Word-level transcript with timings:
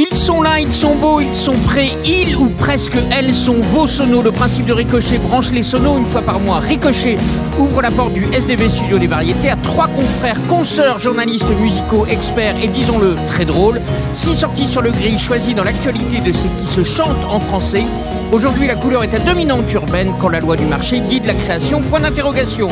Ils 0.00 0.14
sont 0.14 0.42
là, 0.42 0.60
ils 0.60 0.72
sont 0.72 0.94
beaux, 0.94 1.20
ils 1.20 1.34
sont 1.34 1.58
prêts, 1.66 1.90
ils 2.04 2.36
ou 2.36 2.46
presque 2.50 2.96
elles 3.10 3.34
sont 3.34 3.56
vos 3.74 3.88
sonos. 3.88 4.22
Le 4.22 4.30
principe 4.30 4.66
de 4.66 4.72
Ricochet 4.72 5.18
branche 5.18 5.50
les 5.50 5.64
sonos 5.64 5.98
une 5.98 6.06
fois 6.06 6.22
par 6.22 6.38
mois. 6.38 6.60
Ricochet 6.60 7.16
ouvre 7.58 7.82
la 7.82 7.90
porte 7.90 8.12
du 8.12 8.24
SDV 8.32 8.68
Studio 8.68 8.96
des 8.98 9.08
Variétés 9.08 9.50
à 9.50 9.56
trois 9.56 9.88
confrères, 9.88 10.38
consoeurs, 10.46 11.00
journalistes 11.00 11.50
musicaux, 11.60 12.06
experts 12.06 12.54
et 12.62 12.68
disons-le 12.68 13.16
très 13.26 13.44
drôles. 13.44 13.80
Six 14.14 14.36
sorties 14.36 14.68
sur 14.68 14.82
le 14.82 14.92
gris 14.92 15.18
choisies 15.18 15.54
dans 15.54 15.64
l'actualité 15.64 16.20
de 16.20 16.30
ce 16.30 16.46
qui 16.46 16.66
se 16.66 16.84
chante 16.84 17.18
en 17.28 17.40
français. 17.40 17.82
Aujourd'hui, 18.30 18.68
la 18.68 18.76
couleur 18.76 19.02
est 19.02 19.14
à 19.14 19.18
dominante 19.18 19.72
urbaine 19.72 20.12
quand 20.20 20.28
la 20.28 20.38
loi 20.38 20.54
du 20.54 20.66
marché 20.66 21.00
guide 21.00 21.26
la 21.26 21.34
création. 21.34 21.82
Point 21.90 22.02
d'interrogation. 22.02 22.68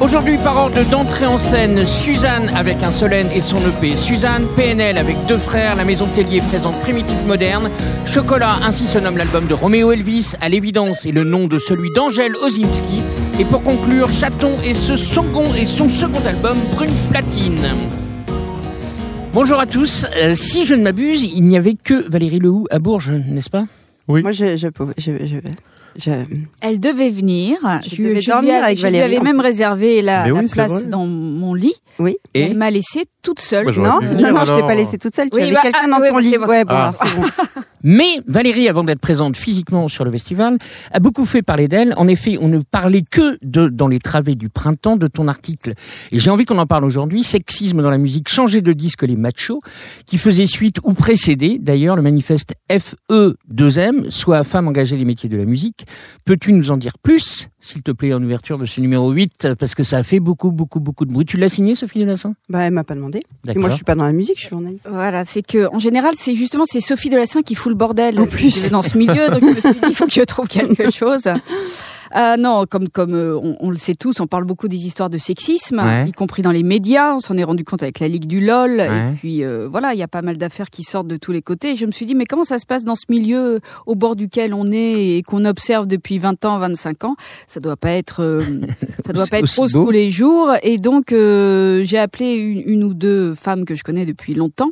Aujourd'hui, 0.00 0.38
par 0.38 0.56
ordre 0.56 0.82
d'entrée 0.90 1.26
en 1.26 1.36
scène, 1.36 1.86
Suzanne 1.86 2.48
avec 2.56 2.82
un 2.82 2.90
Solène 2.90 3.28
et 3.34 3.42
son 3.42 3.58
EP. 3.58 3.96
Suzanne, 3.96 4.46
PNL 4.56 4.96
avec 4.96 5.14
deux 5.28 5.36
frères, 5.36 5.76
la 5.76 5.84
maison 5.84 6.06
Tellier 6.06 6.40
présente 6.40 6.74
Primitive 6.80 7.26
Moderne. 7.26 7.70
Chocolat, 8.06 8.60
ainsi 8.62 8.86
se 8.86 8.96
nomme 8.98 9.18
l'album 9.18 9.46
de 9.46 9.52
Roméo 9.52 9.92
Elvis, 9.92 10.32
à 10.40 10.48
l'évidence 10.48 11.04
et 11.04 11.12
le 11.12 11.24
nom 11.24 11.46
de 11.46 11.58
celui 11.58 11.92
d'Angèle 11.92 12.34
Ozinski. 12.36 13.02
Et 13.38 13.44
pour 13.44 13.62
conclure, 13.62 14.10
Chaton 14.10 14.52
et, 14.64 14.72
ce 14.72 14.96
second, 14.96 15.52
et 15.54 15.66
son 15.66 15.90
second 15.90 16.24
album, 16.26 16.56
Brune 16.74 16.94
Platine. 17.10 17.66
Bonjour 19.34 19.60
à 19.60 19.66
tous. 19.66 20.06
Euh, 20.16 20.34
si 20.34 20.64
je 20.64 20.74
ne 20.74 20.82
m'abuse, 20.82 21.24
il 21.24 21.42
n'y 21.42 21.58
avait 21.58 21.74
que 21.74 22.10
Valérie 22.10 22.38
Lehoux 22.38 22.66
à 22.70 22.78
Bourges, 22.78 23.10
n'est-ce 23.10 23.50
pas? 23.50 23.66
Oui. 24.08 24.22
Moi, 24.22 24.32
je, 24.32 24.56
je, 24.56 24.68
je, 24.96 25.26
je, 25.26 25.36
je, 25.98 26.10
Elle 26.62 26.80
devait 26.80 27.10
venir. 27.10 27.56
Je 27.84 27.96
Je, 27.96 28.02
devais 28.02 28.22
je 28.22 28.30
dormir 28.30 28.50
lui 28.50 28.56
avais- 28.56 28.64
avec 28.66 28.78
je 28.78 28.86
lui 28.86 28.92
Valérie, 28.92 29.16
avais 29.16 29.24
même 29.24 29.40
réservé 29.40 30.02
la, 30.02 30.26
la 30.26 30.32
oui, 30.34 30.40
c'est 30.46 30.54
place 30.54 30.88
dans 30.88 31.06
mon 31.06 31.54
lit. 31.54 31.74
Oui. 31.98 32.16
Et 32.34 32.42
elle 32.42 32.56
m'a 32.56 32.70
laissée 32.70 33.04
toute 33.22 33.40
seule. 33.40 33.66
Bah, 33.66 33.72
Non, 33.76 33.82
non, 34.00 34.32
non, 34.32 34.44
je 34.46 34.54
t'ai 34.54 34.60
pas 34.60 34.66
alors. 34.66 34.70
laissé 34.70 34.96
toute 34.96 35.14
seule. 35.14 35.28
Tu 35.28 35.36
Oui, 35.36 35.42
avais 35.42 35.52
bah, 35.52 35.60
quelqu'un 35.62 35.78
ah, 35.84 35.88
dans 35.90 36.00
oui, 36.00 36.08
ton 36.08 36.14
bah, 36.14 36.20
lit. 36.20 36.38
bon. 36.38 36.46
Ouais, 36.46 36.64
bon, 36.64 36.70
Ah. 36.74 36.82
alors, 36.88 36.96
c'est 37.04 37.16
bon. 37.16 37.26
Mais 37.82 38.08
Valérie, 38.26 38.68
avant 38.68 38.84
d'être 38.84 39.00
présente 39.00 39.36
physiquement 39.38 39.88
sur 39.88 40.04
le 40.04 40.10
festival, 40.10 40.58
a 40.92 41.00
beaucoup 41.00 41.24
fait 41.24 41.40
parler 41.42 41.66
d'elle. 41.66 41.94
En 41.96 42.08
effet, 42.08 42.36
on 42.40 42.48
ne 42.48 42.58
parlait 42.58 43.02
que 43.10 43.38
de 43.42 43.68
dans 43.68 43.88
les 43.88 43.98
travées 43.98 44.34
du 44.34 44.50
printemps 44.50 44.96
de 44.96 45.06
ton 45.08 45.28
article. 45.28 45.72
Et 46.12 46.18
j'ai 46.18 46.28
envie 46.30 46.44
qu'on 46.44 46.58
en 46.58 46.66
parle 46.66 46.84
aujourd'hui. 46.84 47.24
Sexisme 47.24 47.80
dans 47.82 47.88
la 47.90 47.96
musique, 47.98 48.28
changer 48.28 48.60
de 48.60 48.72
disque 48.74 49.02
les 49.02 49.16
machos, 49.16 49.60
qui 50.06 50.18
faisait 50.18 50.44
suite 50.46 50.76
ou 50.84 50.92
précédait 50.92 51.56
d'ailleurs 51.58 51.96
le 51.96 52.02
manifeste 52.02 52.52
FE2M, 52.70 54.10
soit 54.10 54.44
Femmes 54.44 54.68
engagées 54.68 54.96
les 54.96 55.04
métiers 55.06 55.28
de 55.28 55.36
la 55.36 55.44
musique. 55.46 55.79
Peux-tu 56.24 56.52
nous 56.52 56.70
en 56.70 56.76
dire 56.76 56.98
plus, 57.02 57.48
s'il 57.60 57.82
te 57.82 57.90
plaît, 57.90 58.12
en 58.14 58.22
ouverture 58.22 58.58
de 58.58 58.66
ce 58.66 58.80
numéro 58.80 59.10
8, 59.10 59.54
parce 59.58 59.74
que 59.74 59.82
ça 59.82 59.98
a 59.98 60.02
fait 60.02 60.20
beaucoup, 60.20 60.50
beaucoup, 60.50 60.80
beaucoup 60.80 61.04
de 61.04 61.12
bruit. 61.12 61.26
Tu 61.26 61.36
l'as 61.36 61.48
signé, 61.48 61.74
Sophie 61.74 61.98
Delassin 62.00 62.34
Bah, 62.48 62.60
elle 62.62 62.72
m'a 62.72 62.84
pas 62.84 62.94
demandé. 62.94 63.20
D'accord. 63.44 63.60
moi, 63.60 63.70
je 63.70 63.74
suis 63.76 63.84
pas 63.84 63.94
dans 63.94 64.04
la 64.04 64.12
musique, 64.12 64.36
je 64.36 64.42
suis 64.42 64.50
journaliste. 64.50 64.86
Voilà, 64.90 65.24
c'est 65.24 65.42
que 65.42 65.68
en 65.74 65.78
général, 65.78 66.14
c'est 66.16 66.34
justement 66.34 66.64
c'est 66.66 66.80
Sophie 66.80 67.08
Delassin 67.10 67.42
qui 67.42 67.54
fout 67.54 67.70
le 67.70 67.76
bordel 67.76 68.18
En 68.18 68.26
plus. 68.26 68.70
Dans 68.70 68.82
ce 68.82 68.96
milieu, 68.98 69.28
donc 69.28 69.40
je 69.42 69.46
me 69.54 69.60
suis 69.60 69.72
dit 69.72 69.80
il 69.88 69.94
faut 69.94 70.06
que 70.06 70.12
je 70.12 70.22
trouve 70.22 70.48
quelque 70.48 70.90
chose. 70.90 71.28
Euh, 72.16 72.36
non, 72.36 72.64
comme 72.68 72.88
comme 72.88 73.14
euh, 73.14 73.38
on, 73.40 73.56
on 73.60 73.70
le 73.70 73.76
sait 73.76 73.94
tous, 73.94 74.18
on 74.18 74.26
parle 74.26 74.42
beaucoup 74.44 74.66
des 74.66 74.84
histoires 74.84 75.10
de 75.10 75.18
sexisme, 75.18 75.78
Ouais. 75.78 76.08
y 76.08 76.12
compris 76.12 76.42
dans 76.42 76.50
les 76.50 76.64
médias. 76.64 77.14
On 77.14 77.20
s'en 77.20 77.36
est 77.36 77.44
rendu 77.44 77.62
compte 77.62 77.84
avec 77.84 78.00
la 78.00 78.08
Ligue 78.08 78.26
du 78.26 78.40
LOL. 78.44 78.78
Ouais. 78.78 79.12
Et 79.12 79.16
puis 79.16 79.44
euh, 79.44 79.68
voilà, 79.70 79.94
il 79.94 80.00
y 80.00 80.02
a 80.02 80.08
pas 80.08 80.20
mal 80.20 80.36
d'affaires 80.36 80.70
qui 80.70 80.82
sortent 80.82 81.06
de 81.06 81.16
tous 81.16 81.30
les 81.30 81.40
côtés. 81.40 81.70
Et 81.70 81.76
je 81.76 81.86
me 81.86 81.92
suis 81.92 82.06
dit 82.06 82.16
mais 82.16 82.24
comment 82.26 82.42
ça 82.42 82.58
se 82.58 82.66
passe 82.66 82.82
dans 82.84 82.96
ce 82.96 83.04
milieu 83.10 83.60
au 83.86 83.94
bord 83.94 84.16
duquel 84.16 84.54
on 84.54 84.72
est 84.72 85.18
et 85.18 85.22
qu'on 85.22 85.44
observe 85.44 85.86
depuis 85.86 86.18
20 86.18 86.44
ans, 86.46 86.58
25 86.58 87.04
ans? 87.04 87.14
Ça 87.50 87.58
doit 87.58 87.76
pas 87.76 87.90
être 87.90 88.22
euh, 88.22 88.42
ça 89.04 89.12
doit 89.12 89.26
pas 89.26 89.40
être 89.40 89.52
rose 89.56 89.72
beau. 89.72 89.86
tous 89.86 89.90
les 89.90 90.12
jours. 90.12 90.52
Et 90.62 90.78
donc 90.78 91.10
euh, 91.10 91.82
j'ai 91.84 91.98
appelé 91.98 92.34
une, 92.34 92.62
une 92.64 92.84
ou 92.84 92.94
deux 92.94 93.34
femmes 93.34 93.64
que 93.64 93.74
je 93.74 93.82
connais 93.82 94.06
depuis 94.06 94.34
longtemps 94.34 94.70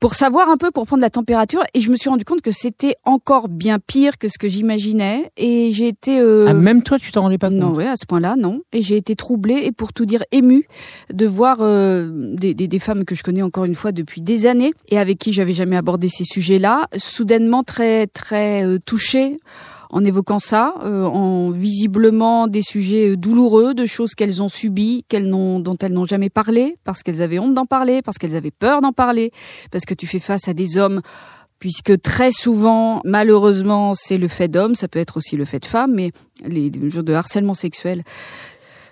pour 0.00 0.14
savoir 0.14 0.48
un 0.48 0.56
peu, 0.56 0.70
pour 0.70 0.86
prendre 0.86 1.00
la 1.00 1.10
température, 1.10 1.62
et 1.74 1.80
je 1.80 1.90
me 1.90 1.96
suis 1.96 2.08
rendu 2.08 2.24
compte 2.24 2.40
que 2.40 2.52
c'était 2.52 2.94
encore 3.04 3.48
bien 3.48 3.78
pire 3.84 4.16
que 4.18 4.28
ce 4.28 4.38
que 4.38 4.48
j'imaginais, 4.48 5.30
et 5.36 5.72
j'ai 5.72 5.88
été 5.88 6.20
euh, 6.20 6.46
Ah, 6.48 6.54
même 6.54 6.82
toi, 6.82 6.98
tu 6.98 7.10
t'en 7.10 7.22
rendais 7.22 7.38
pas 7.38 7.48
compte 7.48 7.58
non, 7.58 7.74
ouais, 7.74 7.86
à 7.86 7.96
ce 7.96 8.06
point-là, 8.06 8.36
non. 8.36 8.62
Et 8.72 8.82
j'ai 8.82 8.96
été 8.96 9.16
troublée 9.16 9.60
et 9.64 9.72
pour 9.72 9.92
tout 9.92 10.06
dire 10.06 10.22
émue 10.30 10.68
de 11.12 11.26
voir 11.26 11.58
euh, 11.62 12.08
des, 12.34 12.54
des, 12.54 12.68
des 12.68 12.78
femmes 12.78 13.04
que 13.04 13.14
je 13.14 13.22
connais 13.22 13.42
encore 13.42 13.64
une 13.64 13.74
fois 13.74 13.92
depuis 13.92 14.20
des 14.20 14.46
années 14.46 14.72
et 14.88 14.98
avec 14.98 15.18
qui 15.18 15.32
j'avais 15.32 15.52
jamais 15.52 15.76
abordé 15.76 16.08
ces 16.08 16.24
sujets-là, 16.24 16.86
soudainement 16.96 17.64
très 17.64 18.06
très 18.06 18.64
euh, 18.64 18.78
touchées 18.84 19.38
en 19.90 20.04
évoquant 20.04 20.38
ça, 20.38 20.74
euh, 20.84 21.04
en 21.04 21.50
visiblement 21.50 22.46
des 22.46 22.62
sujets 22.62 23.10
euh, 23.10 23.16
douloureux, 23.16 23.74
de 23.74 23.86
choses 23.86 24.14
qu'elles 24.14 24.42
ont 24.42 24.48
subies, 24.48 25.04
qu'elles 25.08 25.28
n'ont, 25.28 25.60
dont 25.60 25.76
elles 25.80 25.92
n'ont 25.92 26.06
jamais 26.06 26.30
parlé, 26.30 26.76
parce 26.84 27.02
qu'elles 27.02 27.22
avaient 27.22 27.38
honte 27.38 27.54
d'en 27.54 27.66
parler, 27.66 28.02
parce 28.02 28.18
qu'elles 28.18 28.36
avaient 28.36 28.50
peur 28.50 28.80
d'en 28.80 28.92
parler, 28.92 29.32
parce 29.70 29.84
que 29.84 29.94
tu 29.94 30.06
fais 30.06 30.20
face 30.20 30.48
à 30.48 30.54
des 30.54 30.78
hommes 30.78 31.00
puisque 31.58 32.00
très 32.02 32.30
souvent, 32.30 33.00
malheureusement, 33.04 33.92
c'est 33.92 34.16
le 34.16 34.28
fait 34.28 34.46
d'hommes, 34.46 34.76
ça 34.76 34.86
peut 34.86 35.00
être 35.00 35.16
aussi 35.16 35.34
le 35.34 35.44
fait 35.44 35.58
de 35.58 35.64
femmes, 35.64 35.92
mais 35.92 36.12
les 36.44 36.70
mesures 36.70 37.02
de 37.02 37.12
harcèlement 37.12 37.54
sexuel 37.54 38.04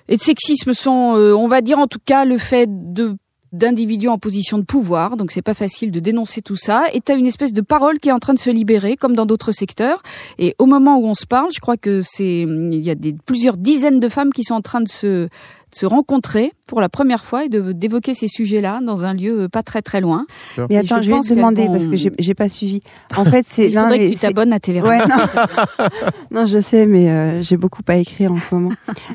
et 0.08 0.16
de 0.16 0.22
sexisme 0.22 0.72
sont, 0.72 1.16
euh, 1.16 1.34
on 1.34 1.48
va 1.48 1.60
dire 1.60 1.78
en 1.78 1.86
tout 1.86 1.98
cas, 2.04 2.24
le 2.24 2.38
fait 2.38 2.68
de 2.68 3.16
d'individus 3.56 4.08
en 4.08 4.18
position 4.18 4.58
de 4.58 4.64
pouvoir, 4.64 5.16
donc 5.16 5.32
c'est 5.32 5.42
pas 5.42 5.54
facile 5.54 5.90
de 5.90 6.00
dénoncer 6.00 6.42
tout 6.42 6.56
ça, 6.56 6.84
et 6.92 7.00
t'as 7.00 7.16
une 7.16 7.26
espèce 7.26 7.52
de 7.52 7.60
parole 7.60 7.98
qui 7.98 8.08
est 8.08 8.12
en 8.12 8.18
train 8.18 8.34
de 8.34 8.38
se 8.38 8.50
libérer, 8.50 8.96
comme 8.96 9.14
dans 9.14 9.26
d'autres 9.26 9.52
secteurs, 9.52 10.02
et 10.38 10.54
au 10.58 10.66
moment 10.66 10.98
où 10.98 11.06
on 11.06 11.14
se 11.14 11.26
parle, 11.26 11.50
je 11.54 11.60
crois 11.60 11.76
que 11.76 12.02
c'est, 12.02 12.42
il 12.42 12.82
y 12.82 12.90
a 12.90 12.94
des, 12.94 13.14
plusieurs 13.24 13.56
dizaines 13.56 14.00
de 14.00 14.08
femmes 14.08 14.32
qui 14.32 14.42
sont 14.42 14.54
en 14.54 14.62
train 14.62 14.80
de 14.80 14.88
se, 14.88 15.24
de 15.24 15.30
se 15.72 15.86
rencontrer 15.86 16.52
pour 16.66 16.80
la 16.80 16.88
première 16.88 17.24
fois 17.24 17.44
et 17.44 17.48
d'évoquer 17.48 18.14
ces 18.14 18.26
sujets-là 18.28 18.80
dans 18.84 19.04
un 19.04 19.14
lieu 19.14 19.42
euh, 19.42 19.48
pas 19.48 19.62
très 19.62 19.82
très 19.82 20.00
loin. 20.00 20.26
Mais 20.58 20.66
Et 20.70 20.78
attends, 20.78 20.98
je 20.98 21.02
je, 21.02 21.12
vais 21.12 21.20
te 21.20 21.34
demander 21.34 21.66
vont- 21.66 21.72
parce 21.72 21.86
que 21.86 21.96
j'ai 21.96 22.34
pas 22.34 22.48
suivi. 22.48 22.80
En 23.16 23.24
fait, 23.24 23.46
c'est 23.48 23.68
Il 23.68 23.74
non, 23.74 23.82
faudrait 23.82 23.98
mais 23.98 24.08
que 24.08 24.14
tu 24.14 24.18
t'abonnes 24.20 24.52
à 24.52 24.58
Télé 24.60 24.80
Ouais, 24.80 24.98
non. 24.98 25.86
non, 26.30 26.46
je 26.46 26.60
sais, 26.60 26.86
mais 26.86 27.08
euh, 27.10 27.42
j'ai 27.42 27.56
beaucoup 27.56 27.82
à 27.86 27.96
écrire 27.96 28.32
en 28.32 28.40
ce 28.40 28.54
moment. 28.54 28.72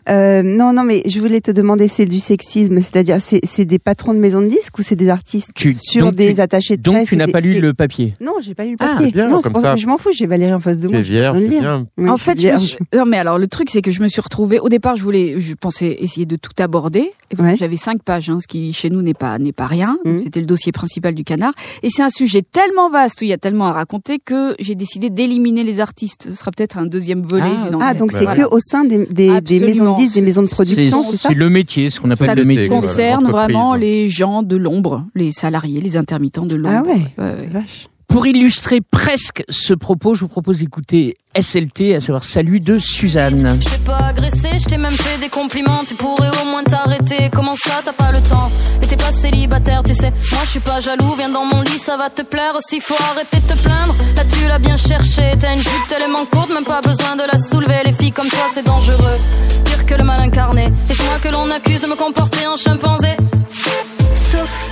Euh, 0.10 0.44
non, 0.44 0.74
non, 0.74 0.84
mais 0.84 1.04
je 1.06 1.20
voulais 1.20 1.42
te 1.42 1.52
demander, 1.52 1.88
c'est 1.88 2.06
du 2.06 2.20
sexisme, 2.20 2.80
c'est-à-dire 2.80 3.18
c'est 3.22 3.66
des 3.66 3.80
patrons 3.80 4.14
de 4.14 4.20
maisons 4.20 4.42
de 4.42 4.48
disques 4.48 4.78
ou 4.80 4.82
c'est 4.82 4.96
des 4.96 5.10
artistes 5.10 5.52
Tu- 5.56 5.74
sur 5.74 6.12
des 6.12 6.36
tu- 6.36 6.42
attachés 6.42 6.78
de 6.78 6.82
Donc 6.82 6.96
presse 6.96 7.10
tu 7.10 7.18
n'as 7.18 7.28
pas 7.28 7.40
lu 7.42 7.60
le 7.60 7.74
papier 7.74 8.14
Non, 8.22 8.34
j'ai 8.42 8.56
pas 8.56 8.64
lu 8.66 8.72
le 8.72 8.78
Ah, 8.80 8.94
papier. 8.94 9.12
bien, 9.12 9.28
non, 9.28 9.42
comme 9.42 9.60
ça 9.62 9.76
je 9.76 9.88
m'en 9.88 9.98
fous. 9.98 10.12
J'ai 10.14 10.26
Valérie 10.28 10.54
en 10.54 10.60
face 10.60 10.80
de 10.80 10.88
Tu 10.88 10.94
moi. 10.94 11.02
es 11.02 11.04
peux 11.04 11.10
vierge, 11.10 11.38
le 11.38 11.44
c'est 11.44 11.50
lire. 11.50 11.60
bien. 11.62 11.88
Oui, 11.98 12.10
en 12.10 12.18
fait, 12.18 12.40
je 12.40 12.56
suis- 12.58 12.78
non 12.96 13.06
mais 13.06 13.18
alors 13.18 13.38
le 13.38 13.48
truc 13.48 13.70
c'est 13.70 13.82
que 13.82 13.92
je 13.92 14.02
me 14.02 14.08
suis 14.08 14.22
retrouvée 14.22 14.60
au 14.60 14.70
départ 14.70 14.96
je 14.96 15.04
voulais 15.04 15.36
je 15.38 15.54
pensais 15.54 15.98
essayer 16.00 16.26
de 16.26 16.36
tout 16.38 16.52
aborder 16.60 17.12
et 17.32 17.36
Ouais. 17.42 17.56
j'avais 17.58 17.78
cinq 17.78 18.04
pages 18.04 18.30
hein, 18.30 18.40
ce 18.42 18.48
qui 18.48 18.74
chez 18.74 18.90
nous 18.90 19.02
n'est 19.02 19.14
pas 19.14 19.38
n'est 19.40 19.52
pas 19.54 19.68
rien 19.68 19.98
Mhm. 20.06 20.22
c'était 20.22 20.40
le 20.40 20.46
dossier 20.46 20.72
principal 20.72 21.14
du 21.16 21.24
canard 21.24 21.54
et 21.84 21.90
c'est 21.90 22.04
un 22.04 22.10
sujet 22.10 22.42
tellement 22.42 22.90
vaste 22.90 23.22
où 23.22 23.26
il 23.26 23.30
y 23.30 23.34
a 23.34 23.38
tellement 23.38 23.66
à 23.68 23.72
raconter 23.74 24.20
que 24.20 24.56
j'ai 24.60 24.76
décidé 24.76 25.10
d'éliminer 25.10 25.64
les 25.64 25.80
artistes 25.80 26.28
ce 26.30 26.36
sera 26.36 26.52
peut-être 26.52 26.78
un 26.78 26.86
deuxième 26.86 27.22
volet 27.22 27.44
Ah, 27.56 27.70
Ah, 27.82 27.94
donc 27.94 28.12
c'est 28.12 28.24
Voilà. 28.24 28.44
que 28.44 28.50
au 28.54 28.60
sein 28.60 28.84
des, 28.86 29.06
des, 29.06 29.42
des 29.42 29.60
maisons 29.60 29.94
de 29.94 29.98
disques, 29.98 30.16
des 30.16 30.22
maisons 30.22 30.42
de 30.44 30.48
production, 30.48 31.04
c'est 31.04 31.18
ça 31.18 31.30
c'est 31.30 31.36
le 31.36 31.50
métier, 31.50 31.90
ce 31.90 32.00
qu'on 32.00 32.10
appelle 32.12 32.28
ça 32.28 32.36
le 32.36 32.46
métier, 32.46 32.68
concerne 32.68 33.28
vraiment 33.30 33.76
les 33.76 34.08
gens 34.08 34.44
de 34.44 34.56
l'ombre 34.56 35.06
les 35.16 35.32
salariés 35.32 35.82
les 35.82 35.98
intermittents 35.98 36.46
de 36.46 36.56
l'ombre 36.56 36.84
Ah 36.86 36.90
ouais. 36.90 37.02
Ouais, 37.18 37.42
ouais. 37.42 37.48
Vache. 37.52 37.88
Pour 38.12 38.28
illustrer 38.28 38.82
presque 38.82 39.42
ce 39.48 39.74
propos, 39.74 40.16
je 40.16 40.22
vous 40.22 40.28
propose 40.28 40.60
d'écouter 40.60 41.16
SLT, 41.34 41.96
à 41.96 42.02
savoir 42.02 42.26
Salut 42.26 42.60
de 42.60 42.78
Suzanne. 42.78 43.58
Je 43.62 43.70
t'ai 43.70 43.78
pas 43.78 44.00
agressé, 44.00 44.60
je 44.60 44.66
t'ai 44.66 44.76
même 44.76 44.92
fait 44.92 45.18
des 45.20 45.30
compliments. 45.30 45.82
Tu 45.88 45.94
pourrais 45.94 46.28
au 46.42 46.46
moins 46.46 46.62
t'arrêter. 46.66 47.30
Comment 47.34 47.56
ça, 47.56 47.80
t'as 47.86 47.94
pas 47.94 48.12
le 48.12 48.20
temps 48.20 48.52
Et 48.84 48.88
t'es 48.88 48.98
pas 48.98 49.14
célibataire, 49.14 49.82
tu 49.86 49.94
sais. 49.94 50.12
Moi, 50.34 50.42
je 50.44 50.50
suis 50.50 50.60
pas 50.60 50.82
jaloux. 50.82 51.16
Viens 51.18 51.30
dans 51.30 51.46
mon 51.46 51.62
lit, 51.62 51.80
ça 51.80 51.96
va 51.96 52.10
te 52.10 52.22
plaire. 52.22 52.54
Aussi, 52.58 52.82
faut 52.82 53.02
arrêter 53.12 53.38
de 53.38 53.54
te 53.54 53.64
plaindre. 53.64 53.96
Là, 54.18 54.24
tu 54.26 54.46
l'as 54.46 54.60
bien 54.60 54.76
cherché. 54.76 55.34
T'as 55.40 55.54
une 55.54 55.62
jupe 55.62 55.88
tellement 55.88 56.26
courte, 56.30 56.54
même 56.54 56.66
pas 56.66 56.82
besoin 56.82 57.16
de 57.16 57.24
la 57.32 57.38
soulever. 57.38 57.82
Les 57.86 57.94
filles 57.94 58.12
comme 58.12 58.28
toi, 58.28 58.48
c'est 58.54 58.66
dangereux. 58.66 59.18
Pire 59.64 59.86
que 59.86 59.96
le 59.96 60.04
mal 60.04 60.20
incarné. 60.20 60.66
Et 60.66 60.94
c'est 60.94 61.06
moi 61.06 61.18
que 61.24 61.30
l'on 61.30 61.50
accuse 61.50 61.80
de 61.80 61.88
me 61.88 61.96
comporter 61.96 62.46
en 62.46 62.58
chimpanzé. 62.58 63.16
Souffle, 63.48 64.66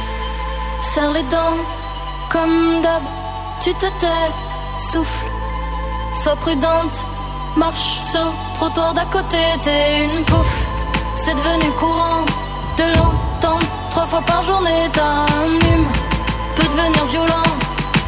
serre 0.81 1.13
les 1.13 1.23
dents. 1.31 1.56
Comme 2.29 2.83
d'hab, 2.83 3.01
tu 3.61 3.73
te 3.73 3.88
tais. 4.00 4.29
Souffle. 4.77 5.25
Sois 6.13 6.35
prudente, 6.38 7.03
marche 7.56 8.00
sur 8.11 8.31
trottoir 8.56 8.94
d'à 8.94 9.06
côté, 9.06 9.38
t'es 9.61 10.06
une 10.06 10.23
pouffe. 10.25 10.65
C'est 11.15 11.35
devenu 11.35 11.69
courant 11.71 12.25
de 12.77 12.83
l'entendre 12.95 13.67
trois 13.89 14.06
fois 14.06 14.21
par 14.21 14.41
journée. 14.44 14.89
T'as 14.94 15.25
un 15.44 15.51
hume, 15.67 15.88
peut 16.56 16.63
devenir 16.63 17.06
violent. 17.06 17.51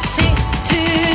Si 0.03 0.23
tu 0.69 1.10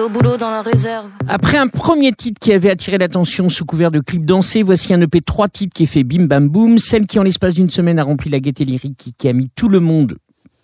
Au 0.00 0.08
boulot 0.08 0.38
dans 0.38 0.50
la 0.50 0.62
réserve. 0.62 1.10
Après 1.28 1.58
un 1.58 1.68
premier 1.68 2.12
titre 2.12 2.38
qui 2.40 2.52
avait 2.52 2.70
attiré 2.70 2.96
l'attention 2.96 3.50
sous 3.50 3.66
couvert 3.66 3.90
de 3.90 4.00
clips 4.00 4.24
dansés, 4.24 4.62
voici 4.62 4.94
un 4.94 5.00
EP 5.02 5.20
trois 5.20 5.48
titres 5.48 5.74
qui 5.74 5.82
est 5.82 5.86
fait 5.86 6.02
bim 6.02 6.24
bam 6.24 6.48
boum, 6.48 6.78
celle 6.78 7.06
qui 7.06 7.18
en 7.18 7.22
l'espace 7.22 7.54
d'une 7.54 7.68
semaine 7.68 7.98
a 7.98 8.04
rempli 8.04 8.30
la 8.30 8.40
gaieté 8.40 8.64
lyrique 8.64 9.14
qui 9.18 9.28
a 9.28 9.34
mis 9.34 9.50
tout 9.54 9.68
le 9.68 9.80
monde 9.80 10.16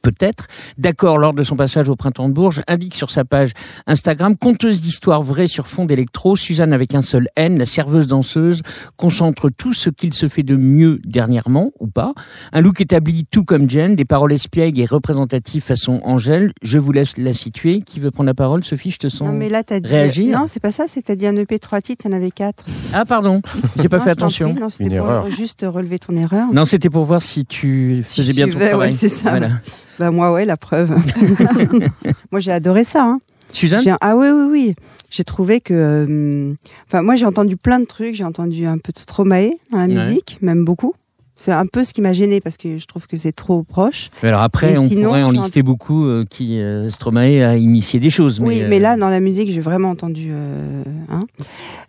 peut-être, 0.02 0.46
d'accord 0.78 1.18
lors 1.18 1.32
de 1.32 1.42
son 1.42 1.56
passage 1.56 1.88
au 1.88 1.96
printemps 1.96 2.28
de 2.28 2.34
Bourges, 2.34 2.62
indique 2.68 2.94
sur 2.94 3.10
sa 3.10 3.24
page 3.24 3.52
Instagram, 3.86 4.36
conteuse 4.36 4.80
d'histoires 4.80 5.22
vraies 5.22 5.46
sur 5.46 5.66
fond 5.66 5.84
d'électro, 5.84 6.36
Suzanne 6.36 6.72
avec 6.72 6.94
un 6.94 7.02
seul 7.02 7.28
N, 7.36 7.58
la 7.58 7.66
serveuse 7.66 8.06
danseuse, 8.06 8.62
concentre 8.96 9.50
tout 9.50 9.74
ce 9.74 9.90
qu'il 9.90 10.14
se 10.14 10.28
fait 10.28 10.42
de 10.42 10.56
mieux 10.56 11.00
dernièrement, 11.04 11.72
ou 11.80 11.86
pas. 11.88 12.12
Un 12.52 12.60
look 12.60 12.80
établi 12.80 13.26
tout 13.30 13.44
comme 13.44 13.68
Jen, 13.68 13.94
des 13.94 14.04
paroles 14.04 14.32
espiègles 14.32 14.80
et 14.80 14.84
représentatives 14.86 15.62
façon 15.62 16.00
Angèle. 16.04 16.52
Je 16.62 16.78
vous 16.78 16.92
laisse 16.92 17.16
la 17.16 17.32
situer. 17.32 17.82
Qui 17.82 18.00
veut 18.00 18.10
prendre 18.10 18.28
la 18.28 18.34
parole 18.34 18.64
Sophie, 18.64 18.90
je 18.90 18.98
te 18.98 19.08
sens 19.08 19.28
Non, 19.28 19.32
mais 19.34 19.48
là, 19.48 19.62
t'as 19.62 19.80
dit. 19.80 19.88
réagir 19.88 20.38
Non, 20.38 20.46
c'est 20.48 20.60
pas 20.60 20.72
ça, 20.72 20.84
c'est 20.88 21.02
t'as 21.02 21.16
dit 21.16 21.26
un 21.26 21.36
EP 21.36 21.58
3 21.58 21.80
titres, 21.80 22.04
il 22.06 22.10
y 22.10 22.14
en 22.14 22.16
avait 22.16 22.30
4. 22.30 22.64
Ah 22.94 23.04
pardon, 23.04 23.40
j'ai 23.80 23.88
pas 23.88 24.00
fait 24.00 24.10
attention. 24.10 24.54
Non, 24.54 24.68
c'était 24.70 24.84
Une 24.84 24.98
pour 24.98 25.08
erreur. 25.08 25.30
juste 25.30 25.64
relever 25.68 25.98
ton 25.98 26.16
erreur. 26.16 26.52
Non, 26.52 26.64
c'était 26.64 26.90
pour 26.90 27.04
voir 27.04 27.22
si 27.22 27.44
tu 27.46 28.02
Si 28.06 28.20
faisais 28.22 28.32
bien 28.32 28.48
ton 28.48 28.58
travail. 28.58 28.90
ouais, 28.90 28.92
c'est 28.92 29.08
ça. 29.08 29.30
Voilà. 29.30 29.50
Bah, 29.98 30.10
moi, 30.10 30.32
ouais, 30.32 30.44
la 30.44 30.56
preuve. 30.56 30.90
moi, 32.30 32.40
j'ai 32.40 32.52
adoré 32.52 32.84
ça. 32.84 33.04
Hein. 33.04 33.20
Suzanne 33.52 33.80
J'ai- 33.82 33.94
Ah 34.00 34.16
oui, 34.16 34.28
oui, 34.28 34.46
oui. 34.50 34.74
J'ai 35.10 35.24
trouvé 35.24 35.60
que. 35.60 35.72
euh, 35.74 36.54
Enfin, 36.86 37.02
moi, 37.02 37.16
j'ai 37.16 37.24
entendu 37.24 37.56
plein 37.56 37.80
de 37.80 37.86
trucs. 37.86 38.14
J'ai 38.14 38.24
entendu 38.24 38.66
un 38.66 38.78
peu 38.78 38.92
de 38.92 38.98
Stromae 38.98 39.50
dans 39.72 39.78
la 39.78 39.86
Ouais. 39.86 39.94
musique, 39.94 40.38
même 40.42 40.64
beaucoup. 40.64 40.94
C'est 41.40 41.52
un 41.52 41.66
peu 41.66 41.84
ce 41.84 41.94
qui 41.94 42.00
m'a 42.00 42.12
gêné 42.12 42.40
parce 42.40 42.56
que 42.56 42.78
je 42.78 42.86
trouve 42.86 43.06
que 43.06 43.16
c'est 43.16 43.30
trop 43.30 43.62
proche. 43.62 44.10
Mais 44.24 44.30
Alors 44.30 44.42
après, 44.42 44.72
Et 44.72 44.78
on 44.78 44.88
sinon, 44.88 45.04
pourrait 45.10 45.22
en 45.22 45.30
lister 45.30 45.62
beaucoup 45.62 46.04
euh, 46.04 46.24
qui 46.28 46.58
euh, 46.60 46.90
Stromae 46.90 47.44
a 47.44 47.56
initié 47.56 48.00
des 48.00 48.10
choses. 48.10 48.40
oui, 48.40 48.62
mais, 48.62 48.68
mais 48.68 48.78
euh, 48.78 48.82
là, 48.82 48.96
dans 48.96 49.08
la 49.08 49.20
musique, 49.20 49.48
j'ai 49.52 49.60
vraiment 49.60 49.90
entendu. 49.90 50.30
Euh, 50.32 50.82
hein. 51.08 51.26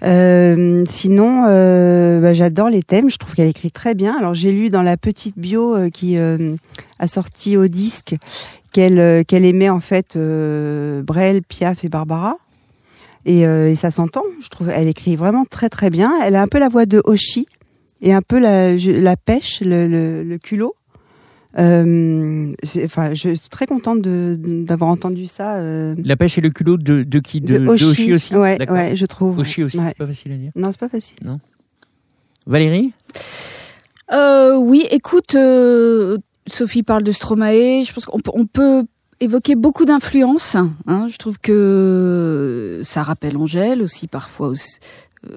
Euh, 0.03 0.83
sinon, 0.87 1.45
euh, 1.47 2.21
bah, 2.21 2.35
j'adore 2.35 2.69
les 2.69 2.83
thèmes. 2.83 3.09
Je 3.09 3.17
trouve 3.17 3.33
qu'elle 3.33 3.47
écrit 3.47 3.71
très 3.71 3.95
bien. 3.95 4.15
Alors, 4.19 4.35
j'ai 4.35 4.51
lu 4.51 4.69
dans 4.69 4.83
la 4.83 4.97
petite 4.97 5.37
bio 5.37 5.75
euh, 5.75 5.89
qui 5.89 6.17
euh, 6.19 6.55
a 6.99 7.07
sorti 7.07 7.57
au 7.57 7.67
disque 7.67 8.15
qu'elle 8.71 8.99
euh, 8.99 9.23
qu'elle 9.23 9.45
aimait 9.45 9.69
en 9.69 9.79
fait 9.79 10.15
euh, 10.15 11.01
Brel, 11.01 11.41
Piaf 11.41 11.83
et 11.83 11.89
Barbara. 11.89 12.37
Et, 13.25 13.47
euh, 13.47 13.69
et 13.71 13.75
ça 13.75 13.89
s'entend. 13.89 14.23
Je 14.43 14.49
trouve 14.49 14.69
elle 14.69 14.87
écrit 14.87 15.15
vraiment 15.15 15.43
très 15.43 15.69
très 15.69 15.89
bien. 15.89 16.13
Elle 16.23 16.35
a 16.35 16.41
un 16.43 16.47
peu 16.47 16.59
la 16.59 16.69
voix 16.69 16.85
de 16.85 17.01
Oshi 17.03 17.47
et 18.01 18.13
un 18.13 18.21
peu 18.21 18.39
la, 18.39 19.15
pêche, 19.17 19.61
le, 19.61 19.87
le, 19.87 20.23
le 20.23 20.37
culot. 20.37 20.75
Euh, 21.57 22.53
Enfin, 22.85 23.13
je 23.15 23.33
suis 23.35 23.49
très 23.49 23.65
contente 23.65 24.01
d'avoir 24.01 24.89
entendu 24.91 25.25
ça. 25.25 25.55
euh, 25.55 25.95
La 26.03 26.15
pêche 26.15 26.37
et 26.37 26.41
le 26.41 26.51
culot 26.51 26.77
de, 26.77 27.03
de 27.03 27.19
qui? 27.19 27.41
De, 27.41 27.57
de, 27.57 27.65
de 27.65 27.69
Oshi. 27.69 28.13
Aussi? 28.13 28.35
Ouais, 28.35 28.57
ouais, 28.69 28.95
je 28.95 29.05
trouve. 29.05 29.39
Oshi 29.39 29.63
aussi, 29.63 29.77
Ouais. 29.79 29.85
c'est 29.89 29.97
pas 29.97 30.07
facile 30.07 30.31
à 30.33 30.35
dire. 30.37 30.51
Non, 30.55 30.71
c'est 30.71 30.79
pas 30.79 30.89
facile. 30.89 31.17
Valérie? 32.45 32.93
Euh, 34.11 34.55
oui, 34.57 34.85
écoute, 34.91 35.35
euh, 35.35 36.17
Sophie 36.47 36.83
parle 36.83 37.03
de 37.03 37.11
Stromae. 37.11 37.83
Je 37.85 37.93
pense 37.93 38.05
qu'on 38.05 38.19
peut, 38.19 38.31
on 38.33 38.45
peut 38.45 38.83
évoquer 39.19 39.55
beaucoup 39.55 39.85
d'influences. 39.85 40.55
Hein. 40.55 41.07
Je 41.11 41.17
trouve 41.17 41.39
que 41.39 42.81
ça 42.83 43.03
rappelle 43.03 43.37
Angèle 43.37 43.81
aussi 43.81 44.07
parfois 44.07 44.47
aussi, 44.47 44.77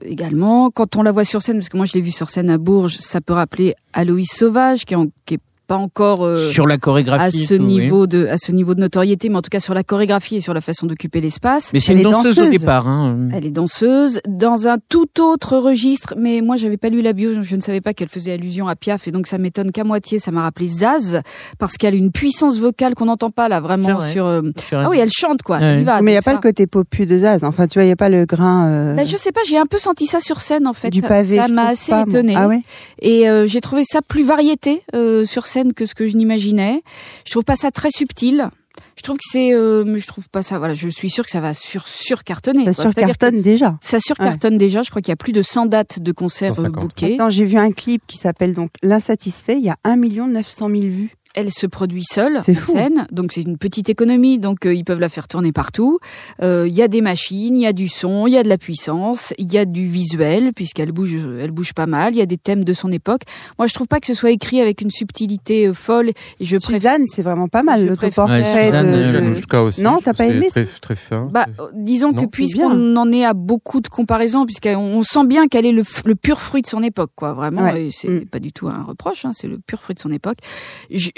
également. 0.03 0.71
Quand 0.71 0.97
on 0.97 1.03
la 1.03 1.13
voit 1.13 1.25
sur 1.25 1.43
scène, 1.43 1.57
parce 1.59 1.69
que 1.69 1.77
moi 1.77 1.87
je 1.87 1.95
l'ai 1.95 2.01
vue 2.01 2.11
sur 2.11 2.31
scène 2.31 2.51
à 2.51 2.59
Bourges, 2.59 2.97
ça 2.99 3.21
peut 3.21 3.33
rappeler 3.33 3.75
Aloïs 3.93 4.31
Sauvage, 4.33 4.85
qui 4.85 4.95
est, 4.95 4.97
en- 4.97 5.07
qui 5.27 5.35
est 5.35 5.41
pas 5.67 5.77
encore 5.77 6.25
euh, 6.25 6.37
Sur 6.37 6.67
la 6.67 6.79
chorégraphie. 6.79 7.23
à 7.45 7.47
ce 7.47 7.55
tout, 7.55 7.63
oui. 7.65 7.69
niveau 7.69 8.07
de 8.07 8.27
à 8.27 8.37
ce 8.39 8.53
niveau 8.53 8.75
de 8.75 8.81
notoriété, 8.81 9.29
mais 9.29 9.37
en 9.37 9.43
tout 9.43 9.51
cas 9.51 9.61
sur 9.61 9.75
la 9.75 9.83
chorégraphie 9.83 10.37
et 10.37 10.41
sur 10.41 10.55
la 10.55 10.61
façon 10.61 10.87
d'occuper 10.87 11.21
l'espace. 11.21 11.71
Mais 11.73 11.81
c'est 11.81 11.93
Elle 11.93 11.99
une 12.03 12.11
danseuse, 12.11 12.39
au 12.41 12.49
départ. 12.49 12.89
Hein. 12.89 13.29
Elle 13.33 13.47
est 13.47 13.51
danseuse 13.51 14.21
dans 14.29 14.67
un 14.69 14.77
tout 14.89 15.21
autre 15.21 15.57
registre, 15.57 16.15
mais 16.19 16.41
moi 16.43 16.57
j'avais 16.57 16.77
pas 16.77 16.89
lu 16.89 17.01
la 17.03 17.13
bio, 17.13 17.43
je 17.43 17.57
ne 17.57 17.61
savais 17.61 17.81
pas 17.81 17.95
qu'elle 17.95 18.09
faisait 18.09 18.33
allusion 18.33 18.69
à 18.69 18.77
Piaf 18.77 19.07
et 19.09 19.13
donc 19.13 19.27
ça 19.27 19.39
m'étonne 19.39 19.71
qu'à 19.73 19.85
moitié 19.85 20.19
ça 20.19 20.31
m'a 20.31 20.43
rappelé 20.43 20.69
Zaz 20.69 21.21
parce 21.59 21.77
qu'elle 21.77 21.95
a 21.95 21.97
une 21.97 22.11
puissance 22.13 22.59
vocale 22.59 22.95
qu'on 22.95 23.07
n'entend 23.07 23.31
pas 23.31 23.49
là 23.49 23.61
vraiment 23.61 23.95
vrai. 23.95 24.13
sur. 24.13 24.27
euh, 24.27 24.43
Ah 24.73 24.89
oui, 24.91 24.99
elle 24.99 25.11
chante 25.11 25.43
quoi. 25.43 25.59
Ouais. 25.59 25.65
Elle 25.65 25.81
y 25.81 25.85
va. 25.85 26.03
mais 26.03 26.11
il 26.13 26.15
n'y 26.15 26.19
a 26.19 26.23
pas 26.23 26.33
ça- 26.33 26.37
le 26.37 26.43
côté 26.43 26.67
popu 26.67 27.07
de 27.07 27.19
Zaz. 27.19 27.45
Enfin, 27.45 27.67
tu 27.67 27.75
vois, 27.79 27.85
il 27.85 27.87
n'y 27.89 27.93
a 27.93 27.97
pas 27.97 28.09
le 28.09 28.25
grain 28.27 28.67
euh, 28.69 28.95
Bah, 28.95 29.05
je 29.05 29.17
sais 29.17 29.33
pas, 29.33 29.41
j'ai 29.49 29.59
un 29.59 29.67
peu 29.67 29.79
senti 29.79 30.07
ça 30.07 30.21
sur 30.21 30.41
scène 30.41 30.67
en 30.67 30.73
fait. 30.73 30.91
du 30.91 31.01
Ça- 31.01 31.09
pavé. 31.09 31.37
Ça 31.37 31.49
m'a 31.49 31.67
assez 31.69 31.93
étonnée. 31.93 32.35
Ah 32.37 32.49
ouais? 32.49 32.61
Et 33.01 33.29
euh, 33.29 33.47
j'ai 33.47 33.61
trouvé 33.61 33.83
ça 33.85 34.01
plus 34.03 34.23
variété 34.25 34.83
euh, 34.95 35.25
sur 35.25 35.47
scène 35.47 35.62
que 35.71 35.87
ce 35.87 35.95
que 35.95 36.07
je 36.07 36.17
n'imaginais. 36.17 36.83
Je 37.25 37.31
trouve 37.31 37.45
pas 37.45 37.57
ça 37.57 37.71
très 37.71 37.91
subtil. 37.91 38.49
Je 38.97 39.03
trouve 39.03 39.17
que 39.17 39.25
c'est, 39.29 39.53
euh, 39.53 39.85
mais 39.87 39.99
je 39.99 40.07
trouve 40.07 40.29
pas 40.29 40.43
ça. 40.43 40.59
Voilà, 40.59 40.75
je 40.75 40.89
suis 40.89 41.11
sûre 41.11 41.25
que 41.25 41.31
ça 41.31 41.41
va 41.41 41.55
sur 41.55 41.89
sur 41.89 42.25
cartonner. 42.25 42.65
Ça 42.73 42.83
surcartonne 42.83 43.43
déjà. 43.43 43.79
Ça 43.81 43.99
surcartonne 44.01 44.59
déjà. 44.59 44.83
Je 44.83 44.91
crois 44.91 45.03
qu'il 45.03 45.11
y 45.11 45.13
a 45.13 45.17
plus 45.17 45.33
de 45.33 45.43
100 45.43 45.67
dates 45.67 46.01
de 46.01 46.13
concerts 46.13 46.53
euh, 46.53 46.65
150. 46.65 46.83
bookées. 46.83 47.15
Attends, 47.15 47.31
j'ai 47.31 47.45
vu 47.45 47.59
un 47.59 47.73
clip 47.73 48.03
qui 48.07 48.17
s'appelle 48.17 48.55
donc 48.55 48.71
L'insatisfait. 48.83 49.57
Il 49.57 49.65
y 49.65 49.71
a 49.71 49.77
1 49.85 49.97
900 49.97 50.69
000 50.69 50.81
vues. 50.83 51.11
Elle 51.35 51.51
se 51.51 51.67
produit 51.67 52.05
seule 52.05 52.39
en 52.39 52.43
fou. 52.43 52.73
scène, 52.73 53.07
donc 53.11 53.33
c'est 53.33 53.43
une 53.43 53.57
petite 53.59 53.89
économie, 53.89 54.39
donc 54.39 54.67
euh, 54.67 54.75
ils 54.75 54.85
peuvent 54.85 55.01
la 55.01 55.09
faire 55.09 55.29
tourner 55.29 55.53
partout. 55.53 55.99
Euh, 56.43 56.67
Il 56.69 56.75
y 56.75 56.83
a 56.83 56.89
des 56.89 57.01
machines, 57.01 57.57
il 57.57 57.63
y 57.63 57.67
a 57.67 57.73
du 57.73 57.89
son, 57.89 58.27
il 58.27 58.35
y 58.35 58.37
a 58.39 58.43
de 58.43 58.49
la 58.49 58.59
puissance, 58.59 59.33
il 59.39 59.53
y 59.53 59.57
a 59.59 59.65
du 59.65 59.87
visuel 59.87 60.53
puisqu'elle 60.55 60.93
bouge, 60.93 61.15
elle 61.15 61.51
bouge 61.51 61.73
pas 61.73 61.87
mal. 61.87 62.15
Il 62.15 62.19
y 62.19 62.23
a 62.23 62.27
des 62.27 62.37
thèmes 62.37 62.65
de 62.65 62.73
son 62.73 62.93
époque. 62.93 63.23
Moi, 63.59 63.67
je 63.67 63.75
trouve 63.75 63.87
pas 63.89 63.99
que 64.01 64.07
ce 64.07 64.15
soit 64.15 64.31
écrit 64.31 64.61
avec 64.61 64.81
une 64.83 64.91
subtilité 64.91 65.69
euh, 65.69 65.73
folle. 65.75 66.11
Et 66.41 66.45
je 66.45 66.57
préfère. 66.57 66.73
Suzanne, 66.83 67.03
c'est 67.07 67.23
vraiment 67.23 67.49
pas 67.49 67.63
mal 67.63 67.87
l'autoportrait 67.87 68.41
préfère- 68.43 68.73
Ouais, 68.73 68.83
de, 68.83 69.21
de- 69.31 69.55
euh, 69.57 69.63
aussi. 69.63 69.83
Non, 69.83 70.01
t'as 70.03 70.15
pas 70.15 70.27
aimé, 70.27 70.49
Très, 70.51 70.65
très 70.67 70.97
fin. 70.97 71.29
Bah, 71.31 71.47
euh, 71.61 71.69
disons 71.75 72.13
Non, 72.13 72.23
que 72.23 72.27
puisqu'on 72.27 72.97
en 72.97 73.13
est 73.13 73.25
à 73.25 73.35
beaucoup 73.35 73.81
de 73.81 73.89
comparaisons, 73.89 74.45
puisqu'on 74.47 74.77
on 74.79 75.03
sent 75.03 75.27
bien 75.27 75.47
qu'elle 75.49 75.67
est 75.67 75.73
le, 75.73 75.85
le 76.05 76.15
pur 76.15 76.41
fruit 76.41 76.63
de 76.63 76.67
son 76.67 76.83
époque, 76.83 77.13
quoi. 77.15 77.35
Vraiment, 77.35 77.63
Ouais. 77.63 77.87
et 77.87 77.91
c'est 77.91 78.09
Mm. 78.09 78.27
pas 78.27 78.39
du 78.41 78.53
tout 78.53 78.69
un 78.69 78.83
reproche, 78.83 79.25
hein, 79.25 79.33
c'est 79.35 79.47
le 79.49 79.59
pur 79.59 79.81
fruit 79.83 79.95
de 79.95 80.01
son 80.01 80.11
époque. 80.13 80.39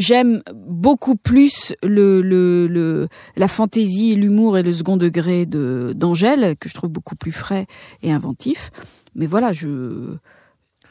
J'aime 0.07 0.43
beaucoup 0.55 1.17
plus 1.17 1.75
le, 1.83 2.21
le, 2.23 2.67
le 2.67 3.09
la 3.37 3.49
fantaisie, 3.49 4.15
l'humour 4.17 4.59
et 4.59 4.63
le 4.63 4.73
second 4.73 4.97
degré 4.97 5.47
de 5.47 5.93
d'Angèle, 5.97 6.57
que 6.59 6.69
je 6.69 6.75
trouve 6.75 6.91
beaucoup 6.91 7.17
plus 7.17 7.33
frais 7.33 7.67
et 8.03 8.13
inventif. 8.13 8.71
Mais 9.15 9.27
voilà, 9.27 9.53
je 9.53 10.17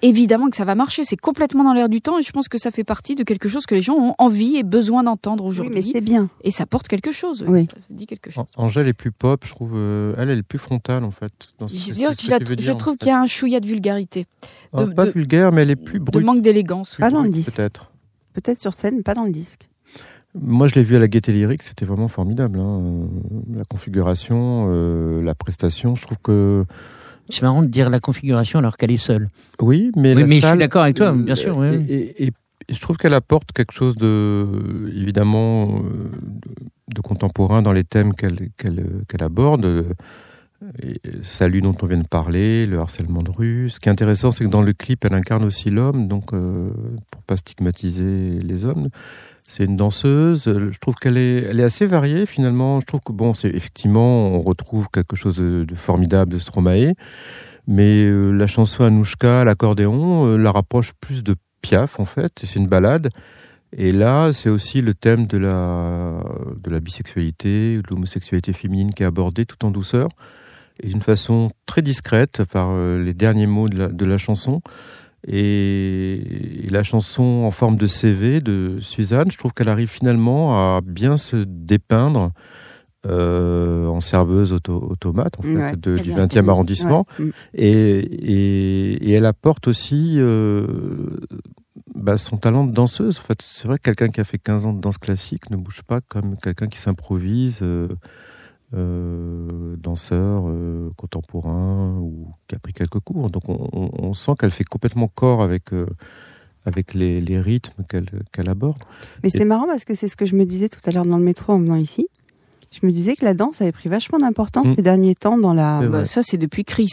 évidemment 0.01 0.49
que 0.49 0.57
ça 0.57 0.65
va 0.65 0.75
marcher, 0.75 1.03
c'est 1.05 1.15
complètement 1.15 1.63
dans 1.63 1.73
l'air 1.73 1.87
du 1.87 2.01
temps, 2.01 2.19
et 2.19 2.23
je 2.23 2.31
pense 2.31 2.49
que 2.49 2.57
ça 2.57 2.71
fait 2.71 2.83
partie 2.83 3.15
de 3.15 3.23
quelque 3.23 3.47
chose 3.47 3.65
que 3.65 3.73
les 3.75 3.81
gens 3.81 3.95
ont 3.95 4.13
envie 4.17 4.57
et 4.57 4.63
besoin 4.63 5.03
d'entendre 5.03 5.45
Oui, 5.45 5.49
aujourd'hui, 5.51 5.75
mais 5.75 5.81
c'est 5.81 6.01
bien. 6.01 6.29
et 6.43 6.51
ça 6.51 6.65
porte 6.65 6.89
quelque 6.89 7.11
chose. 7.13 7.45
Oui. 7.47 7.67
Ça 7.77 7.87
dit 7.89 8.05
quelque 8.05 8.29
chose. 8.29 8.43
An- 8.57 8.63
Angèle 8.65 8.87
est 8.89 8.93
plus 8.93 9.11
pop, 9.13 9.45
je 9.45 9.51
trouve. 9.51 9.73
euh, 9.75 10.13
elle, 10.17 10.29
elle 10.29 10.39
est 10.39 10.43
plus 10.43 10.59
frontale 10.59 11.05
en 11.05 11.11
fait. 11.11 11.31
dans 11.59 11.69
ce- 11.69 11.75
Je, 11.75 11.93
dire 11.93 12.11
ce 12.11 12.17
que 12.29 12.53
tu 12.55 12.75
trouve 12.77 12.97
qu'il 12.97 13.07
y 13.07 13.11
a 13.11 13.19
un 13.21 13.27
chouïa 13.27 13.61
de 13.61 13.65
vulgarité, 13.67 14.25
Ah, 14.73 14.83
de- 14.85 14.93
pas 14.93 15.05
de- 15.05 15.11
vulgaire, 15.11 15.53
mais 15.53 15.61
elle 15.61 15.71
est 15.71 15.75
plus 15.77 15.99
de 15.99 16.03
brute. 16.03 16.25
manque 16.25 16.41
d'élégance. 16.41 16.95
plus 16.95 17.01
Pas 17.01 17.09
dans 17.11 17.21
le 17.21 17.29
brute, 17.29 17.35
disque. 17.45 17.55
Peut-être. 17.55 17.89
Peut-être 18.33 18.59
sur 18.59 18.73
scène, 18.73 19.03
pas 19.03 19.13
dans 19.13 19.23
le 19.25 19.31
disque. 19.31 19.69
Moi, 20.35 20.65
je 20.67 20.75
l'ai 20.75 20.83
vu 20.83 20.95
à 20.95 20.99
la 20.99 21.07
Gaieté 21.07 21.31
Lyrique, 21.31 21.61
c'était 21.61 21.85
vraiment 21.85 22.07
formidable. 22.07 22.59
hein. 22.59 23.07
La 23.55 23.63
configuration, 23.65 24.67
euh, 24.71 25.21
la 25.21 25.35
prestation, 25.35 25.93
je 25.95 26.01
trouve 26.05 26.17
que 26.23 26.65
C'est 27.29 27.43
marrant 27.43 27.61
de 27.61 27.67
dire 27.67 27.89
la 27.91 27.99
configuration 27.99 28.57
alors 28.59 28.75
qu'elle 28.77 28.91
est 28.91 28.97
seule. 28.97 29.29
oui, 29.61 29.91
mais 29.95 30.13
Oui, 30.15 30.21
la 30.21 30.27
mais 30.27 30.39
je 30.39 30.47
suis 30.47 30.57
d'accord 30.57 30.81
avec 30.83 30.95
toi, 30.95 31.07
euh, 31.13 31.23
bien 31.23 31.35
sûr. 31.35 31.63
Et, 31.63 31.75
et- 31.87 32.23
et- 32.25 32.31
et 32.69 32.73
je 32.73 32.79
trouve 32.81 32.97
qu'elle 32.97 33.13
apporte 33.13 33.51
quelque 33.51 33.73
chose 33.73 33.95
de 33.95 34.45
évidemment 34.95 35.79
euh, 35.79 36.09
de, 36.23 36.95
de 36.95 37.01
contemporain 37.01 37.61
dans 37.61 37.73
les 37.73 37.83
thèmes 37.83 38.13
qu'elle 38.15 38.49
qu'elle 38.57 39.03
qu'elle 39.07 39.21
aborde. 39.23 39.85
Euh, 40.83 40.93
Salut 41.21 41.61
dont 41.61 41.75
on 41.81 41.85
vient 41.85 41.97
de 41.97 42.07
parler, 42.07 42.65
le 42.65 42.79
harcèlement 42.79 43.23
de 43.23 43.31
rue. 43.31 43.69
Ce 43.69 43.79
qui 43.79 43.89
est 43.89 43.91
intéressant, 43.91 44.31
c'est 44.31 44.43
que 44.43 44.49
dans 44.49 44.61
le 44.61 44.73
clip, 44.73 45.03
elle 45.05 45.13
incarne 45.13 45.43
aussi 45.43 45.69
l'homme, 45.69 46.07
donc 46.07 46.33
euh, 46.33 46.69
pour 47.11 47.21
pas 47.23 47.37
stigmatiser 47.37 48.39
les 48.39 48.65
hommes. 48.65 48.89
C'est 49.47 49.65
une 49.65 49.75
danseuse. 49.75 50.45
Je 50.45 50.79
trouve 50.79 50.95
qu'elle 50.95 51.17
est, 51.17 51.61
assez 51.63 51.85
variée 51.85 52.25
finalement. 52.25 52.79
Je 52.79 52.85
trouve 52.85 53.01
que 53.01 53.11
bon, 53.11 53.33
c'est 53.33 53.49
effectivement, 53.49 54.27
on 54.27 54.41
retrouve 54.41 54.87
quelque 54.91 55.15
chose 55.15 55.35
de, 55.35 55.65
formidable 55.75 56.31
de 56.31 56.39
Stromae, 56.39 56.93
mais 57.67 58.05
euh, 58.05 58.31
la 58.31 58.47
chanson 58.47 58.83
Anouchka, 58.83 59.43
l'accordéon, 59.43 60.27
euh, 60.27 60.37
la 60.37 60.51
rapproche 60.51 60.93
plus 60.99 61.23
de 61.23 61.35
Piaf 61.61 61.99
en 61.99 62.05
fait. 62.05 62.31
C'est 62.43 62.59
une 62.59 62.67
balade. 62.67 63.09
Et 63.75 63.91
là, 63.91 64.31
c'est 64.33 64.49
aussi 64.49 64.81
le 64.81 64.93
thème 64.93 65.25
de 65.25 65.37
la 65.37 66.23
de 66.57 66.69
la 66.69 66.79
bisexualité, 66.79 67.77
de 67.77 67.83
l'homosexualité 67.89 68.53
féminine 68.53 68.93
qui 68.93 69.03
est 69.03 69.05
abordé 69.05 69.45
tout 69.45 69.65
en 69.65 69.71
douceur 69.71 70.09
et 70.81 70.87
d'une 70.87 71.01
façon 71.01 71.51
très 71.65 71.81
discrète 71.81 72.43
par 72.51 72.69
euh, 72.71 73.01
les 73.03 73.13
derniers 73.13 73.47
mots 73.47 73.69
de 73.69 73.77
la, 73.77 73.87
de 73.89 74.05
la 74.05 74.17
chanson. 74.17 74.61
Et, 75.27 76.65
et 76.65 76.69
la 76.69 76.83
chanson 76.83 77.23
en 77.45 77.51
forme 77.51 77.77
de 77.77 77.87
CV 77.87 78.41
de 78.41 78.77
Suzanne, 78.81 79.31
je 79.31 79.37
trouve 79.37 79.53
qu'elle 79.53 79.69
arrive 79.69 79.87
finalement 79.89 80.75
à 80.75 80.81
bien 80.81 81.15
se 81.17 81.37
dépeindre 81.47 82.31
euh, 83.05 83.87
en 83.87 83.99
serveuse 83.99 84.53
auto- 84.53 84.85
automate 84.89 85.37
en 85.39 85.43
fait, 85.43 85.55
Ouais, 85.55 85.75
de- 85.77 85.95
très 85.95 86.03
du 86.03 86.13
bien. 86.13 86.25
20e 86.27 86.49
arrondissement. 86.49 87.05
Ouais. 87.19 87.25
Mm. 87.25 87.31
Et, 87.55 87.99
et, 87.99 89.09
et 89.09 89.13
elle 89.13 89.25
apporte 89.25 89.67
aussi 89.67 90.15
euh, 90.17 90.67
bah, 91.95 92.17
son 92.17 92.37
talent 92.37 92.65
de 92.65 92.71
danseuse. 92.73 93.19
En 93.19 93.21
fait, 93.23 93.41
c'est 93.41 93.67
vrai 93.67 93.77
que 93.77 93.83
quelqu'un 93.83 94.07
qui 94.09 94.21
a 94.21 94.23
fait 94.23 94.37
15 94.39 94.65
ans 94.65 94.73
de 94.73 94.81
danse 94.81 94.97
classique 94.97 95.49
ne 95.51 95.57
bouge 95.57 95.81
pas 95.83 96.01
comme 96.01 96.37
quelqu'un 96.37 96.67
qui 96.67 96.77
s'improvise 96.79 97.59
euh, 97.61 97.87
euh, 98.73 99.75
danseur 99.77 100.43
euh, 100.47 100.89
contemporain 100.97 101.97
ou 101.99 102.27
qui 102.47 102.55
a 102.55 102.59
pris 102.59 102.73
quelques 102.73 102.99
cours. 102.99 103.29
Donc 103.29 103.47
on, 103.49 103.67
on- 103.73 103.89
on 103.93 104.13
sent 104.13 104.31
qu'elle 104.39 104.51
fait 104.51 104.63
complètement 104.63 105.07
corps 105.07 105.41
avec, 105.41 105.73
euh, 105.73 105.85
avec 106.65 106.93
les, 106.93 107.21
les 107.21 107.39
rythmes 107.39 107.83
qu'elle 107.89 108.09
qu'elle 108.31 108.49
aborde. 108.49 108.81
Mais 109.23 109.29
c'est 109.29 109.45
marrant 109.45 109.65
parce 109.65 109.85
que 109.85 109.95
c'est 109.95 110.07
ce 110.07 110.15
que 110.15 110.25
je 110.25 110.35
me 110.35 110.45
disais 110.45 110.69
tout 110.69 110.79
à 110.85 110.91
l'heure 110.91 111.05
dans 111.05 111.17
le 111.17 111.23
métro 111.23 111.53
en 111.53 111.59
venant 111.59 111.75
ici. 111.75 112.07
Je 112.71 112.85
me 112.85 112.91
disais 112.91 113.15
que 113.15 113.23
la 113.25 113.33
danse 113.35 113.61
avait 113.61 113.71
pris 113.71 113.87
vachement 113.89 114.17
d'importance 114.17 114.67
Mm. 114.67 114.75
ces 114.75 114.81
derniers 114.81 115.15
temps 115.15 115.37
dans 115.37 115.53
la. 115.53 115.87
Bah, 115.87 116.05
ça, 116.05 116.23
c'est 116.23 116.37
depuis 116.37 116.63
Chris. 116.65 116.89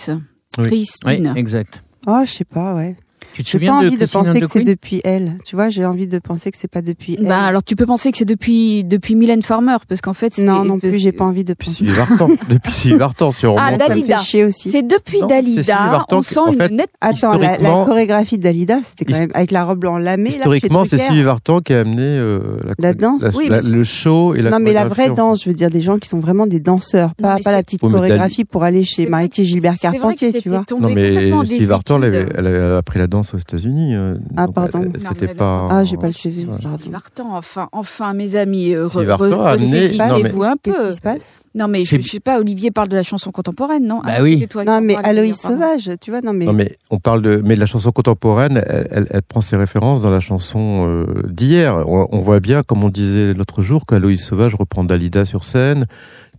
Oui. 0.58 0.64
Oui, 0.64 0.66
Christine. 0.68 1.32
exact. 1.37 1.82
Oh, 2.06 2.20
je 2.25 2.30
sais 2.30 2.44
pas, 2.44 2.75
ouais. 2.75 2.96
Tu 3.34 3.44
te 3.44 3.56
pas 3.58 3.72
envie 3.72 3.96
de 3.96 4.06
penser 4.06 4.40
que 4.40 4.46
the 4.46 4.50
c'est 4.50 4.62
depuis 4.62 5.00
elle. 5.04 5.38
Tu 5.44 5.56
vois, 5.56 5.68
j'ai 5.68 5.84
envie 5.84 6.06
de 6.06 6.18
penser 6.18 6.50
que 6.50 6.56
c'est 6.58 6.70
pas 6.70 6.82
depuis 6.82 7.16
elle. 7.18 7.26
Bah, 7.26 7.40
alors 7.42 7.62
tu 7.62 7.76
peux 7.76 7.86
penser 7.86 8.10
que 8.12 8.18
c'est 8.18 8.24
depuis 8.24 8.84
depuis 8.84 9.14
Mylène 9.14 9.42
Farmer 9.42 9.76
parce 9.88 10.00
qu'en 10.00 10.12
fait 10.14 10.36
non, 10.38 10.64
non 10.64 10.78
plus, 10.78 10.98
j'ai 10.98 11.12
pas 11.12 11.24
envie 11.24 11.44
de 11.44 11.50
Depuis 11.50 11.66
penser. 11.68 11.76
Sylvie 11.78 11.92
Vartan. 11.92 12.28
Depuis 12.48 12.72
Sylvie 12.72 12.98
Vartan, 12.98 13.30
si 13.30 13.46
on 13.46 13.56
Ah, 13.56 13.66
remonte. 13.66 13.80
Ça 13.80 13.84
me 13.88 13.94
Dalida. 13.94 14.18
fait 14.18 14.24
chier 14.24 14.44
aussi. 14.44 14.70
C'est 14.70 14.82
depuis 14.82 15.20
Non, 15.20 15.26
Dalida, 15.26 16.06
on 16.10 16.22
sent 16.22 16.38
en 16.38 16.52
une 16.52 16.58
fait, 16.58 16.70
nette 16.70 16.90
Attends, 17.00 17.38
la, 17.38 17.56
chorégraphie 17.58 18.36
de 18.38 18.42
Dalida, 18.42 18.78
c'était 18.84 19.04
quand 19.10 19.18
même 19.18 19.30
avec 19.34 19.50
la 19.50 19.64
robe 19.64 19.84
lamée. 19.84 20.30
là, 20.30 20.36
Historiquement, 20.36 20.84
c'est. 20.84 20.98
Sylvie 20.98 21.22
Vartan 21.22 21.60
qui 21.60 21.72
a 21.72 21.80
amené 21.80 22.02
euh, 22.02 22.58
la, 22.64 22.74
La 22.78 22.94
danse 22.94 23.22
Oui, 23.34 23.48
la- 23.48 23.60
le 23.60 23.82
show 23.84 24.34
et 24.34 24.42
la 24.42 24.50
Non, 24.50 24.58
mais 24.60 24.72
la 24.72 24.84
vraie 24.86 25.10
en 25.10 25.14
danse, 25.14 25.44
je 25.44 25.48
veux 25.50 25.54
dire 25.54 25.70
des 25.70 25.80
gens 25.80 25.98
qui 25.98 26.08
sont 26.08 26.18
vraiment 26.20 26.46
des 26.46 26.60
danseurs, 26.60 27.14
pas, 27.14 27.36
pas 27.42 27.52
la 27.52 27.62
petite 27.62 27.80
chorégraphie 27.80 28.44
pour 28.44 28.64
aller 28.64 28.84
chez 28.84 29.06
que- 29.06 29.42
Gilbert 29.42 29.76
Carpentier, 29.80 30.32
tu 30.32 30.48
vois. 30.48 30.64
Non, 30.78 30.90
mais 30.90 31.32
en 31.32 31.44
Sylvie 31.44 31.66
Vartan, 31.66 32.02
elle, 32.02 32.46
a 32.46 32.76
appris 32.78 32.98
la 32.98 33.06
danse 33.11 33.35
aux 33.35 33.38
États-Unis. 33.38 33.95
euh, 33.95 34.14
Ah, 34.37 34.47
donc 34.47 34.55
pardon. 34.55 34.79
Non, 34.81 34.93
C'était 34.97 35.35
pas. 35.35 35.69
Ah, 35.71 35.85
j'ai 35.85 35.97
pas 35.99 36.07
le. 36.07 36.12
Sylvie 36.14 36.47
Vartan, 36.90 37.35
enfin, 37.37 37.69
enfin, 37.73 38.14
mes 38.14 38.37
amis, 38.37 38.73
euh, 38.73 38.87
ressaisissez-vous 38.87 39.99
non, 40.09 40.19
mais- 40.23 40.47
un 40.47 40.55
Qu'est-ce 40.62 40.79
peu. 40.79 40.88
qui 40.88 40.95
se 40.97 41.00
passe? 41.00 41.40
Non, 41.55 41.67
mais 41.69 41.85
je, 41.85 42.00
sais 42.00 42.21
pas, 42.21 42.38
Olivier 42.38 42.71
parle 42.71 42.88
de 42.88 42.97
la 42.97 43.02
chanson 43.02 43.31
contemporaine, 43.33 43.85
non? 43.87 43.99
Bah 44.05 44.12
Ah, 44.19 44.23
oui. 44.23 44.47
Non, 44.67 44.81
mais 44.81 44.97
Aloïs. 44.97 45.37
Sauvage, 45.40 45.90
tu 46.00 46.11
vois, 46.11 46.21
non, 46.21 46.33
mais. 46.33 46.47
Non, 46.47 46.52
mais 46.52 46.76
on 46.90 46.99
parle 46.99 47.23
de, 47.23 47.43
mais 47.45 47.57
de 47.57 47.61
la 47.61 47.67
chanson 47.67 47.90
contemporaine, 47.90 48.62
elle, 48.67 49.23
prend 49.29 49.40
ses 49.40 49.57
références 49.57 50.02
dans 50.02 50.11
la 50.11 50.21
chanson 50.21 50.87
euh, 50.88 51.23
d'hier. 51.29 51.85
On, 51.88 52.07
on 52.12 52.19
voit 52.21 52.40
bien, 52.40 52.62
comme 52.62 52.85
on 52.85 52.88
disait 52.88 53.35
l'autre 53.35 53.62
jour, 53.62 53.85
qu'Aloïs 53.87 54.25
Sauvage 54.25 54.55
reprend 54.55 54.85
Dalida 54.85 55.25
sur 55.25 55.45
scène, 55.45 55.87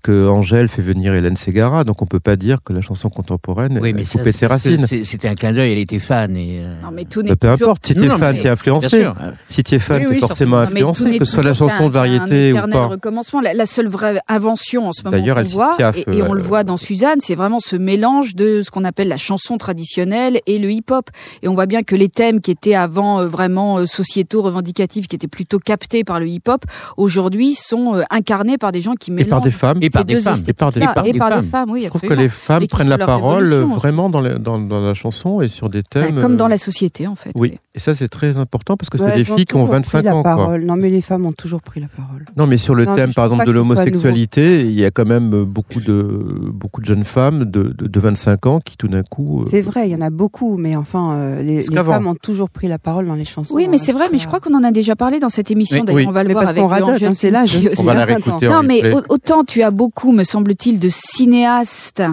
que 0.02 0.28
Angèle 0.28 0.68
fait 0.68 0.82
venir 0.82 1.14
Hélène 1.14 1.38
Ségara. 1.38 1.84
Donc 1.84 2.02
on 2.02 2.06
peut 2.06 2.20
pas 2.20 2.36
dire 2.36 2.58
que 2.64 2.74
la 2.74 2.82
chanson 2.82 3.10
contemporaine 3.10 3.80
Oui, 3.82 3.94
mais 3.94 4.02
est 4.02 4.06
ça, 4.06 4.20
coupée 4.20 4.32
de 4.32 4.38
ses 4.38 4.48
racines. 4.48 4.88
c'est- 4.88 5.04
C'était 5.06 5.28
un 5.28 5.36
clin 5.36 5.54
d'œil, 5.54 5.72
elle 5.74 5.78
était 5.80 6.00
fan. 6.00 6.36
Et, 6.36 6.60
euh, 6.62 6.76
Non, 6.84 6.90
mais 6.92 7.06
tout 7.06 7.22
Bah, 7.22 7.30
n'est 7.30 7.36
peu 7.36 7.48
toujours- 7.52 7.70
importe, 7.70 7.86
si 7.88 7.96
t'es 7.96 8.08
fan, 8.10 8.38
t'es 8.38 8.50
influencé. 8.50 9.06
Si 9.48 9.64
t'es 9.64 9.80
fan, 9.80 10.02
Oui, 10.02 10.08
t'es 10.08 10.14
oui, 10.16 10.20
forcément 10.20 10.58
Non, 10.58 10.64
mais 10.64 10.68
influencé, 10.82 11.20
que 11.20 11.26
ce 11.26 11.32
soit 11.34 11.44
la 11.44 11.54
chanson 11.54 11.88
de 11.88 11.92
variété 11.94 12.58
un 12.58 12.68
ou 12.68 12.72
pas. 12.72 12.88
recommencement. 12.88 13.42
La, 13.42 13.54
la 13.54 13.66
seule 13.66 13.88
vraie 13.88 14.20
invention 14.28 14.88
en 14.88 14.92
ce 14.94 15.04
moment 15.04 15.18
D'ailleurs, 15.18 15.38
qu'on 15.38 15.50
voit, 15.50 15.76
Piaf, 15.78 15.98
et, 15.98 16.02
et 16.08 16.24
on 16.24 16.32
euh, 16.32 16.36
le 16.36 16.42
voit 16.42 16.64
dans 16.64 16.78
Suzanne, 16.78 17.20
c'est 17.22 17.36
vraiment 17.36 17.60
ce 17.60 17.76
mélange 17.76 18.36
de 18.36 18.62
ce 18.64 18.72
qu'on 18.72 18.84
appelle 18.84 19.08
la 19.08 19.18
chanson 19.18 19.58
traditionnelle 19.58 20.40
et 20.48 20.58
le 20.60 20.72
hip-hop. 20.72 21.10
Et 21.44 21.48
on 21.48 21.54
voit 21.54 21.66
bien 21.66 21.84
que 21.84 21.96
les 21.96 22.10
thèmes 22.10 22.42
qui 22.42 22.52
étaient 22.52 22.76
avant 22.76 23.20
euh, 23.22 23.26
vraiment 23.28 23.78
euh, 23.80 23.86
sociétaux, 23.86 24.42
revendicatifs, 24.42 25.08
qui 25.08 25.16
étaient 25.16 25.28
plutôt 25.28 25.60
captés 25.60 26.04
par 26.04 26.20
le 26.20 26.28
hip-hop, 26.28 26.64
aujourd'hui 26.98 27.54
sont 27.56 28.02
incarnés 28.10 28.58
par 28.58 28.72
des 28.72 28.82
gens 28.82 28.94
qui 28.96 29.12
Et 29.12 29.14
mélangent 29.14 29.30
par 29.30 29.42
des 29.42 29.52
femmes. 29.52 29.78
Et 29.82 29.90
par 29.92 30.06
des 30.06 30.20
femmes. 30.20 30.36
Et 30.48 30.54
par 30.54 30.72
des 30.72 30.82
femmes. 30.82 31.06
et 31.06 31.14
par 31.14 31.30
des 31.30 31.36
femmes. 31.36 31.44
femmes, 31.46 31.72
oui, 31.72 31.82
Je 31.84 31.90
trouve 31.90 32.02
que 32.02 32.14
les 32.14 32.30
femmes 32.30 32.68
prennent 32.68 32.90
la 32.90 32.98
parole 32.98 33.52
euh, 33.54 33.64
vraiment 33.66 34.10
dans, 34.10 34.22
les- 34.22 34.40
dans, 34.40 34.60
dans 34.60 34.82
la 34.82 34.94
chanson 34.94 35.42
et 35.42 35.48
sur 35.48 35.70
des 35.70 35.82
Bah, 35.82 35.88
thèmes. 36.02 36.20
comme 36.22 36.38
dans 36.38 36.46
euh, 36.46 36.50
la 36.50 36.58
société, 36.58 37.08
en 37.08 37.16
fait. 37.16 37.32
Oui, 37.36 37.58
et 37.76 37.80
ça 37.80 37.94
c'est 37.94 38.08
très 38.08 38.38
important 38.38 38.78
parce 38.78 38.90
que 38.90 38.98
Ouais, 39.02 39.10
c'est 39.12 39.18
des 39.18 39.24
filles 39.24 39.46
qui 39.46 39.56
ont 39.56 39.60
toujours 39.62 39.74
25 39.76 39.98
pris 40.00 40.06
la 40.06 40.16
ans. 40.16 40.24
Quoi. 40.24 40.58
Non, 40.60 40.76
mais 40.76 40.90
les 40.90 41.02
femmes 41.02 41.26
ont 41.26 41.32
toujours 41.32 41.62
pris 41.62 41.80
la 41.80 41.88
parole. 41.88 42.26
Non, 42.38 42.48
mais 42.48 42.58
sur 42.58 42.76
le 42.76 42.86
Non, 42.86 42.96
thème, 42.96 43.14
par 43.14 43.26
exemple, 43.26 43.46
de 43.46 43.52
l'homosexualité, 43.52 44.62
il 44.62 44.74
y 44.74 44.86
a 44.86 44.92
quand 44.92 45.06
même 45.06 45.44
beaucoup 45.44 45.80
de 45.80 46.50
beaucoup 46.54 46.82
de 46.82 46.86
jeunes 46.86 47.04
femmes 47.04 47.46
de, 47.46 47.74
de, 47.78 47.88
de 47.88 48.00
25 48.00 48.46
ans 48.46 48.60
qui 48.64 48.78
tout 48.78 48.88
d'un 48.88 49.04
coup. 49.04 49.42
euh, 49.42 49.48
C'est 49.50 49.62
vrai, 49.62 49.88
il 49.88 49.92
y 49.92 49.96
en 49.96 50.02
a 50.02 50.10
beaucoup, 50.10 50.58
mais 50.58 50.76
enfin, 50.76 51.14
euh, 51.14 51.42
les, 51.42 51.64
femmes 51.64 52.08
ont 52.08 52.16
toujours 52.16 52.50
pris 52.50 52.68
la 52.68 52.80
parole 52.80 53.08
dans 53.08 53.16
les 53.16 53.26
chansons. 53.26 53.56
Oui, 53.56 53.68
mais 53.70 53.76
hein, 53.76 53.80
c'est 53.84 53.94
vrai, 53.94 54.06
mais 54.12 54.18
je 54.18 54.28
crois 54.28 54.40
qu'on 54.40 54.54
en 54.54 54.64
a 54.64 54.72
déjà 54.72 54.96
parlé 54.96 55.20
dans 55.20 55.30
cette 55.30 55.52
émission. 55.52 55.80
Oui. 55.80 55.86
D'ailleurs, 55.86 56.10
on 56.10 56.12
va 56.12 56.24
le 56.24 56.32
voir 56.32 56.48
avec 56.48 56.60
hein, 57.04 57.14
c'est 57.14 57.32
sais. 57.32 57.80
on 57.80 57.84
va 57.84 57.94
la 57.94 58.06
réécouter 58.06 58.48
Non, 58.48 58.64
mais 58.64 58.82
autant 59.10 59.44
tu 59.44 59.62
as 59.64 59.72
beaucoup, 59.82 60.12
me 60.12 60.24
semble-t-il, 60.24 60.80
de 60.80 60.90
cinéastes 60.92 62.04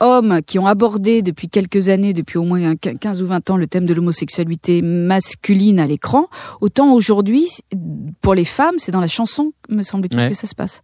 hommes 0.00 0.40
qui 0.46 0.58
ont 0.58 0.66
abordé 0.66 1.20
depuis 1.20 1.50
quelques 1.50 1.90
années, 1.90 2.14
depuis 2.14 2.38
au 2.38 2.42
moins 2.42 2.62
un 2.70 2.74
quin- 2.74 2.96
15 2.96 3.20
ou 3.20 3.26
20 3.26 3.50
ans, 3.50 3.58
le 3.58 3.66
thème 3.66 3.84
de 3.84 3.92
l'homosexualité 3.92 4.80
masculine 4.80 5.78
à 5.78 5.86
l'écran, 5.86 6.28
autant 6.62 6.90
aujourd'hui, 6.94 7.48
pour 8.22 8.32
les 8.34 8.46
femmes, 8.46 8.76
c'est 8.78 8.92
dans 8.92 9.00
la 9.02 9.08
chanson, 9.08 9.52
me 9.68 9.82
semble-t-il, 9.82 10.18
Ouais. 10.18 10.30
que 10.30 10.34
ça 10.36 10.46
se 10.46 10.54
passe. 10.54 10.80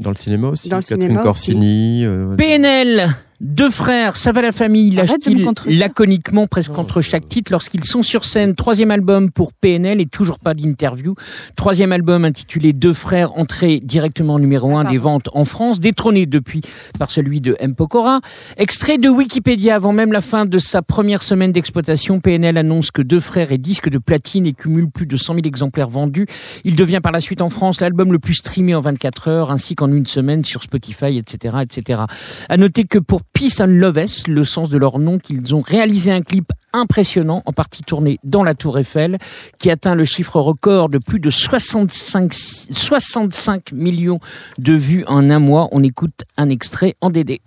Dans 0.00 0.10
le 0.10 0.16
cinéma 0.16 0.48
aussi. 0.48 0.68
Dans 0.68 0.78
le 0.78 0.82
Catherine 0.82 1.02
cinéma 1.02 1.22
Corsini. 1.22 2.04
euh, 2.04 2.34
PNL, 2.34 3.14
deux 3.40 3.70
frères, 3.70 4.16
ça 4.16 4.32
va 4.32 4.42
la 4.42 4.50
famille, 4.50 4.90
lâche-t-il 4.90 5.48
laconiquement 5.78 6.48
presque 6.48 6.76
entre 6.76 7.00
chaque 7.00 7.28
titre 7.28 7.52
lorsqu'ils 7.52 7.84
sont 7.84 8.02
sur 8.02 8.24
scène. 8.24 8.56
Troisième 8.56 8.90
album 8.90 9.30
pour 9.30 9.52
PNL 9.52 10.00
et 10.00 10.06
toujours 10.06 10.40
pas 10.40 10.54
d'interview. 10.54 11.14
Troisième 11.54 11.92
album 11.92 12.24
intitulé 12.24 12.72
Deux 12.72 12.92
frères, 12.92 13.38
entré 13.38 13.78
directement 13.78 14.40
numéro 14.40 14.76
un 14.76 14.86
Ah, 14.86 14.90
des 14.90 14.98
ventes 14.98 15.28
en 15.34 15.44
France, 15.44 15.78
détrôné 15.78 16.26
depuis 16.26 16.62
par 16.98 17.12
celui 17.12 17.40
de 17.40 17.56
M. 17.60 17.76
Pokora. 17.76 18.22
Extrait 18.56 18.98
de 18.98 19.08
Wikipédia 19.08 19.76
avant 19.76 19.92
même 19.92 20.12
la 20.12 20.20
fin 20.20 20.44
de 20.44 20.58
sa 20.58 20.82
première 20.82 21.22
semaine 21.22 21.52
d'exploitation, 21.52 22.18
PNL 22.18 22.56
annonce 22.56 22.90
que 22.90 23.02
Deux 23.02 23.20
frères 23.20 23.52
est 23.52 23.58
disque 23.58 23.88
de 23.88 23.98
platine 23.98 24.46
et 24.46 24.52
cumule 24.52 24.90
plus 24.90 25.06
de 25.06 25.16
100 25.16 25.34
000 25.34 25.46
exemplaires 25.46 25.90
vendus. 25.90 26.26
Il 26.64 26.74
devient 26.74 27.00
par 27.00 27.12
la 27.12 27.20
suite 27.20 27.40
en 27.40 27.50
France 27.50 27.80
l'album 27.80 28.12
le 28.12 28.18
plus 28.18 28.34
streamé 28.34 28.74
en 28.74 28.80
24 28.80 29.28
heures 29.28 29.50
ainsi 29.52 29.76
qu'en 29.76 29.92
une 29.92 30.06
semaine 30.06 30.44
sur 30.44 30.64
Spotify, 30.64 31.18
etc., 31.18 31.58
etc. 31.62 32.02
À 32.48 32.56
noter 32.56 32.82
que 32.82 32.98
pour 32.98 33.22
Peace 33.38 33.60
and 33.60 33.68
Loves, 33.68 34.26
le 34.26 34.42
sens 34.42 34.68
de 34.68 34.76
leur 34.78 34.98
nom, 34.98 35.20
qu'ils 35.20 35.54
ont 35.54 35.60
réalisé 35.60 36.10
un 36.10 36.22
clip 36.22 36.52
impressionnant, 36.72 37.44
en 37.46 37.52
partie 37.52 37.84
tourné 37.84 38.18
dans 38.24 38.42
la 38.42 38.54
Tour 38.54 38.80
Eiffel, 38.80 39.16
qui 39.60 39.70
atteint 39.70 39.94
le 39.94 40.04
chiffre 40.04 40.40
record 40.40 40.88
de 40.88 40.98
plus 40.98 41.20
de 41.20 41.30
65, 41.30 42.34
65 42.34 43.70
millions 43.70 44.18
de 44.58 44.72
vues 44.72 45.04
en 45.06 45.30
un 45.30 45.38
mois. 45.38 45.68
On 45.70 45.84
écoute 45.84 46.24
un 46.36 46.48
extrait 46.48 46.96
en 47.00 47.10
DD. 47.10 47.40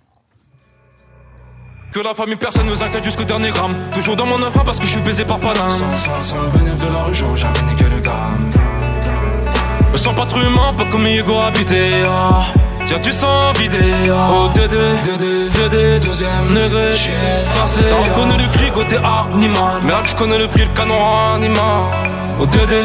Que 1.92 2.00
la 2.00 2.14
famille 2.14 2.36
personne 2.36 2.68
nous 2.68 2.82
inquiète 2.82 3.04
jusqu'au 3.04 3.24
dernier 3.24 3.50
gramme 3.50 3.76
Toujours 3.92 4.16
dans 4.16 4.24
mon 4.24 4.42
enfant 4.42 4.62
parce 4.64 4.78
que 4.78 4.86
je 4.86 4.92
suis 4.92 5.02
baisé 5.02 5.26
par 5.26 5.40
Paname 5.40 5.68
Sans, 5.68 5.98
sans, 5.98 6.22
sans 6.22 6.42
le 6.42 6.58
bénéfice 6.58 6.78
de 6.78 6.90
la 6.90 7.02
rue 7.02 7.14
j'aurais 7.14 7.36
jamais 7.36 7.74
que 7.76 7.84
le 7.84 8.00
gramme 8.00 8.50
Me 9.92 9.98
sens 9.98 10.16
pas 10.16 10.24
trop 10.24 10.40
humain, 10.40 10.72
pas 10.72 10.86
comme 10.86 11.04
Hugo 11.04 11.36
habité 11.36 12.02
ah. 12.06 12.46
Y'a 12.92 12.98
du 12.98 13.10
sang 13.10 13.54
vidé. 13.54 13.78
Oh. 14.10 14.50
Dédé, 14.52 14.76
Dédé, 15.02 15.48
Dédé, 15.48 16.00
deuxième 16.00 16.48
degré 16.54 16.94
J'suis 16.94 17.12
effacé 17.40 17.80
T'as 17.88 17.96
reconnu 17.96 18.34
le 18.36 18.46
cri 18.52 18.70
côté 18.70 18.96
animal. 18.96 19.80
Merde 19.82 20.04
je 20.04 20.14
connais 20.14 20.36
le 20.36 20.46
prix, 20.46 20.66
le 20.66 20.74
canon 20.78 21.00
animal. 21.34 21.84
Oh 22.38 22.44
Dédé 22.44 22.82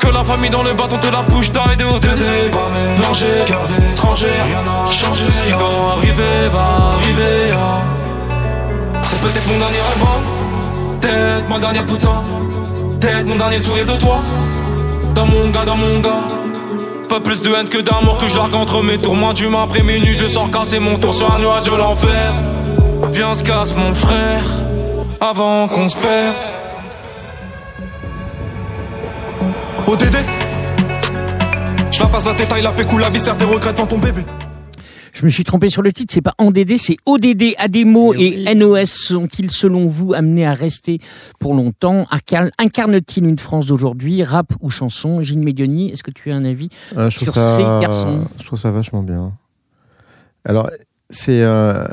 que 0.00 0.08
la 0.08 0.24
famille 0.24 0.48
dans 0.48 0.62
le 0.62 0.72
bâton 0.72 0.96
te 0.96 1.12
la 1.12 1.20
bouche 1.20 1.50
d'aide 1.50 1.82
au 1.82 1.98
Dédé 1.98 2.48
Pas 2.50 2.70
mélangé, 2.72 3.26
cœur 3.46 3.66
d'étranger, 3.68 4.30
rien 4.46 4.62
n'a 4.62 4.90
changé. 4.90 5.24
Ce 5.30 5.44
qui 5.44 5.52
doit 5.52 5.98
arriver 5.98 6.48
va 6.50 6.94
arriver 6.96 7.52
ah. 7.52 9.02
C'est 9.02 9.20
peut-être 9.20 9.46
mon 9.48 9.58
dernier 9.58 9.76
rêve 9.76 10.02
hein. 10.02 10.98
Peut-être 10.98 11.48
ma 11.50 11.58
dernière 11.58 11.84
putain. 11.84 12.22
Peut-être 12.98 13.26
mon 13.26 13.36
dernier 13.36 13.58
sourire 13.58 13.84
de 13.84 14.00
toi. 14.00 14.22
Dans 15.14 15.26
mon 15.26 15.50
gars, 15.50 15.66
dans 15.66 15.76
mon 15.76 16.00
gars 16.00 16.39
Pas 17.10 17.18
plus 17.18 17.42
de 17.42 17.50
haine 17.52 17.68
que 17.68 17.78
d'amour 17.78 18.18
que 18.18 18.28
j'argue 18.28 18.54
entre 18.54 18.84
mes 18.84 18.96
tours. 18.96 19.16
Moins 19.16 19.34
d'humain 19.34 19.64
après 19.64 19.82
minuit 19.82 20.16
je 20.16 20.28
sors 20.28 20.48
casser 20.48 20.78
mon 20.78 20.96
tour. 20.96 21.12
Sur 21.12 21.34
un 21.34 21.40
nuage 21.40 21.62
de 21.62 21.74
l'enfer 21.74 22.32
Viens 23.10 23.34
se 23.34 23.42
casse 23.42 23.74
mon 23.74 23.92
frère 23.94 24.44
Avant 25.20 25.66
qu'on 25.66 25.88
se 25.88 25.96
perde. 25.96 26.36
ODD 29.88 30.16
Je 31.90 31.98
la 31.98 32.06
passe 32.06 32.26
la 32.26 32.34
tête, 32.34 32.62
la 32.62 32.70
pécou, 32.70 32.96
la 32.96 33.10
viscère, 33.10 33.36
tes 33.36 33.44
regrets 33.44 33.72
devant 33.72 33.86
ton 33.86 33.98
bébé 33.98 34.24
Je 35.12 35.24
me 35.24 35.30
suis 35.30 35.44
trompé 35.44 35.70
sur 35.70 35.82
le 35.82 35.92
titre, 35.92 36.12
c'est 36.14 36.20
pas 36.22 36.34
en 36.38 36.50
DD, 36.50 36.78
c'est 36.78 36.96
ODD, 37.06 37.54
Mais 38.12 38.22
et 38.22 38.44
oui. 38.46 38.54
NOS 38.56 38.86
sont-ils 38.86 39.50
selon 39.50 39.86
vous 39.86 40.14
amenés 40.14 40.46
à 40.46 40.52
rester 40.54 41.00
pour 41.38 41.54
longtemps? 41.54 42.06
Incar- 42.12 42.50
Incarne-t-il 42.58 43.24
une 43.26 43.38
France 43.38 43.66
d'aujourd'hui, 43.66 44.22
rap 44.22 44.52
ou 44.60 44.70
chanson? 44.70 45.20
Gilles 45.22 45.44
Médioni, 45.44 45.90
est-ce 45.90 46.02
que 46.02 46.10
tu 46.12 46.30
as 46.30 46.36
un 46.36 46.44
avis 46.44 46.68
Ah, 46.96 47.08
je 47.08 47.16
trouve 47.16 47.28
sur 47.28 47.34
ça, 47.34 47.56
ces 47.56 47.62
garçons? 47.62 48.24
Je 48.40 48.44
trouve 48.44 48.58
ça 48.58 48.70
vachement 48.70 49.02
bien. 49.02 49.32
Alors, 50.44 50.70
c'est 51.10 51.42
euh, 51.42 51.84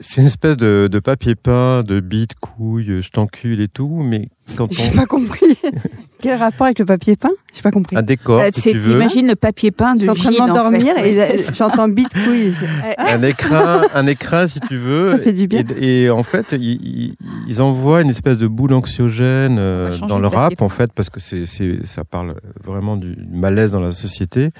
c'est 0.00 0.20
une 0.22 0.26
espèce 0.28 0.56
de, 0.56 0.88
de 0.90 0.98
papier 0.98 1.34
peint, 1.34 1.82
de 1.82 2.00
bite, 2.00 2.34
couille, 2.40 3.02
je 3.02 3.10
t'encule 3.10 3.60
et 3.60 3.68
tout, 3.68 4.00
mais 4.02 4.28
quand 4.56 4.72
J'ai 4.72 4.90
on 4.92 4.96
pas 4.96 5.06
compris. 5.06 5.56
Quel 6.22 6.36
rapport 6.38 6.66
avec 6.66 6.78
le 6.78 6.84
papier 6.84 7.16
peint? 7.16 7.30
J'ai 7.54 7.62
pas 7.62 7.70
compris. 7.70 7.96
un 7.96 8.02
décor, 8.02 8.40
Euh, 8.40 8.48
si 8.52 8.60
c'est- 8.60 8.72
tu 8.72 8.78
veux, 8.78 8.92
T'imagines 8.92 9.26
le 9.28 9.36
papier 9.36 9.70
peint 9.70 9.94
Je 9.98 9.98
de 9.98 10.00
suis 10.00 10.10
en 10.10 10.14
train 10.14 10.28
de 10.30 10.32
Gilles, 10.34 10.42
en 10.42 10.46
m'endormir 10.48 10.94
fait. 10.96 11.38
et 11.40 11.44
j'entends 11.54 11.88
bite 11.88 12.12
couille. 12.12 12.52
un 12.98 13.22
écrin, 13.22 13.82
un 13.94 14.06
écrin 14.06 14.46
si 14.46 14.60
tu 14.60 14.76
veux. 14.76 15.12
Ça 15.12 15.18
fait 15.18 15.32
du 15.32 15.46
bien. 15.48 15.62
Et, 15.80 16.02
et 16.02 16.10
en 16.10 16.22
fait, 16.22 16.52
ils, 16.58 17.14
envoient 17.60 18.02
une 18.02 18.10
espèce 18.10 18.36
de 18.38 18.46
boule 18.46 18.72
anxiogène 18.74 19.56
euh, 19.58 19.96
dans 20.08 20.18
le 20.18 20.28
rap 20.28 20.60
en 20.62 20.68
fait, 20.68 20.92
parce 20.92 21.08
que 21.10 21.20
c'est, 21.20 21.46
c'est, 21.46 21.84
ça 21.86 22.04
parle 22.04 22.34
vraiment 22.64 22.96
du 22.96 23.16
malaise 23.30 23.72
dans 23.72 23.80
la 23.80 23.92
société. 23.92 24.50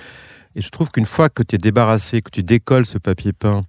Et 0.56 0.60
je 0.60 0.68
trouve 0.70 0.90
qu'une 0.90 1.06
fois 1.06 1.28
que 1.28 1.42
tu 1.42 1.54
es 1.56 1.58
débarrassé, 1.58 2.20
que 2.22 2.30
tu 2.30 2.42
décolles 2.42 2.86
ce 2.86 2.98
papier 2.98 3.32
peint 3.32 3.62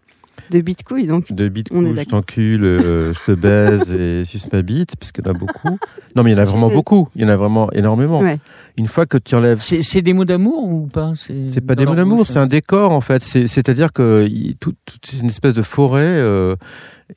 De 0.50 0.59
bitcouille, 0.61 1.05
donc. 1.05 1.31
De 1.31 1.45
est 1.45 2.03
je 2.03 2.03
t'encule, 2.09 2.63
euh, 2.65 3.13
je 3.13 3.19
te 3.31 3.39
baise 3.39 3.91
et 3.93 4.25
suce 4.25 4.51
ma 4.51 4.61
bite, 4.63 4.95
parce 4.97 5.11
qu'il 5.11 5.23
y 5.23 5.27
en 5.27 5.31
a 5.31 5.38
beaucoup. 5.38 5.77
Non, 6.15 6.23
mais 6.23 6.31
il 6.31 6.33
y 6.33 6.39
en 6.39 6.41
a 6.41 6.45
vraiment 6.45 6.69
beaucoup. 6.69 7.07
Il 7.15 7.21
y 7.21 7.25
en 7.25 7.29
a 7.29 7.38
vraiment 7.38 7.71
énormément. 7.71 8.21
Ouais. 8.21 8.39
Une 8.77 8.88
fois 8.88 9.05
que 9.05 9.17
tu 9.17 9.35
enlèves 9.35 9.59
C'est 9.61 9.83
c'est 9.83 10.01
des 10.01 10.13
mots 10.13 10.25
d'amour 10.25 10.63
ou 10.63 10.88
pas? 10.88 11.13
C'est 11.15 11.61
pas 11.61 11.75
des 11.75 11.85
mots 11.85 11.93
d'amour, 11.95 12.19
bouche, 12.19 12.27
c'est 12.29 12.39
hein. 12.39 12.43
un 12.43 12.47
décor 12.47 12.91
en 12.91 13.01
fait. 13.01 13.21
C'est- 13.21 13.47
C'est-à-dire 13.47 13.93
que 13.93 14.27
il- 14.29 14.55
tout, 14.57 14.73
tout- 14.85 14.97
c'est 15.03 15.19
une 15.19 15.27
espèce 15.27 15.53
de 15.53 15.61
forêt 15.61 16.01
euh, 16.05 16.55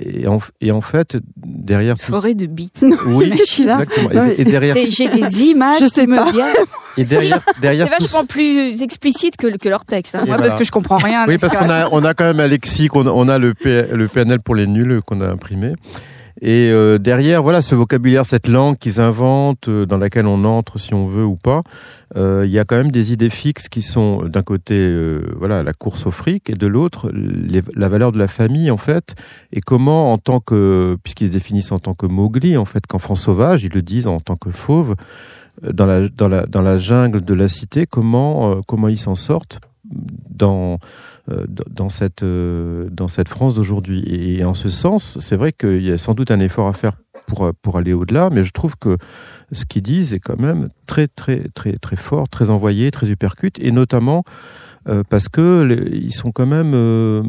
et, 0.00 0.26
en, 0.26 0.38
et 0.60 0.70
en 0.72 0.80
fait 0.80 1.16
derrière 1.36 1.96
tout 1.98 2.06
Forêt 2.12 2.34
de 2.34 2.46
bites. 2.46 2.84
oui, 3.06 3.32
Je 3.36 3.42
suis 3.44 3.64
là. 3.64 3.80
exactement. 3.82 4.10
Non, 4.14 4.24
Et- 4.24 4.26
mais- 4.28 4.34
et, 4.38 4.44
derrière 4.44 4.74
J'ai 4.88 5.08
des 5.08 5.42
images 5.44 5.76
Je 5.80 5.86
sais 5.86 6.02
qui 6.04 6.10
me 6.10 6.16
pas. 6.16 6.30
viennent. 6.32 6.54
et 6.98 7.04
derrière 7.04 7.40
derrière 7.60 7.88
C'est 7.92 8.04
vachement 8.04 8.26
plus 8.26 8.82
explicite 8.82 9.36
que, 9.36 9.56
que 9.56 9.68
leur 9.68 9.84
texte. 9.84 10.14
hein. 10.14 10.18
Moi, 10.26 10.36
voilà. 10.36 10.42
parce 10.50 10.58
que 10.58 10.64
je 10.64 10.72
comprends 10.72 10.96
rien. 10.98 11.26
Oui, 11.28 11.38
parce 11.38 11.54
qu'on 11.54 11.68
a, 11.70 11.88
on 11.92 12.04
a 12.04 12.14
quand 12.14 12.24
même 12.24 12.40
un 12.40 12.46
lexique, 12.48 12.94
on 12.96 13.06
a, 13.06 13.10
on 13.10 13.28
a 13.28 13.38
le, 13.38 13.54
P- 13.54 13.86
le 13.92 14.08
PNL 14.08 14.40
pour 14.40 14.54
les 14.54 14.66
nuls 14.66 15.00
qu'on 15.06 15.20
a 15.20 15.26
imprimé. 15.28 15.72
Et 16.40 16.70
euh, 16.70 16.98
derrière, 16.98 17.42
voilà, 17.42 17.62
ce 17.62 17.74
vocabulaire, 17.74 18.26
cette 18.26 18.48
langue 18.48 18.76
qu'ils 18.76 19.00
inventent, 19.00 19.68
euh, 19.68 19.86
dans 19.86 19.98
laquelle 19.98 20.26
on 20.26 20.44
entre 20.44 20.78
si 20.78 20.92
on 20.92 21.06
veut 21.06 21.24
ou 21.24 21.36
pas, 21.36 21.62
euh, 22.16 22.42
il 22.44 22.50
y 22.50 22.58
a 22.58 22.64
quand 22.64 22.76
même 22.76 22.90
des 22.90 23.12
idées 23.12 23.30
fixes 23.30 23.68
qui 23.68 23.82
sont 23.82 24.24
d'un 24.24 24.42
côté, 24.42 24.74
euh, 24.76 25.22
voilà, 25.36 25.62
la 25.62 25.72
course 25.72 26.06
au 26.06 26.10
fric, 26.10 26.50
et 26.50 26.54
de 26.54 26.66
l'autre, 26.66 27.10
la 27.12 27.88
valeur 27.88 28.12
de 28.12 28.18
la 28.18 28.28
famille, 28.28 28.70
en 28.70 28.76
fait, 28.76 29.14
et 29.52 29.60
comment, 29.60 30.12
en 30.12 30.18
tant 30.18 30.40
que, 30.40 30.96
puisqu'ils 31.02 31.28
se 31.28 31.32
définissent 31.32 31.72
en 31.72 31.78
tant 31.78 31.94
que 31.94 32.06
Mowgli, 32.06 32.56
en 32.56 32.64
fait, 32.64 32.86
qu'enfant 32.86 33.14
sauvage, 33.14 33.64
ils 33.64 33.72
le 33.72 33.82
disent 33.82 34.06
en 34.06 34.20
tant 34.20 34.36
que 34.36 34.50
fauve, 34.50 34.96
euh, 35.62 35.72
dans 35.72 35.86
la, 35.86 36.08
dans 36.08 36.28
la, 36.28 36.46
dans 36.46 36.62
la 36.62 36.78
jungle 36.78 37.22
de 37.22 37.34
la 37.34 37.48
cité, 37.48 37.86
comment, 37.86 38.50
euh, 38.50 38.60
comment 38.66 38.88
ils 38.88 38.98
s'en 38.98 39.14
sortent 39.14 39.60
dans 39.84 40.74
euh, 40.74 40.76
dans- 41.28 41.64
dans 41.70 41.88
cette 41.88 42.22
euh, 42.22 42.88
dans 42.90 43.08
cette 43.08 43.28
France 43.28 43.54
d'aujourd'hui. 43.54 44.02
Et 44.06 44.44
en 44.44 44.54
ce 44.54 44.68
sens 44.68 45.18
c'est 45.20 45.36
vrai 45.36 45.52
qu'il 45.52 45.82
y 45.82 45.90
a 45.90 45.96
sans 45.96 46.14
doute 46.14 46.30
un 46.30 46.40
effort 46.40 46.68
à 46.68 46.72
faire 46.72 46.92
pour 47.26 47.44
euh, 47.44 47.52
pour 47.62 47.78
aller 47.78 47.92
au-delà 47.94 48.28
mais 48.30 48.42
je 48.44 48.52
trouve 48.52 48.76
que 48.76 48.98
ce 49.52 49.64
qu'ils 49.64 49.82
disent 49.82 50.12
est 50.12 50.20
quand 50.20 50.38
même 50.38 50.68
très 50.86 51.06
très 51.06 51.48
très 51.54 51.72
très 51.78 51.96
fort 51.96 52.28
très 52.28 52.50
envoyé 52.50 52.90
très 52.90 53.10
uppercut 53.10 53.58
et 53.60 53.70
notamment 53.72 54.24
euh, 54.88 55.02
parce 55.08 55.28
que 55.30 55.62
les- 55.62 55.96
ils 55.96 56.12
sont 56.12 56.32
quand 56.32 56.44
même 56.46 56.72
euh, 56.74 57.22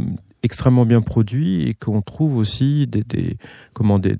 extrêmement 0.44 0.86
bien 0.86 1.02
produits 1.02 1.64
et 1.64 1.74
qu'on 1.74 2.02
trouve 2.04 2.36
aussi 2.38 2.86
des, 2.88 3.04
des 3.04 3.38
comment 3.74 3.98
des, 3.98 4.16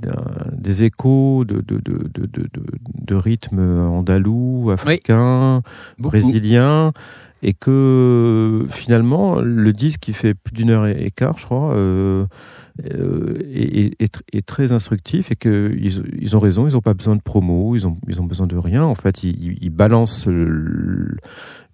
des 0.54 0.84
échos 0.84 1.44
de 1.46 1.56
de, 1.62 1.78
de, 1.78 2.10
de, 2.14 2.50
de, 3.06 3.16
rythmes 3.16 3.60
andalous 3.90 4.72
africains 4.72 5.62
Beaucoup. 6.00 6.16
Et 7.44 7.54
que 7.54 8.66
finalement 8.70 9.40
le 9.42 9.72
disque 9.74 10.00
qui 10.00 10.14
fait 10.14 10.34
plus 10.34 10.54
d'une 10.54 10.70
heure 10.70 10.88
et 10.88 11.12
quart 11.12 11.38
je 11.38 11.46
crois 11.46 11.74
euh, 11.74 12.26
euh, 12.84 13.38
est, 13.54 14.14
tr- 14.14 14.24
est 14.34 14.46
très 14.46 14.74
instructif 14.74 15.32
et 15.32 15.38
que 15.38 15.74
ils, 15.80 16.36
ont 16.36 16.40
raison 16.40 16.68
ils 16.68 16.74
n'ont 16.74 16.82
pas 16.82 16.94
besoin 16.94 17.16
de 17.16 17.22
promo 17.22 17.74
ils 17.74 17.88
ont 17.88 18.26
besoin 18.26 18.48
de 18.48 18.58
rien. 18.58 18.84
En 18.84 18.96
fait 18.96 19.24
ils, 19.24 19.70
balancent 19.70 20.28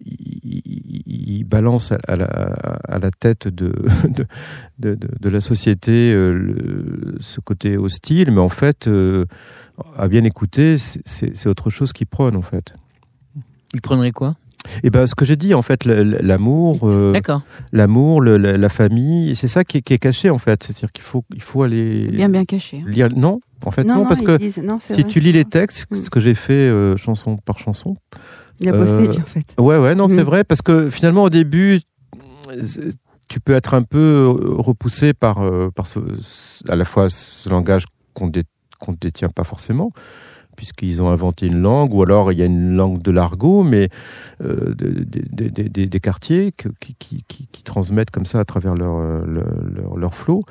ils, 0.06 1.44
balancent 1.44 1.92
à, 1.92 2.16
la, 2.16 3.12
tête 3.20 3.48
de 3.48 3.74
la 5.30 5.42
société 5.42 6.14
euh, 6.14 7.16
ce 7.20 7.40
côté 7.40 7.78
hostile. 7.78 8.30
Mais 8.30 8.42
en 8.42 8.50
fait 8.50 8.88
euh, 8.88 9.26
à 9.98 10.08
bien 10.08 10.24
écouter 10.24 10.76
c'est 10.78 11.48
autre 11.48 11.72
chose 11.72 11.94
qu'ils 11.94 12.06
prônent 12.06 12.36
en 12.36 12.44
fait. 12.44 12.76
Ils 13.74 13.82
prendraient 13.82 14.12
quoi? 14.12 14.36
Et 14.84 14.90
ben 14.90 15.06
ce 15.08 15.16
que 15.16 15.26
j'ai 15.26 15.36
dit 15.36 15.54
en 15.54 15.62
fait, 15.62 15.86
l'amour, 15.86 16.80
euh, 16.84 17.12
D'accord. 17.14 17.42
l'amour, 17.74 18.22
la, 18.22 18.70
famille, 18.70 19.36
c'est 19.36 19.48
ça 19.48 19.64
qui 19.64 19.78
est, 19.78 19.82
qui 19.82 19.94
est 19.94 19.98
caché 20.00 20.30
en 20.30 20.38
fait. 20.38 20.64
C'est-à-dire 20.64 20.92
qu'il 20.92 21.04
faut, 21.04 21.24
il 21.34 21.42
faut 21.42 21.64
aller 21.64 22.08
Bien, 22.12 22.30
bien 22.30 22.46
caché. 22.46 22.78
hein. 22.86 22.90
lire. 22.90 23.10
Non, 23.16 23.40
en 23.66 23.72
fait 23.72 23.84
non, 23.84 24.06
parce 24.06 24.22
que 24.22 24.38
disent- 24.38 24.58
non, 24.64 24.78
c'est 24.80 24.94
si 24.96 25.02
vrai. 25.02 25.10
tu 25.12 25.20
lis 25.20 25.32
les 25.32 25.46
textes, 25.46 25.86
Mm. 25.92 25.98
ce 25.98 26.10
que 26.10 26.20
j'ai 26.20 26.36
fait 26.36 26.54
euh, 26.54 26.96
chanson 26.98 27.38
par 27.38 27.60
chanson. 27.60 27.96
Il 28.60 28.70
a 28.70 28.74
bossé, 28.74 29.08
euh, 29.10 29.14
en 29.20 29.26
fait. 29.26 29.56
Ouais, 29.60 29.78
ouais, 29.78 29.96
non, 29.96 30.08
c'est 30.08 30.22
vrai 30.22 30.44
parce 30.44 30.62
que 30.62 30.90
finalement 30.92 31.24
au 31.24 31.30
début, 31.30 31.80
tu 33.28 33.40
peux 33.40 33.54
être 33.54 33.74
un 33.74 33.84
peu 33.84 33.98
euh, 33.98 34.56
repoussé 34.58 35.14
par 35.14 35.40
euh, 35.42 35.70
par 35.74 35.88
ce, 35.88 36.00
à 36.68 36.76
la 36.76 36.86
fois 36.86 37.10
ce 37.10 37.50
langage 37.50 37.86
qu'on 38.14 38.28
dé- 38.28 38.44
qu'on 38.80 38.92
ne 38.92 38.98
détient 38.98 39.30
pas 39.30 39.44
forcément 39.44 39.92
puisqu'ils 40.62 41.02
ont 41.02 41.10
inventé 41.10 41.48
une 41.48 41.60
langue, 41.60 41.92
ou 41.92 42.04
alors 42.04 42.32
il 42.32 42.38
y 42.38 42.44
a 42.44 42.46
une 42.46 42.76
langue 42.76 43.02
de 43.02 43.10
l'argot, 43.10 43.64
mais 43.64 43.90
euh, 44.44 44.76
de- 44.76 45.06
de- 45.06 45.24
de- 45.32 45.50
de- 45.50 45.68
de- 45.68 45.86
des 45.86 46.00
quartiers 46.00 46.52
que- 46.52 46.70
qui, 46.80 46.94
qui, 47.00 47.24
qui, 47.28 47.48
qui 47.52 47.64
transmettent 47.64 48.12
comme 48.12 48.28
ça 48.28 48.40
à 48.40 48.46
travers 48.46 48.76
leur, 48.76 48.96
euh, 48.98 49.24
leur, 49.26 49.48
leur, 49.76 49.98
leur 49.98 50.14
flot. 50.14 50.44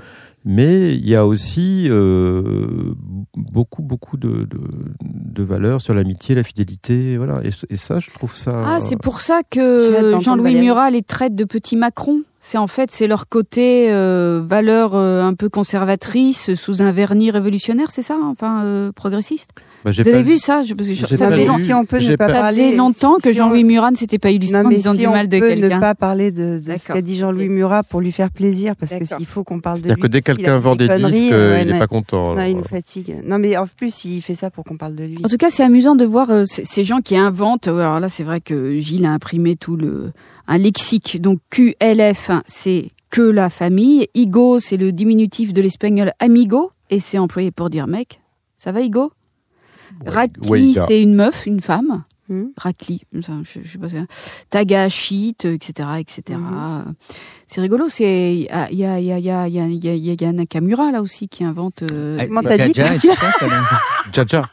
Mais 0.44 0.94
il 0.96 1.08
y 1.08 1.14
a 1.14 1.26
aussi 1.26 1.86
euh, 1.90 2.92
beaucoup, 3.36 3.82
beaucoup 3.82 4.16
de, 4.16 4.48
de, 4.50 4.58
de 5.04 5.42
valeurs 5.44 5.80
sur 5.80 5.94
l'amitié, 5.94 6.34
la 6.34 6.42
fidélité, 6.42 7.16
voilà. 7.18 7.40
Et, 7.44 7.50
et 7.72 7.76
ça, 7.76 8.00
je 8.00 8.10
trouve 8.10 8.34
ça. 8.34 8.50
Ah, 8.64 8.80
c'est 8.80 8.96
pour 8.96 9.20
ça 9.20 9.42
que 9.48 10.18
Jean-Louis. 10.20 10.58
Murat 10.60 10.90
les 10.90 11.02
traite 11.02 11.36
de 11.36 11.44
petits 11.44 11.76
Macron. 11.76 12.22
C'est 12.42 12.56
en 12.56 12.68
fait, 12.68 12.90
c'est 12.90 13.06
leur 13.06 13.28
côté 13.28 13.92
euh, 13.92 14.42
valeur 14.42 14.94
euh, 14.94 15.22
un 15.22 15.34
peu 15.34 15.50
conservatrice 15.50 16.54
sous 16.54 16.80
un 16.80 16.90
vernis 16.90 17.30
révolutionnaire, 17.30 17.90
c'est 17.90 18.00
ça 18.00 18.14
hein 18.14 18.28
Enfin, 18.30 18.64
euh, 18.64 18.92
progressiste? 18.92 19.50
Bah, 19.84 19.90
Vous 19.92 20.00
avez 20.00 20.12
pas 20.12 20.22
vu 20.22 20.36
ça 20.36 20.62
je, 20.62 20.74
parce 20.74 20.88
que 20.88 20.94
je- 20.94 21.06
ça, 21.06 21.28
pas 21.28 21.36
fait, 21.36 21.58
si 21.62 21.72
on 21.72 21.84
peut 21.86 21.98
ne 22.00 22.16
pas 22.16 22.26
ça 22.28 22.32
parler. 22.34 22.56
faisait 22.64 22.76
longtemps 22.76 23.14
que 23.16 23.22
si 23.22 23.28
on- 23.40 23.44
Jean-Louis 23.44 23.64
Murat 23.64 23.90
ne 23.90 23.96
s'était 23.96 24.18
pas 24.18 24.30
illustré 24.30 24.60
Non, 24.62 24.66
en 24.66 24.70
disant 24.70 24.92
si 24.92 24.98
du 24.98 25.06
on 25.06 25.12
mal 25.12 25.28
de 25.28 25.38
peut 25.38 25.48
ne 25.54 25.54
quelqu'un. 25.60 25.80
pas 25.80 25.94
parler 25.94 26.30
de, 26.32 26.58
de 26.58 26.76
ce 26.78 26.86
qu'a 26.92 27.00
dit 27.00 27.16
Jean-Louis 27.16 27.48
Murat 27.48 27.82
pour 27.82 28.00
lui 28.02 28.12
faire 28.12 28.30
plaisir, 28.30 28.74
parce 28.76 28.92
s'il 28.92 29.26
faut 29.26 29.42
qu'on 29.42 29.60
parle 29.60 29.78
de 29.78 29.82
lui. 29.84 29.88
C'est-à-dire 29.88 30.02
que 30.02 30.06
dès 30.08 30.20
que 30.20 30.32
qu'il 30.32 30.36
quelqu'un 30.44 30.58
vend 30.58 30.76
des 30.76 30.86
disques, 30.88 31.32
euh, 31.32 31.52
ouais, 31.54 31.62
il 31.62 31.72
n'est 31.72 31.78
pas 31.78 31.86
content. 31.86 32.34
non, 32.34 32.44
il 32.44 32.56
nous 32.58 32.64
fatigue. 32.64 33.16
Non, 33.24 33.38
mais 33.38 33.56
en 33.56 33.64
plus, 33.66 34.04
il 34.04 34.20
fait 34.20 34.34
ça 34.34 34.50
pour 34.50 34.64
qu'on 34.64 34.76
parle 34.76 34.96
de 34.96 35.04
lui. 35.04 35.18
En 35.24 35.28
tout 35.28 35.36
cas, 35.38 35.48
c'est 35.50 35.62
amusant 35.62 35.94
de 35.96 36.04
voir 36.04 36.30
euh, 36.30 36.44
ces 36.46 36.84
gens 36.84 37.00
qui 37.00 37.16
inventent. 37.16 37.68
euh, 37.68 37.78
Alors 37.80 38.00
là, 38.00 38.08
c'est 38.10 38.24
vrai 38.24 38.40
que 38.42 38.78
Gilles 38.80 39.06
a 39.06 39.12
imprimé 39.12 39.56
tout 39.56 39.76
le 39.76 40.12
un 40.46 40.58
lexique. 40.58 41.20
Donc 41.22 41.38
QLF, 41.50 42.30
c'est 42.46 42.88
que 43.10 43.22
la 43.22 43.50
famille. 43.50 44.08
Igo, 44.14 44.58
c'est 44.58 44.76
le 44.76 44.92
diminutif 44.92 45.52
de 45.52 45.62
l'espagnol 45.62 46.12
amigo 46.18 46.70
et 46.90 47.00
c'est 47.00 47.18
employé 47.18 47.50
pour 47.50 47.70
dire 47.70 47.86
mec. 47.86 48.20
Ça 48.58 48.72
va, 48.72 48.80
Igo? 48.82 49.12
Ratli, 50.06 50.48
Wait, 50.48 50.72
c'est 50.86 51.02
une 51.02 51.14
meuf, 51.14 51.46
une 51.46 51.60
femme. 51.60 52.04
Hmm. 52.28 52.44
Ratli, 52.56 53.02
ça, 53.22 53.32
je, 53.42 53.58
je 53.64 53.72
sais 53.72 53.78
pas. 53.78 53.88
c'est- 53.88 54.06
Taga, 54.50 54.88
shit, 54.88 55.46
euh, 55.46 55.54
etc., 55.54 55.88
etc. 55.98 56.38
Mhm. 56.38 56.94
C'est 57.48 57.60
rigolo. 57.60 57.88
C'est 57.88 58.34
il 58.34 58.42
y 58.44 58.48
a 58.50 58.70
il 58.70 58.76
y 58.78 58.84
a 58.84 59.18
il 59.18 59.24
y 59.24 59.30
a 59.30 59.48
il 59.48 59.54
y 59.54 59.88
a 59.88 59.94
il 59.94 60.22
y 60.22 60.24
a 60.24 60.32
Nakamura 60.32 60.92
là 60.92 61.02
aussi 61.02 61.26
qui 61.28 61.42
invente. 61.42 61.82
euh, 61.82 62.18
Ah, 62.20 62.26
Comment 62.28 62.42
t'as 62.42 62.56
dit 62.68 62.72
Jaja. 64.12 64.44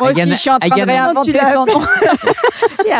Moi 0.00 0.10
aussi, 0.10 0.20
je 0.30 0.34
suis 0.36 0.50
en 0.50 0.58
train 0.60 0.68
de 0.68 0.82
réinventer 0.86 1.32
son 1.52 1.66
nom. 1.66 1.80
Mais 2.84 2.90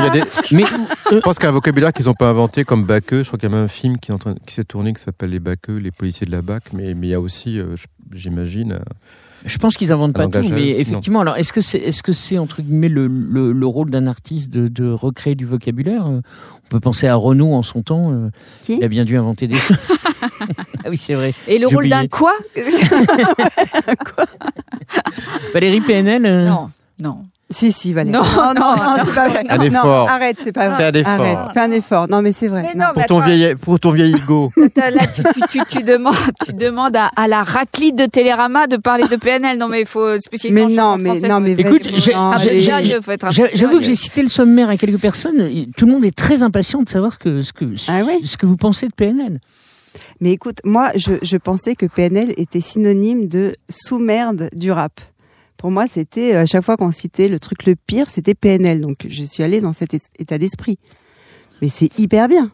il 0.00 0.04
y 0.04 0.08
a 0.08 0.10
des- 0.10 0.22
Mais 0.52 0.64
Je 1.12 1.16
pense 1.18 1.36
qu'il 1.36 1.44
y 1.44 1.46
a 1.46 1.50
un 1.50 1.52
vocabulaire 1.52 1.92
qu'ils 1.92 2.06
n'ont 2.06 2.14
pas 2.14 2.28
inventé 2.28 2.64
comme 2.64 2.84
Baqueux. 2.84 3.22
Je 3.22 3.28
crois 3.28 3.38
qu'il 3.38 3.48
y 3.48 3.52
a 3.52 3.54
même 3.54 3.64
un 3.64 3.68
film 3.68 3.98
qui, 3.98 4.10
est 4.10 4.14
en 4.14 4.18
train- 4.18 4.34
qui 4.46 4.54
s'est 4.54 4.64
tourné 4.64 4.92
qui 4.94 5.02
s'appelle 5.02 5.30
Les 5.30 5.38
Baqueux, 5.38 5.76
les 5.76 5.92
policiers 5.92 6.26
de 6.26 6.32
la 6.32 6.42
BAC. 6.42 6.72
Mais, 6.72 6.94
mais 6.94 7.06
il 7.08 7.10
y 7.10 7.14
a 7.14 7.20
aussi, 7.20 7.58
euh, 7.60 7.76
j'imagine, 8.12 8.72
euh, 8.72 8.78
Je 9.44 9.58
pense 9.58 9.76
qu'ils 9.76 9.92
inventent 9.92 10.14
pas 10.14 10.28
tout, 10.28 10.38
mais 10.50 10.72
euh, 10.74 10.78
effectivement. 10.78 11.20
Alors, 11.20 11.36
est-ce 11.36 11.52
que 11.52 11.60
c'est, 11.60 11.78
est-ce 11.78 12.02
que 12.02 12.12
c'est 12.12 12.38
entre 12.38 12.62
guillemets 12.62 12.88
le, 12.88 13.06
le, 13.08 13.52
le 13.52 13.66
rôle 13.66 13.90
d'un 13.90 14.06
artiste 14.06 14.50
de, 14.50 14.68
de 14.68 14.90
recréer 14.90 15.34
du 15.34 15.44
vocabulaire 15.46 16.06
Euh, 16.06 16.20
On 16.64 16.68
peut 16.68 16.80
penser 16.80 17.08
à 17.08 17.14
Renaud 17.16 17.52
en 17.52 17.62
son 17.62 17.82
temps. 17.82 18.12
euh, 18.12 18.30
Qui? 18.62 18.76
Il 18.76 18.84
a 18.84 18.88
bien 18.88 19.04
dû 19.04 19.16
inventer 19.16 19.48
des 19.48 19.56
choses. 19.56 19.76
ah 20.84 20.88
oui, 20.90 20.96
c'est 20.96 21.14
vrai. 21.14 21.34
Et 21.48 21.58
le 21.58 21.66
rôle 21.66 21.88
d'un 21.88 22.04
oublié. 22.04 22.08
quoi? 22.08 22.32
Valérie 25.54 25.80
PNL. 25.80 26.24
euh, 26.26 26.48
Non, 26.48 26.66
non. 27.02 27.18
Si, 27.52 27.70
si, 27.72 27.92
Valérie. 27.92 28.16
Non, 28.16 28.22
non, 28.22 28.54
non, 28.60 28.76
non, 28.76 29.04
c'est 29.04 29.14
pas 29.14 29.28
vrai. 29.28 29.44
Un 29.48 29.56
Non, 29.58 29.62
effort. 29.64 30.08
arrête, 30.10 30.36
c'est 30.42 30.52
pas 30.52 30.62
Fais 30.62 30.68
vrai. 30.68 30.84
un 30.86 30.92
effort. 30.92 31.12
Arrête, 31.12 31.38
fais 31.54 31.60
un 31.60 31.70
effort. 31.70 32.08
Non, 32.08 32.22
mais 32.22 32.32
c'est 32.32 32.48
vrai. 32.48 32.62
Mais 32.62 32.74
non. 32.74 32.86
non, 32.86 32.92
pour 32.94 33.06
ton 33.06 33.18
vieil, 33.20 33.54
pour 33.56 33.78
ton 33.80 33.90
vieil 33.90 34.14
ego. 34.14 34.50
Là, 34.76 35.06
tu, 35.14 35.22
tu, 35.22 35.40
tu, 35.50 35.58
tu 35.78 35.82
demandes, 35.84 36.14
tu 36.44 36.52
demandes 36.52 36.96
à, 36.96 37.10
à 37.14 37.28
la 37.28 37.42
raclite 37.42 37.94
de 37.96 38.06
Télérama 38.06 38.66
de 38.66 38.76
parler 38.76 39.04
de 39.08 39.16
PNL. 39.16 39.58
Non, 39.58 39.68
mais 39.68 39.80
il 39.82 39.86
faut 39.86 40.18
spécialiser. 40.18 40.66
Mais 40.66 40.72
non, 40.74 40.96
mais, 40.98 41.20
non, 41.20 41.40
mais 41.40 41.52
Écoute, 41.52 41.82
Ah, 42.14 42.36
J'avoue 43.54 43.78
que 43.78 43.84
j'ai 43.84 43.94
cité 43.96 44.22
le 44.22 44.28
sommaire 44.28 44.68
à 44.68 44.76
quelques 44.76 45.00
personnes. 45.00 45.48
Tout 45.76 45.86
le 45.86 45.92
monde 45.92 46.04
est 46.04 46.16
très 46.16 46.42
impatient 46.42 46.82
de 46.82 46.88
savoir 46.88 47.12
ce 47.12 47.18
que, 47.18 47.42
ce 47.42 47.52
que, 47.52 47.64
Ah 47.88 48.02
ouais 48.04 48.18
ce 48.24 48.36
que 48.36 48.46
vous 48.46 48.56
pensez 48.56 48.86
de 48.86 48.92
PNL. 48.94 49.40
Mais 50.20 50.30
écoute, 50.32 50.58
moi, 50.64 50.90
je, 50.94 51.12
je 51.22 51.36
pensais 51.36 51.74
que 51.74 51.84
PNL 51.86 52.32
était 52.36 52.60
synonyme 52.60 53.28
de 53.28 53.56
sous-merde 53.68 54.48
du 54.54 54.72
rap. 54.72 55.00
Pour 55.62 55.70
moi, 55.70 55.86
c'était, 55.86 56.34
à 56.34 56.44
chaque 56.44 56.64
fois 56.64 56.76
qu'on 56.76 56.90
citait 56.90 57.28
le 57.28 57.38
truc 57.38 57.66
le 57.66 57.76
pire, 57.76 58.10
c'était 58.10 58.34
PNL. 58.34 58.80
Donc, 58.80 59.06
je 59.08 59.22
suis 59.22 59.44
allée 59.44 59.60
dans 59.60 59.72
cet 59.72 59.94
état 60.18 60.36
d'esprit. 60.36 60.76
Mais 61.60 61.68
c'est 61.68 62.00
hyper 62.00 62.26
bien. 62.26 62.50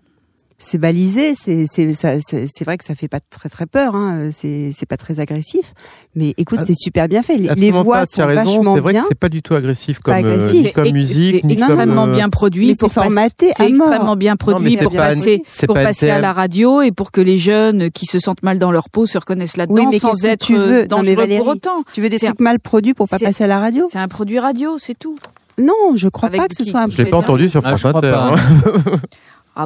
C'est 0.61 0.79
balisé, 0.79 1.35
c'est 1.37 1.66
c'est 1.71 1.94
ça- 1.94 2.18
c'est 2.21 2.47
c'est 2.49 2.64
vrai 2.64 2.77
que 2.79 2.85
ça 2.85 2.94
fait 2.97 3.07
pas 3.07 3.21
très 3.31 3.49
très 3.49 3.66
peur, 3.66 3.94
hein, 3.94 4.31
c'est 4.33 4.73
c'est 4.77 4.87
pas 4.87 4.97
très 4.97 5.21
agressif, 5.21 5.73
mais 6.16 6.35
écoute, 6.37 6.59
Ah, 6.62 6.64
c'est 6.66 6.75
super 6.75 7.07
bien 7.07 7.23
fait. 7.23 7.37
Les, 7.37 7.49
les 7.55 7.71
voix 7.71 7.99
pas, 7.99 8.07
tu 8.07 8.16
sont 8.16 8.23
as 8.23 8.27
raison, 8.27 8.57
vachement 8.57 8.75
c'est 8.75 8.81
vrai 8.81 8.92
bien, 8.92 9.03
que 9.03 9.09
c'est 9.11 9.18
pas 9.18 9.29
du 9.29 9.40
tout 9.40 9.55
agressif 9.55 10.01
comme, 10.01 10.14
euh, 10.14 10.18
agressif. 10.18 10.64
ni 10.64 10.73
comme 10.73 10.90
musique, 10.90 11.37
c'est 11.42 11.47
ni 11.47 11.57
comme. 11.57 11.68
extrêmement 11.71 12.07
euh, 12.09 12.12
bien 12.12 12.29
produit 12.29 12.75
c'est 12.75 12.87
passer- 12.87 12.94
formaté 12.94 13.53
C'est 13.57 13.68
extrêmement 13.68 14.16
bien 14.16 14.35
produit 14.37 14.77
c'est 14.77 14.83
pour 14.85 14.92
pas- 14.92 15.09
passer, 15.11 15.42
c'est 15.47 15.66
pour 15.66 15.77
pas 15.77 15.85
passer 15.85 16.11
à 16.11 16.18
la 16.21 16.33
radio 16.33 16.83
et 16.83 16.90
pour 16.90 17.12
que 17.12 17.21
les 17.21 17.38
jeunes 17.38 17.90
qui 17.92 18.07
se 18.07 18.18
sentent 18.18 18.42
mal 18.42 18.59
dans 18.59 18.73
leur 18.73 18.90
peau 18.90 19.07
se 19.07 19.16
reconnaissent 19.16 19.57
là-dedans 19.57 19.88
Oui, 19.90 20.01
sans 20.01 20.25
être 20.25 20.44
tu 20.47 20.57
veux? 20.57 20.61
Euh, 20.61 20.87
Non, 20.90 21.03
mais 21.03 21.14
dangereux 21.14 21.14
Valérie, 21.16 21.38
pour 21.38 21.49
autant. 21.49 21.85
Tu 21.94 22.01
veux 22.01 22.09
des 22.09 22.18
C'est 22.18 22.27
trucs 22.27 22.40
mal 22.40 22.59
produits 22.59 22.94
pour 22.94 23.09
pas 23.09 23.18
c'est- 23.18 23.25
passer 23.27 23.44
à 23.44 23.47
la 23.47 23.61
radio? 23.61 23.87
C'est 23.92 23.99
un 24.01 24.09
produit 24.09 24.38
radio, 24.40 24.77
c'est 24.81 24.99
tout. 24.99 25.18
Non, 25.61 25.94
je 25.97 26.09
crois 26.09 26.29
Avec 26.29 26.40
pas 26.40 26.49
que 26.49 26.55
ce 26.57 26.64
soit 26.64 26.83
un. 26.83 26.88
Je 26.88 26.97
l'ai 27.03 27.11
pas 27.11 27.16
entendu 27.16 27.49
sur 27.49 27.62
Ah, 27.64 27.77
France 27.77 27.97
Inter. 27.97 28.16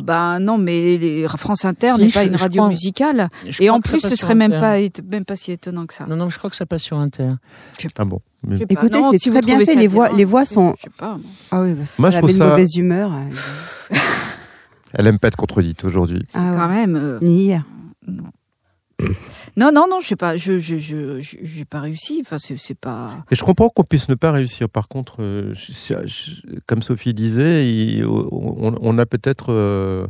pas. 0.01 0.05
hein. 0.07 0.37
Ah 0.37 0.39
ben 0.39 0.41
non, 0.41 0.59
mais 0.59 0.97
les 0.97 1.27
France 1.37 1.65
Inter 1.65 1.93
Si, 1.97 2.03
n'est 2.03 2.11
pas 2.11 2.23
je- 2.25 2.29
une 2.29 2.37
radio 2.37 2.63
crois- 2.63 2.69
musicale. 2.71 3.29
Et 3.61 3.69
en 3.71 3.81
plus, 3.81 4.01
ce 4.01 4.17
serait 4.17 4.35
même 4.35 4.53
Inter. 4.53 4.91
pas, 4.91 5.03
même 5.11 5.25
pas 5.25 5.37
si 5.37 5.53
étonnant 5.53 5.87
que 5.87 5.95
ça. 5.95 6.07
Non, 6.07 6.17
non, 6.17 6.31
je 6.31 6.39
crois 6.39 6.51
que 6.51 6.57
ça 6.57 6.67
passe 6.67 6.83
sur 6.83 6.97
Inter. 6.99 7.33
Ah 7.99 8.05
bon. 8.05 8.21
mais- 8.47 8.59
pas. 8.59 8.65
Écoutez, 8.71 8.99
c'est 9.13 9.19
si 9.19 9.29
vous 9.29 9.37
très 9.41 9.43
bien 9.47 9.61
fait, 9.65 9.75
les 9.75 9.87
voix- 9.87 10.09
les 10.11 10.25
voix 10.25 10.45
sont- 10.45 10.75
Je 10.79 10.83
sais 10.85 10.91
pas. 10.97 11.11
moi. 11.11 11.21
Ah 11.51 11.61
oui, 11.63 11.73
bah, 11.75 11.83
Moi, 11.99 12.09
elle 12.09 12.15
je 12.15 12.19
trouve 12.19 12.31
ça- 12.33 12.47
mauvaise 12.49 12.75
humeur. 12.77 13.13
euh, 13.13 13.97
Elle 14.95 15.07
aime 15.07 15.19
pas 15.19 15.29
être 15.29 15.37
contredite 15.37 15.85
aujourd'hui. 15.85 16.23
C'est 16.29 16.39
Ah 16.39 16.55
quand 16.57 16.69
ouais. 16.69 16.75
même. 16.87 16.97
euh, 16.97 17.19
Ni 17.23 17.45
hier. 17.45 17.63
Non, 18.07 18.25
non, 19.57 19.71
non, 19.73 20.01
je 20.01 20.09
sais 20.09 20.17
pas. 20.17 20.37
Je, 20.37 20.59
je, 20.59 20.77
je, 20.79 21.21
je- 21.21 21.37
j'ai 21.43 21.65
pas 21.65 21.81
réussi. 21.81 22.19
Enfin, 22.25 22.39
c'est, 22.39 22.57
c'est 22.57 22.75
pas. 22.79 23.25
Et 23.31 23.35
je 23.35 23.43
comprends 23.45 23.69
qu'on 23.69 23.85
puisse 23.85 24.09
ne 24.09 24.15
pas 24.15 24.33
réussir. 24.33 24.69
Par 24.69 24.89
contre, 24.89 25.17
euh, 25.23 25.53
je- 25.55 25.73
je- 26.07 26.59
comme 26.67 26.83
Sophie 26.83 27.15
disait, 27.15 27.67
il- 27.69 28.05
on, 28.07 28.75
on 28.81 28.99
a 28.99 29.07
peut-être, 29.07 29.53
euh, 29.53 30.07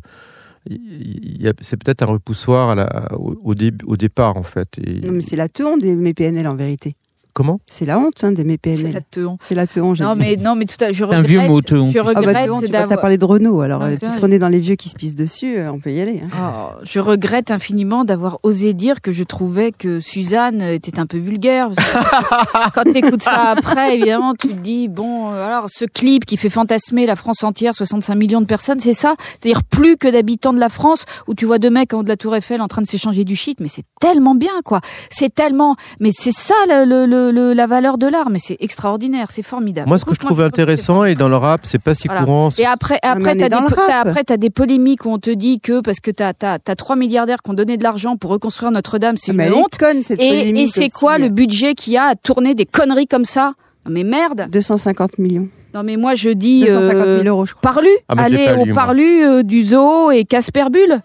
il 0.66 1.42
y 1.42 1.48
a- 1.48 1.52
c'est 1.60 1.76
peut-être 1.82 2.02
un 2.02 2.06
repoussoir 2.06 2.70
à 2.70 2.74
la, 2.74 3.08
au, 3.18 3.36
au 3.42 3.54
début, 3.54 3.84
au 3.86 3.96
départ 3.96 4.36
en 4.36 4.42
fait. 4.44 4.78
Et- 4.78 5.00
Non, 5.00 5.12
mais 5.12 5.20
c'est 5.20 5.36
la 5.36 5.48
teon 5.48 5.76
d'aimer 5.76 6.14
PNL 6.14 6.46
en 6.46 6.54
vérité. 6.54 6.94
Comment 7.34 7.60
C'est 7.66 7.86
la 7.86 7.98
honte 7.98 8.22
hein, 8.24 8.32
d'aimer 8.32 8.58
C'est 8.62 8.70
la 8.76 8.82
PNL. 8.82 9.02
teon. 9.10 9.36
C'est 9.40 9.54
la 9.54 9.66
teon, 9.66 9.94
j'ai 9.94 10.04
Non, 10.04 10.14
mais, 10.14 10.36
non, 10.36 10.54
mais 10.54 10.66
tout 10.66 10.82
à, 10.84 10.92
je 10.92 11.02
un 11.04 11.06
regrette. 11.06 11.26
vieux 11.26 11.40
mot, 11.40 11.60
teon. 11.62 11.90
Je 11.90 11.98
Ah 11.98 12.02
bah 12.04 12.20
regrette 12.20 12.46
teon, 12.46 12.60
tu 12.60 12.68
t'as 12.68 12.96
parlé 12.96 13.16
de 13.18 13.24
Renault, 13.24 13.60
alors 13.62 13.80
Non, 13.86 13.96
puisqu'on 13.96 14.30
est 14.30 14.38
dans 14.38 14.48
les 14.48 14.60
vieux 14.60 14.74
qui 14.74 14.88
se 14.90 14.94
pissent 14.94 15.14
dessus, 15.14 15.56
euh, 15.58 15.72
on 15.72 15.78
peut 15.80 15.90
y 15.92 16.00
aller. 16.00 16.22
hein. 16.24 16.28
Oh, 16.36 16.80
je 16.84 17.00
regrette 17.00 17.50
infiniment 17.50 18.04
d'avoir 18.04 18.38
osé 18.42 18.74
dire 18.74 19.00
que 19.00 19.12
je 19.12 19.22
trouvais 19.24 19.72
que 19.72 20.00
Suzanne 20.00 20.60
était 20.62 20.98
un 20.98 21.06
peu 21.06 21.18
vulgaire. 21.18 21.70
Parce 21.74 21.88
que 21.88 22.70
Quand 22.74 22.84
tu 22.84 22.96
écoutes 22.98 23.22
ça 23.22 23.50
après, 23.56 23.96
évidemment, 23.96 24.34
tu 24.34 24.48
te 24.48 24.60
dis, 24.60 24.88
bon, 24.88 25.32
euh, 25.32 25.46
alors 25.46 25.66
ce 25.70 25.84
clip 25.86 26.24
qui 26.26 26.36
fait 26.36 26.50
fantasmer 26.50 27.06
la 27.06 27.16
France 27.16 27.42
entière, 27.44 27.74
65 27.74 28.14
millions 28.14 28.40
de 28.40 28.46
personnes, 28.46 28.80
c'est 28.80 28.92
ça? 28.94 29.14
C'est-à-dire 29.40 29.62
plus 29.64 29.96
que 29.96 30.08
d'habitants 30.08 30.52
de 30.52 30.60
la 30.60 30.68
France, 30.68 31.04
où 31.28 31.34
tu 31.34 31.46
vois 31.46 31.58
deux 31.58 31.70
mecs 31.70 31.94
en 31.94 32.00
haut 32.00 32.02
de 32.02 32.08
la 32.08 32.16
tour 32.16 32.36
Eiffel 32.36 32.60
en 32.60 32.68
train 32.68 32.82
de 32.82 32.86
s'échanger 32.86 33.24
du 33.24 33.36
shit, 33.36 33.58
mais 33.60 33.68
c'est 33.68 33.84
tellement 34.00 34.34
bien, 34.34 34.52
quoi. 34.64 34.80
C'est 35.10 35.34
tellement... 35.34 35.76
Mais 36.00 36.10
c'est 36.12 36.32
ça 36.32 36.54
le, 36.68 36.84
le- 37.06 37.21
le- 37.30 37.30
le- 37.30 37.52
la 37.52 37.66
valeur 37.66 37.98
de 37.98 38.06
l'art, 38.06 38.30
mais 38.30 38.38
c'est 38.38 38.56
extraordinaire, 38.60 39.28
c'est 39.30 39.42
formidable. 39.42 39.88
Moi, 39.88 39.98
ce 39.98 40.04
que 40.04 40.14
je 40.14 40.20
trouve 40.20 40.40
intéressant, 40.40 41.04
et 41.04 41.14
dans 41.14 41.28
le 41.28 41.36
rap, 41.36 41.60
c'est 41.64 41.78
pas 41.80 41.94
si 41.94 42.08
Voilà. 42.08 42.24
courant. 42.24 42.48
et 42.58 42.64
après, 42.66 42.98
après, 43.02 43.36
t'as 43.36 43.48
des, 43.48 43.56
après, 43.92 44.24
t'as 44.24 44.36
des 44.36 44.50
polémiques 44.50 45.04
où 45.04 45.10
on 45.10 45.18
te 45.18 45.30
dit 45.30 45.60
que 45.60 45.80
parce 45.80 46.00
que 46.00 46.10
t'as, 46.10 46.32
t'as, 46.32 46.58
t'as 46.58 46.74
trois 46.74 46.96
milliardaires 46.96 47.42
qui 47.42 47.50
ont 47.50 47.54
donné 47.54 47.76
de 47.76 47.82
l'argent 47.82 48.16
pour 48.16 48.30
reconstruire 48.30 48.70
Notre-Dame, 48.72 49.16
c'est 49.16 49.32
une 49.32 49.38
mais 49.38 49.50
honte. 49.52 49.76
conne, 49.78 50.02
cette 50.02 50.20
Et, 50.20 50.48
et 50.50 50.66
c'est 50.66 50.80
aussi. 50.84 50.90
quoi 50.90 51.18
le 51.18 51.28
budget 51.28 51.74
qu'il 51.74 51.92
y 51.92 51.96
a 51.96 52.04
à 52.04 52.14
tourner 52.16 52.54
des 52.54 52.66
conneries 52.66 53.06
comme 53.06 53.24
ça? 53.24 53.54
Non 53.86 53.92
mais 53.92 54.04
merde 54.04 54.46
250 54.50 55.18
millions. 55.18 55.48
Non 55.74 55.82
mais 55.82 55.96
moi 55.96 56.14
je 56.14 56.30
dis 56.30 56.60
250 56.60 56.92
000 57.04 57.06
euh, 57.08 57.24
euros, 57.24 57.46
je 57.46 57.52
crois. 57.54 57.62
Parlu, 57.72 57.88
Ah, 58.08 58.14
allez 58.18 58.48
au. 58.56 58.72
Parlu 58.74 59.24
euh, 59.24 59.42
du 59.42 59.64
zoo 59.64 60.10
et 60.10 60.24
Casper 60.24 60.66
Bull. 60.70 61.00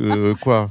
Euh, 0.00 0.34
quoi 0.40 0.68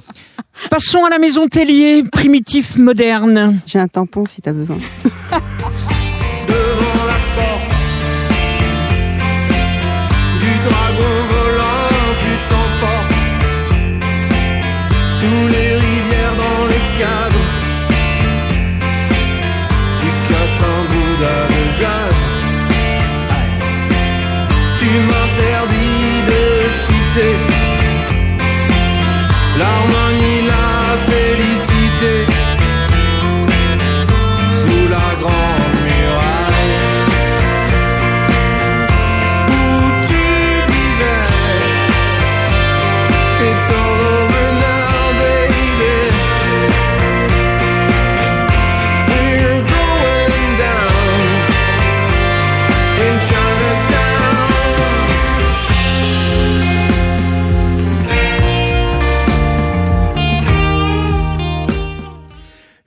Passons 0.70 1.06
à 1.06 1.10
la 1.10 1.20
maison 1.20 1.48
Tellier, 1.48 2.04
primitif 2.12 2.76
moderne. 2.78 3.60
J'ai 3.66 3.80
un 3.80 3.88
tampon 3.88 4.26
si 4.26 4.42
t'as 4.42 4.52
besoin. 4.52 4.78
devant 6.48 7.06
la 7.08 7.20
porte 7.36 7.76
du 10.40 10.60
dragon 10.60 11.14
volant, 11.30 11.90
tu 12.20 12.32
t'emportes 12.50 13.22
sous 15.20 15.48
les 15.48 15.72
rivières 15.76 16.36
dans 16.36 16.66
les 16.68 16.84
cadres. 17.00 17.48
Tu 19.98 20.08
casses 20.28 20.62
un 20.64 20.82
Bouddha 20.92 21.38
de 21.48 21.62
jade. 21.80 22.24
Aïe. 23.30 23.60
Tu 24.80 24.86
m'interdis 24.86 25.19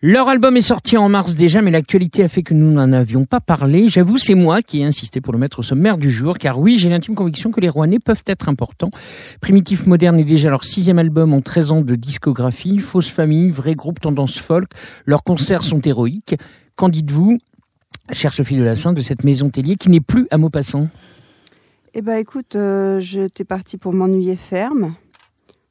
Leur 0.04 0.28
album 0.28 0.56
est 0.56 0.62
sorti 0.62 0.96
en 0.96 1.08
mars 1.08 1.36
déjà, 1.36 1.62
mais 1.62 1.70
l'actualité 1.70 2.24
a 2.24 2.28
fait 2.28 2.42
que 2.42 2.54
nous 2.54 2.72
n'en 2.72 2.92
avions 2.92 3.24
pas 3.24 3.38
parlé. 3.38 3.86
J'avoue, 3.86 4.18
c'est 4.18 4.34
moi 4.34 4.60
qui 4.60 4.80
ai 4.80 4.84
insisté 4.84 5.20
pour 5.20 5.32
le 5.32 5.38
mettre 5.38 5.60
au 5.60 5.62
sommaire 5.62 5.96
du 5.96 6.10
jour, 6.10 6.38
car 6.38 6.58
oui, 6.58 6.76
j'ai 6.76 6.88
l'intime 6.88 7.14
conviction 7.14 7.52
que 7.52 7.60
les 7.60 7.68
Rouennais 7.68 8.00
peuvent 8.00 8.24
être 8.26 8.48
importants. 8.48 8.90
Primitif 9.40 9.86
Moderne 9.86 10.18
est 10.18 10.24
déjà 10.24 10.50
leur 10.50 10.64
sixième 10.64 10.98
album 10.98 11.32
en 11.32 11.40
13 11.40 11.70
ans 11.70 11.80
de 11.82 11.94
discographie. 11.94 12.80
Fausse 12.80 13.10
famille, 13.10 13.52
vrai 13.52 13.76
groupe 13.76 14.00
tendance 14.00 14.40
folk. 14.40 14.72
Leurs 15.06 15.22
concerts 15.22 15.62
sont 15.62 15.80
héroïques. 15.80 16.34
Qu'en 16.74 16.88
dites-vous, 16.88 17.38
chère 18.10 18.32
Sophie 18.32 18.56
de 18.56 18.64
la 18.64 18.74
Sainte, 18.74 18.96
de 18.96 19.02
cette 19.02 19.22
maison 19.22 19.50
Tellier 19.50 19.76
qui 19.76 19.88
n'est 19.88 20.00
plus 20.00 20.26
à 20.32 20.36
Maupassant? 20.36 20.88
Eh 21.94 22.02
ben 22.02 22.16
écoute, 22.16 22.56
euh, 22.56 22.98
j'étais 22.98 23.44
partie 23.44 23.76
pour 23.76 23.92
m'ennuyer 23.92 24.34
ferme. 24.34 24.96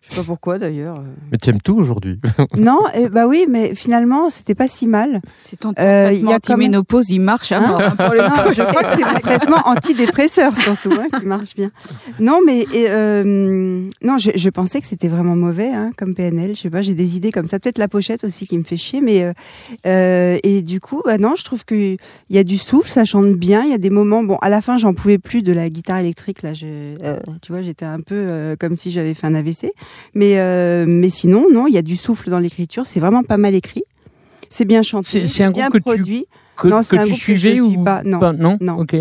Je 0.02 0.16
sais 0.16 0.22
pas 0.22 0.26
pourquoi 0.26 0.58
d'ailleurs. 0.58 0.98
euh. 0.98 1.04
Mais 1.32 1.38
tu 1.38 1.50
aimes 1.52 1.62
tout 1.62 1.76
aujourd'hui. 1.78 2.20
non, 2.58 2.80
eh 2.96 3.08
bah 3.08 3.28
oui, 3.28 3.46
mais 3.48 3.76
finalement 3.76 4.30
c'était 4.32 4.56
pas 4.56 4.68
si 4.68 4.88
mal. 4.88 5.22
C'est 5.44 5.60
ton 5.60 5.70
Euh, 5.80 6.06
traitement 6.08 6.10
il 6.12 6.16
y 6.32 6.34
a 6.34 6.40
quand 6.40 6.58
même- 6.58 6.60
anti-ménopause, 6.66 7.10
il 7.12 7.20
marche 7.20 7.52
à 7.52 7.58
Hein 7.60 7.68
mort. 7.68 7.82
hein, 7.82 7.96
pour 7.96 8.14
le 8.16 8.22
Non, 8.22 8.52
je 8.52 8.64
crois 8.64 8.84
que 8.84 8.90
c'est 8.98 9.06
le 9.14 9.20
traitement 9.22 9.62
antidépresseur 9.68 10.58
surtout 10.58 10.92
hein, 10.94 11.08
qui 11.20 11.26
marche 11.26 11.54
bien. 11.56 11.70
Non, 12.20 12.40
mais 12.46 12.62
et, 12.74 12.86
euh, 12.90 13.88
non, 14.02 14.18
je, 14.18 14.32
je 14.36 14.50
pensais 14.50 14.82
que 14.82 14.88
c'était 14.88 15.08
vraiment 15.08 15.36
mauvais 15.36 15.70
hein, 15.72 15.92
comme 15.98 16.16
PNL. 16.16 16.56
Je 16.56 16.62
sais 16.62 16.70
pas, 16.72 16.82
j'ai 16.82 16.96
des 16.96 17.16
idées 17.18 17.32
comme 17.32 17.48
ça. 17.48 17.60
Peut-être 17.60 17.78
la 17.78 17.88
pochette 17.88 18.24
aussi 18.24 18.48
qui 18.48 18.58
me 18.58 18.64
fait 18.64 18.78
chier, 18.78 19.02
mais 19.02 19.24
euh, 19.24 19.34
euh, 19.86 20.38
et 20.44 20.62
du 20.64 20.80
coup, 20.80 21.02
bah 21.06 21.18
non, 21.20 21.36
je 21.38 21.44
trouve 21.44 21.64
que 21.64 21.76
il 21.76 22.00
y 22.30 22.38
a 22.40 22.44
du 22.44 22.58
souffle, 22.58 22.90
ça 22.90 23.06
chante 23.06 23.34
bien. 23.36 23.64
Il 23.64 23.70
y 23.72 23.74
a 23.76 23.78
des 23.78 23.90
moments. 23.92 24.24
Bon, 24.24 24.38
à 24.42 24.50
la 24.50 24.62
fin, 24.62 24.78
j'en 24.80 24.94
pouvais 24.96 25.20
plus 25.20 25.44
de 25.44 25.54
la 25.54 25.70
guitare 25.70 25.98
électrique. 26.00 26.42
Là, 26.42 26.54
je, 26.56 26.66
euh, 26.66 27.20
tu 27.42 27.52
vois, 27.52 27.62
j'étais 27.62 27.86
un 27.86 28.00
peu 28.00 28.16
euh, 28.16 28.56
comme 28.60 28.78
si 28.78 28.92
j'avais 28.92 29.14
fait 29.14 29.28
un 29.28 29.36
AVC. 29.36 29.72
Mais 30.14 30.40
euh, 30.40 30.86
mais 30.88 31.10
sinon, 31.10 31.48
non, 31.52 31.68
il 31.68 31.74
y 31.74 31.78
a 31.78 31.82
du 31.82 31.98
souffle 31.98 32.30
dans 32.30 32.40
l'écriture. 32.40 32.86
C'est 32.88 33.00
vraiment 33.00 33.24
pas 33.24 33.38
mal 33.38 33.56
écrit. 33.56 33.84
C'est 34.50 34.66
bien 34.66 34.84
chanté, 34.84 35.28
C'est- 35.28 35.44
un 35.44 35.52
bien 35.52 35.70
groupe 35.70 35.84
que 35.84 35.90
tu- 35.92 35.96
produit. 35.98 36.26
Que, 36.58 36.68
Non, 36.68 36.84
c'est 36.84 36.96
que 36.98 37.02
un 37.02 37.06
tu 37.06 37.10
groupe 37.12 37.22
que 37.22 37.34
je 37.36 37.40
suivais 37.40 37.52
suis 37.56 37.62
ou 37.62 37.84
pas- 37.84 38.04
non, 38.04 38.20
non, 38.34 38.58
non. 38.62 38.78
Ok. 38.80 38.96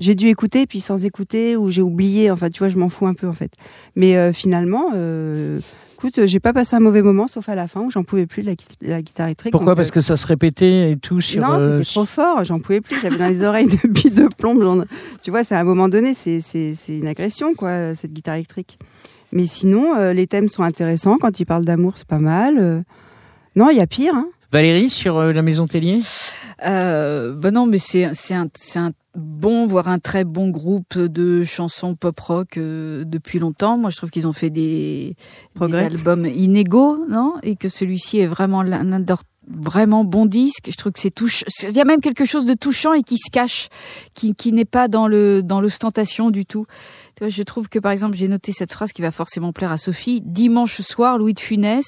j'ai 0.00 0.14
dû 0.14 0.28
écouter 0.28 0.64
puis 0.66 0.78
sans 0.78 1.04
écouter 1.04 1.56
ou 1.56 1.70
j'ai 1.72 1.82
oublié 1.82 2.30
enfin 2.30 2.50
tu 2.50 2.60
vois 2.60 2.68
je 2.68 2.76
m'en 2.76 2.88
fous 2.88 3.08
un 3.08 3.14
peu 3.14 3.26
en 3.26 3.32
fait 3.32 3.50
mais 3.96 4.16
euh, 4.16 4.32
finalement 4.32 4.92
euh, 4.94 5.58
écoute 5.94 6.24
j'ai 6.26 6.38
pas 6.38 6.52
passé 6.52 6.76
un 6.76 6.80
mauvais 6.80 7.02
moment 7.02 7.26
sauf 7.26 7.48
à 7.48 7.56
la 7.56 7.66
fin 7.66 7.80
où 7.80 7.90
j'en 7.90 8.04
pouvais 8.04 8.26
plus 8.26 8.42
de 8.42 8.46
la, 8.46 8.54
de 8.54 8.88
la 8.90 9.02
guitare 9.02 9.26
électrique 9.26 9.50
Pourquoi? 9.50 9.72
donc, 9.72 9.78
Parce 9.78 9.88
euh, 9.88 9.94
que 9.94 10.00
ça 10.00 10.16
se 10.16 10.24
répétait 10.28 10.92
et 10.92 10.96
tout 10.98 11.20
sur. 11.20 11.42
non 11.42 11.54
euh, 11.58 11.78
c'était 11.80 11.90
trop 11.90 12.04
fort 12.04 12.44
j'en 12.44 12.60
pouvais 12.60 12.80
plus 12.80 12.94
j'avais 13.02 13.16
dans 13.16 13.26
les 13.26 13.42
oreilles 13.44 13.66
de 13.66 13.88
billes 13.88 14.12
de 14.12 14.28
plomb 14.28 14.84
tu 15.20 15.32
vois 15.32 15.42
c'est 15.42 15.56
à 15.56 15.60
un 15.60 15.64
moment 15.64 15.88
donné 15.88 16.14
c'est 16.14 16.38
c'est 16.38 16.74
c'est 16.74 16.96
une 16.98 17.08
agression 17.08 17.54
quoi 17.54 17.96
cette 17.96 18.12
guitare 18.12 18.36
électrique 18.36 18.78
mais 19.32 19.46
sinon 19.46 19.96
euh, 19.96 20.12
les 20.12 20.26
thèmes 20.26 20.48
sont 20.48 20.62
intéressants 20.62 21.18
quand 21.20 21.40
ils 21.40 21.46
parlent 21.46 21.64
d'amour 21.64 21.94
c'est 21.96 22.06
pas 22.06 22.18
mal 22.18 22.58
euh. 22.58 22.82
non 23.56 23.70
il 23.70 23.76
y 23.76 23.80
a 23.80 23.86
pire 23.86 24.14
hein 24.14 24.28
Valérie 24.50 24.88
sur 24.88 25.18
euh, 25.18 25.32
la 25.32 25.42
maison 25.42 25.66
Tellier? 25.66 26.00
Euh, 26.64 27.34
bah 27.34 27.50
non, 27.50 27.66
mais 27.66 27.76
c'est 27.76 28.08
c'est 28.14 28.34
un 28.34 28.48
c'est 28.54 28.78
un 28.78 28.92
bon 29.14 29.66
voire 29.66 29.88
un 29.88 29.98
très 29.98 30.24
bon 30.24 30.48
groupe 30.48 30.96
de 30.96 31.44
chansons 31.44 31.94
pop 31.94 32.18
rock 32.18 32.56
euh, 32.56 33.04
depuis 33.04 33.38
longtemps. 33.38 33.76
Moi, 33.76 33.90
je 33.90 33.96
trouve 33.98 34.08
qu'ils 34.08 34.26
ont 34.26 34.32
fait 34.32 34.48
des, 34.48 35.16
des 35.60 35.74
albums 35.74 36.24
inégaux, 36.24 37.04
non? 37.08 37.34
Et 37.42 37.56
que 37.56 37.68
celui-ci 37.68 38.20
est 38.20 38.26
vraiment 38.26 38.62
l'un 38.62 38.84
l'un 38.84 39.00
de 39.00 39.06
leurs 39.06 39.22
vraiment 39.50 40.04
bon 40.04 40.24
disque. 40.24 40.68
Je 40.70 40.76
trouve 40.76 40.92
que 40.92 41.00
c'est 41.00 41.10
touche. 41.10 41.44
Il 41.62 41.76
y 41.76 41.80
a 41.80 41.84
même 41.84 42.00
quelque 42.00 42.24
chose 42.24 42.46
de 42.46 42.54
touchant 42.54 42.94
et 42.94 43.02
qui 43.02 43.18
se 43.18 43.30
cache, 43.30 43.68
qui 44.14 44.34
qui 44.34 44.52
n'est 44.52 44.64
pas 44.64 44.88
dans 44.88 45.08
le 45.08 45.42
dans 45.42 45.60
l'ostentation 45.60 46.30
du 46.30 46.46
tout. 46.46 46.64
Tu 47.18 47.24
vois, 47.24 47.30
je 47.30 47.42
trouve 47.42 47.68
que 47.68 47.80
par 47.80 47.90
exemple, 47.90 48.16
j'ai 48.16 48.28
noté 48.28 48.52
cette 48.52 48.72
phrase 48.72 48.92
qui 48.92 49.02
va 49.02 49.10
forcément 49.10 49.52
plaire 49.52 49.72
à 49.72 49.76
Sophie. 49.76 50.22
Dimanche 50.24 50.80
soir, 50.82 51.18
Louis 51.18 51.34
de 51.34 51.40
Funès, 51.40 51.84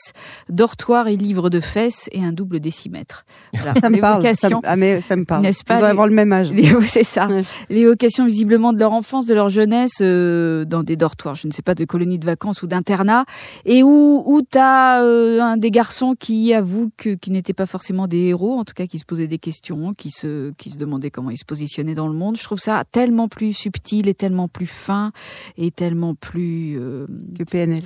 dortoir 0.49 1.07
et 1.07 1.17
livre 1.17 1.51
de 1.51 1.61
fesses 1.61 2.09
et 2.11 2.25
un 2.25 2.33
double 2.33 2.59
décimètre. 2.59 3.25
Voilà. 3.55 3.75
Ça 3.81 3.91
me 3.91 4.01
parle. 4.01 4.35
Ça 4.35 4.49
me- 4.51 4.55
Ah 4.65 4.75
mais 4.75 5.01
ça 5.01 5.15
me 5.15 5.25
parle. 5.25 5.43
N'est-ce 5.43 5.63
pas, 5.63 5.79
les- 5.79 5.85
avoir 5.85 6.09
le 6.09 6.15
même 6.15 6.33
âge. 6.33 6.51
les- 6.51 6.69
c'est 6.89 7.05
ça. 7.05 7.29
Ouais. 7.29 7.45
L'évocation 7.69 8.27
visiblement 8.27 8.73
de 8.73 8.81
leur 8.81 8.93
enfance, 8.93 9.27
de 9.27 9.35
leur 9.35 9.51
jeunesse, 9.51 9.99
euh, 10.01 10.65
dans 10.65 10.83
des 10.83 10.97
dortoirs, 10.97 11.37
je 11.37 11.47
ne 11.47 11.53
sais 11.53 11.63
pas, 11.63 11.77
de 11.77 11.85
colonies 11.85 12.19
de 12.19 12.27
vacances 12.27 12.63
ou 12.63 12.67
d'internats, 12.67 13.25
et 13.65 13.85
où, 13.85 14.25
où 14.27 14.43
tu 14.43 14.59
as 14.59 15.01
un 15.05 15.57
des 15.57 15.71
garçons 15.71 16.17
qui 16.19 16.53
avouent 16.55 16.91
que, 16.97 17.11
qui 17.15 17.31
n'étaient 17.31 17.53
pas 17.53 17.67
forcément 17.67 18.09
des 18.09 18.19
héros, 18.19 18.59
en 18.59 18.65
tout 18.65 18.75
cas 18.75 18.87
qui 18.87 18.99
se 18.99 19.05
posaient 19.05 19.29
des 19.29 19.39
questions, 19.39 19.93
qui 19.95 20.11
se, 20.11 20.51
qui 20.59 20.71
se 20.71 20.77
demandaient 20.77 21.11
comment 21.13 21.31
ils 21.31 21.39
se 21.39 21.45
positionnaient 21.45 21.95
dans 21.95 22.09
le 22.09 22.15
monde. 22.15 22.37
Je 22.37 22.43
trouve 22.43 22.59
ça 22.59 22.83
tellement 22.91 23.29
plus 23.29 23.53
subtil 23.53 24.09
et 24.09 24.15
tellement 24.15 24.49
plus 24.49 24.67
fin 24.67 25.13
et 25.57 25.71
tellement 25.71 26.15
plus... 26.15 26.79
euh, 26.79 27.07
Que 27.39 27.45
PNL. 27.45 27.83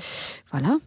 voilà. 0.51 0.79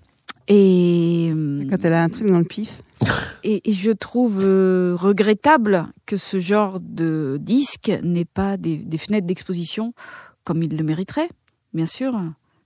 Et... 0.48 1.32
euh, 1.34 1.66
Quand 1.70 1.84
elle 1.84 1.94
a 1.94 2.04
un 2.04 2.10
truc 2.10 2.28
dans 2.28 2.40
le 2.40 2.46
pif. 2.46 2.82
et, 3.44 3.70
et 3.70 3.74
je 3.74 3.92
trouve 3.92 4.40
euh, 4.44 4.96
regrettable 4.98 5.88
que 6.06 6.18
ce 6.18 6.40
genre 6.40 6.80
de 6.80 7.38
disque 7.42 7.92
n'ait 8.04 8.26
pas 8.26 8.58
des, 8.58 8.78
des 8.78 8.98
fenêtres 8.98 9.28
d'exposition 9.28 9.94
comme 10.44 10.64
il 10.64 10.78
le 10.78 10.84
mériterait, 10.84 11.30
bien 11.74 11.86
sûr. 11.86 12.18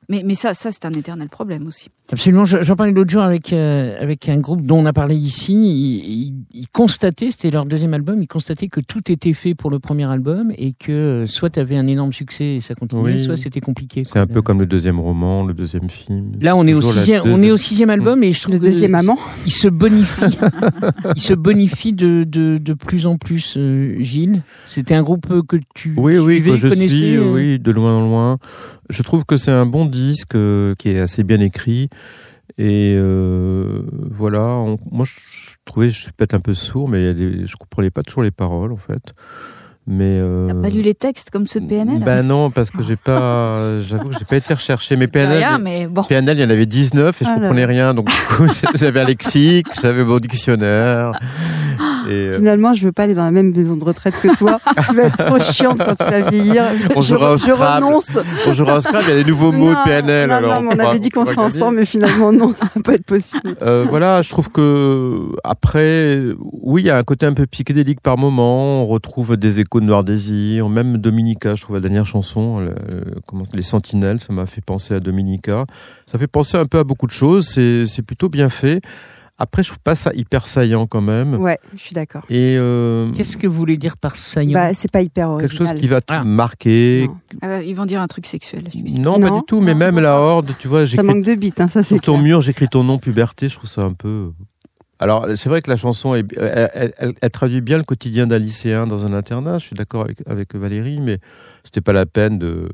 Mais, 0.09 0.21
mais 0.23 0.35
ça, 0.35 0.53
ça 0.53 0.71
c'est 0.71 0.85
un 0.85 0.91
éternel 0.91 1.29
problème 1.29 1.65
aussi. 1.67 1.89
Absolument. 2.11 2.45
Je- 2.45 2.61
J'en 2.63 2.75
parlais 2.75 2.91
l'autre 2.91 3.09
jour 3.09 3.21
avec 3.21 3.53
euh, 3.53 3.95
avec 3.99 4.27
un 4.29 4.37
groupe 4.39 4.61
dont 4.61 4.79
on 4.79 4.85
a 4.85 4.93
parlé 4.93 5.15
ici. 5.15 5.53
Ils, 5.53 6.23
ils- 6.27 6.33
ils 6.53 6.67
constataient, 6.67 7.31
c'était 7.31 7.49
leur 7.51 7.65
deuxième 7.65 7.93
album, 7.93 8.21
ils 8.21 8.27
constataient 8.27 8.67
que 8.67 8.81
tout 8.81 9.11
était 9.11 9.33
fait 9.33 9.55
pour 9.55 9.69
le 9.71 9.79
premier 9.79 10.05
album 10.05 10.51
et 10.57 10.73
que 10.73 10.91
euh, 10.91 11.25
soit 11.27 11.49
tu 11.51 11.59
avais 11.59 11.77
un 11.77 11.87
énorme 11.87 12.11
succès 12.13 12.55
et 12.55 12.59
ça 12.59 12.75
continuait, 12.75 13.13
Oui. 13.13 13.23
soit 13.23 13.37
c'était 13.37 13.61
compliqué. 13.61 14.03
C'est 14.05 14.19
un 14.19 14.27
peu 14.27 14.41
comme 14.41 14.59
le 14.59 14.65
deuxième 14.65 14.99
roman, 14.99 15.43
le 15.45 15.53
deuxième 15.53 15.89
film. 15.89 16.33
Là, 16.41 16.55
on 16.55 16.67
est 16.67 16.73
au 16.73 16.81
sixième, 16.81 17.23
on 17.25 17.41
est 17.43 17.51
au 17.51 17.57
sixième 17.57 17.89
album 17.89 18.23
et 18.23 18.31
je 18.33 18.41
trouve 18.41 18.55
Le 18.55 18.59
que 18.59 18.65
deuxième 18.65 18.95
amant. 18.95 19.17
il 19.45 19.51
se 19.51 19.67
bonifie, 19.69 20.21
il 21.15 21.21
se 21.21 21.33
bonifie 21.33 21.93
de, 21.93 22.25
de, 22.27 22.57
de 22.57 22.73
plus 22.73 23.05
en 23.07 23.17
plus. 23.17 23.55
euh, 23.57 23.95
Gilles, 23.99 24.41
c'était 24.65 24.95
un 24.95 25.03
groupe 25.03 25.27
que 25.47 25.57
tu 25.73 25.93
Oui, 25.97 26.17
oui, 26.17 26.35
suivais, 26.41 26.51
que 26.51 26.57
je 26.57 26.67
connaissais, 26.67 26.87
suis, 26.95 27.15
euh, 27.15 27.31
oui, 27.33 27.59
de 27.59 27.71
loin 27.71 27.95
en 27.97 28.01
loin. 28.01 28.37
Je 28.89 29.03
trouve 29.03 29.23
que 29.23 29.37
c'est 29.37 29.51
un 29.51 29.65
bon 29.65 29.85
disque 29.85 30.35
euh, 30.35 30.75
qui 30.77 30.89
est 30.89 30.99
assez 30.99 31.23
bien 31.23 31.39
écrit. 31.39 31.87
Et 32.57 32.95
euh, 32.99 33.83
voilà, 34.09 34.41
on- 34.41 34.77
moi 34.91 35.05
je 35.05 35.55
trouvais, 35.65 35.89
je 35.89 36.01
suis 36.03 36.11
peut-être 36.11 36.33
un 36.33 36.39
peu 36.41 36.53
sourd, 36.53 36.89
mais 36.89 37.13
je 37.45 37.55
comprenais 37.55 37.89
pas 37.91 38.03
toujours 38.03 38.23
les 38.23 38.31
paroles 38.31 38.73
en 38.73 38.77
fait. 38.77 39.13
Mais 39.87 40.19
euh, 40.21 40.47
T'as 40.47 40.53
pas 40.61 40.69
lu 40.69 40.81
les 40.83 40.93
textes 40.93 41.31
comme 41.31 41.47
ceux 41.47 41.59
de 41.59 41.65
PNL 41.67 42.03
Ben 42.03 42.21
non, 42.21 42.51
parce 42.51 42.69
que 42.69 42.83
j'ai 42.83 42.95
pas, 42.97 43.79
j'avoue 43.81 44.09
que 44.09 44.15
j'ai 44.19 44.25
pas 44.25 44.35
été 44.37 44.53
recherché. 44.53 44.95
Mais 44.95 45.07
PNL, 45.07 45.37
rien, 45.37 45.57
mais 45.57 45.87
bon. 45.87 46.03
PNL, 46.03 46.37
il 46.37 46.41
y 46.41 46.45
en 46.45 46.49
avait 46.51 46.67
19 46.67 47.19
et 47.19 47.25
je 47.25 47.29
Ah 47.29 47.33
comprenais 47.33 47.61
là. 47.61 47.67
rien. 47.67 47.93
Donc, 47.95 48.05
du 48.07 48.13
coup, 48.29 48.45
j'avais 48.75 48.99
un 49.01 49.05
lexique, 49.05 49.67
j'avais 49.81 50.03
mon 50.03 50.19
dictionnaire. 50.19 51.11
Et, 52.07 52.11
euh, 52.11 52.37
Finalement, 52.37 52.73
je 52.73 52.85
veux 52.85 52.91
pas 52.91 53.03
aller 53.03 53.13
dans 53.13 53.23
la 53.23 53.31
même 53.31 53.53
maison 53.55 53.75
de 53.75 53.83
retraite 53.83 54.13
que 54.21 54.35
toi. 54.37 54.59
tu 54.89 54.95
vas 54.95 55.03
être 55.03 55.25
trop 55.25 55.39
chiante 55.39 55.77
quand 55.77 55.95
tu 55.95 56.03
vas 56.11 56.29
vieillir. 56.29 56.63
On 56.95 57.01
je, 57.01 57.15
je 57.15 57.51
renonce. 57.51 58.09
on 58.47 58.53
jouera 58.53 58.77
au 58.77 58.79
Scrabble, 58.79 59.05
il 59.07 59.17
y 59.17 59.19
a 59.19 59.23
des 59.23 59.29
nouveaux 59.29 59.51
mots 59.51 59.71
Non, 59.71 59.79
de 59.79 59.83
PNL. 59.85 60.29
Non, 60.29 60.35
alors 60.35 60.61
non, 60.61 60.69
on 60.71 60.75
on 60.75 60.79
avait 60.79 60.99
dit 60.99 61.09
qu'on 61.09 61.21
on 61.21 61.25
serait 61.25 61.37
ensemble, 61.37 61.77
mais 61.77 61.85
finalement, 61.85 62.31
non, 62.31 62.53
ça 62.53 62.67
va 62.75 62.81
pas 62.81 62.93
être 62.93 63.05
possible. 63.05 63.55
Euh, 63.61 63.85
voilà, 63.89 64.21
je 64.21 64.29
trouve 64.29 64.49
que 64.49 65.27
après, 65.43 66.19
oui, 66.61 66.81
il 66.83 66.85
y 66.85 66.89
a 66.89 66.97
un 66.97 67.03
côté 67.03 67.25
un 67.25 67.33
peu 67.33 67.45
psychédélique 67.45 68.01
par 68.01 68.17
moment. 68.17 68.81
On 68.83 68.87
retrouve 68.87 69.37
des 69.37 69.59
échos 69.59 69.79
de 69.79 69.85
Noir 69.85 70.03
Désir, 70.03 70.69
même 70.69 70.97
Dominica. 70.97 71.55
Je 71.55 71.61
trouve 71.63 71.75
la 71.75 71.81
dernière 71.81 72.05
chanson, 72.05 72.59
le- 72.59 72.75
comment, 73.25 73.43
les 73.53 73.61
Sentinelles, 73.61 74.19
ça 74.19 74.33
m'a 74.33 74.45
fait 74.45 74.61
penser 74.61 74.93
à 74.93 74.99
Dominica. 74.99 75.65
Ça 76.05 76.17
fait 76.17 76.27
penser 76.27 76.57
un 76.57 76.65
peu 76.65 76.79
à 76.79 76.83
beaucoup 76.83 77.07
de 77.07 77.11
choses. 77.11 77.47
C'est, 77.47 77.85
c'est 77.85 78.01
plutôt 78.01 78.29
bien 78.29 78.49
fait. 78.49 78.81
Après, 79.41 79.63
je 79.63 79.69
trouve 79.69 79.79
pas 79.79 79.95
ça 79.95 80.11
hyper 80.13 80.45
saillant 80.45 80.85
quand 80.85 81.01
même. 81.01 81.33
Ouais, 81.35 81.57
je 81.73 81.79
suis 81.79 81.95
d'accord. 81.95 82.23
Et 82.29 82.55
euh, 82.59 83.11
Qu'est-ce 83.13 83.37
que 83.37 83.47
vous 83.47 83.55
voulez 83.55 83.75
dire 83.77 83.97
par 83.97 84.15
saillant? 84.15 84.53
Bah, 84.53 84.73
c'est 84.75 84.91
pas 84.91 85.01
hyper 85.01 85.29
original. 85.31 85.49
quelque 85.49 85.57
chose 85.67 85.79
qui 85.81 85.87
va 85.87 85.99
te 85.99 86.13
Ah. 86.13 86.23
marquer. 86.23 87.07
Non. 87.07 87.17
Ah 87.41 87.47
bah, 87.47 87.63
ils 87.63 87.73
vont 87.75 87.85
dire 87.85 88.01
un 88.01 88.07
truc 88.07 88.27
sexuel. 88.27 88.65
je 88.67 88.77
suis 88.79 88.91
sûre. 88.91 89.01
Non, 89.01 89.19
pas 89.19 89.29
Non, 89.29 89.37
du 89.39 89.45
tout. 89.47 89.59
Mais 89.59 89.73
non, 89.73 89.79
même 89.79 89.95
non, 89.95 90.01
la 90.01 90.11
non. 90.11 90.17
horde, 90.17 90.51
tu 90.59 90.67
vois, 90.67 90.81
Ça 90.81 90.85
j'écris 90.85 91.05
manque 91.07 91.23
de 91.25 91.33
bite, 91.35 91.59
hein, 91.59 91.69
ça 91.69 91.81
c'est 91.83 91.95
Sur 91.95 92.03
ton 92.03 92.11
clair. 92.13 92.23
mur, 92.23 92.41
j'écris 92.41 92.67
ton 92.67 92.83
nom 92.83 92.99
puberté. 92.99 93.49
Je 93.49 93.55
trouve 93.55 93.69
ça 93.69 93.81
un 93.81 93.93
peu. 93.93 94.31
Alors, 94.99 95.25
c'est 95.35 95.49
vrai 95.49 95.63
que 95.63 95.69
la 95.71 95.75
chanson, 95.77 96.13
est, 96.13 96.23
elle, 96.37 96.69
elle- 96.75 96.93
elle- 96.99 97.13
elle 97.19 97.31
traduit 97.31 97.61
bien 97.61 97.77
le 97.77 97.83
quotidien 97.83 98.27
d'un 98.27 98.37
lycéen 98.37 98.85
dans 98.85 99.07
un 99.07 99.13
internat. 99.13 99.57
Je 99.57 99.65
suis 99.65 99.75
d'accord 99.75 100.01
avec, 100.03 100.19
avec 100.27 100.53
Valérie, 100.53 100.99
mais 101.01 101.17
c'était 101.63 101.81
pas 101.81 101.93
la 101.93 102.05
peine 102.05 102.37
de. 102.37 102.69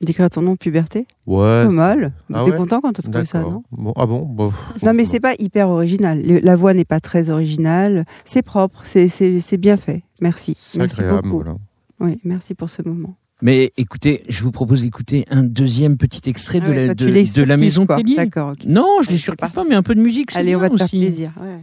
D'écrire 0.00 0.30
ton 0.30 0.42
nom 0.42 0.54
puberté 0.54 1.06
Ouais. 1.26 1.64
Pas 1.64 1.68
mal. 1.70 2.12
Ah 2.32 2.42
T'es 2.44 2.52
ouais 2.52 2.56
content 2.56 2.80
quand 2.80 2.92
t'as 2.92 3.02
trouvé 3.02 3.24
ça, 3.24 3.40
non 3.40 3.64
Bon, 3.72 3.92
ah 3.96 4.06
bon, 4.06 4.20
bon. 4.20 4.52
Non, 4.84 4.94
mais 4.94 5.04
c'est 5.04 5.18
pas 5.20 5.34
hyper 5.38 5.68
original. 5.70 6.22
Le- 6.24 6.38
La 6.38 6.54
voix 6.54 6.72
n'est 6.72 6.84
pas 6.84 7.00
très 7.00 7.30
originale. 7.30 8.04
C'est 8.24 8.42
propre, 8.42 8.80
c'est- 8.84 9.08
c'est 9.08 9.40
c'est 9.40 9.56
bien 9.56 9.76
fait. 9.76 10.02
Merci. 10.20 10.56
C'est 10.58 10.78
Merci 10.78 11.00
agréable, 11.00 11.28
beaucoup. 11.28 11.42
voilà. 11.42 11.56
Oui, 12.00 12.20
merci 12.24 12.54
pour 12.54 12.70
ce 12.70 12.82
moment. 12.86 13.14
Mais 13.42 13.72
écoutez, 13.76 14.22
je 14.28 14.42
vous 14.44 14.50
propose 14.52 14.82
d'écouter 14.82 15.24
un 15.30 15.42
deuxième 15.42 15.96
petit 15.96 16.28
extrait 16.30 16.60
Ah 16.62 16.66
de 16.66 16.70
ouais, 16.72 16.86
la, 16.88 16.94
toi, 16.94 17.06
de, 17.06 17.12
les 17.12 17.44
la 17.46 17.56
maison 17.56 17.86
quoi. 17.86 17.96
Tellier. 17.96 18.16
D'accord. 18.16 18.52
Non, 18.66 18.98
je 19.02 19.06
les 19.08 19.14
Allez, 19.14 19.18
surkiffe 19.18 19.52
pas, 19.52 19.64
mais 19.68 19.74
un 19.74 19.82
peu 19.82 19.94
de 19.96 20.00
musique, 20.00 20.30
c'est 20.30 20.38
Allez, 20.38 20.54
on 20.54 20.60
va 20.60 20.70
te 20.70 20.76
faire 20.76 20.88
plaisir. 20.88 21.32
ouais. 21.40 21.58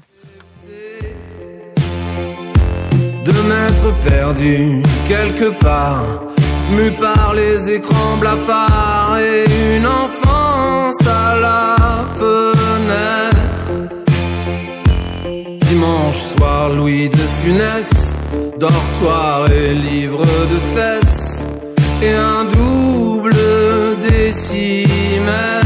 de 3.25 3.31
m'être 3.31 3.99
perdu 4.01 4.81
quelque 5.07 5.57
part, 5.59 6.03
mu 6.71 6.91
par 6.91 7.33
les 7.33 7.69
écrans 7.71 8.17
blafards 8.19 9.17
et 9.19 9.75
une 9.75 9.87
enfance 9.87 11.01
à 11.07 11.35
la 11.35 11.75
fenêtre. 12.19 13.67
Dimanche 15.67 16.21
soir, 16.35 16.69
Louis 16.69 17.09
de 17.09 17.25
Funès, 17.41 18.15
dortoir 18.59 19.51
et 19.51 19.73
livre 19.73 20.25
de 20.25 20.59
fesses, 20.75 21.43
et 22.01 22.13
un 22.13 22.45
double 22.45 23.35
décimètre. 24.01 25.64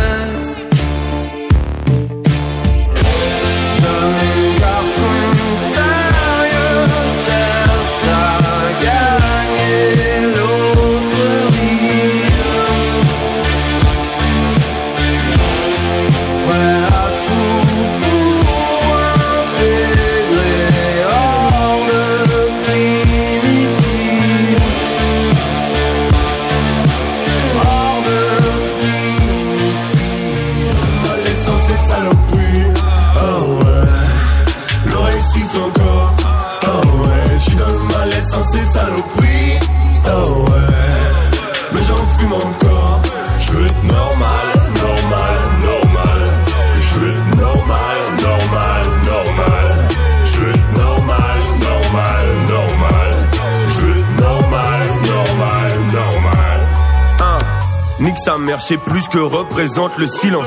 Le. 59.78 60.46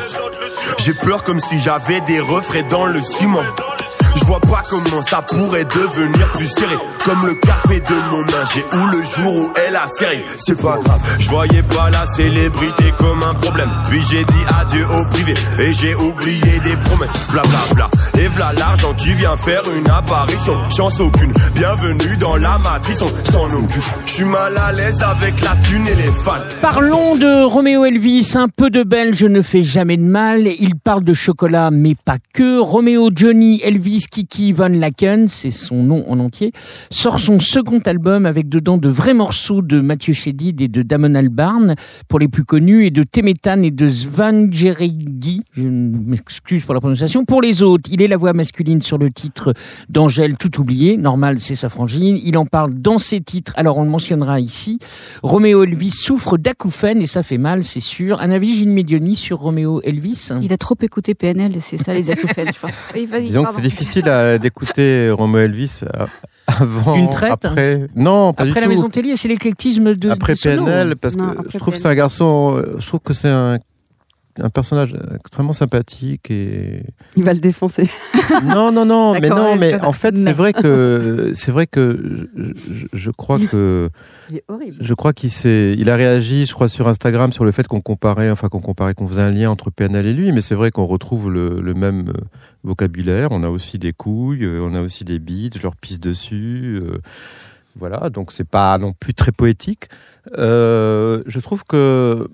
J'ai 0.78 0.94
peur 0.94 1.22
comme 1.22 1.40
si 1.40 1.60
j'avais 1.60 2.00
des 2.02 2.20
refrains 2.20 2.62
dans 2.68 2.86
le 2.86 3.00
ciment. 3.00 3.42
Je 4.16 4.24
vois 4.24 4.40
pas 4.40 4.62
comment 4.68 5.02
ça 5.02 5.22
pourrait 5.22 5.64
devenir 5.64 6.30
plus 6.32 6.46
serré. 6.46 6.76
Comme 7.04 7.20
le 7.26 7.34
café 7.34 7.80
de 7.80 8.10
mon 8.10 8.22
ingé 8.22 8.64
Ou 8.74 8.86
le 8.86 9.02
jour 9.04 9.34
où 9.34 9.52
elle 9.66 9.76
a 9.76 9.88
serré 9.88 10.24
C'est 10.36 10.60
pas 10.60 10.78
grave, 10.78 11.00
je 11.18 11.28
voyais 11.30 11.62
pas 11.62 11.90
la 11.90 12.06
célébrité 12.12 12.92
comme 12.98 13.22
un 13.22 13.34
problème. 13.34 13.70
Puis 13.88 14.02
j'ai 14.10 14.24
dit 14.24 14.44
adieu 14.60 14.86
au 14.90 15.04
privé 15.06 15.34
Et 15.58 15.72
j'ai 15.72 15.94
oublié 15.94 16.60
des 16.60 16.76
promesses. 16.76 17.30
Bla 17.30 17.42
bla 17.42 17.74
bla 17.74 17.90
Et 18.22 18.28
v'là 18.28 18.52
l'argent 18.56 18.94
qui 18.94 19.12
vient 19.14 19.36
faire 19.36 19.62
une 19.76 19.88
apparition 19.90 20.52
Chance 20.70 21.00
aucune, 21.00 21.32
bienvenue 21.56 22.16
dans 22.18 22.36
la 22.36 22.56
matrice 22.58 23.02
On 23.02 23.32
s'en 23.32 23.46
occupe 23.46 23.82
Je 24.06 24.12
suis 24.12 24.24
mal 24.24 24.56
à 24.58 24.70
l'aise 24.70 25.02
avec 25.02 25.40
la 25.40 25.56
thune 25.56 25.84
et 25.88 25.96
les 25.96 26.12
fans 26.12 26.38
Parlons 26.60 27.16
de 27.16 27.42
Roméo 27.42 27.84
Elvis, 27.84 28.34
un 28.36 28.46
peu 28.48 28.70
de 28.70 28.84
belge 28.84 29.24
ne 29.24 29.42
fait 29.42 29.64
jamais 29.64 29.96
de 29.96 30.04
mal. 30.04 30.46
Il 30.46 30.76
parle 30.76 31.02
de 31.02 31.12
chocolat, 31.14 31.72
mais 31.72 31.96
pas 31.96 32.18
que. 32.32 32.60
Roméo, 32.60 33.10
Johnny, 33.12 33.60
Elvis 33.64 34.04
Kiki 34.08 34.52
Van 34.52 34.68
Laken, 34.68 35.26
c'est 35.26 35.50
son 35.50 35.82
nom 35.82 36.04
en 36.08 36.20
entier, 36.20 36.52
sort 36.90 37.18
son 37.18 37.40
second 37.40 37.80
album 37.80 38.24
avec 38.24 38.48
dedans 38.48 38.78
de 38.78 38.88
vrais 38.88 39.14
morceaux 39.14 39.62
de 39.62 39.80
Mathieu 39.80 40.12
Chédid 40.12 40.60
et 40.60 40.68
de 40.68 40.82
Damon 40.82 41.16
Albarn, 41.16 41.74
pour 42.06 42.20
les 42.20 42.28
plus 42.28 42.44
connus, 42.44 42.86
et 42.86 42.90
de 42.92 43.02
Temetan 43.02 43.62
et 43.62 43.72
de 43.72 43.88
Svangeregi, 43.88 45.42
je 45.56 45.62
m'excuse 45.64 46.64
pour 46.64 46.74
la 46.74 46.80
prononciation, 46.80 47.24
pour 47.24 47.42
les 47.42 47.64
autres. 47.64 47.90
Il 47.92 48.00
est 48.00 48.11
la 48.12 48.18
voix 48.18 48.34
masculine 48.34 48.82
sur 48.82 48.98
le 48.98 49.10
titre 49.10 49.54
d'Angèle 49.88 50.36
Tout 50.36 50.60
oublié, 50.60 50.98
normal 50.98 51.40
c'est 51.40 51.54
sa 51.54 51.70
frangine, 51.70 52.18
il 52.22 52.36
en 52.36 52.44
parle 52.44 52.74
dans 52.74 52.98
ses 52.98 53.22
titres, 53.22 53.52
alors 53.56 53.78
on 53.78 53.84
le 53.84 53.88
mentionnera 53.90 54.38
ici. 54.38 54.78
Roméo 55.22 55.64
Elvis 55.64 55.90
souffre 55.92 56.36
d'acouphènes 56.36 57.00
et 57.00 57.06
ça 57.06 57.22
fait 57.22 57.38
mal, 57.38 57.64
c'est 57.64 57.80
sûr. 57.80 58.20
Un 58.20 58.30
avis 58.30 58.54
Gilles 58.54 58.68
Medioni 58.72 59.16
sur 59.16 59.38
Roméo 59.38 59.80
Elvis? 59.82 60.28
Il 60.42 60.52
a 60.52 60.58
trop 60.58 60.76
écouté 60.82 61.14
PNL, 61.14 61.52
c'est 61.60 61.78
ça 61.78 61.94
les 61.94 62.10
acouphènes, 62.10 62.50
je 62.54 62.60
pense. 62.60 63.20
Disons 63.22 63.44
que 63.44 63.54
c'est 63.54 63.62
difficile 63.62 64.08
à- 64.10 64.36
d'écouter 64.38 65.10
Romo 65.10 65.38
Elvis 65.38 65.80
euh, 65.84 66.04
avant, 66.46 66.94
Une 66.96 67.08
traite 67.08 67.32
après. 67.32 67.86
Non, 67.96 68.34
pas 68.34 68.42
Après 68.42 68.52
du 68.52 68.60
la 68.60 68.62
tout. 68.66 68.68
maison 68.68 68.90
Tellier, 68.90 69.16
c'est 69.16 69.28
l'éclectisme 69.28 69.94
de 69.94 70.10
après. 70.10 70.34
PNL, 70.34 70.96
parce 70.96 71.16
Non, 71.16 71.28
que 71.28 71.38
après 71.38 71.48
je 71.50 71.58
trouve 71.58 71.74
que 71.74 71.80
c'est 71.80 71.88
un 71.88 71.94
garçon, 71.94 72.56
euh, 72.58 72.76
je 72.78 72.86
trouve 72.86 73.00
que 73.00 73.14
c'est 73.14 73.28
un, 73.28 73.58
un 74.40 74.48
personnage 74.50 74.96
extrêmement 75.14 75.52
sympathique 75.52 76.30
et 76.30 76.82
Il 77.16 77.24
va 77.24 77.34
le 77.34 77.38
défoncer. 77.40 77.90
non 78.44 78.72
non 78.72 78.84
non 78.86 79.12
mais 79.20 79.28
non 79.28 79.56
mais 79.56 79.80
en 79.82 79.92
fait 79.92 80.16
c'est 80.16 80.32
vrai 80.32 80.52
que 80.54 81.32
c'est 81.34 81.50
vrai 81.52 81.66
que 81.66 82.26
je, 82.36 82.52
je- 82.72 82.86
je 82.92 83.10
crois 83.10 83.38
que 83.38 83.90
Il 84.30 84.36
est 84.38 84.44
horrible. 84.48 84.76
je 84.80 84.94
crois 84.94 85.12
qu'il 85.12 85.30
s'est 85.30 85.74
il 85.78 85.90
a 85.90 85.96
réagi 85.96 86.46
je 86.46 86.54
crois 86.54 86.68
sur 86.68 86.88
Instagram 86.88 87.32
sur 87.32 87.44
le 87.44 87.52
fait 87.52 87.66
qu'on 87.68 87.82
comparait 87.82 88.30
enfin 88.30 88.48
qu'on 88.48 88.60
comparait 88.60 88.94
qu'on 88.94 89.06
faisait 89.06 89.20
un 89.22 89.30
lien 89.30 89.50
entre 89.50 89.70
PNL 89.70 90.06
et 90.06 90.12
lui 90.14 90.32
mais 90.32 90.40
c'est 90.40 90.54
vrai 90.54 90.70
qu'on 90.70 90.86
retrouve 90.86 91.30
le, 91.30 91.60
le 91.60 91.74
même 91.74 92.08
euh, 92.08 92.12
vocabulaire. 92.64 93.28
On 93.32 93.42
a 93.42 93.48
aussi 93.50 93.78
des 93.78 93.92
couilles 93.92 94.44
euh, 94.44 94.60
on 94.62 94.74
a 94.74 94.80
aussi 94.80 95.04
des 95.04 95.18
bites 95.18 95.58
je 95.58 95.62
leur 95.62 95.76
pisse 95.76 96.00
dessus 96.00 96.80
euh, 96.82 96.98
voilà. 97.78 98.08
Donc 98.10 98.32
c'est 98.32 98.48
pas 98.48 98.76
non 98.78 98.92
plus 98.92 99.14
très 99.14 99.32
poétique. 99.32 99.88
Euh, 100.38 101.22
je 101.26 101.40
trouve 101.40 101.64
que 101.64 102.28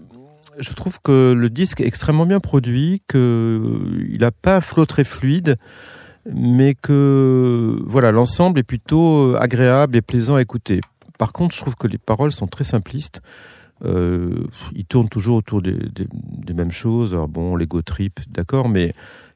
je 0.58 0.72
trouve 0.74 1.00
que 1.02 1.32
le 1.32 1.50
disque 1.50 1.80
est 1.80 1.86
extrêmement 1.86 2.26
bien 2.26 2.40
produit, 2.40 3.02
que 3.08 3.60
il 4.10 4.22
a 4.24 4.30
pas 4.30 4.56
un 4.56 4.60
flow 4.60 4.86
très 4.86 5.04
fluide, 5.04 5.56
mais 6.32 6.74
que 6.74 7.78
voilà 7.86 8.12
l'ensemble 8.12 8.58
est 8.58 8.64
plutôt 8.64 9.34
agréable 9.36 9.96
et 9.96 10.02
plaisant 10.02 10.34
à 10.36 10.42
écouter. 10.42 10.80
Par 11.18 11.32
contre, 11.32 11.54
je 11.54 11.60
trouve 11.60 11.76
que 11.76 11.86
les 11.86 11.98
paroles 11.98 12.32
sont 12.32 12.46
très 12.46 12.64
simplistes. 12.64 13.20
Euh, 13.84 14.44
ils 14.74 14.84
tournent 14.84 15.08
toujours 15.08 15.36
autour 15.36 15.62
des, 15.62 15.72
des- 15.72 16.08
des 16.12 16.52
mêmes 16.52 16.72
choses. 16.72 17.12
Alors 17.14 17.28
bon, 17.28 17.54
l'ego 17.56 17.80
trip, 17.82 18.20
d'accord, 18.28 18.68
mais 18.68 18.92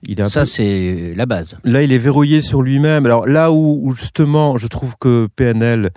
il 0.07 0.19
est 0.21 0.23
un 0.23 0.29
Ça, 0.29 0.41
peu- 0.41 0.47
c'est 0.47 1.15
la 1.17 1.27
base. 1.27 1.57
Là, 1.65 1.83
il 1.83 1.93
est 1.93 1.99
verrouillé 1.99 2.43
sur 2.43 2.63
lui-même. 2.63 3.07
Alors 3.07 3.27
là 3.27 3.53
où, 3.53 3.81
où 3.83 3.93
justement, 3.95 4.57
je 4.57 4.67
trouve 4.67 4.97
que 4.99 5.29
PNL, 5.37 5.91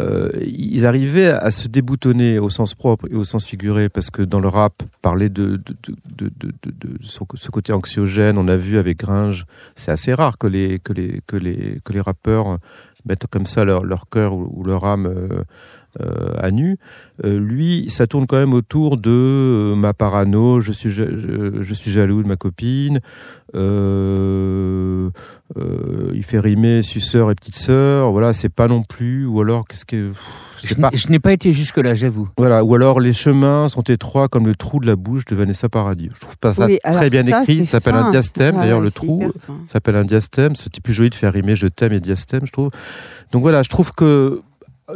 euh, 0.00 0.30
ils 0.40 0.86
arrivaient 0.86 1.28
à 1.28 1.50
se 1.50 1.68
déboutonner 1.68 2.38
au 2.38 2.48
sens 2.48 2.74
propre 2.74 3.06
et 3.10 3.14
au 3.14 3.24
sens 3.24 3.44
figuré, 3.44 3.88
parce 3.90 4.10
que 4.10 4.22
dans 4.22 4.40
le 4.40 4.48
rap, 4.48 4.82
parler 5.02 5.28
de, 5.28 5.56
de, 5.56 5.76
de, 6.16 6.30
de, 6.40 6.96
ce 7.02 7.50
côté 7.50 7.72
anxiogène, 7.74 8.38
on 8.38 8.48
a 8.48 8.56
vu 8.56 8.78
avec 8.78 8.98
Gringe, 9.00 9.44
c'est 9.76 9.90
assez 9.90 10.14
rare 10.14 10.38
que 10.38 10.46
les, 10.46 10.78
que 10.78 10.94
les, 10.94 11.20
que 11.26 11.36
les, 11.36 11.78
que 11.84 11.92
les 11.92 12.00
rappeurs 12.00 12.58
mettent 13.04 13.26
comme 13.26 13.46
ça 13.46 13.64
leur, 13.64 13.84
leur 13.84 14.08
cœur 14.08 14.32
ou, 14.34 14.50
ou 14.54 14.64
leur 14.64 14.84
âme 14.86 15.06
euh, 15.06 15.42
euh, 16.00 16.32
à 16.38 16.50
nu. 16.50 16.78
Euh, 17.22 17.38
lui, 17.38 17.90
ça 17.90 18.06
tourne 18.06 18.26
quand 18.26 18.38
même 18.38 18.54
autour 18.54 18.96
de 18.96 19.10
euh, 19.10 19.74
ma 19.74 19.92
parano, 19.92 20.58
je 20.60 20.72
suis, 20.72 20.88
je 20.90 21.74
suis 21.74 21.90
jaloux 21.90 22.22
de 22.22 22.28
ma 22.28 22.36
copine. 22.36 23.00
Euh, 23.54 25.10
euh, 25.58 26.12
il 26.14 26.22
fait 26.22 26.38
rimer 26.40 26.82
suceur 26.82 27.30
et 27.30 27.34
petite 27.34 27.56
sœur. 27.56 28.10
Voilà, 28.12 28.32
c'est 28.32 28.48
pas 28.48 28.68
non 28.68 28.82
plus. 28.82 29.26
Ou 29.26 29.40
alors, 29.40 29.66
qu'est-ce 29.66 29.84
que. 29.84 30.08
pff, 30.08 30.20
Je 30.64 30.74
n'ai- 30.76 30.88
je 30.96 31.08
n'ai 31.08 31.18
pas 31.18 31.32
été 31.32 31.52
jusque-là, 31.52 31.94
j'avoue. 31.94 32.28
Voilà, 32.38 32.64
ou 32.64 32.74
alors 32.74 33.00
les 33.00 33.12
chemins 33.12 33.68
sont 33.68 33.82
étroits 33.82 34.28
comme 34.28 34.46
le 34.46 34.54
trou 34.54 34.78
de 34.80 34.86
la 34.86 34.96
bouche 34.96 35.24
de 35.26 35.34
Vanessa 35.34 35.68
Paradis. 35.68 36.08
Je 36.14 36.20
trouve 36.20 36.36
pas 36.38 36.52
ça 36.54 36.66
Oui, 36.66 36.78
très 36.82 37.10
bien 37.10 37.26
ça, 37.26 37.42
écrit. 37.42 37.64
Ça 37.66 37.72
s'appelle 37.72 37.96
un 37.96 38.10
diastème. 38.10 38.54
D'ailleurs, 38.56 38.78
ouais, 38.78 38.84
le 38.84 38.90
trou 38.92 39.32
s'appelle 39.66 39.96
un 39.96 40.04
diastème. 40.04 40.54
C'était 40.56 40.80
plus 40.80 40.92
joli 40.94 41.10
de 41.10 41.14
faire 41.14 41.32
rimer 41.32 41.54
je 41.54 41.66
t'aime 41.66 41.92
et 41.92 42.00
diastème, 42.00 42.46
je 42.46 42.52
trouve. 42.52 42.70
Donc 43.32 43.42
voilà, 43.42 43.62
je 43.62 43.68
trouve 43.68 43.92
que 43.92 44.40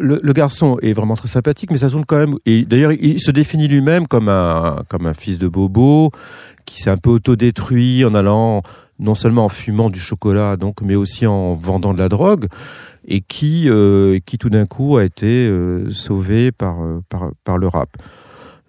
le, 0.01 0.21
le 0.23 0.33
garçon 0.33 0.79
est 0.83 0.93
vraiment 0.93 1.15
très 1.17 1.29
sympathique, 1.29 1.71
mais 1.71 1.79
ça 1.79 1.91
tourne 1.91 2.05
quand 2.05 2.19
même. 2.19 2.37
Et 2.47 2.65
d'ailleurs, 2.65 2.93
il 2.93 3.21
se 3.21 3.31
définit 3.31 3.69
lui-même 3.69 4.07
comme 4.07 4.29
un 4.29 4.83
comme 4.89 5.07
un 5.07 5.15
fils 5.15 5.39
de 5.39 5.49
bobo 5.49 6.11
qui 6.65 6.83
s'est 6.83 6.91
un 6.91 6.97
peu 6.97 7.11
autodétruit 7.11 8.05
en 8.05 8.15
allant 8.15 8.63
non 8.99 9.15
seulement 9.15 9.45
en 9.45 9.49
fumant 9.49 9.91
du 9.91 10.01
chocolat, 10.01 10.57
donc, 10.57 10.81
mais 10.81 10.95
aussi 10.95 11.27
en 11.27 11.53
vendant 11.53 11.93
de 11.93 11.99
la 11.99 12.09
drogue, 12.09 12.47
et 13.07 13.21
qui 13.21 13.69
euh, 13.69 14.19
qui 14.25 14.39
tout 14.39 14.51
d'un 14.51 14.67
coup 14.67 14.97
a 14.97 15.05
été 15.05 15.49
euh, 15.49 15.91
sauvé 15.91 16.51
par 16.51 16.83
euh, 16.83 17.01
par 17.09 17.31
par 17.45 17.59
le 17.59 17.69
rap. 17.69 17.91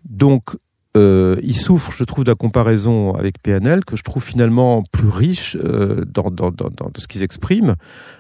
Donc 0.06 0.56
euh, 0.96 1.38
il 1.44 1.56
souffre, 1.56 1.92
je 1.92 2.04
trouve, 2.04 2.24
de 2.24 2.32
la 2.32 2.36
comparaison 2.36 3.14
avec 3.14 3.42
PNL, 3.42 3.86
que 3.86 3.96
je 3.96 4.04
trouve 4.04 4.24
finalement 4.24 4.84
plus 4.92 5.10
riche 5.10 5.56
euh, 5.64 6.04
dans, 6.06 6.32
dans, 6.32 6.50
dans, 6.50 6.70
dans 6.70 6.90
ce 6.98 7.08
qu'ils 7.08 7.24
expriment. 7.24 7.76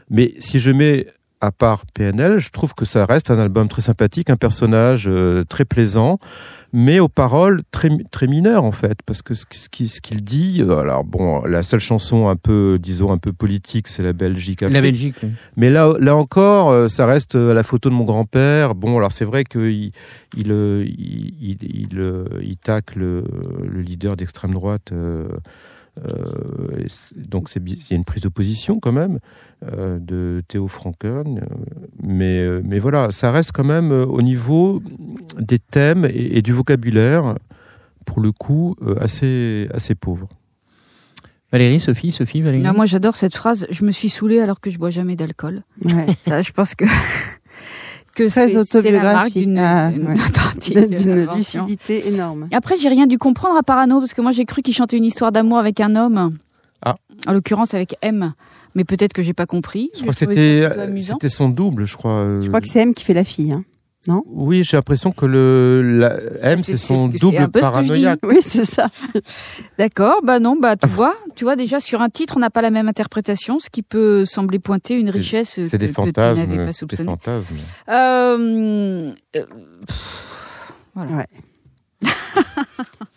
Mais 0.09 0.35
si 0.39 0.59
je 0.59 0.71
mets 0.71 1.07
à 1.39 1.51
part 1.51 1.85
PNL, 1.93 2.39
je 2.39 2.49
trouve 2.49 2.73
que 2.73 2.83
ça 2.85 3.05
reste 3.05 3.29
un 3.31 3.37
album 3.39 3.67
très 3.67 3.81
sympathique, 3.83 4.29
un 4.29 4.37
personnage 4.37 5.05
euh, 5.07 5.43
très 5.43 5.65
plaisant, 5.65 6.17
mais 6.73 6.99
aux 6.99 7.07
paroles 7.09 7.61
très, 7.71 7.89
très 8.11 8.25
mineures 8.27 8.63
en 8.63 8.71
fait, 8.71 8.97
parce 9.05 9.21
que 9.21 9.33
ce, 9.35 9.45
ce 9.51 9.69
qui- 9.69 9.87
ce 9.87 10.01
qu'il 10.01 10.23
dit, 10.23 10.61
euh, 10.61 10.79
alors 10.79 11.03
bon, 11.03 11.43
la 11.45 11.61
seule 11.63 11.79
chanson 11.79 12.27
un 12.27 12.35
peu, 12.35 12.79
disons, 12.81 13.11
un 13.11 13.17
peu 13.19 13.33
politique, 13.33 13.87
c'est 13.87 14.01
la 14.03 14.13
Belgique. 14.13 14.61
La. 14.61 14.81
Belgique. 14.81 15.15
oui. 15.21 15.29
Mais 15.57 15.69
là, 15.69 15.93
là 15.99 16.15
encore, 16.15 16.71
euh, 16.71 16.87
ça 16.87 17.05
reste 17.05 17.35
euh, 17.35 17.53
la 17.53 17.63
photo 17.63 17.89
de 17.89 17.93
mon 17.95 18.03
grand-père. 18.03 18.73
Bon, 18.73 18.97
alors 18.97 19.11
c'est 19.11 19.25
vrai 19.25 19.43
qu'il 19.43 19.61
il, 19.67 19.91
il, 20.35 20.51
il, 21.39 21.57
il, 21.61 22.25
il 22.41 22.57
tacle 22.57 22.99
le, 22.99 23.23
le 23.63 23.81
leader 23.81 24.15
d'extrême 24.17 24.51
droite. 24.53 24.91
euh, 24.91 25.27
euh, 25.97 26.83
donc 27.15 27.49
il 27.55 27.73
y 27.89 27.93
a 27.93 27.95
une 27.95 28.05
prise 28.05 28.23
de 28.23 28.29
position 28.29 28.79
quand 28.79 28.91
même 28.91 29.19
euh, 29.71 29.97
de 29.99 30.43
Théo 30.47 30.67
Franken. 30.67 31.39
euh, 31.39 31.55
mais, 32.01 32.39
euh, 32.39 32.61
mais 32.63 32.79
voilà, 32.79 33.11
ça 33.11 33.31
reste 33.31 33.51
quand 33.51 33.63
même 33.63 33.91
euh, 33.91 34.05
au 34.05 34.21
niveau 34.21 34.81
des 35.39 35.59
thèmes 35.59 36.05
et, 36.05 36.37
et 36.37 36.41
du 36.41 36.53
vocabulaire, 36.53 37.35
pour 38.05 38.21
le 38.21 38.31
coup, 38.31 38.75
euh, 38.81 38.95
assez, 39.01 39.67
assez 39.73 39.95
pauvre. 39.95 40.29
Valérie, 41.51 41.79
Sophie, 41.79 42.11
Sophie, 42.11 42.41
Valérie? 42.41 42.65
Ah, 42.67 42.73
moi, 42.73 42.85
j'adore 42.85 43.15
cette 43.15 43.35
phrase. 43.35 43.67
Je 43.69 43.85
me 43.85 43.91
suis 43.91 44.09
saoulée 44.09 44.41
alors 44.41 44.59
que 44.59 44.69
je 44.69 44.77
bois 44.77 44.89
jamais 44.89 45.15
d'alcool. 45.15 45.63
Ouais. 45.81 46.05
Je 46.25 46.51
pense 46.51 46.75
que 46.75 46.83
que 48.17 48.29
c'est 48.29 48.91
la 48.91 49.03
marque 49.03 49.33
d'une 49.33 49.57
Ah, 49.57 49.89
ouais. 49.89 50.15
invention. 51.21 51.61
lucidité 51.65 52.07
énorme. 52.07 52.47
Après, 52.51 52.77
j'ai 52.77 52.89
rien 52.89 53.07
dû 53.07 53.17
comprendre 53.17 53.55
à 53.57 53.63
Parano 53.63 53.99
parce 53.99 54.13
que 54.13 54.21
moi, 54.21 54.31
j'ai 54.31 54.45
cru 54.45 54.61
qu'il 54.61 54.73
chantait 54.73 54.97
une 54.97 55.05
histoire 55.05 55.31
d'amour 55.31 55.57
avec 55.59 55.79
un 55.79 55.95
homme. 55.95 56.37
Ah. 56.85 56.95
En 57.27 57.33
l'occurrence, 57.33 57.73
avec 57.73 57.95
M. 58.01 58.33
Mais 58.75 58.83
peut-être 58.83 59.13
que 59.13 59.21
j'ai 59.21 59.33
pas 59.33 59.45
compris. 59.45 59.89
Je 59.95 60.01
crois 60.01 60.13
que 60.13 60.19
c'était 60.19 61.29
son 61.29 61.49
double, 61.49 61.85
je 61.85 61.95
crois. 61.97 62.11
euh, 62.11 62.41
Je 62.41 62.47
crois 62.47 62.61
que 62.61 62.67
c'est 62.67 62.79
M 62.79 62.93
qui 62.93 63.03
fait 63.03 63.13
la 63.15 63.23
fille. 63.23 63.51
Hein. 63.51 63.63
Oui, 64.27 64.63
j'ai 64.63 64.77
l'impression 64.77 65.11
que 65.11 65.25
le 65.25 65.81
la, 65.99 66.15
M, 66.51 66.59
C'est- 66.59 66.73
c'est 66.73 66.77
c'est 66.77 66.95
son 66.95 67.11
c'est 67.11 67.19
double 67.19 67.37
peu 67.37 67.41
ce 67.41 67.43
que 67.43 67.43
je 67.43 67.47
dis. 67.49 67.59
paranoïaque. 67.61 68.19
Oui, 68.23 68.37
c'est 68.41 68.65
ça. 68.65 68.89
D'accord, 69.77 70.21
bah 70.23 70.39
non, 70.39 70.55
bah 70.59 70.75
tu 70.77 70.87
vois, 70.87 71.15
tu 71.35 71.43
vois 71.43 71.55
déjà 71.55 71.79
sur 71.79 72.01
un 72.01 72.09
titre, 72.09 72.35
on 72.37 72.39
n'a 72.39 72.49
pas 72.49 72.61
la 72.61 72.71
même 72.71 72.87
interprétation, 72.87 73.59
ce 73.59 73.69
qui 73.69 73.83
peut 73.83 74.25
sembler 74.25 74.59
pointer 74.59 74.95
une 74.95 75.09
richesse 75.09 75.55
que, 75.55 75.67
C'est 75.67 75.77
des 75.77 75.87
que 75.89 75.93
tu 75.93 75.99
n'avais 76.01 76.11
fantasmes. 76.13 76.65
pas 76.65 76.73
C'est 76.73 76.85
des 76.89 77.03
fantasmes. 77.03 77.55
Euh, 77.89 79.11
euh, 79.35 79.45
pff, 79.85 80.73
voilà. 80.95 81.25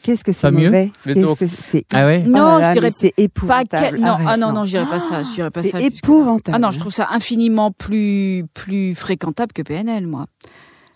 Qu'est-ce 0.02 0.24
que 0.24 0.32
c'est 0.32 0.40
Pas 0.42 0.50
mieux 0.50 0.66
mauvais 0.66 0.90
Qu'est-ce 1.04 1.20
donc- 1.20 1.38
que 1.38 1.46
c'est 1.46 1.84
Ah 1.92 2.06
ouais 2.06 2.24
Oh 2.26 2.30
Non, 2.30 2.56
là, 2.58 2.70
je 2.74 2.78
dirais 2.78 2.90
c'est 2.90 3.12
épouvantable. 3.18 3.96
que- 3.96 4.00
non, 4.00 4.06
Arrête, 4.08 4.26
ah 4.30 4.36
non, 4.38 4.52
non, 4.52 4.64
je 4.64 4.70
dirais 4.70 4.86
pas 4.86 5.00
ça, 5.00 5.22
je 5.22 5.34
dirais 5.34 5.50
pas 5.50 5.62
C'est 5.62 5.68
ça. 5.70 5.78
jusque-là. 5.78 5.98
épouvantable. 5.98 6.56
Ah 6.56 6.58
non, 6.58 6.70
je 6.70 6.78
trouve 6.78 6.92
ça 6.92 7.08
infiniment 7.10 7.70
plus 7.70 8.44
plus 8.54 8.94
fréquentable 8.94 9.52
que 9.52 9.60
PNL, 9.62 10.06
moi. 10.06 10.26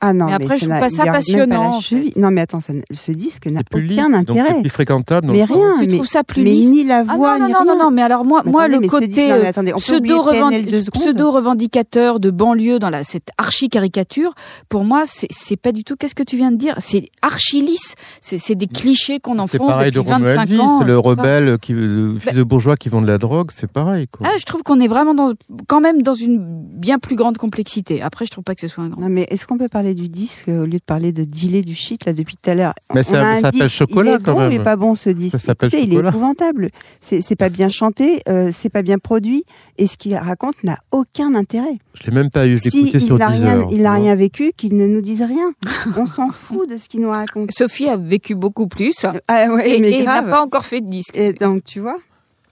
Ah 0.07 0.13
non, 0.13 0.27
Mais 0.27 0.33
après, 0.35 0.59
je 0.59 0.67
trouve 0.67 0.79
pas 0.81 0.89
ça 0.91 1.05
passionnant, 1.07 1.77
en. 1.79 1.81
Non, 2.21 2.31
mais 2.31 2.43
attends, 2.43 2.61
ça, 2.61 2.73
ce 2.93 3.13
disque 3.13 3.47
n'a 3.47 3.61
C'est 3.61 3.69
plus 3.71 3.87
lisse, 3.87 3.99
aucun 3.99 4.11
donc 4.23 4.37
c'est 4.37 4.43
intérêt. 4.43 4.61
plus 4.61 4.71
fréquentable. 4.71 5.27
donc- 5.29 5.37
Mais 5.37 5.45
rien, 5.45 5.75
tu 5.81 5.87
mais, 5.87 5.95
trouves 5.95 6.07
ça 6.07 6.25
plus 6.25 6.43
mais 6.43 6.51
lisse 6.51 6.71
ni 6.71 6.85
la 6.85 7.05
Ah 7.09 7.17
voix, 7.17 7.39
non, 7.39 7.41
non, 7.41 7.47
ni 7.47 7.53
non, 7.53 7.59
non, 7.65 7.73
rien. 7.75 7.85
non, 7.85 7.91
mais 7.91 8.03
alors 8.03 8.25
moi, 8.25 8.43
Mais 8.45 8.51
moi 8.53 8.63
attendez, 8.63 8.75
le 8.77 8.81
mais 8.83 8.89
côté 8.89 9.07
dit- 9.09 9.21
non, 9.23 9.27
mais 9.39 9.45
euh, 9.47 9.49
attendez, 9.49 9.73
on 9.75 9.79
peut 9.79 9.97
oublier 9.97 10.15
pseudo 10.15 10.31
PNL 10.31 10.67
deux 10.67 10.83
secondes. 10.83 11.03
pseudo 11.03 11.31
revendicateur 11.31 12.21
de 12.21 12.31
banlieue 12.31 12.79
dans 12.79 12.91
la 12.91 13.05
cette 13.05 13.29
archi 13.39 13.69
caricature, 13.69 14.35
pour 14.69 14.85
moi, 14.85 15.05
c'est 15.07 15.29
c'est 15.31 15.57
pas 15.57 15.73
du 15.73 15.85
tout. 15.85 15.97
Qu'est-ce 15.97 16.15
que 16.15 16.23
tu 16.23 16.37
viens 16.37 16.51
de 16.53 16.57
dire? 16.57 16.75
C'est 16.81 17.09
archi 17.23 17.63
lisse. 17.63 17.95
C'est 18.21 18.39
c'est 18.39 18.55
des 18.57 18.67
clichés 18.67 19.21
qu'on 19.21 19.35
C'est 19.47 19.59
enfonce 19.61 19.71
pareil 19.71 19.91
de 19.91 19.99
depuis 20.01 20.13
Romain 20.13 20.25
25 20.35 20.43
Elvis, 20.51 20.61
ans. 20.61 20.81
le 20.85 20.97
tout 20.97 21.03
ça. 21.03 21.09
rebelle, 21.09 21.59
qui, 21.59 21.73
le 21.73 22.17
fils 22.19 22.35
de 22.35 22.43
bourgeois 22.43 22.77
qui 22.77 22.89
vend 22.89 23.01
de 23.03 23.07
la 23.07 23.19
drogue, 23.19 23.51
c'est 23.53 23.71
pareil. 23.71 24.07
Quoi. 24.09 24.27
Ah, 24.31 24.37
je 24.39 24.45
trouve 24.45 24.63
qu'on 24.63 24.81
est 24.81 24.89
vraiment 24.89 25.15
dans, 25.15 25.33
quand 25.69 25.81
même 25.81 26.03
dans 26.03 26.15
une 26.15 26.39
bien 26.77 26.99
plus 26.99 27.17
grande 27.17 27.39
complexité. 27.39 28.03
Après, 28.03 28.25
je 28.27 28.31
trouve 28.31 28.45
pas 28.45 28.55
que 28.55 28.61
ce 28.61 28.69
soit 28.69 28.85
un 28.85 28.89
grand. 28.89 29.01
Non, 29.01 29.09
mais 29.09 29.27
est-ce 29.31 29.47
qu'on 29.47 29.59
peut 29.59 29.69
parler 29.69 29.94
parler 29.95 30.09
du 30.09 30.09
disque 30.09 30.49
au 30.49 30.65
lieu 30.65 30.79
de 30.79 30.85
parler 30.85 31.13
de 31.13 31.25
dealer 31.25 31.63
du 31.63 31.75
shit 31.75 32.05
là 32.05 32.13
depuis 32.13 32.37
tout 32.37 32.51
à 32.51 32.55
l'heure. 32.55 32.75
Mais 32.95 33.01
On 33.01 33.03
ça- 33.03 33.21
a 33.21 33.25
un 33.25 33.35
ça 33.37 33.41
s'appelle 33.43 33.61
disque, 33.63 33.75
Chocolat, 33.77 34.11
il 34.13 34.15
est 34.15 34.23
quand 34.23 34.33
bon, 34.35 34.41
même. 34.41 34.53
Il 34.53 34.61
est 34.61 34.65
pas 34.65 34.77
bon 34.77 34.95
ce 34.95 35.11
disque. 35.11 35.33
Ça 35.33 35.39
s'appelle 35.39 35.69
Écoutez, 35.73 35.85
il 35.87 35.95
est 35.95 36.09
épouvantable. 36.09 36.71
C'est 37.01 37.21
c'est 37.21 37.37
pas 37.37 37.49
bien 37.49 37.69
chanté, 37.69 38.21
euh, 38.29 38.51
c'est 38.53 38.69
pas 38.71 38.83
bien 38.83 38.99
produit 38.99 39.45
et 39.79 39.87
ce 39.87 39.97
qu'il 39.97 40.15
raconte 40.17 40.63
n'a 40.65 40.79
aucun 40.91 41.35
intérêt. 41.35 41.79
Je 41.95 42.05
l'ai 42.09 42.13
même 42.15 42.31
pas 42.31 42.47
eu, 42.47 42.59
je 42.59 42.65
l'ai 42.65 42.71
Si 42.71 42.81
écouté 42.81 43.01
sur 43.01 43.17
il 43.17 43.19
n'a 43.19 43.31
Deezer. 43.31 43.59
rien, 43.59 43.69
il 43.71 43.83
n'a 43.83 43.93
rien 43.93 44.15
vécu, 44.15 44.53
qu'il 44.57 44.77
ne 44.77 44.87
nous 44.87 45.01
dise 45.01 45.23
rien. 45.23 45.53
On 45.97 46.07
s'en 46.07 46.31
fout 46.31 46.69
de 46.69 46.77
ce 46.77 46.89
qu'il 46.89 47.01
nous 47.01 47.11
raconte. 47.11 47.51
Sophie 47.53 47.89
a 47.89 47.97
vécu 47.97 48.35
beaucoup 48.35 48.67
plus 48.67 49.05
Ah 49.29 49.49
ouais, 49.53 49.79
et, 49.79 50.05
n'a 50.05 50.23
pas 50.23 50.43
encore 50.43 50.65
fait 50.65 50.81
de 50.81 50.89
disque. 50.89 51.17
Et 51.17 51.33
donc 51.33 51.65
tu 51.65 51.81
vois, 51.81 51.99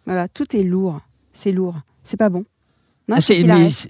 voilà, 0.07 0.29
tout 0.29 0.57
est 0.57 0.63
lourd. 0.63 1.01
C'est 1.33 1.53
lourd. 1.53 1.77
C'est 2.05 2.17
pas 2.17 2.29
bon. 2.29 2.45
Non, 3.09 3.17
Ah, 3.19 3.21
c'est- 3.21 3.43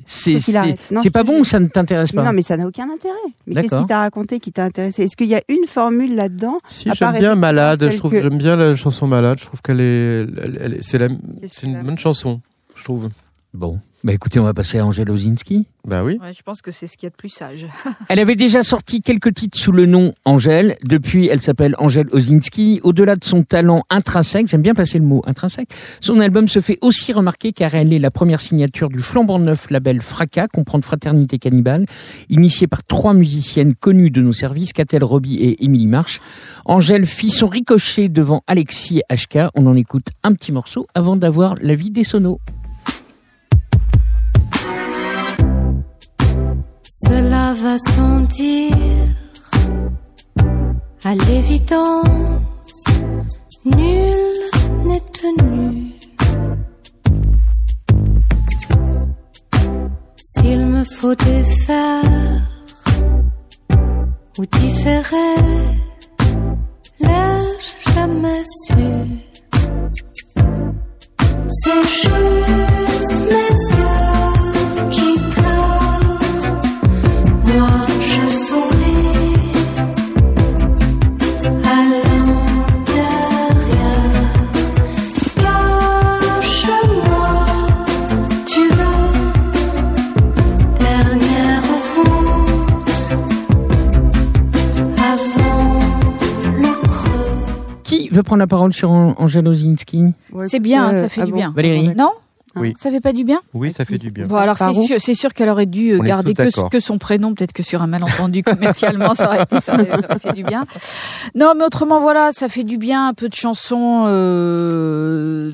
c'est- 0.06 0.40
c'est. 0.40 0.52
Non, 0.90 1.00
c'est 1.02 1.08
je 1.08 1.08
pas 1.10 1.22
bon 1.22 1.40
ou 1.40 1.44
ça 1.44 1.60
ne 1.60 1.66
t'intéresse 1.66 2.12
pas 2.12 2.24
Non, 2.24 2.32
mais 2.32 2.40
ça 2.42 2.56
n'a 2.56 2.66
aucun 2.66 2.88
intérêt. 2.90 3.14
Mais 3.46 3.54
qu'est-ce 3.62 3.76
qu'il 3.76 3.86
t'a 3.86 3.98
raconté 3.98 4.40
qui 4.40 4.52
t'a 4.52 4.64
intéressé? 4.64 5.02
Est-ce 5.04 5.16
qu'il 5.16 5.26
y 5.28 5.34
a 5.34 5.42
une 5.48 5.66
formule 5.66 6.14
là-dedans 6.14 6.58
Si, 6.66 6.88
j'aime 6.94 7.12
bien 7.18 7.34
Malade, 7.34 7.88
je 7.92 7.98
trouve, 7.98 8.10
que- 8.12 8.22
j'aime 8.22 8.38
bien 8.38 8.56
la 8.56 8.74
chanson 8.74 9.06
Malade, 9.06 9.38
je 9.38 9.44
trouve 9.46 9.60
qu'elle 9.60 9.80
est, 9.80 10.20
elle- 10.22 10.58
elle 10.62 10.74
est- 10.74 10.82
c'est 10.82 10.98
la, 10.98 11.08
c'est 11.48 11.66
une 11.66 11.82
bonne 11.82 11.98
chanson, 11.98 12.40
je 12.74 12.84
trouve. 12.84 13.10
Bon. 13.54 13.78
Bah 14.02 14.12
écoutez, 14.12 14.40
on 14.40 14.44
va 14.44 14.54
passer 14.54 14.78
à 14.78 14.86
Angèle 14.86 15.10
Ozinski. 15.10 15.66
Bah 15.86 16.02
oui. 16.02 16.18
Ouais, 16.20 16.32
je 16.34 16.42
pense 16.42 16.62
que 16.62 16.70
c'est 16.70 16.86
ce 16.86 16.96
qu'il 16.96 17.06
y 17.06 17.08
a 17.08 17.10
de 17.10 17.16
plus 17.16 17.28
sage. 17.28 17.66
Elle 18.08 18.18
avait 18.18 18.34
déjà 18.34 18.64
sorti 18.64 19.00
quelques 19.00 19.34
titres 19.34 19.58
sous 19.58 19.72
le 19.72 19.84
nom 19.84 20.14
Angèle. 20.24 20.76
Depuis, 20.84 21.26
elle 21.28 21.40
s'appelle 21.40 21.76
Angèle 21.78 22.08
Ozinski. 22.12 22.80
Au-delà 22.82 23.14
de 23.14 23.24
son 23.24 23.42
talent 23.42 23.84
intrinsèque, 23.90 24.48
j'aime 24.48 24.62
bien 24.62 24.74
placer 24.74 24.98
le 24.98 25.04
mot 25.04 25.22
intrinsèque, 25.26 25.68
son 26.00 26.18
album 26.20 26.48
se 26.48 26.60
fait 26.60 26.78
aussi 26.80 27.12
remarquer 27.12 27.52
car 27.52 27.74
elle 27.74 27.92
est 27.92 27.98
la 27.98 28.10
première 28.10 28.40
signature 28.40 28.88
du 28.88 29.00
flambant 29.00 29.38
neuf 29.38 29.70
label 29.70 30.00
Fracas, 30.00 30.48
comprendre 30.48 30.84
Fraternité 30.84 31.38
Cannibale, 31.38 31.86
initié 32.28 32.66
par 32.66 32.82
trois 32.82 33.14
musiciennes 33.14 33.74
connues 33.74 34.10
de 34.10 34.22
nos 34.22 34.32
services, 34.32 34.72
Catel 34.72 35.04
Roby 35.04 35.36
et 35.36 35.64
Émilie 35.64 35.86
March. 35.86 36.20
Angèle 36.64 37.06
fit 37.06 37.30
son 37.30 37.48
ricochet 37.48 38.08
devant 38.08 38.42
Alexis 38.46 39.02
et 39.08 39.14
HK. 39.14 39.50
On 39.54 39.66
en 39.66 39.76
écoute 39.76 40.08
un 40.22 40.34
petit 40.34 40.52
morceau 40.52 40.86
avant 40.94 41.16
d'avoir 41.16 41.54
l'avis 41.60 41.90
des 41.90 42.04
sonos. 42.04 42.40
Cela 47.04 47.52
va 47.54 47.76
sans 47.78 48.20
dire, 48.20 48.76
à 51.04 51.14
l'évidence, 51.14 52.84
nul 53.64 54.24
n'est 54.86 55.00
tenu. 55.00 55.92
S'il 60.16 60.66
me 60.66 60.84
faut 60.84 61.14
défaire 61.14 62.42
ou 64.38 64.46
différer, 64.46 65.34
l'ai-je 67.00 67.94
jamais 67.94 68.44
su. 68.64 68.84
C'est 71.48 71.88
Prendre 98.22 98.40
la 98.40 98.46
parole 98.46 98.72
sur 98.72 98.90
An- 98.90 99.14
Angèle 99.18 99.46
Ozinski 99.48 100.14
Ouais, 100.32 100.48
C'est 100.48 100.60
bien, 100.60 100.88
euh, 100.92 101.02
ça 101.02 101.08
fait 101.08 101.22
ah 101.22 101.26
du 101.26 101.32
bon 101.32 101.38
bien. 101.38 101.52
Valérie 101.54 101.94
Non 101.96 102.10
Oui. 102.56 102.74
Ça 102.76 102.90
fait 102.90 103.00
pas 103.00 103.12
du 103.12 103.24
bien 103.24 103.40
Oui, 103.54 103.72
ça 103.72 103.84
fait 103.84 103.98
du 103.98 104.10
bien. 104.10 104.26
Bon, 104.26 104.36
alors 104.36 104.58
c'est 104.58 104.72
sûr, 104.72 104.96
c'est 104.98 105.14
sûr 105.14 105.32
qu'elle 105.34 105.48
aurait 105.48 105.66
dû 105.66 105.96
On 105.98 106.02
garder 106.04 106.34
que, 106.34 106.80
son 106.80 106.98
prénom, 106.98 107.34
peut-être 107.34 107.52
que 107.52 107.62
sur 107.62 107.82
un 107.82 107.86
malentendu 107.86 108.42
commercialement, 108.44 109.14
ça 109.14 109.26
aurait, 109.28 109.42
été, 109.42 109.60
ça 109.60 109.74
aurait 109.74 110.18
fait 110.18 110.32
du 110.32 110.44
bien. 110.44 110.64
Non, 111.34 111.52
mais 111.56 111.64
autrement, 111.64 112.00
voilà, 112.00 112.30
ça 112.32 112.48
fait 112.48 112.64
du 112.64 112.78
bien, 112.78 113.08
un 113.08 113.14
peu 113.14 113.28
de 113.28 113.34
chansons, 113.34 114.04
euh, 114.06 115.50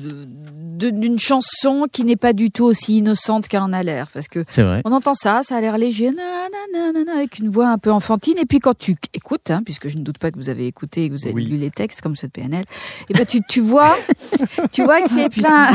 d'une 0.87 1.19
chanson 1.19 1.85
qui 1.91 2.03
n'est 2.05 2.15
pas 2.15 2.33
du 2.33 2.51
tout 2.51 2.65
aussi 2.65 2.97
innocente 2.99 3.47
qu'elle 3.47 3.61
en 3.61 3.73
a 3.73 3.83
l'air, 3.83 4.07
parce 4.13 4.27
que 4.27 4.43
on 4.85 4.91
entend 4.91 5.13
ça, 5.13 5.41
ça 5.43 5.57
a 5.57 5.61
l'air 5.61 5.77
léger, 5.77 6.11
nanana, 6.11 7.11
avec 7.15 7.39
une 7.39 7.49
voix 7.49 7.67
un 7.69 7.77
peu 7.77 7.91
enfantine. 7.91 8.37
Et 8.37 8.45
puis 8.45 8.59
quand 8.59 8.77
tu 8.77 8.95
écoutes, 9.13 9.51
hein, 9.51 9.61
puisque 9.63 9.87
je 9.89 9.97
ne 9.97 10.03
doute 10.03 10.17
pas 10.17 10.31
que 10.31 10.37
vous 10.37 10.49
avez 10.49 10.67
écouté 10.67 11.05
et 11.05 11.09
que 11.09 11.13
vous 11.13 11.25
avez 11.25 11.33
Oui. 11.35 11.45
lu 11.45 11.57
les 11.57 11.69
textes 11.69 12.01
comme 12.01 12.15
ceux 12.15 12.27
de 12.27 12.31
PNL, 12.31 12.65
et 13.09 13.13
ben 13.13 13.25
tu, 13.25 13.41
tu 13.47 13.59
vois, 13.61 13.95
tu 14.71 14.83
vois 14.83 15.01
que 15.01 15.09
c'est 15.09 15.29
plein. 15.29 15.69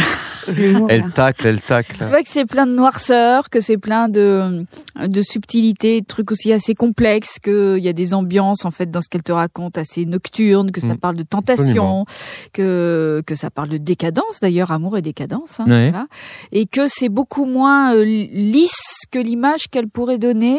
Elle 0.89 1.11
tacle, 1.15 1.47
elle 1.47 1.61
tacle. 1.63 1.97
tu 1.99 2.05
vois 2.05 2.23
que 2.23 2.29
c'est 2.29 2.45
plein 2.45 2.67
de 2.67 2.73
noirceur, 2.75 3.49
que 3.49 3.61
c'est 3.61 3.79
plein 3.79 4.09
de 4.09 4.65
de 5.03 5.23
subtilité, 5.23 6.03
de 6.03 6.07
trucs 6.07 6.31
aussi 6.31 6.53
assez 6.53 6.75
complexes, 6.75 7.39
que 7.43 7.77
il 7.79 7.85
y 7.85 7.89
a 7.89 7.93
des 7.95 8.13
ambiances 8.13 8.65
en 8.67 8.71
fait 8.71 8.91
dans 8.91 9.01
ce 9.01 9.09
qu'elle 9.09 9.23
te 9.23 9.33
raconte 9.33 9.79
assez 9.79 10.05
nocturnes, 10.05 10.71
que 10.71 10.81
ça 10.83 10.89
Mm. 10.95 10.99
parle 10.99 11.17
de 11.17 11.23
tentation, 11.23 11.65
Absolument. 11.65 12.07
que 12.53 13.23
que 13.27 13.35
ça 13.35 13.51
parle 13.51 13.71
de 13.71 13.79
décadence 13.79 14.41
d'ailleurs, 14.43 14.71
amour 14.71 14.94
et 14.97 15.03
décadence, 15.03 15.61
hein, 15.61 15.65
Ouais. 15.69 15.91
voilà. 15.91 16.07
et 16.53 16.67
que 16.67 16.87
c'est 16.89 17.09
beaucoup 17.09 17.45
moins 17.47 17.95
euh, 17.95 18.05
lisse 18.05 19.03
que 19.11 19.19
l'image 19.19 19.69
qu'elle 19.71 19.89
pourrait 19.89 20.19
donner 20.19 20.59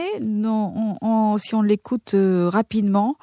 si 1.38 1.56
on 1.56 1.62
l'écoute 1.62 2.14
euh, 2.14 2.50
rapidement. 2.50 3.16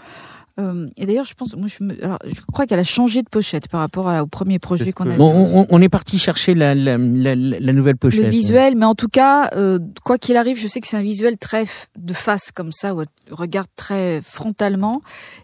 Euh, 0.60 0.86
et 0.98 1.06
d'ailleurs, 1.06 1.24
je 1.24 1.32
pense, 1.32 1.56
moi, 1.56 1.66
je, 1.66 1.82
me- 1.82 2.04
alors, 2.04 2.18
je 2.26 2.38
crois 2.52 2.66
qu'elle 2.66 2.78
a 2.78 2.84
changé 2.84 3.22
de 3.22 3.28
pochette 3.28 3.68
par 3.68 3.80
rapport 3.80 4.06
à- 4.06 4.22
au 4.22 4.26
premier 4.26 4.58
projet 4.58 4.92
qu'on 4.92 5.08
a. 5.10 5.16
Bon, 5.16 5.32
on, 5.32 5.60
on- 5.62 5.66
on 5.70 5.80
est 5.80 5.88
parti 5.88 6.18
chercher 6.18 6.54
la, 6.54 6.74
la, 6.74 6.98
la, 6.98 7.34
la 7.34 7.72
nouvelle 7.72 7.96
pochette. 7.96 8.24
le 8.24 8.28
visuel, 8.28 8.76
mais 8.76 8.84
en 8.84 8.94
tout 8.94 9.08
cas, 9.08 9.48
euh, 9.56 9.78
quoi 10.04 10.18
qu'il 10.18 10.36
arrive, 10.36 10.58
je 10.58 10.68
sais 10.68 10.82
que 10.82 10.86
c'est 10.88 10.98
un 10.98 11.02
visuel 11.02 11.38
très 11.38 11.64
de 11.98 12.12
face 12.12 12.50
comme 12.52 12.70
ça, 12.70 12.94
où 12.94 13.00
elle 13.00 13.06
regarde 13.30 13.68
très 13.76 14.20
frontalement, 14.22 15.00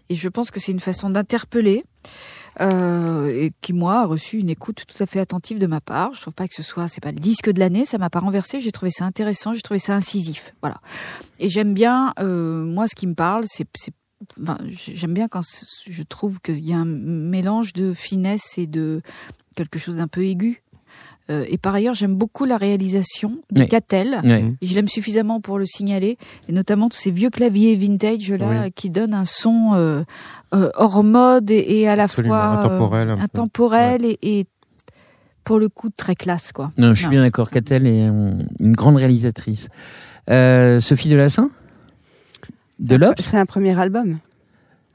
et 0.09 0.15
je 0.15 0.29
pense 0.29 0.51
que 0.51 0.59
c'est 0.59 0.71
une 0.73 0.79
façon 0.79 1.09
d'interpeller. 1.09 1.83
Euh, 2.61 3.27
et 3.29 3.53
qui 3.61 3.71
moi 3.71 4.01
a 4.01 4.05
reçu 4.05 4.37
une 4.37 4.49
écoute 4.49 4.83
tout 4.85 5.01
à 5.01 5.05
fait 5.05 5.19
attentive 5.19 5.59
de 5.59 5.67
ma 5.67 5.79
part. 5.79 6.13
Je 6.13 6.21
trouve 6.21 6.33
pas 6.33 6.47
que 6.47 6.55
ce 6.55 6.63
soit, 6.63 6.89
c'est 6.89 7.01
pas 7.01 7.11
le 7.11 7.19
disque 7.19 7.49
de 7.49 7.59
l'année, 7.59 7.85
ça 7.85 7.97
m'a 7.97 8.09
pas 8.09 8.19
renversé. 8.19 8.59
J'ai 8.59 8.71
trouvé 8.71 8.91
ça 8.91 9.05
intéressant, 9.05 9.53
j'ai 9.53 9.61
trouvé 9.61 9.79
ça 9.79 9.95
incisif, 9.95 10.53
voilà. 10.61 10.81
Et 11.39 11.47
j'aime 11.47 11.73
bien, 11.73 12.13
euh, 12.19 12.65
moi, 12.65 12.87
ce 12.87 12.95
qui 12.95 13.07
me 13.07 13.13
parle, 13.13 13.45
c'est, 13.47 13.65
j'aime 14.93 15.13
bien 15.13 15.29
quand 15.29 15.41
je 15.87 16.03
trouve 16.03 16.41
qu'il 16.41 16.65
y 16.65 16.73
a 16.73 16.77
un 16.77 16.85
mélange 16.85 17.71
de 17.71 17.93
finesse 17.93 18.57
et 18.57 18.67
de 18.67 19.01
quelque 19.55 19.79
chose 19.79 19.97
d'un 19.97 20.09
peu 20.09 20.25
aigu. 20.25 20.61
Euh, 21.29 21.45
et 21.47 21.57
par 21.59 21.75
ailleurs, 21.75 21.93
j'aime 21.93 22.15
beaucoup 22.15 22.45
la 22.45 22.57
réalisation 22.57 23.37
de 23.51 23.61
Oui. 23.61 23.67
Catel. 23.67 24.21
Et 24.61 24.65
Je 24.65 24.73
l'aime 24.75 24.87
suffisamment 24.87 25.41
pour 25.41 25.59
le 25.59 25.65
signaler, 25.65 26.17
et 26.47 26.51
notamment 26.51 26.89
tous 26.89 26.97
ces 26.97 27.11
vieux 27.11 27.29
claviers 27.29 27.75
vintage 27.75 28.31
là 28.31 28.63
Oui. 28.65 28.71
qui 28.75 28.89
donnent 28.89 29.13
un 29.13 29.25
son 29.25 29.71
euh, 29.75 30.03
euh, 30.55 30.69
hors 30.75 31.03
mode 31.03 31.51
et, 31.51 31.81
et 31.81 31.87
à 31.87 31.95
la 31.95 32.03
Absolument, 32.05 32.33
fois 32.33 32.45
euh, 32.45 32.59
intemporel 32.65 33.09
intemporel 33.11 34.05
et, 34.05 34.17
et 34.23 34.45
pour 35.43 35.59
le 35.59 35.69
coup 35.69 35.89
très 35.95 36.15
classe 36.15 36.51
quoi. 36.51 36.71
Non, 36.77 36.89
je 36.89 36.95
suis 36.95 37.05
Non. 37.05 37.11
bien 37.11 37.21
d'accord. 37.21 37.51
Catel 37.51 37.85
est 37.85 38.01
une 38.07 38.73
grande 38.73 38.95
réalisatrice. 38.97 39.67
Euh, 40.29 40.79
Sophie 40.79 41.09
Delassin 41.09 41.49
De 42.79 42.87
C'est 42.87 42.93
un- 42.93 42.97
l'Obs 42.97 43.21
C'est 43.21 43.37
un 43.37 43.45
premier 43.45 43.77
album. 43.79 44.17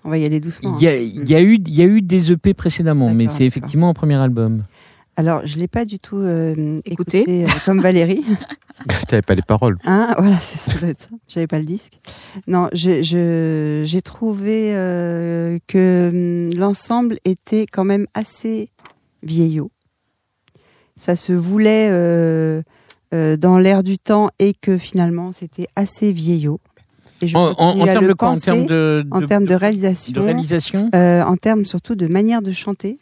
On 0.05 0.11
va 0.11 0.18
y 0.18 0.24
aller 0.26 0.39
doucement. 0.41 0.76
il 0.78 0.85
y, 0.85 0.89
hein. 0.89 0.91
a, 0.91 0.97
y 1.30 1.35
a 1.35 1.41
eu, 1.41 1.55
il 1.66 1.74
y 1.74 1.80
a 1.80 1.87
eu 1.87 2.03
des 2.03 2.30
EP 2.30 2.53
précédemment, 2.55 3.14
mais 3.14 3.26
c'est 3.26 3.45
effectivement 3.47 3.89
un 3.89 3.95
premier 3.95 4.16
album. 4.16 4.64
Alors, 5.16 5.46
je 5.46 5.58
l'ai 5.58 5.68
pas 5.68 5.84
du 5.84 5.98
tout 5.98 6.18
euh, 6.18 6.80
Écouté. 6.84 7.20
écouté, 7.20 7.44
euh, 7.44 7.48
comme 7.64 7.80
Valérie. 7.80 8.24
T'avais 9.08 9.22
pas 9.22 9.34
les 9.34 9.42
paroles. 9.42 9.78
Hein, 9.84 10.14
voilà, 10.18 10.38
c'est 10.40 10.58
ça 10.70 10.78
doit 10.78 10.88
être 10.88 11.02
ça. 11.02 11.08
J'avais 11.28 11.46
pas 11.46 11.58
le 11.60 11.64
disque. 11.64 12.00
Non, 12.48 12.68
je- 12.72 13.02
je- 13.02 13.84
j'ai 13.86 14.02
trouvé 14.02 14.72
euh, 14.74 15.58
que 15.68 16.10
hum, 16.50 16.58
l'ensemble 16.58 17.18
était 17.24 17.66
quand 17.70 17.84
même 17.84 18.06
assez 18.14 18.70
vieillot. 19.22 19.70
Ça 20.96 21.16
se 21.16 21.32
voulait 21.32 21.88
euh, 21.90 22.62
euh, 23.14 23.36
dans 23.36 23.58
l'air 23.58 23.82
du 23.82 23.98
temps 23.98 24.30
et 24.38 24.54
que 24.54 24.78
finalement 24.78 25.32
c'était 25.32 25.66
assez 25.76 26.12
vieillot. 26.12 26.60
Et 27.22 27.28
je 27.28 27.36
En, 27.36 27.52
en- 27.58 27.80
en 27.80 27.84
termes 27.84 28.06
de 28.08 28.12
quoi? 28.12 28.28
En 28.30 28.38
termes 28.38 28.66
de, 28.66 29.04
en 29.12 29.22
termes 29.26 29.46
de 29.46 29.54
réalisation, 29.54 30.12
de 30.12 30.20
réalisation? 30.20 30.90
euh, 30.94 31.22
en 31.22 31.36
termes 31.36 31.64
surtout 31.64 31.94
de 31.94 32.06
manière 32.06 32.42
de 32.42 32.52
chanter. 32.52 32.98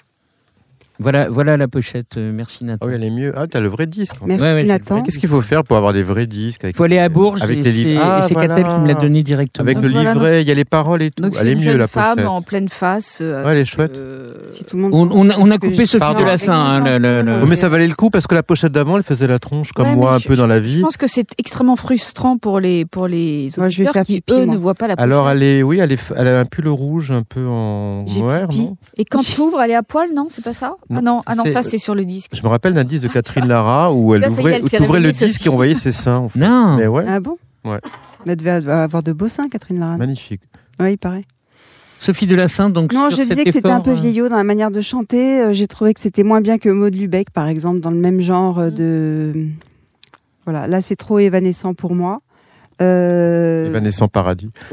Voilà, 0.99 1.28
voilà 1.30 1.57
la 1.57 1.68
pochette. 1.68 2.16
euh, 2.16 2.32
Merci 2.32 2.64
Nathan. 2.64 2.78
Ah 2.82 2.86
oui, 2.88 2.93
elle 2.97 3.05
est 3.05 3.11
mieux. 3.11 3.32
Ah, 3.36 3.47
t'as 3.47 3.61
le 3.61 3.68
vrai 3.68 3.86
disque. 3.86 4.16
en 4.22 4.26
fait. 4.26 4.36
Merci 4.36 4.43
Ouais, 4.43 4.64
Nathan. 4.64 5.03
Qu'est-ce 5.03 5.18
qu'il 5.18 5.28
faut 5.28 5.40
faire 5.40 5.64
pour 5.64 5.76
avoir 5.76 5.93
des 5.93 6.03
vrais 6.03 6.26
disques 6.26 6.64
avec 6.64 6.74
Il 6.74 6.76
faut 6.76 6.84
aller 6.84 6.99
à 6.99 7.09
Bourges 7.09 7.43
avec 7.43 7.62
c'est 7.62 7.70
livres. 7.70 8.01
Ah, 8.05 8.18
et 8.22 8.28
c'est 8.28 8.34
voilà. 8.34 8.49
Catel 8.55 8.66
qui 8.72 8.78
me 8.80 8.86
l'a 8.88 8.95
donné 8.95 9.22
directement. 9.22 9.62
Avec 9.64 9.78
le 9.80 9.90
Voilà, 9.90 10.12
livret, 10.12 10.43
il 10.43 10.49
y 10.49 10.51
a 10.51 10.55
les 10.55 10.64
paroles 10.64 11.03
et 11.03 11.11
tout. 11.11 11.22
Donc 11.22 11.32
Elle 11.34 11.40
c'est 11.40 11.49
est 11.49 11.53
une 11.53 11.61
mieux 11.64 11.76
la 11.76 11.86
femme 11.88 12.16
pochette. 12.16 12.28
en 12.30 12.43
pleine 12.43 12.68
face. 12.68 13.18
euh, 13.20 13.43
Ouais, 13.45 13.53
elle 13.53 13.59
est 13.59 13.64
chouette. 13.64 13.97
euh, 13.97 14.34
Si 14.51 14.64
tout 14.64 14.76
le 14.76 14.82
monde. 14.82 14.93
On, 14.95 15.09
on 15.11 15.30
a, 15.30 15.38
on 15.38 15.51
a 15.51 15.59
coupé 15.59 15.86
Sophie 15.86 15.99
Pardon. 15.99 16.20
de 16.20 16.24
Lassin. 16.26 16.53
hein, 16.53 16.84
le- 16.84 16.99
le- 16.99 17.22
le- 17.22 17.40
Oh, 17.43 17.47
mais 17.47 17.57
ça 17.57 17.68
valait 17.68 17.88
le 17.88 17.95
coup 17.95 18.11
parce 18.11 18.26
que 18.26 18.34
la 18.34 18.43
pochette 18.43 18.72
d'avant, 18.72 18.97
elle 18.99 19.03
faisait 19.03 19.26
la 19.26 19.38
tronche 19.38 19.72
comme 19.72 19.88
Ouais, 19.88 19.97
moi 19.97 20.14
un 20.14 20.18
je- 20.18 20.28
peu 20.28 20.36
dans 20.36 20.47
la 20.47 20.61
Je 20.61 20.66
vie. 20.66 20.80
pense 20.82 20.97
que 20.99 21.07
c'est 21.09 21.26
extrêmement 21.38 21.76
frustrant 21.76 22.36
pour 22.36 22.61
les 22.61 22.84
pour 22.84 23.09
les 23.09 23.49
Moi, 23.57 23.68
je 23.70 23.78
vais 23.78 23.82
auditeurs 23.88 23.93
faire 23.93 24.05
qui 24.05 24.22
eux 24.30 24.45
ne 24.45 24.57
voient 24.57 24.74
pas 24.74 24.86
la 24.88 24.97
pochette. 24.97 25.11
Alors 25.11 25.28
elle 25.30 25.43
est, 25.43 25.62
oui, 25.62 25.78
elle 25.80 25.93
est, 25.93 26.12
elle 26.16 26.28
a 26.28 26.40
un 26.40 26.45
pull 26.45 26.68
rouge 26.68 27.11
un 27.12 27.22
peu 27.22 27.47
en 27.47 28.05
non? 28.05 28.76
Et 28.97 29.05
quand 29.05 29.22
tu 29.22 29.40
ouvres, 29.40 29.61
elle 29.61 29.70
est 29.70 29.74
à 29.74 29.82
poil, 29.82 30.09
non? 30.14 30.26
C'est 30.28 30.45
pas 30.45 30.53
ça? 30.53 30.74
Non, 30.93 30.99
Ah 30.99 31.03
non, 31.03 31.22
ah 31.26 31.34
non, 31.34 31.45
ça 31.53 31.62
c'est 31.62 31.78
sur 31.78 31.95
le 31.95 32.05
disque. 32.05 32.32
Je 32.34 32.43
me 32.43 32.49
rappelle 32.49 32.74
d'un 32.74 32.84
disque 32.84 33.03
de 33.05 33.09
Catherine 33.09 33.47
Lara 33.49 33.93
où 33.93 34.14
elle 34.14 34.20
Là, 34.22 34.30
ouvrait, 34.30 34.61
où 34.62 34.82
ouvrais 34.84 35.01
le 35.01 35.11
disque 35.11 35.32
Sophie. 35.32 35.47
et 35.49 35.51
on 35.51 35.57
voyait 35.57 35.74
ses 35.74 35.93
seins. 35.93 36.16
en 36.18 36.28
fait. 36.28 36.38
Non. 36.38 36.76
Mais 36.76 36.86
ouais, 36.86 37.05
Ah 37.09 37.20
bon? 37.20 37.36
Ouais. 37.64 37.80
Elle 38.26 38.36
devait 38.36 38.51
avoir 38.51 39.03
de 39.03 39.12
beaux 39.12 39.28
seins, 39.28 39.49
Catherine 39.49 39.80
Laranne. 39.80 39.99
magnifique. 39.99 40.40
Oui, 40.80 40.93
il 40.93 40.99
paraît. 40.99 41.24
Sophie 41.99 42.26
de 42.26 42.34
Lassin, 42.34 42.68
donc. 42.70 42.93
Non, 42.93 43.11
sur 43.11 43.22
je 43.22 43.28
disais 43.28 43.45
que 43.45 43.53
c'était 43.53 43.70
un 43.70 43.80
peu 43.80 43.90
euh, 43.93 43.95
vieillot 43.95 44.28
dans 44.28 44.36
la 44.36 44.43
manière 44.45 44.70
de 44.72 44.80
chanter. 44.82 45.40
Euh, 45.40 45.53
J'ai 45.53 45.68
trouvé 45.68 45.95
que 45.95 46.01
c'était 46.01 46.24
moins 46.24 46.40
bien 46.40 46.59
que 46.59 46.68
Maud 46.68 46.95
Lubeck, 46.95 47.30
par 47.30 47.47
exemple, 47.47 47.78
dans 47.80 47.90
le 47.90 47.97
même 47.99 48.20
genre 48.20 48.59
euh, 48.59 48.70
de. 48.70 49.47
Voilà, 50.45 50.66
là 50.66 50.82
c'est 50.82 50.97
trop 50.97 51.20
évanescent 51.20 51.74
pour 51.74 51.95
moi. 51.95 52.20
Euh... 52.80 53.66
Evanescent 53.68 54.09
Paradis. 54.09 54.51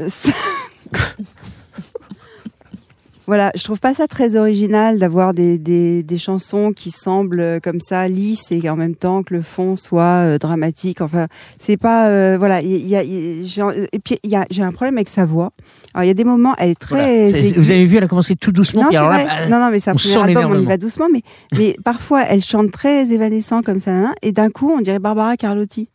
voilà, 3.30 3.52
je 3.54 3.62
trouve 3.62 3.78
pas 3.78 3.94
ça 3.94 4.08
très 4.08 4.34
original 4.34 4.98
d'avoir 4.98 5.34
des, 5.34 5.56
des, 5.56 6.02
des 6.02 6.18
chansons 6.18 6.72
qui 6.72 6.90
semblent 6.90 7.38
euh, 7.38 7.60
comme 7.62 7.78
ça 7.80 8.08
lisses 8.08 8.50
et 8.50 8.68
en 8.68 8.74
même 8.74 8.96
temps 8.96 9.22
que 9.22 9.32
le 9.34 9.40
fond 9.40 9.76
soit 9.76 10.02
euh, 10.02 10.38
dramatique. 10.38 11.00
Enfin, 11.00 11.28
c'est 11.60 11.76
pas 11.76 12.08
euh, 12.08 12.34
voilà. 12.36 12.60
Il 12.60 12.88
y 12.88 12.96
a, 12.96 13.04
il 13.04 13.12
y 13.12 13.42
a- 13.42 13.46
j'ai- 13.46 13.88
et 13.92 14.00
puis 14.00 14.18
il 14.24 14.30
y 14.30 14.34
a 14.34 14.46
j'ai 14.50 14.62
un 14.64 14.72
problème 14.72 14.96
avec 14.96 15.08
sa 15.08 15.26
voix. 15.26 15.52
Alors 15.94 16.02
il 16.02 16.08
y 16.08 16.10
a 16.10 16.14
des 16.14 16.24
moments, 16.24 16.56
elle 16.58 16.70
est 16.70 16.74
très. 16.74 17.30
Vous 17.52 17.70
avez 17.70 17.84
vu, 17.84 17.98
elle 17.98 18.02
a 18.02 18.08
commencé 18.08 18.34
tout 18.34 18.50
doucement. 18.50 18.80
Non, 18.82 18.88
puis 18.88 18.94
c'est 18.96 18.98
alors 18.98 19.10
là, 19.10 19.24
vrai. 19.24 19.26
bah, 19.26 19.48
non, 19.48 19.64
non, 19.64 19.70
mais 19.70 19.78
c'est 19.78 19.90
un 19.90 19.94
on 19.94 19.96
premier 19.96 20.36
album, 20.38 20.52
on 20.56 20.60
y 20.60 20.66
va 20.66 20.76
doucement, 20.76 21.06
mais, 21.12 21.22
mais 21.56 21.76
parfois 21.84 22.22
elle 22.22 22.42
chante 22.42 22.72
très 22.72 23.12
évanescent 23.12 23.62
comme 23.62 23.78
ça, 23.78 24.12
et 24.22 24.32
d'un 24.32 24.50
coup 24.50 24.72
on 24.76 24.80
dirait 24.80 24.98
Barbara 24.98 25.36
Carlotti. 25.36 25.88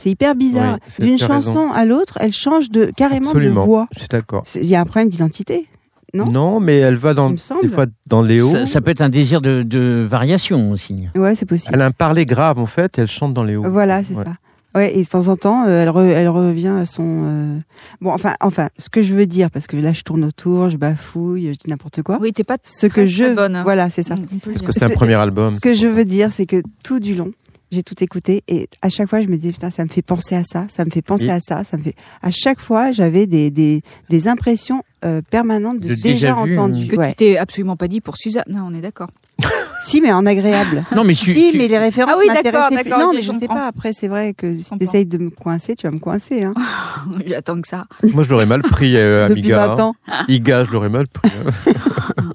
C'est 0.00 0.10
hyper 0.10 0.34
bizarre. 0.34 0.78
D'une 0.98 1.18
chanson 1.18 1.70
à 1.72 1.84
l'autre, 1.84 2.18
elle 2.20 2.32
change 2.32 2.68
de 2.70 2.86
carrément 2.96 3.30
Absolument. 3.30 3.60
de 3.60 3.66
voix. 3.66 3.86
Je 3.92 4.00
suis 4.00 4.08
d'accord. 4.08 4.42
Il 4.56 4.66
y 4.66 4.74
a 4.74 4.80
un 4.80 4.84
problème 4.86 5.08
d'identité. 5.08 5.68
Non 6.14 6.60
mais 6.60 6.78
elle 6.78 6.94
va 6.96 7.12
dans, 7.14 7.30
des 7.30 7.68
fois 7.68 7.86
dans 8.06 8.22
les 8.22 8.40
hauts. 8.40 8.50
ça, 8.50 8.66
ça 8.66 8.80
peut 8.80 8.90
être 8.90 9.00
un 9.00 9.08
désir 9.08 9.40
de, 9.40 9.62
de 9.62 10.06
variation 10.08 10.70
aussi. 10.70 11.08
Ouais, 11.16 11.34
c'est 11.34 11.46
possible. 11.46 11.74
Elle 11.74 11.82
a 11.82 11.86
un 11.86 11.90
parler 11.90 12.24
grave 12.26 12.58
en 12.58 12.66
fait, 12.66 12.98
et 12.98 13.02
elle 13.02 13.06
chante 13.08 13.34
dans 13.34 13.44
les 13.44 13.56
hauts. 13.56 13.64
Voilà, 13.68 14.04
c'est 14.04 14.14
Ouais. 14.16 14.24
ça. 14.24 14.32
Ouais, 14.76 14.96
et 14.98 15.04
de 15.04 15.08
temps 15.08 15.28
en 15.28 15.36
temps, 15.36 15.66
euh, 15.68 15.82
elle, 15.84 15.88
re- 15.88 16.02
elle 16.04 16.28
revient 16.28 16.66
à 16.80 16.84
son. 16.84 17.04
euh, 17.06 17.58
Bon, 18.00 18.10
enfin, 18.12 18.34
enfin, 18.40 18.70
ce 18.76 18.88
que 18.90 19.02
je 19.02 19.14
veux 19.14 19.24
dire, 19.26 19.48
parce 19.52 19.68
que 19.68 19.76
là, 19.76 19.92
je 19.92 20.02
tourne 20.02 20.24
autour, 20.24 20.68
je 20.68 20.76
bafouille, 20.76 21.46
je 21.52 21.58
dis 21.58 21.68
n'importe 21.70 22.02
quoi. 22.02 22.18
Oui, 22.20 22.32
t'es 22.32 22.42
pas 22.42 22.56
Ce 22.64 22.86
très, 22.88 23.02
que 23.02 23.06
je, 23.06 23.22
très 23.22 23.34
bonne. 23.34 23.60
voilà, 23.62 23.88
c'est 23.88 24.02
ça. 24.02 24.16
Le 24.16 24.22
Parce 24.52 24.62
que 24.62 24.72
c'est 24.72 24.84
un 24.84 24.88
premier 24.96 25.14
album. 25.14 25.54
Ce 25.54 25.60
que 25.60 25.74
je 25.74 25.86
veux 25.86 26.04
dire, 26.04 26.32
c'est 26.32 26.46
que 26.46 26.60
tout 26.82 26.98
du 26.98 27.14
long, 27.14 27.30
j'ai 27.74 27.82
tout 27.82 28.02
écouté 28.02 28.42
et 28.48 28.68
à 28.82 28.88
chaque 28.88 29.08
fois, 29.10 29.20
je 29.22 29.28
me 29.28 29.36
disais 29.36 29.52
putain, 29.52 29.70
ça 29.70 29.84
me 29.84 29.88
fait 29.90 30.02
penser 30.02 30.34
à 30.36 30.42
ça, 30.44 30.66
ça 30.68 30.84
me 30.84 30.90
fait 30.90 31.02
penser 31.02 31.28
à 31.30 31.40
ça, 31.40 31.64
ça 31.64 31.76
me 31.76 31.82
fait. 31.82 31.94
À 32.22 32.30
chaque 32.30 32.60
fois, 32.60 32.92
j'avais 32.92 33.26
des 33.26 33.50
des, 33.50 33.82
des 34.08 34.28
impressions 34.28 34.82
euh, 35.04 35.20
permanentes 35.30 35.80
de, 35.80 35.88
De 35.88 35.94
déjà, 35.94 36.08
déjà 36.32 36.34
vu, 36.44 36.52
entendu. 36.52 36.84
euh, 36.84 36.88
Que 36.88 36.96
Ouais. 36.96 37.10
tu 37.10 37.16
t'es 37.16 37.36
absolument 37.36 37.76
pas 37.76 37.88
dit 37.88 38.00
pour 38.00 38.16
Suzanne. 38.16 38.44
Non, 38.48 38.66
on 38.70 38.74
est 38.74 38.80
d'accord. 38.80 39.10
Si, 39.86 40.00
mais 40.00 40.10
en 40.12 40.24
agréable. 40.24 40.82
Non, 40.96 41.04
mais 41.04 41.12
je 41.12 41.18
suis- 41.18 41.34
si, 41.34 41.52
je- 41.52 41.58
mais 41.58 41.68
les 41.68 41.76
références 41.76 42.14
Ah 42.16 42.18
oui, 42.18 42.28
m'intéressaient 42.28 42.82
plus. 42.84 42.90
Non, 42.90 43.10
mais 43.12 43.20
je 43.20 43.30
je 43.32 43.36
sais 43.38 43.46
pas. 43.48 43.66
Après, 43.66 43.92
c'est 43.92 44.08
vrai 44.08 44.32
que 44.32 44.54
si 44.54 44.70
t'essayes 44.78 45.04
de 45.04 45.18
me 45.18 45.28
coincer, 45.28 45.74
tu 45.74 45.86
vas 45.86 45.92
me 45.92 45.98
coincer. 45.98 46.44
Hein. 46.44 46.54
J'attends 47.26 47.60
que 47.60 47.68
ça. 47.68 47.84
Moi, 48.02 48.22
je 48.22 48.30
l'aurais 48.30 48.46
mal 48.46 48.62
pris, 48.62 48.96
euh, 48.96 49.28
Depuis 49.28 49.52
Amiga. 49.52 49.74
20 49.74 49.80
ans. 49.82 49.94
Iga, 50.28 50.64
je 50.64 50.70
l'aurais 50.70 50.88
mal 50.88 51.06
pris. 51.06 51.30
hein. 51.66 51.72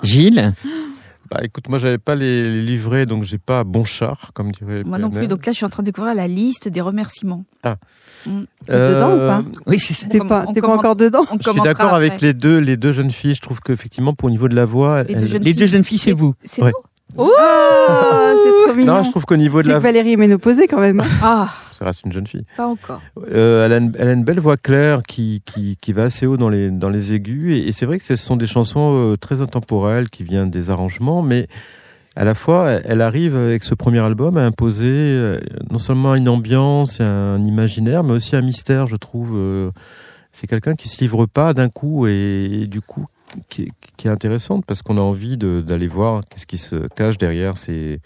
Gilles, 0.03 0.53
bah, 1.31 1.39
écoute, 1.43 1.69
moi, 1.69 1.77
j'avais 1.79 1.97
pas 1.97 2.15
les, 2.15 2.61
livrets, 2.61 3.05
donc 3.05 3.23
j'ai 3.23 3.37
pas 3.37 3.63
bon 3.63 3.83
char, 3.85 4.31
comme 4.33 4.51
dirait. 4.51 4.83
Moi 4.83 4.97
non 4.97 5.09
plus. 5.09 5.27
Donc 5.27 5.45
là, 5.45 5.51
je 5.51 5.57
suis 5.57 5.65
en 5.65 5.69
train 5.69 5.83
de 5.83 5.85
découvrir 5.85 6.15
la 6.15 6.27
liste 6.27 6.67
des 6.67 6.81
remerciements. 6.81 7.45
T'es 7.63 8.73
dedans 8.73 9.13
ou 9.13 9.17
pas 9.19 9.43
oui, 9.65 9.79
c'est 9.79 9.93
ça. 9.93 10.07
T'es 10.07 10.19
pas, 10.19 10.45
pas 10.45 10.67
encore 10.67 10.95
dedans 10.95 11.25
On 11.31 11.37
Je 11.39 11.49
suis 11.49 11.61
d'accord 11.61 11.93
avec 11.93 12.19
les 12.21 12.33
deux, 12.33 12.59
les 12.59 12.75
deux 12.77 12.91
jeunes 12.91 13.11
filles. 13.11 13.35
Je 13.35 13.41
trouve 13.41 13.61
qu'effectivement, 13.61 14.13
pour 14.13 14.27
au 14.27 14.31
niveau 14.31 14.47
de 14.47 14.55
la 14.55 14.65
voix, 14.65 15.03
Les 15.03 15.13
elles- 15.13 15.19
deux 15.21 15.27
jeunes 15.27 15.43
Les 15.43 15.53
deux 15.53 15.65
jeunes 15.65 15.83
filles, 15.83 15.99
c'est 15.99 16.11
vous. 16.11 16.33
C'est 16.43 16.61
Ouais. 16.61 16.71
nous 16.71 16.88
Ouh 17.17 17.29
Ah, 17.39 18.33
c'est 18.43 18.65
trop 18.65 18.75
mignon. 18.75 18.93
non, 18.97 19.03
je 19.03 19.09
trouve 19.11 19.25
qu'au 19.25 19.35
niveau 19.37 19.61
de 19.61 19.67
la 19.67 19.75
que 19.75 19.79
Valérie 19.79 20.13
est 20.13 20.17
ménopausée 20.17 20.67
quand 20.67 20.79
même. 20.79 21.01
Ah, 21.23 21.49
ça 21.73 21.85
reste 21.85 22.03
une 22.05 22.11
jeune 22.11 22.27
fille. 22.27 22.45
pas 22.57 22.67
encore. 22.67 23.01
Euh, 23.31 23.65
elle, 23.65 23.73
a 23.73 23.77
une, 23.77 23.93
elle 23.97 24.07
a 24.09 24.13
une 24.13 24.23
belle 24.23 24.39
voix 24.39 24.57
claire 24.57 25.01
qui, 25.07 25.41
qui, 25.45 25.77
qui 25.81 25.93
va 25.93 26.03
assez 26.03 26.25
haut 26.25 26.37
dans 26.37 26.49
les, 26.49 26.69
dans 26.69 26.89
les 26.89 27.13
aigus. 27.13 27.55
Et, 27.57 27.67
et 27.67 27.71
c'est 27.71 27.85
vrai 27.85 27.99
que 27.99 28.05
ce 28.05 28.15
sont 28.15 28.35
des 28.35 28.45
chansons 28.47 28.93
euh, 29.13 29.17
très 29.17 29.41
intemporelles 29.41 30.09
qui 30.09 30.23
viennent 30.23 30.49
des 30.51 30.69
arrangements, 30.69 31.21
mais 31.21 31.47
à 32.15 32.25
la 32.25 32.33
fois, 32.35 32.69
elle, 32.71 32.81
elle 32.85 33.01
arrive 33.01 33.35
avec 33.37 33.63
ce 33.63 33.75
premier 33.75 33.99
album 33.99 34.37
à 34.37 34.41
imposer 34.45 34.87
euh, 34.91 35.39
non 35.71 35.79
seulement 35.79 36.15
une 36.15 36.27
ambiance 36.29 36.99
et 36.99 37.03
un 37.03 37.43
imaginaire, 37.45 38.03
mais 38.03 38.13
aussi 38.13 38.35
un 38.35 38.41
mystère, 38.41 38.85
je 38.85 38.97
trouve. 38.97 39.31
euh, 39.35 39.71
c'est 40.31 40.45
quelqu'un 40.47 40.75
qui 40.75 40.87
se 40.89 40.99
livre 41.01 41.25
pas 41.25 41.53
d'un 41.55 41.69
coup 41.69 42.05
et, 42.07 42.49
et 42.61 42.67
du 42.67 42.81
coup 42.81 43.07
qui 43.49 43.63
est, 43.63 43.71
qui 43.97 44.07
est 44.07 44.11
intéressante 44.11 44.65
parce 44.65 44.81
qu'on 44.81 44.97
a 44.97 45.01
envie 45.01 45.37
d'aller 45.37 45.87
voir 45.87 46.23
qu'est-ce 46.29 46.45
qui 46.45 46.57
se 46.57 46.87
cache 46.95 47.17
derrière 47.17 47.57
ces, 47.57 48.01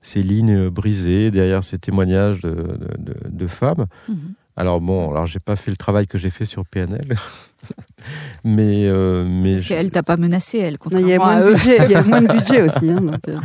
ces 0.00 0.22
lignes 0.22 0.68
brisées, 0.68 1.30
derrière 1.30 1.62
ces 1.64 1.78
témoignages 1.78 2.40
de, 2.40 2.50
de, 2.50 2.88
de- 2.98 3.16
de 3.30 3.46
femmes. 3.46 3.86
Mhm. 4.08 4.34
Alors 4.56 4.80
bon, 4.82 5.10
alors 5.10 5.24
j'ai 5.26 5.40
pas 5.40 5.56
fait 5.56 5.70
le 5.70 5.76
travail 5.78 6.06
que 6.06 6.18
j'ai 6.18 6.28
fait 6.30 6.44
sur 6.44 6.66
PNL, 6.66 7.16
mais 8.44 8.86
euh, 8.86 9.24
mais 9.26 9.52
Parce 9.54 9.64
je- 9.64 9.68
qu'elle 9.68 9.90
t'a 9.90 10.02
pas 10.02 10.16
menacé, 10.16 10.58
elle, 10.58 10.76
Il 10.90 11.08
y 11.08 11.12
a 11.14 11.18
moins 11.18 11.36
à 11.36 11.40
de 11.42 11.46
eux. 11.48 11.54
budget, 11.54 11.78
il 11.86 11.90
y 11.90 11.94
a 11.94 12.02
moins 12.04 12.20
de 12.20 12.28
budget 12.28 12.62
aussi. 12.62 12.90
Hein, 12.90 13.00
donc, 13.00 13.28
euh. 13.28 13.36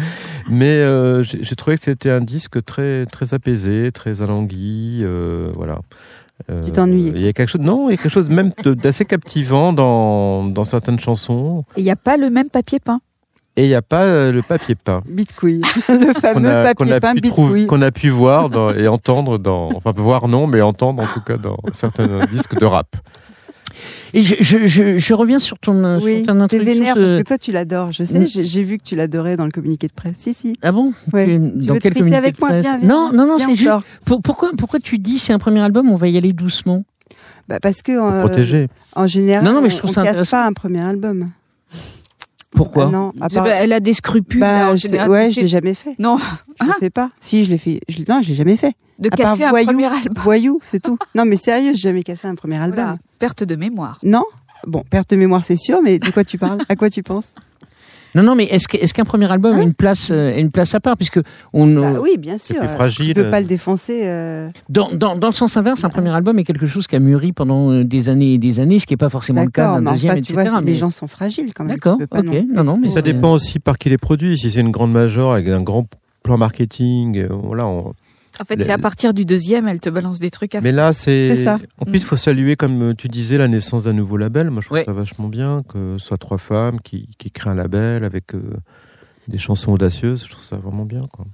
mais 0.50 0.78
euh, 0.78 1.24
j'ai 1.24 1.44
j'ai 1.44 1.56
trouvé 1.56 1.78
que 1.78 1.84
c'était 1.84 2.10
un 2.10 2.20
disque 2.22 2.64
très 2.66 3.06
très 3.06 3.34
apaisé, 3.34 3.92
très 3.94 4.22
alangui, 4.22 5.00
euh, 5.04 5.50
voilà. 5.56 5.80
Euh, 6.52 6.62
Tu 6.72 6.80
ennuyé. 6.80 7.12
Il 7.16 7.22
y 7.22 7.28
a 7.28 7.34
quelque 7.34 7.50
chose, 7.50 7.62
non, 7.62 7.90
il 7.90 7.92
y 7.92 7.94
a 7.96 7.98
quelque 7.98 8.12
chose 8.12 8.30
même 8.30 8.52
d'assez 8.64 9.06
captivant 9.06 9.74
dans 9.74 10.46
dans 10.46 10.64
certaines 10.64 11.00
chansons. 11.00 11.64
Il 11.78 11.84
n'y 11.84 11.92
a 11.92 11.96
pas 11.96 12.18
le 12.18 12.30
même 12.30 12.50
papier 12.50 12.80
peint. 12.80 13.00
Et 13.60 13.64
il 13.64 13.70
n'y 13.70 13.74
a 13.76 13.82
pas 13.82 14.04
euh, 14.04 14.32
le 14.32 14.44
papier 14.44 14.76
peint 14.76 15.00
Bitcouille. 15.10 15.62
Le 15.90 16.14
fameux 16.14 16.48
a, 16.48 16.62
papier 16.76 16.94
a 16.94 17.00
peint 17.00 17.16
pu 17.16 17.22
trouver- 17.22 17.54
bitcouille. 17.62 17.66
qu'on 17.68 17.82
a 17.82 17.90
pu 17.90 18.10
voir 18.10 18.50
dans- 18.50 18.70
et 18.70 18.88
entendre 18.88 19.40
dans, 19.40 19.70
enfin 19.76 19.92
voir 19.96 20.28
non, 20.28 20.46
mais 20.46 20.62
entendre 20.62 21.02
en 21.02 21.08
tout 21.08 21.22
cas 21.22 21.38
dans 21.38 21.58
certains 21.74 22.20
disques 22.28 22.56
de 22.60 22.66
rap. 22.66 22.96
Et 24.14 24.22
je, 24.22 24.36
je, 24.40 24.68
je, 24.68 24.98
je 24.98 25.14
reviens 25.14 25.40
sur 25.40 25.60
ton, 25.60 26.00
Oui, 26.02 26.18
sur 26.18 26.28
ton 26.28 26.40
introduction. 26.40 26.74
vénère 26.74 26.96
ce- 26.96 27.00
parce 27.02 27.24
que 27.24 27.28
toi 27.28 27.38
tu 27.38 27.52
l'adores. 27.52 27.92
Je 27.92 28.04
sais, 28.04 28.20
Mm. 28.20 28.26
j'ai 28.28 28.64
vu 28.64 28.78
que 28.78 28.84
tu 28.84 28.96
l'adorais 28.96 29.36
dans 29.36 29.46
le 29.46 29.52
communiqué 29.52 29.88
de 29.88 29.94
presse. 29.94 30.16
Si, 30.18 30.34
si. 30.34 30.58
Ah 30.62 30.72
bon 30.72 30.94
Ouais. 31.14 31.26
Tu- 31.26 31.32
Tu 31.62 31.68
Dans 31.68 31.74
veux 31.74 31.80
te 31.80 31.84
quel 31.84 31.94
communiqué 31.94 32.18
avec 32.18 32.36
de 32.36 32.40
moi? 32.40 32.50
presse 32.50 32.64
Viens, 32.64 32.78
viens, 32.78 32.88
Non, 32.88 33.12
non, 33.14 33.28
non, 33.28 33.38
c'est 33.38 33.46
on 33.48 33.56
juste. 33.56 33.70
Pour- 34.06 34.22
pourquoi, 34.22 34.52
pourquoi 34.58 34.80
tu 34.80 34.98
dis 35.00 35.20
c'est 35.20 35.34
un 35.34 35.40
premier 35.40 35.60
album, 35.62 35.90
on 35.90 35.96
va 35.96 36.08
y 36.08 36.18
aller 36.18 36.34
doucement? 36.34 36.84
Bah, 37.50 37.60
Parce 37.62 37.82
que 37.82 37.92
euh, 37.94 38.20
protéger. 38.26 38.68
en 38.96 39.08
général, 39.08 39.46
Non, 39.46 39.54
non, 39.54 39.62
mais 39.62 39.70
je 39.70 39.76
on- 39.76 39.78
trouve 39.80 39.92
on 39.92 39.94
ça 39.94 40.02
casse 40.02 40.10
intéressant. 40.12 40.38
pas 40.38 40.46
un 40.48 40.54
premier 40.54 40.82
album. 40.82 41.30
Pourquoi 42.58 42.86
Ah 42.88 42.92
non, 42.92 43.14
à 43.22 43.30
part- 43.30 43.48
Elle 43.48 43.72
a 43.74 43.80
des 43.80 43.94
scrupules. 43.94 44.40
Bah, 44.42 44.60
là, 44.60 44.70
en 44.72 44.76
je 44.76 44.82
sais- 44.82 44.88
général, 44.90 45.10
ouais, 45.10 45.32
je 45.32 45.42
l'ai 45.42 45.48
jamais 45.48 45.74
fait. 45.74 45.96
Non, 46.00 46.18
Je 46.62 46.66
le 46.68 46.74
fais 46.80 46.90
pas. 46.90 47.12
Si, 47.20 47.46
je 47.46 47.52
l'ai 47.52 47.58
fait. 47.58 47.80
Je, 47.88 47.98
l'ai- 48.00 48.06
non, 48.10 48.22
je 48.22 48.30
l'ai 48.30 48.36
jamais 48.36 48.58
fait. 48.58 48.74
de 49.00 49.08
À 49.08 49.12
part 49.16 49.32
casser 49.34 49.44
un 49.44 49.50
voyou, 49.52 49.68
premier 49.68 49.86
album. 49.86 50.14
Voyou, 50.24 50.60
c'est 50.66 50.82
tout. 50.82 50.98
Non, 51.16 51.24
mais 51.26 51.36
sérieux, 51.38 51.72
j'ai 51.76 51.82
jamais 51.82 52.02
cassé 52.04 52.28
un 52.28 52.34
premier 52.36 52.58
album. 52.58 52.74
Voilà, 52.84 52.98
perte 53.20 53.44
de 53.44 53.56
mémoire. 53.56 54.00
Non 54.04 54.24
Bon, 54.66 54.84
perte 54.90 55.12
de 55.12 55.16
mémoire, 55.18 55.46
c'est 55.46 55.56
sûr, 55.56 55.82
mais 55.84 56.00
de 56.00 56.10
quoi 56.10 56.24
tu 56.24 56.40
parles? 56.40 56.58
À 56.68 56.76
quoi 56.76 56.90
tu 56.90 57.04
penses? 57.04 57.34
Non, 58.16 58.24
non, 58.24 58.36
mais 58.36 58.46
est-ce 58.46 58.68
que- 58.68 58.78
est-ce 58.78 58.94
qu'un 58.94 59.04
premier 59.06 59.30
album 59.32 59.58
a 59.60 59.62
une 59.62 59.74
place, 59.74 60.10
euh, 60.12 60.38
une 60.38 60.50
place 60.52 60.74
à 60.74 60.80
part 60.80 60.98
puisque 60.98 61.20
on, 61.54 61.68
Bah 61.76 61.92
euh, 61.96 62.00
oui, 62.02 62.18
bien 62.18 62.38
sûr. 62.38 62.56
plus 62.58 62.66
euh, 62.68 62.76
fragile. 62.76 63.08
Tu 63.08 63.14
peux 63.14 63.30
pas 63.30 63.42
le 63.42 63.46
défoncer. 63.48 64.02
euh, 64.06 64.50
dans, 64.70 64.90
dans, 64.94 65.16
dans 65.16 65.28
le 65.28 65.34
sens 65.34 65.56
inverse, 65.58 65.84
un 65.84 65.90
premier 65.90 66.10
album 66.10 66.40
est 66.40 66.44
quelque 66.44 66.68
chose 66.68 66.88
qui 66.88 66.96
a 66.96 67.00
mûri 67.00 67.34
pendant 67.34 67.72
euh, 67.72 67.84
des 67.84 68.10
années 68.10 68.34
et 68.34 68.38
des 68.38 68.60
années, 68.60 68.80
ce 68.80 68.86
qui 68.86 68.94
n'est 68.94 68.98
pas 68.98 69.10
forcément 69.10 69.44
le 69.44 69.50
cas 69.50 69.80
d'un 69.80 69.92
deuxième, 69.92 70.12
enfin, 70.14 70.20
etc. 70.20 70.34
vois, 70.50 70.62
mais- 70.62 70.72
les 70.72 70.78
gens 70.78 70.90
sont 70.90 71.08
fragiles 71.08 71.54
quand 71.54 71.64
même. 71.66 71.76
D'accord, 71.76 71.98
ok, 72.12 72.24
non- 72.26 72.46
non, 72.56 72.64
non, 72.64 72.78
mais 72.82 72.88
Ça 72.88 72.96
c'est- 72.96 73.02
dépend 73.04 73.34
aussi 73.34 73.60
par 73.60 73.78
qui 73.78 73.90
les 73.90 73.98
produit. 73.98 74.38
Si 74.38 74.50
c'est 74.50 74.62
une 74.62 74.72
grande 74.72 74.92
major 74.92 75.34
avec 75.34 75.48
un 75.50 75.62
grand 75.62 75.86
plan 76.24 76.38
marketing, 76.38 77.18
euh, 77.20 77.28
voilà. 77.32 77.68
on- 77.68 77.94
En 78.40 78.46
fait, 78.46 78.64
c'est 78.64 78.72
à 78.72 78.78
partir 78.78 79.14
du 79.14 79.26
deuxième, 79.26 79.68
elle 79.68 79.80
te 79.80 79.90
balance 79.90 80.20
des 80.20 80.30
trucs 80.30 80.54
à 80.56 80.62
Mais 80.62 80.72
là, 80.72 80.94
c'est. 80.94 81.36
C'est 81.36 81.44
ça. 81.44 81.60
En 81.80 81.86
plus, 81.86 81.98
il 82.00 82.04
faut 82.06 82.16
saluer, 82.18 82.56
comme 82.56 82.94
tu 82.96 83.08
disais, 83.08 83.38
la 83.38 83.48
naissance 83.48 83.86
d'un 83.86 83.94
nouveau 83.94 84.18
label. 84.18 84.50
Moi, 84.52 84.62
je 84.62 84.68
trouve 84.68 84.78
Ouais. 84.78 84.86
ça 84.86 84.94
vachement 84.94 85.28
bien 85.28 85.62
que 85.68 85.96
ce 85.98 86.06
soit 86.08 86.18
trois 86.18 86.38
femmes 86.38 86.80
qui, 86.82 87.10
qui 87.18 87.32
créent 87.32 87.50
un 87.50 87.56
label 87.56 88.04
avec 88.04 88.36
euh, 88.36 88.42
des 89.28 89.38
chansons 89.38 89.72
audacieuses. 89.74 90.24
Je 90.26 90.32
trouve 90.32 90.44
ça 90.44 90.58
vraiment 90.58 90.86
bien. 90.86 91.02
Quoi. 91.12 91.26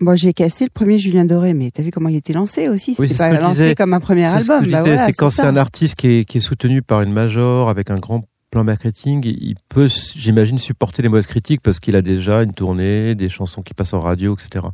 Moi, 0.00 0.14
j'ai 0.16 0.32
cassé 0.32 0.64
le 0.64 0.70
premier 0.70 0.98
Julien 0.98 1.24
Doré, 1.24 1.54
mais 1.54 1.70
t'as 1.72 1.82
vu 1.82 1.90
comment 1.90 2.08
il 2.08 2.16
était 2.16 2.32
lancé 2.32 2.68
aussi? 2.68 2.90
Oui, 2.98 3.08
C'était 3.08 3.14
c'est 3.22 3.30
ce 3.30 3.34
pas 3.36 3.40
lancé 3.40 3.62
disais. 3.62 3.74
comme 3.74 3.94
un 3.94 4.00
premier 4.00 4.28
C'est 4.28 4.38
ce 4.40 4.46
que 4.46 4.52
album. 4.52 4.70
Bah 4.70 4.80
voilà, 4.82 5.06
c'est 5.06 5.12
quand 5.12 5.30
c'est 5.30 5.42
un 5.42 5.56
artiste 5.56 5.96
qui 5.96 6.06
est, 6.08 6.24
qui 6.24 6.38
est 6.38 6.40
soutenu 6.40 6.82
par 6.82 7.02
une 7.02 7.12
major 7.12 7.68
avec 7.68 7.90
un 7.90 7.96
grand 7.96 8.24
plan 8.50 8.64
marketing, 8.64 9.22
il 9.26 9.56
peut, 9.68 9.88
j'imagine, 10.14 10.58
supporter 10.58 11.02
les 11.02 11.08
mauvaises 11.08 11.26
critiques 11.26 11.60
parce 11.62 11.80
qu'il 11.80 11.96
a 11.96 12.02
déjà 12.02 12.42
une 12.44 12.54
tournée, 12.54 13.14
des 13.14 13.28
chansons 13.28 13.60
qui 13.62 13.74
passent 13.74 13.92
en 13.92 14.00
radio, 14.00 14.34
etc. 14.34 14.66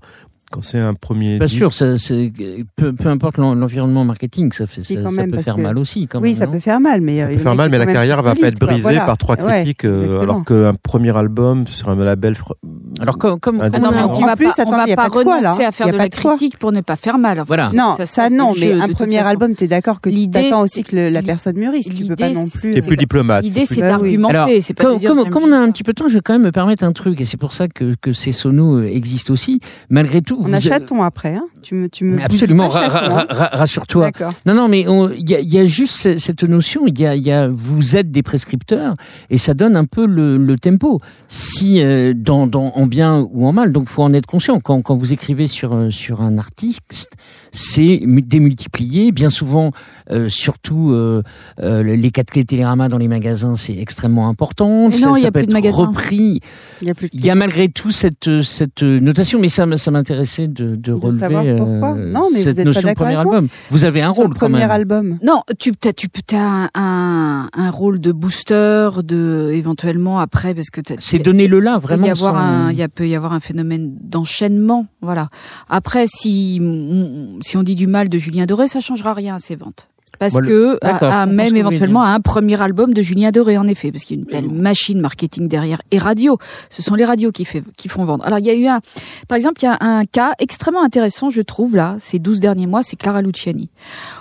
Quand 0.55 0.63
c'est 0.63 0.79
un 0.79 0.95
premier. 0.95 1.37
Pas 1.39 1.47
disque- 1.47 1.57
sûr, 1.57 1.75
ça, 1.75 1.99
c'est- 1.99 2.33
peu, 2.77 2.93
peu 2.93 3.09
importe 3.09 3.39
l'en- 3.39 3.57
l'environnement 3.57 4.05
marketing, 4.05 4.53
ça, 4.53 4.69
fait, 4.69 4.83
Si, 4.83 4.95
ça, 4.95 5.01
peut 5.03 5.41
faire 5.43 5.57
que- 5.57 5.61
mal 5.61 5.77
aussi. 5.79 6.07
Quand 6.07 6.21
Oui, 6.21 6.29
même, 6.31 6.39
ça 6.39 6.47
peut 6.47 6.61
faire 6.61 6.79
mal, 6.79 7.01
mais 7.01 7.19
Ça 7.19 7.25
euh, 7.25 7.33
peut 7.35 7.39
faire 7.43 7.55
mal, 7.57 7.71
mais 7.71 7.79
la 7.79 7.87
carrière 7.87 8.23
va 8.23 8.37
pas 8.37 8.47
être 8.47 8.59
quoi. 8.61 8.69
brisée 8.69 8.83
Voilà. 8.83 9.01
par 9.05 9.19
trois 9.19 9.35
Ouais, 9.41 9.63
critiques, 9.63 9.85
euh, 9.85 10.21
alors 10.21 10.45
qu'un 10.45 10.75
premier 10.81 11.17
album 11.17 11.67
sur 11.67 11.89
un 11.89 11.97
label. 11.97 12.35
fr- 12.35 12.53
Alors, 13.01 13.19
comme, 13.19 13.41
comme, 13.41 13.61
Ah, 13.61 13.69
Ah 13.73 13.79
non, 13.81 13.91
mais 13.91 14.03
En 14.03 14.15
on 14.15 14.27
va 14.27 14.37
plus, 14.37 14.47
pas, 14.47 14.65
on 14.67 14.71
va 14.71 14.87
y 14.87 14.93
a 14.93 14.97
pas 14.97 15.03
pas 15.03 15.09
de 15.09 15.13
quoi, 15.25 15.25
là, 15.25 15.49
renoncer 15.49 15.65
à 15.65 15.73
faire 15.73 15.91
de 15.91 15.97
la 15.97 16.09
critique 16.09 16.57
pour 16.59 16.71
ne 16.71 16.81
pas 16.83 16.95
faire 16.95 17.19
mal. 17.19 17.39
Enfin, 17.41 17.45
Voilà. 17.49 17.71
Non, 17.75 17.97
ça, 18.05 18.31
non, 18.31 18.53
mais 18.57 18.73
un 18.75 18.87
premier 18.89 19.19
album, 19.27 19.57
t'es 19.57 19.67
d'accord 19.67 20.01
que 20.01 20.09
tu 20.09 20.15
L'idée, 20.15 20.43
t'attends 20.45 20.63
aussi 20.63 20.85
que 20.85 20.95
la 21.11 21.23
personne 21.23 21.57
mûrisse. 21.57 21.89
Tu 21.89 22.05
peux 22.07 22.15
pas 22.15 22.31
non 22.31 22.47
plus. 22.49 22.71
T'es 22.71 22.83
plus 22.83 22.97
diplomate. 22.97 23.43
L'idée, 23.43 23.65
c'est 23.67 23.81
Bah 23.81 23.89
d'argumenter. 23.89 24.37
Alors, 24.37 24.49
c'est 24.61 24.75
pas 24.75 24.85
comme, 24.85 24.95
de 24.95 24.99
dire 25.01 25.11
comme, 25.11 25.23
j'aime 25.25 25.33
comme 25.33 25.43
on 25.45 25.53
a 25.53 25.59
un 25.59 25.71
petit 25.73 25.83
peu 25.83 25.93
de 25.93 26.01
temps, 26.01 26.09
je 26.09 26.15
vais 26.15 26.21
quand 26.21 26.35
même 26.35 26.43
me 26.43 26.53
permettre 26.53 26.85
un 26.85 26.93
truc, 26.93 27.21
et 27.21 27.25
c'est 27.25 27.37
pour 27.37 27.53
ça 27.53 27.67
que, 27.67 27.95
que 28.01 28.13
ces 28.13 28.31
sonos 28.33 28.83
existent 28.83 29.33
aussi. 29.33 29.59
Malgré 29.91 30.21
tout, 30.23 30.37
On 30.45 30.49
vous- 30.49 30.55
a 30.55 30.61
chaton 30.61 31.03
après, 31.03 31.35
hein? 31.35 31.45
Tu 31.63 31.75
me, 31.75 31.89
tu 31.89 32.05
me. 32.05 32.17
Mais 32.17 32.25
absolument, 32.25 32.69
ra- 32.69 32.89
ra- 32.89 33.21
hein? 33.23 33.27
ra- 33.29 33.51
rassure-toi. 33.53 34.11
Non, 34.47 34.55
non, 34.55 34.69
mais 34.69 34.83
il 34.83 35.31
y 35.31 35.35
y 35.55 35.59
a 35.59 35.65
juste 35.65 35.95
ce- 35.97 36.19
cette 36.19 36.43
notion. 36.45 36.87
Il 36.87 36.99
y 37.01 37.07
a, 37.07 37.17
il 37.17 37.23
y 37.23 37.33
a, 37.33 37.49
vous 37.49 37.97
êtes 37.97 38.11
des 38.11 38.23
prescripteurs 38.23 38.97
et 39.31 39.39
ça 39.39 39.55
donne 39.55 39.77
un 39.77 39.85
peu 39.87 40.07
le, 40.07 40.37
le 40.37 40.59
tempo. 40.59 41.01
Si 41.29 41.81
euh, 41.81 42.13
dans, 42.15 42.47
dans 42.47 42.73
en 42.75 42.87
bien 42.87 43.27
ou 43.33 43.47
en 43.47 43.53
mal, 43.53 43.73
donc 43.73 43.89
faut 43.89 44.03
en 44.03 44.13
être 44.13 44.27
conscient. 44.27 44.61
Quand, 44.61 44.83
quand 44.83 44.97
vous 44.97 45.13
écrivez 45.13 45.47
sur 45.47 45.75
euh, 45.75 45.91
sur 45.91 46.21
un 46.21 46.37
artiste, 46.39 47.13
c'est 47.53 48.01
mu- 48.05 48.23
démultiplié. 48.23 49.13
Bien 49.13 49.31
souvent, 49.31 49.73
euh, 50.11 50.29
surtout 50.29 50.91
euh, 50.93 51.23
euh, 51.61 51.83
les 51.83 52.11
quatre 52.11 52.31
clés 52.31 52.45
Télérama 52.45 52.89
dans 52.89 52.99
les 52.99 53.09
magasins, 53.09 53.57
c'est 53.57 53.77
extrêmement 53.77 54.29
important. 54.29 54.89
Mais 54.89 54.97
Ça- 54.97 55.07
non, 55.09 55.17
il 55.17 55.21
y 55.21 55.23
ça 55.23 55.29
a 55.29 55.33
peut 55.33 55.41
plus 55.41 55.47
de 55.47 55.53
magasins. 55.53 55.87
repris. 55.87 56.41
Il 56.83 56.89
y 56.89 56.91
a 56.91 56.95
plus 56.95 57.09
de 57.09 57.15
Il 57.15 57.25
y 57.25 57.31
a 57.31 57.35
malgré 57.35 57.69
tout 57.69 57.91
cette 57.91 58.43
cette 58.43 58.83
notation, 58.83 59.39
mais 59.39 59.49
ça, 59.49 59.65
m'intéressait 59.67 60.49
de, 60.49 60.77
de 60.77 60.93
relever 60.93 61.57
pourquoi. 61.59 61.97
euh, 61.97 62.11
Non, 62.13 62.29
mais 62.33 62.39
vous 62.41 62.45
cette 62.45 62.59
êtes 62.59 62.65
pas 62.65 62.65
notion 62.65 62.81
de 62.83 62.87
d'accord 62.87 63.07
premier 63.07 63.19
album. 63.19 63.49
Vous 63.71 63.85
avez 63.85 64.03
un 64.03 64.13
Sur 64.13 64.23
rôle 64.25 64.33
le 64.33 64.39
quand 64.39 64.47
premier 64.47 64.59
même. 64.61 64.71
album. 64.71 65.19
Non, 65.23 65.43
tu 65.59 65.73
as, 65.87 65.93
tu 65.93 66.09
as 66.35 66.69
un, 66.75 67.49
un, 67.53 67.71
rôle 67.71 68.01
de 68.01 68.13
booster, 68.13 68.91
de 69.03 69.51
éventuellement 69.53 70.19
après, 70.21 70.55
parce 70.55 70.71
que 70.71 70.81
t'as- 70.81 70.95
C'est 70.99 71.19
donner-le 71.19 71.61
là, 71.61 71.75
Il 71.77 71.81
peut 71.81 71.87
vraiment. 71.87 72.07
y 72.07 72.11
avoir 72.11 72.35
sans- 72.35 72.39
un, 72.41 72.71
il 72.73 72.77
y 72.79 72.83
a, 72.83 72.89
peut 72.89 73.09
y 73.09 73.15
avoir 73.15 73.33
un 73.33 73.41
phénomène 73.41 73.93
d'enchaînement, 74.03 74.87
voilà. 75.01 75.29
Après, 75.69 76.05
si 76.09 76.59
on- 76.61 77.39
si 77.43 77.57
on 77.57 77.63
dit 77.63 77.75
du 77.77 77.87
mal 77.87 78.09
de 78.09 78.19
Julien 78.19 78.47
Doré, 78.47 78.69
ça 78.69 78.81
changera 78.81 79.15
rien 79.15 79.37
à 79.37 79.39
ses 79.39 79.57
ventes. 79.57 79.89
Parce 80.19 80.33
que, 80.47 80.79
à- 80.83 81.23
à 81.23 81.27
ce 81.27 81.31
même 81.33 81.47
éventuellement 81.57 82.03
à 82.03 82.09
un 82.11 82.21
premier 82.21 82.61
album 82.61 82.95
de 82.95 83.03
Julien 83.03 83.31
Doré, 83.31 83.59
en 83.59 83.67
effet, 83.67 83.91
parce 83.93 84.05
qu'il 84.05 84.17
y 84.17 84.19
a 84.19 84.23
une 84.23 84.29
telle 84.29 84.51
machine 84.51 85.01
marketing 85.01 85.49
derrière 85.49 85.81
et 85.91 85.99
radio. 85.99 86.39
Ce 86.71 86.83
sont 86.83 86.95
les 86.95 87.05
radios 87.05 87.33
qui, 87.33 87.45
fait, 87.45 87.63
qui 87.77 87.89
font 87.89 88.05
vendre. 88.05 88.25
Alors, 88.27 88.39
il 88.39 88.47
y 88.47 88.51
a 88.51 88.55
eu 88.55 88.67
un, 88.67 88.81
par 89.29 89.37
exemple, 89.37 89.61
il 89.63 89.65
y 89.67 89.69
a 89.69 89.77
un 89.81 90.05
cas 90.05 90.33
extrêmement 90.39 90.83
intéressant, 90.85 91.31
je 91.31 91.43
trouve, 91.43 91.77
là, 91.77 91.97
ces 92.01 92.19
12 92.19 92.41
derniers 92.41 92.67
mois, 92.67 92.83
c'est 92.83 92.97
Clara 92.97 93.23
Luciani. 93.23 93.71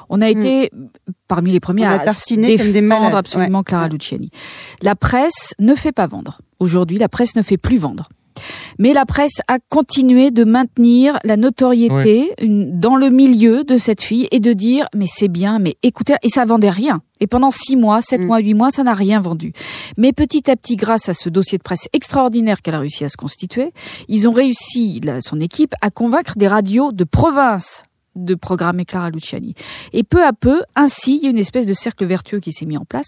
On 0.10 0.22
a 0.22 0.30
été 0.30 0.72
parmi 1.28 1.52
les 1.52 1.60
premiers 1.60 1.84
Hmm. 1.84 1.86
À 1.86 2.58
des 2.66 2.82
défendre 2.82 3.02
malades, 3.02 3.16
absolument 3.16 3.60
ouais. 3.60 3.64
Clara 3.64 3.88
Luciani. 3.88 4.30
La 4.82 4.96
presse 4.96 5.54
ne 5.60 5.76
fait 5.76 5.92
pas 5.92 6.08
vendre. 6.08 6.40
Aujourd'hui, 6.60 6.98
la 6.98 7.10
presse 7.10 7.36
ne 7.36 7.42
fait 7.42 7.58
plus 7.58 7.78
vendre. 7.78 8.10
Mais 8.80 8.94
la 8.94 9.06
presse 9.06 9.42
a 9.48 9.60
continué 9.70 10.32
de 10.32 10.44
maintenir 10.44 11.18
la 11.24 11.38
notoriété 11.38 12.34
une- 12.42 12.80
dans 12.80 12.96
le 12.96 13.10
milieu 13.10 13.64
de 13.64 13.78
cette 13.78 14.02
fille 14.02 14.28
et 14.32 14.40
de 14.40 14.54
dire 14.54 14.88
mais 14.96 15.06
c'est 15.08 15.28
bien, 15.28 15.60
mais 15.60 15.76
écoutez, 15.84 16.16
et 16.24 16.30
ça 16.30 16.46
vendait 16.46 16.70
rien. 16.70 17.02
Et 17.20 17.28
pendant 17.28 17.52
six 17.52 17.76
mois, 17.76 18.02
sept 18.02 18.22
Mm. 18.22 18.26
mois, 18.26 18.40
huit 18.40 18.54
mois, 18.54 18.70
ça 18.72 18.84
n'a 18.84 18.94
rien 18.94 19.22
vendu. 19.22 19.54
Mais 19.98 20.12
petit 20.14 20.50
à 20.52 20.56
petit, 20.56 20.76
grâce 20.76 21.08
à 21.10 21.14
ce 21.14 21.30
dossier 21.30 21.58
de 21.58 21.64
presse 21.64 21.88
extraordinaire 21.94 22.62
qu'elle 22.62 22.76
a 22.76 22.80
réussi 22.80 23.04
à 23.06 23.10
se 23.10 23.18
constituer, 23.18 23.72
ils 24.10 24.28
ont 24.28 24.34
réussi, 24.34 25.00
la- 25.04 25.22
son 25.22 25.40
équipe, 25.40 25.74
à 25.82 25.90
convaincre 25.90 26.34
des 26.38 26.48
radios 26.48 26.92
de 26.92 27.04
province 27.04 27.84
de 28.16 28.36
programmer 28.36 28.86
Clara 28.86 29.10
Luciani. 29.10 29.56
Et 29.92 30.04
peu 30.04 30.24
à 30.24 30.34
peu, 30.34 30.62
ainsi, 30.76 31.16
il 31.18 31.24
y 31.24 31.28
a 31.28 31.30
une 31.32 31.38
espèce 31.40 31.66
de 31.66 31.74
cercle 31.74 32.06
vertueux 32.06 32.40
qui 32.40 32.52
s'est 32.52 32.66
mis 32.68 32.78
en 32.78 32.86
place. 32.86 33.08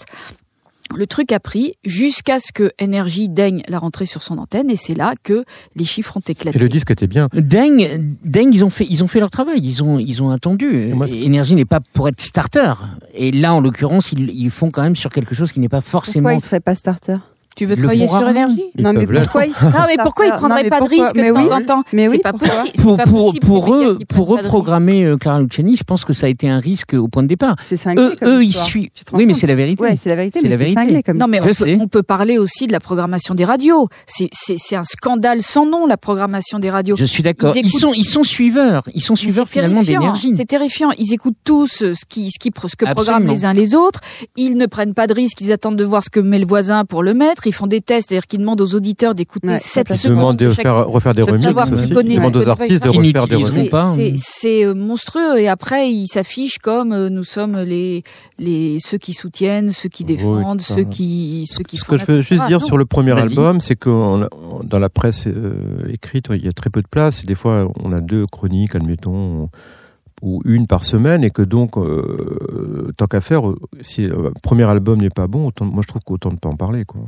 Le 0.93 1.07
truc 1.07 1.31
a 1.31 1.39
pris 1.39 1.73
jusqu'à 1.83 2.39
ce 2.39 2.51
que 2.51 2.71
Énergie 2.77 3.27
daigne 3.27 3.63
la 3.67 3.79
rentrée 3.79 4.05
sur 4.05 4.21
son 4.21 4.37
antenne 4.37 4.69
et 4.69 4.75
c'est 4.75 4.93
là 4.93 5.13
que 5.23 5.43
les 5.75 5.83
chiffres 5.83 6.17
ont 6.17 6.23
éclaté. 6.27 6.57
Et 6.57 6.61
le 6.61 6.69
disque 6.69 6.91
était 6.91 7.07
bien. 7.07 7.27
Deng, 7.33 8.15
Deng, 8.23 8.51
ils 8.53 8.63
ont 8.63 8.69
fait, 8.69 8.85
ils 8.89 9.03
ont 9.03 9.07
fait 9.07 9.19
leur 9.19 9.31
travail. 9.31 9.59
Ils 9.63 9.83
ont, 9.83 9.99
ils 9.99 10.21
ont 10.21 10.29
attendu. 10.29 10.93
Énergie 11.11 11.55
n'est 11.55 11.65
pas 11.65 11.79
pour 11.79 12.07
être 12.07 12.21
starter. 12.21 12.73
Et 13.13 13.31
là, 13.31 13.53
en 13.53 13.61
l'occurrence, 13.61 14.11
ils, 14.11 14.29
ils 14.29 14.51
font 14.51 14.71
quand 14.71 14.83
même 14.83 14.95
sur 14.95 15.11
quelque 15.11 15.33
chose 15.33 15.51
qui 15.51 15.59
n'est 15.59 15.69
pas 15.69 15.81
forcément. 15.81 16.29
Pourquoi 16.29 16.39
il 16.39 16.45
serait 16.45 16.59
pas 16.59 16.75
starter? 16.75 17.15
Tu 17.55 17.65
veux 17.65 17.75
travailler 17.77 18.05
sur 18.07 18.15
rarement. 18.17 18.29
Énergie 18.31 18.63
Ils 18.77 18.83
Non, 18.83 18.91
mais 18.93 19.05
pourquoi 19.07 19.45
Non, 19.45 19.51
mais 19.87 19.95
pourquoi 20.03 20.25
ils 20.25 20.31
prendraient 20.31 20.57
Non, 20.57 20.63
mais 20.63 20.69
pas 20.69 20.75
de 20.75 20.79
pourquoi- 20.87 21.03
risque 21.05 21.15
de 21.15 21.33
temps 21.33 21.55
en 21.55 21.61
temps 21.61 21.83
Mais 21.93 22.07
oui, 22.09 22.17
pas 22.19 22.33
possible. 22.33 22.81
Pour, 22.81 22.97
pas 22.97 23.03
pour, 23.05 23.25
possible, 23.27 23.45
pour 23.47 23.63
ces 23.65 23.71
médias 23.71 23.87
eux, 23.91 23.97
pour 24.09 24.27
reprogrammer 24.27 25.05
euh, 25.05 25.17
Clara 25.17 25.39
Luciani, 25.41 25.75
je 25.77 25.83
pense 25.83 26.03
que 26.05 26.11
ça 26.13 26.25
a 26.25 26.29
été 26.29 26.49
un 26.49 26.59
risque 26.59 26.93
au 26.93 27.07
point 27.07 27.23
de 27.23 27.27
départ. 27.29 27.55
C'est 27.63 27.77
cinglé 27.77 28.01
Eux, 28.03 28.15
comme 28.19 28.27
eux 28.29 28.43
ils 28.43 28.53
suivent. 28.53 28.89
Oui, 29.13 29.25
mais 29.25 29.33
c'est 29.33 29.47
la 29.47 29.55
vérité. 29.55 29.81
Ouais, 29.81 29.95
c'est 29.95 30.09
la 30.09 30.15
vérité, 30.17 30.39
C'est 30.41 30.49
la 30.49 30.57
vérité. 30.57 30.81
cinglé 30.81 31.01
comme 31.03 31.17
Non, 31.17 31.27
mais 31.27 31.39
Je 31.43 31.49
on 31.49 31.53
sais. 31.53 31.75
peut, 31.77 31.81
on 31.83 31.87
peut 31.87 32.03
parler 32.03 32.37
aussi 32.37 32.67
de 32.67 32.71
la 32.73 32.79
programmation 32.79 33.35
des 33.35 33.45
radios. 33.45 33.87
C'est- 34.05 34.29
C'est 34.33 34.55
c'est 34.57 34.75
un 34.75 34.83
scandale 34.83 35.41
sans 35.41 35.65
nom, 35.65 35.85
la 35.87 35.97
programmation 35.97 36.59
des 36.59 36.69
radios. 36.69 36.95
Je 36.97 37.05
suis 37.05 37.23
d'accord. 37.23 37.55
Ils 37.55 37.69
sont, 37.71 37.93
ils 37.93 38.03
sont 38.03 38.23
suiveurs. 38.23 38.83
Ils 38.93 39.01
sont 39.01 39.15
suiveurs 39.15 39.47
c'est 39.47 39.53
finalement 39.53 39.75
terrifiant, 39.81 39.99
d'énergie. 40.01 40.33
C'est 40.35 40.45
terrifiant. 40.45 40.89
Ils 40.97 41.13
écoutent 41.13 41.37
tous 41.45 41.83
euh, 41.83 41.93
ce 41.93 42.03
qui, 42.07 42.29
ce 42.31 42.39
qui, 42.39 42.51
ce 42.67 42.75
que 42.75 42.85
programment 42.91 43.27
les 43.29 43.45
uns 43.45 43.53
les 43.53 43.75
autres. 43.75 44.01
Ils 44.35 44.57
ne 44.57 44.65
prennent 44.65 44.93
pas 44.93 45.07
de 45.07 45.13
risques. 45.13 45.39
Ils 45.41 45.51
attendent 45.53 45.77
de 45.77 45.83
voir 45.85 46.03
ce 46.03 46.09
que 46.09 46.19
met 46.19 46.39
le 46.39 46.45
voisin 46.45 46.83
pour 46.83 47.01
le 47.01 47.13
mettre. 47.13 47.44
Ils 47.45 47.53
font 47.53 47.67
des 47.67 47.81
tests, 47.81 48.09
c'est-à-dire 48.09 48.27
qu'ils 48.27 48.39
demandent 48.39 48.61
aux 48.61 48.75
auditeurs 48.75 49.15
d'écouter 49.15 49.47
Ouais, 49.47 49.59
7 49.59 49.87
complètement. 49.87 49.95
Ils 49.95 49.99
secondes. 49.99 50.17
demandent 50.17 50.37
de 50.37 50.49
chaque- 50.51 50.61
faire, 50.63 50.87
refaire 50.87 51.13
des 51.13 51.21
remixes 51.21 51.71
aussi. 51.71 51.89
connaît- 51.89 52.15
demandent 52.15 52.35
aux 52.37 52.49
artistes 52.49 52.83
de 52.83 52.89
refaire 52.89 53.27
des 53.27 53.35
remixes. 53.35 53.69
pas. 53.69 53.93
C'est- 54.17 54.65
euh, 54.65 54.73
monstrueux 54.73 55.39
et 55.39 55.47
après 55.47 55.91
ils 55.91 56.07
s'affichent 56.07 56.59
comme 56.59 56.91
euh, 56.91 57.09
nous 57.09 57.23
sommes 57.23 57.57
les 57.57 58.03
les 58.39 58.77
ceux 58.79 58.97
qui 58.97 59.13
soutiennent, 59.13 59.71
ceux 59.71 59.89
qui 59.89 60.03
défendent, 60.03 60.61
ceux 60.61 60.83
qui 60.83 61.45
ceux 61.49 61.63
qui 61.63 61.77
Ce 61.77 61.85
font 61.85 61.95
que 61.95 62.01
je 62.01 62.05
veux 62.11 62.21
juste 62.21 62.45
dire 62.47 62.61
sur 62.61 62.77
le 62.77 62.85
premier 62.85 63.11
album, 63.11 63.61
c'est 63.61 63.75
que 63.75 63.89
dans 64.63 64.79
la 64.79 64.89
presse 64.89 65.27
euh, 65.27 65.53
écrite, 65.89 66.27
il 66.31 66.43
y 66.43 66.47
a 66.47 66.51
très 66.53 66.69
peu 66.69 66.81
de 66.81 66.87
place. 66.87 67.23
Et 67.23 67.27
des 67.27 67.35
fois, 67.35 67.67
on 67.83 67.91
a 67.91 68.01
deux 68.01 68.25
chroniques, 68.25 68.75
admettons, 68.75 69.49
ou 70.21 70.41
une 70.45 70.65
par 70.65 70.83
semaine, 70.83 71.23
et 71.23 71.29
que 71.29 71.41
donc, 71.41 71.77
euh, 71.77 72.91
tant 72.97 73.05
qu'à 73.07 73.21
faire, 73.21 73.43
si 73.81 74.03
le 74.03 74.31
premier 74.41 74.67
album 74.67 75.01
n'est 75.01 75.09
pas 75.09 75.27
bon, 75.27 75.47
autant, 75.47 75.65
moi 75.65 75.81
je 75.83 75.87
trouve 75.87 76.01
qu'autant 76.03 76.31
ne 76.31 76.37
pas 76.37 76.49
en 76.49 76.55
parler, 76.55 76.85
quoi. 76.85 77.01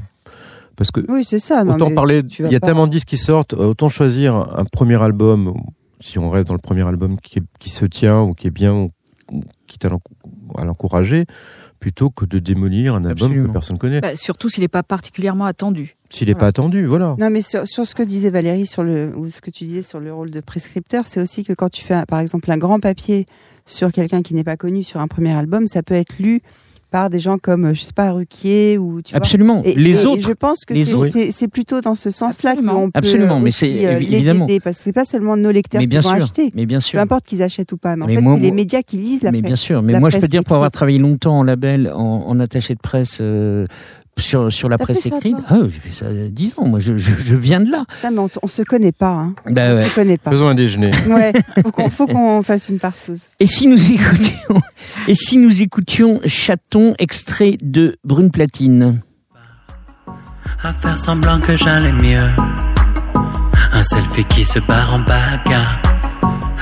Parce 0.78 0.92
que 0.92 1.02
Oui, 1.10 1.26
c'est 1.26 1.40
ça. 1.40 1.64
non, 1.64 1.74
autant 1.74 1.92
parler, 1.92 2.22
il 2.40 2.52
y 2.52 2.56
a 2.56 2.60
pas- 2.60 2.68
tellement 2.68 2.86
de 2.88 2.92
disques 2.92 3.08
qui 3.08 3.18
sortent, 3.18 3.54
euh, 3.56 3.66
autant 3.70 3.90
choisir 3.90 4.36
un 4.36 4.64
premier 4.64 5.02
album, 5.02 5.54
si 6.00 6.20
on 6.20 6.30
reste 6.30 6.48
dans 6.48 6.54
le 6.54 6.60
premier 6.60 6.88
album 6.88 7.20
qui, 7.20 7.40
est- 7.40 7.44
qui 7.60 7.70
se 7.70 7.84
tient 7.86 8.22
ou 8.22 8.34
qui 8.36 8.48
est 8.48 8.52
bien, 8.52 8.74
ou, 8.76 8.92
ou 9.32 9.42
quitte 9.66 9.84
à 9.86 9.90
l'en- 9.90 10.02
à 10.56 10.64
l'encourager, 10.66 11.26
plutôt 11.80 12.10
que 12.12 12.26
de 12.26 12.40
démolir 12.40 12.94
un 12.96 13.06
album 13.06 13.12
Absolument. 13.28 13.48
que 13.48 13.52
personne 13.54 13.78
connaît. 13.80 14.02
Bah, 14.02 14.16
surtout 14.16 14.50
s'il 14.50 14.62
n'est 14.62 14.68
pas 14.68 14.84
particulièrement 14.84 15.46
attendu. 15.46 15.96
S'il 16.10 16.28
n'est 16.28 16.36
pas 16.36 16.48
attendu, 16.48 16.86
voilà. 16.86 17.16
Non, 17.20 17.30
mais 17.30 17.42
sur, 17.42 17.68
sur 17.68 17.86
ce 17.86 17.94
que 17.96 18.02
disait 18.04 18.30
Valérie, 18.30 18.66
sur 18.66 18.84
le, 18.84 19.12
ou 19.16 19.30
ce 19.30 19.42
que 19.42 19.50
tu 19.52 19.64
disais 19.66 19.82
sur 19.82 20.00
le 20.00 20.14
rôle 20.14 20.30
de 20.32 20.40
prescripteur, 20.42 21.06
c'est 21.08 21.20
aussi 21.22 21.44
que 21.44 21.54
quand 21.54 21.70
tu 21.70 21.84
fais, 21.84 21.94
un- 21.96 22.06
par 22.06 22.20
exemple, 22.20 22.50
un 22.52 22.58
grand 22.58 22.80
papier 22.80 23.26
sur 23.66 23.92
quelqu'un 23.92 24.22
qui 24.22 24.34
n'est 24.34 24.44
pas 24.46 24.58
connu 24.58 24.84
sur 24.84 25.02
un 25.02 25.08
premier 25.08 25.34
album, 25.34 25.68
ça 25.68 25.84
peut 25.84 25.96
être 25.96 26.18
lu 26.20 26.42
par 26.90 27.10
des 27.10 27.20
gens 27.20 27.38
comme, 27.38 27.66
euh, 27.66 27.74
je 27.74 27.82
sais 27.82 27.94
pas, 27.94 28.12
Ruquier 28.12 28.78
ou 28.78 29.02
tu 29.02 29.12
vois. 29.12 29.18
Absolument. 29.18 29.62
Et- 29.64 29.76
les 29.76 30.00
et- 30.00 30.04
et 30.04 30.06
autres. 30.06 30.22
je 30.28 30.32
pense 30.34 30.64
que 30.66 30.74
c'est- 30.74 30.94
autres. 30.94 31.12
c'est 31.12 31.32
c'est 31.32 31.48
plutôt 31.48 31.82
dans 31.82 31.96
ce 31.96 32.12
sens-là 32.12 32.56
qu'on 32.56 32.86
peut 32.92 32.92
Absolument, 32.98 33.40
mais 33.40 33.52
c'est- 33.52 33.86
euh, 33.86 34.00
évidemment. 34.00 34.46
aider, 34.46 34.60
parce 34.60 34.78
que 34.78 34.84
c'est 34.84 34.94
pas 34.94 35.06
seulement 35.06 35.36
nos 35.38 35.52
lecteurs 35.52 35.82
Mais 35.82 35.88
qui 35.88 35.98
vont 35.98 36.10
acheter, 36.10 36.52
Mais 36.56 36.66
bien 36.66 36.78
peu 36.78 36.84
sûr. 36.84 37.00
importe 37.00 37.26
qu'ils 37.26 37.42
achètent 37.44 37.72
ou 37.74 37.78
pas. 37.78 37.96
Mais 37.96 38.04
en 38.04 38.08
fait, 38.08 38.36
c'est 38.36 38.42
les 38.42 38.52
médias 38.52 38.82
qui 38.82 38.98
lisent 38.98 39.24
la 39.24 39.32
Mais 39.32 39.40
presse. 39.40 39.50
bien 39.50 39.56
sûr, 39.58 39.82
mais 39.84 40.00
moi 40.00 40.10
je 40.10 40.18
peux 40.18 40.28
dire 40.28 40.44
pour 40.44 40.56
avoir 40.56 40.72
travaillé 40.72 41.00
longtemps 41.00 41.40
en 41.40 41.44
label, 41.44 41.92
en, 41.94 42.24
en 42.28 42.40
attaché 42.40 42.74
de 42.76 42.80
presse 42.80 43.18
euh, 43.22 43.66
sur 44.18 44.52
sur 44.52 44.70
la 44.70 44.78
presse 44.78 45.00
ça, 45.02 45.16
écrite. 45.16 45.38
Ah, 45.50 45.60
j'ai 45.66 45.80
fait 45.80 45.92
ça 45.92 46.06
dix 46.30 46.58
ans. 46.58 46.68
Moi, 46.68 46.80
je, 46.80 46.98
je, 46.98 47.12
je 47.14 47.36
viens 47.36 47.60
de 47.62 47.72
là. 47.72 47.86
Putain, 47.96 48.12
mais 48.12 48.20
on, 48.20 48.30
on 48.42 48.48
se 48.48 48.62
connaît 48.62 48.92
pas. 48.92 49.12
Hein. 49.12 49.36
Bah 49.50 49.70
on 49.72 49.76
ouais. 49.76 49.86
se 49.86 49.96
connaît 49.96 50.18
pas. 50.18 50.32
Faisons 50.32 50.48
un 50.48 50.56
déjeuner. 50.56 50.92
Ouais, 51.08 51.32
faut 51.64 51.72
qu'on 51.72 51.90
faut 51.90 52.08
qu'on 52.08 52.44
fasse 52.44 52.70
une 52.70 52.80
partouze. 52.80 53.28
Et 53.40 53.46
si 53.46 53.68
nous 53.68 53.92
écoutions, 53.92 54.62
et 55.08 55.14
si 55.14 55.38
nous 55.38 55.62
écoutions 55.62 56.20
Chaton 56.26 56.94
extrait 57.00 57.58
de 57.62 57.98
Brune 58.04 58.32
Platine? 58.32 59.02
à 60.64 60.74
faire 60.74 60.98
semblant 60.98 61.40
que 61.40 61.56
j'allais 61.56 61.92
mieux. 61.92 62.30
Un 63.74 63.84
selfie 63.84 64.26
qui 64.26 64.44
se 64.44 64.60
barre 64.60 64.94
en 64.94 65.00
bagarre, 65.00 65.80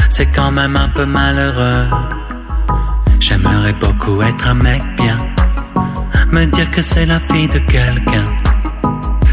c'est 0.10 0.26
quand 0.28 0.52
même 0.52 0.76
un 0.76 0.90
peu 0.90 1.06
malheureux. 1.06 1.86
J'aimerais 3.20 3.74
beaucoup 3.74 4.22
être 4.22 4.48
un 4.48 4.54
mec 4.56 4.82
bien, 4.98 5.18
me 6.36 6.46
dire 6.48 6.70
que 6.70 6.82
c'est 6.82 7.06
la 7.06 7.20
fille 7.20 7.48
de 7.48 7.60
quelqu'un. 7.60 8.26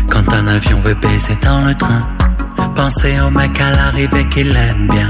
Quand 0.09 0.32
un 0.32 0.46
avion 0.46 0.78
veut 0.78 0.94
baiser 0.94 1.36
dans 1.42 1.62
le 1.62 1.74
train, 1.74 2.03
penser 2.76 3.18
au 3.18 3.28
mec 3.28 3.61
à 3.61 3.70
l'arrivée 3.70 4.26
qui 4.28 4.44
l'aime 4.44 4.86
bien. 4.86 5.09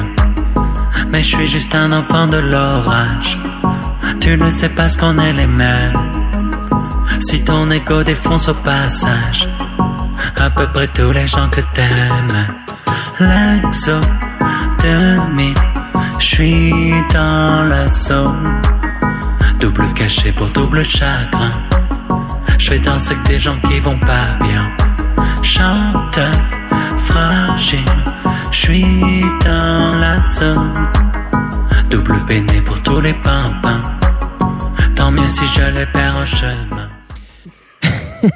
Mais 1.10 1.22
je 1.22 1.36
suis 1.36 1.48
juste 1.48 1.74
un 1.74 1.92
enfant 1.92 2.26
de 2.28 2.38
l'orage, 2.38 3.38
tu 4.20 4.38
ne 4.38 4.48
sais 4.48 4.70
pas 4.70 4.88
ce 4.88 4.96
qu'on 4.96 5.18
est 5.18 5.34
les 5.34 5.46
mêmes. 5.46 6.12
Si 7.20 7.44
ton 7.44 7.70
ego 7.70 8.02
défonce 8.02 8.48
au 8.48 8.54
passage, 8.54 9.46
à 10.46 10.48
peu 10.48 10.66
près 10.72 10.88
tous 10.88 11.12
les 11.12 11.26
gens 11.26 11.48
que 11.50 11.60
t'aimes. 11.74 12.46
L'exo 13.20 14.00
demi, 14.82 15.52
je 16.18 16.26
suis 16.26 16.94
dans 17.12 17.64
la 17.64 17.86
zone. 17.86 18.62
Double 19.60 19.92
cachet 19.92 20.32
pour 20.32 20.48
double 20.48 20.84
chagrin. 20.84 21.71
Je 22.58 22.68
fais 22.68 22.78
danser 22.78 23.14
que 23.16 23.28
des 23.28 23.38
gens 23.38 23.58
qui 23.68 23.78
vont 23.80 23.98
pas 23.98 24.36
bien. 24.42 24.70
Chanteur 25.42 26.32
fragile, 26.98 27.80
je 28.50 28.56
suis 28.58 29.22
dans 29.44 29.94
la 29.96 30.20
zone. 30.20 30.72
Double 31.90 32.24
peiné 32.26 32.60
pour 32.62 32.80
tous 32.82 33.00
les 33.00 33.14
pimpins. 33.14 33.80
Tant 34.94 35.10
mieux 35.10 35.28
si 35.28 35.46
je 35.48 35.64
les 35.64 35.86
perds 35.86 36.16
en 36.18 36.24
chemin. 36.26 36.88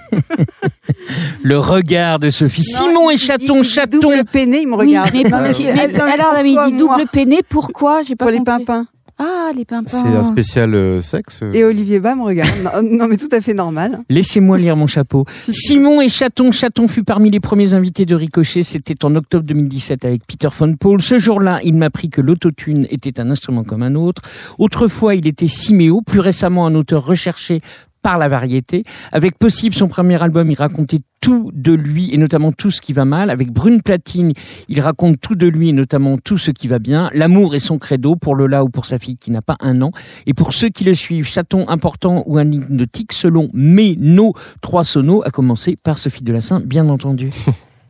Le 1.43 1.59
regard 1.59 2.19
de 2.19 2.31
Sophie. 2.31 2.65
Non, 2.75 2.79
Simon 2.89 3.11
et 3.11 3.17
chaton, 3.17 3.63
chaton. 3.63 4.01
Double 4.01 4.25
peiné, 4.25 4.63
il 4.63 4.69
me 4.69 4.75
Oui, 4.77 4.89
regarde. 4.89 5.11
mais, 5.15 5.23
Non, 5.31 5.39
mais 5.41 5.49
mais- 5.49 5.55
c'est- 5.55 5.73
mais- 5.73 5.87
non, 5.89 6.05
mais 6.07 6.13
alors, 6.13 6.33
mais 6.43 6.51
il 6.53 6.73
dit 6.73 6.77
double 6.79 7.05
peiné, 7.13 7.41
pourquoi? 7.49 8.03
J'ai 8.03 8.17
pas 8.17 8.25
Pour 8.25 8.33
les 8.33 8.41
pimpins. 8.41 8.87
Ah, 9.19 9.51
les 9.57 9.65
pimpins. 9.65 9.89
C'est 9.89 10.15
un 10.15 10.25
spécial 10.25 10.75
euh, 10.75 11.01
sexe. 11.01 11.41
euh. 11.43 11.51
Et 11.55 11.65
Olivier 11.65 12.01
Bas 12.01 12.15
me 12.15 12.23
regarde. 12.23 12.51
Non, 12.63 12.83
non, 12.83 13.09
mais 13.09 13.17
tout 13.17 13.29
à 13.33 13.41
fait 13.41 13.55
normal. 13.55 14.01
Laissez-moi 14.11 14.59
lire 14.59 14.77
mon 14.77 14.87
chapeau. 14.87 15.25
Simon 15.51 16.03
et 16.03 16.09
Chaton. 16.11 16.53
Chaton 16.53 16.87
fut 16.87 17.03
parmi 17.03 17.31
les 17.31 17.41
premiers 17.41 17.73
invités 17.73 18.05
de 18.05 18.15
Ricochet. 18.15 18.63
C'était 18.63 19.05
en 19.07 19.15
octobre 19.17 19.45
2017 19.47 20.05
avec 20.05 20.27
Peter 20.27 20.49
von 20.57 20.75
Paul. 20.77 21.01
Ce 21.01 21.19
jour-là, 21.19 21.61
il 21.65 21.75
m'a 21.77 21.87
appris 21.87 22.11
que 22.11 22.21
l'autotune 22.21 22.87
était 22.91 23.19
un 23.19 23.31
instrument 23.31 23.65
comme 23.65 23.83
un 23.83 23.95
autre. 23.95 24.21
Autrefois, 24.59 25.15
il 25.15 25.27
était 25.27 25.49
siméo. 25.49 26.03
Plus 26.03 26.21
récemment, 26.21 26.67
un 26.67 26.75
auteur 26.75 27.07
recherché 27.07 27.63
par 28.07 28.19
la 28.19 28.29
variété. 28.29 28.85
Avec 29.11 29.37
Possible, 29.37 29.75
son 29.75 29.89
premier 29.89 30.23
album, 30.23 30.49
il 30.49 30.55
racontait 30.55 31.01
tout 31.21 31.51
de 31.53 31.73
lui 31.73 32.15
et 32.15 32.19
notamment 32.19 32.53
tout 32.53 32.71
ce 32.71 32.81
qui 32.81 32.93
va 32.93 33.05
mal. 33.05 33.31
Avec 33.31 33.51
Brune 33.51 33.83
Platine, 33.83 34.33
il 34.69 34.81
raconte 34.81 35.21
tout 35.21 35.35
de 35.35 35.49
lui 35.49 35.71
et 35.71 35.73
notamment 35.73 36.17
tout 36.17 36.39
ce 36.39 36.53
qui 36.53 36.69
va 36.69 36.79
bien. 36.79 37.11
L'amour 37.15 37.57
est 37.57 37.59
son 37.59 37.79
credo 37.79 38.15
pour 38.15 38.37
Lola 38.37 38.63
ou 38.63 38.69
pour 38.69 38.87
sa 38.87 39.01
fille 39.01 39.17
qui 39.17 39.33
n'a 39.33 39.43
pas 39.43 39.57
un 39.59 39.83
an. 39.83 39.91
Et 40.27 40.35
pour 40.35 40.53
ceux 40.53 40.69
qui 40.69 40.85
le 40.85 40.95
suivent, 40.95 41.27
chaton 41.27 41.69
important 41.69 42.23
ou 42.27 42.39
un 42.39 42.49
hypnotique, 42.49 43.13
selon 43.13 43.49
mes, 43.53 43.97
nos 43.99 44.35
trois 44.61 44.85
sonos, 44.85 45.23
à 45.25 45.33
commencer 45.33 45.75
par 45.75 45.99
Sophie 45.99 46.23
Delassin, 46.23 46.61
bien 46.61 46.89
entendu. 46.89 47.31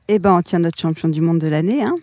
Eh 0.09 0.21
ben, 0.21 0.37
on 0.37 0.41
tient 0.41 0.61
notre 0.61 0.79
champion 0.79 1.09
du 1.09 1.21
monde 1.21 1.41
de 1.41 1.49
l'année, 1.49 1.83
hein. 1.83 1.97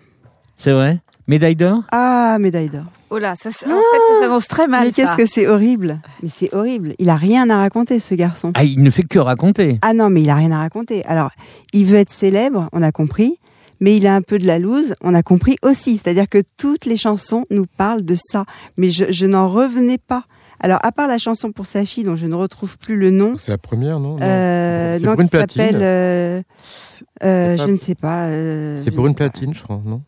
C'est 0.58 0.74
vrai 0.74 1.00
Médaille 1.26 1.56
d'or? 1.56 1.84
Ah, 1.90 2.36
médaille 2.38 2.68
d'or. 2.68 2.84
Oh 3.16 3.20
là, 3.20 3.36
ça, 3.36 3.50
en 3.50 3.52
fait, 3.52 3.68
ça 3.68 4.20
s'annonce 4.22 4.48
très 4.48 4.68
mal. 4.68 4.86
Mais 4.86 4.92
qu'est-ce 4.92 5.16
que 5.16 5.28
c'est 5.28 5.46
horrible. 5.48 6.02
Mais 6.24 6.30
c'est 6.30 6.52
horrible. 6.52 6.96
Il 6.98 7.10
a 7.12 7.16
rien 7.16 7.48
à 7.52 7.58
raconter, 7.58 8.00
ce 8.00 8.16
garçon. 8.16 8.52
Ah, 8.56 8.64
il 8.64 8.82
ne 8.82 8.90
fait 8.90 9.04
que 9.04 9.20
raconter. 9.20 9.78
Ah 9.84 9.94
non, 9.94 10.10
mais 10.10 10.24
il 10.24 10.30
a 10.32 10.36
rien 10.36 10.52
à 10.52 10.58
raconter. 10.58 11.06
Alors, 11.06 11.30
il 11.74 11.86
veut 11.86 11.98
être 11.98 12.10
célèbre, 12.10 12.70
on 12.74 12.82
a 12.82 12.92
compris, 12.92 13.38
mais 13.80 13.96
il 13.98 14.08
a 14.08 14.16
un 14.16 14.24
peu 14.24 14.40
de 14.40 14.48
la 14.48 14.58
loose, 14.58 14.96
on 15.02 15.14
a 15.14 15.22
compris 15.22 15.58
aussi. 15.62 15.98
C'est-à-dire 16.00 16.28
que 16.28 16.42
toutes 16.58 16.86
les 16.86 16.98
chansons 16.98 17.46
nous 17.52 17.66
parlent 17.78 18.04
de 18.04 18.16
ça. 18.18 18.46
Mais 18.78 18.90
je, 18.90 19.06
je 19.12 19.26
n'en 19.28 19.48
revenais 19.48 20.00
pas. 20.00 20.24
Alors, 20.60 20.80
à 20.82 20.92
part 20.92 21.08
la 21.08 21.20
chanson 21.20 21.52
pour 21.52 21.68
sa 21.68 21.86
fille, 21.86 22.04
dont 22.06 22.16
je 22.16 22.26
ne 22.26 22.34
retrouve 22.34 22.80
plus 22.80 22.96
le 22.96 23.12
nom, 23.12 23.36
C'est 23.38 23.52
la 23.52 23.58
première, 23.60 24.00
non, 24.00 24.16
Non. 24.16 24.24
euh, 24.24 24.98
C'est 24.98 25.06
non, 25.06 25.12
pour 25.12 25.22
une 25.22 25.28
qui 25.30 25.38
s'appelle, 25.38 25.54
platine. 25.54 25.78
euh, 25.84 26.42
euh, 27.24 27.52
c'est 27.52 27.58
pas- 27.58 27.66
je 27.68 27.72
ne 27.72 27.78
sais 27.78 27.96
pas. 27.96 28.24
euh, 28.30 28.82
C'est 28.84 28.90
pour 28.92 29.04
ne 29.04 29.10
une 29.10 29.16
pas. 29.16 29.30
platine, 29.30 29.54
je 29.54 29.62
crois, 29.62 29.82
non? 29.86 30.02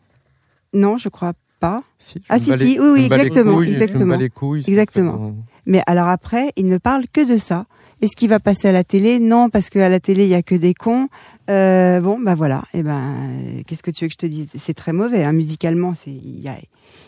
Non, 0.72 0.96
je 0.96 1.08
crois 1.08 1.32
pas. 1.68 1.82
Si, 1.98 2.20
Ah, 2.28 2.38
si, 2.38 2.52
si, 2.58 2.78
oui, 2.80 2.88
oui, 2.94 3.04
exactement, 3.06 3.54
couilles, 3.54 3.68
exactement. 3.68 4.16
les 4.16 4.28
couilles, 4.30 4.64
Exactement. 4.66 5.34
Mais 5.66 5.82
alors 5.86 6.08
après, 6.08 6.52
il 6.56 6.68
ne 6.68 6.78
parle 6.78 7.04
que 7.12 7.22
de 7.26 7.38
ça. 7.38 7.66
Est-ce 8.02 8.14
qu'il 8.14 8.28
va 8.28 8.40
passer 8.40 8.68
à 8.68 8.72
la 8.72 8.84
télé 8.84 9.18
Non, 9.18 9.48
parce 9.48 9.70
qu'à 9.70 9.88
la 9.88 10.00
télé, 10.00 10.24
il 10.24 10.28
y 10.30 10.34
a 10.34 10.42
que 10.42 10.54
des 10.54 10.74
cons. 10.74 11.08
Euh, 11.48 12.00
bon, 12.00 12.18
bah 12.20 12.34
voilà. 12.34 12.64
Et 12.74 12.82
ben, 12.82 13.00
euh, 13.00 13.62
qu'est-ce 13.66 13.82
que 13.82 13.90
tu 13.90 14.04
veux 14.04 14.08
que 14.08 14.12
je 14.12 14.18
te 14.18 14.26
dise? 14.26 14.48
C'est 14.58 14.74
très 14.74 14.92
mauvais. 14.92 15.24
Hein. 15.24 15.32
Musicalement, 15.32 15.94
c'est 15.94 16.10
il, 16.10 16.44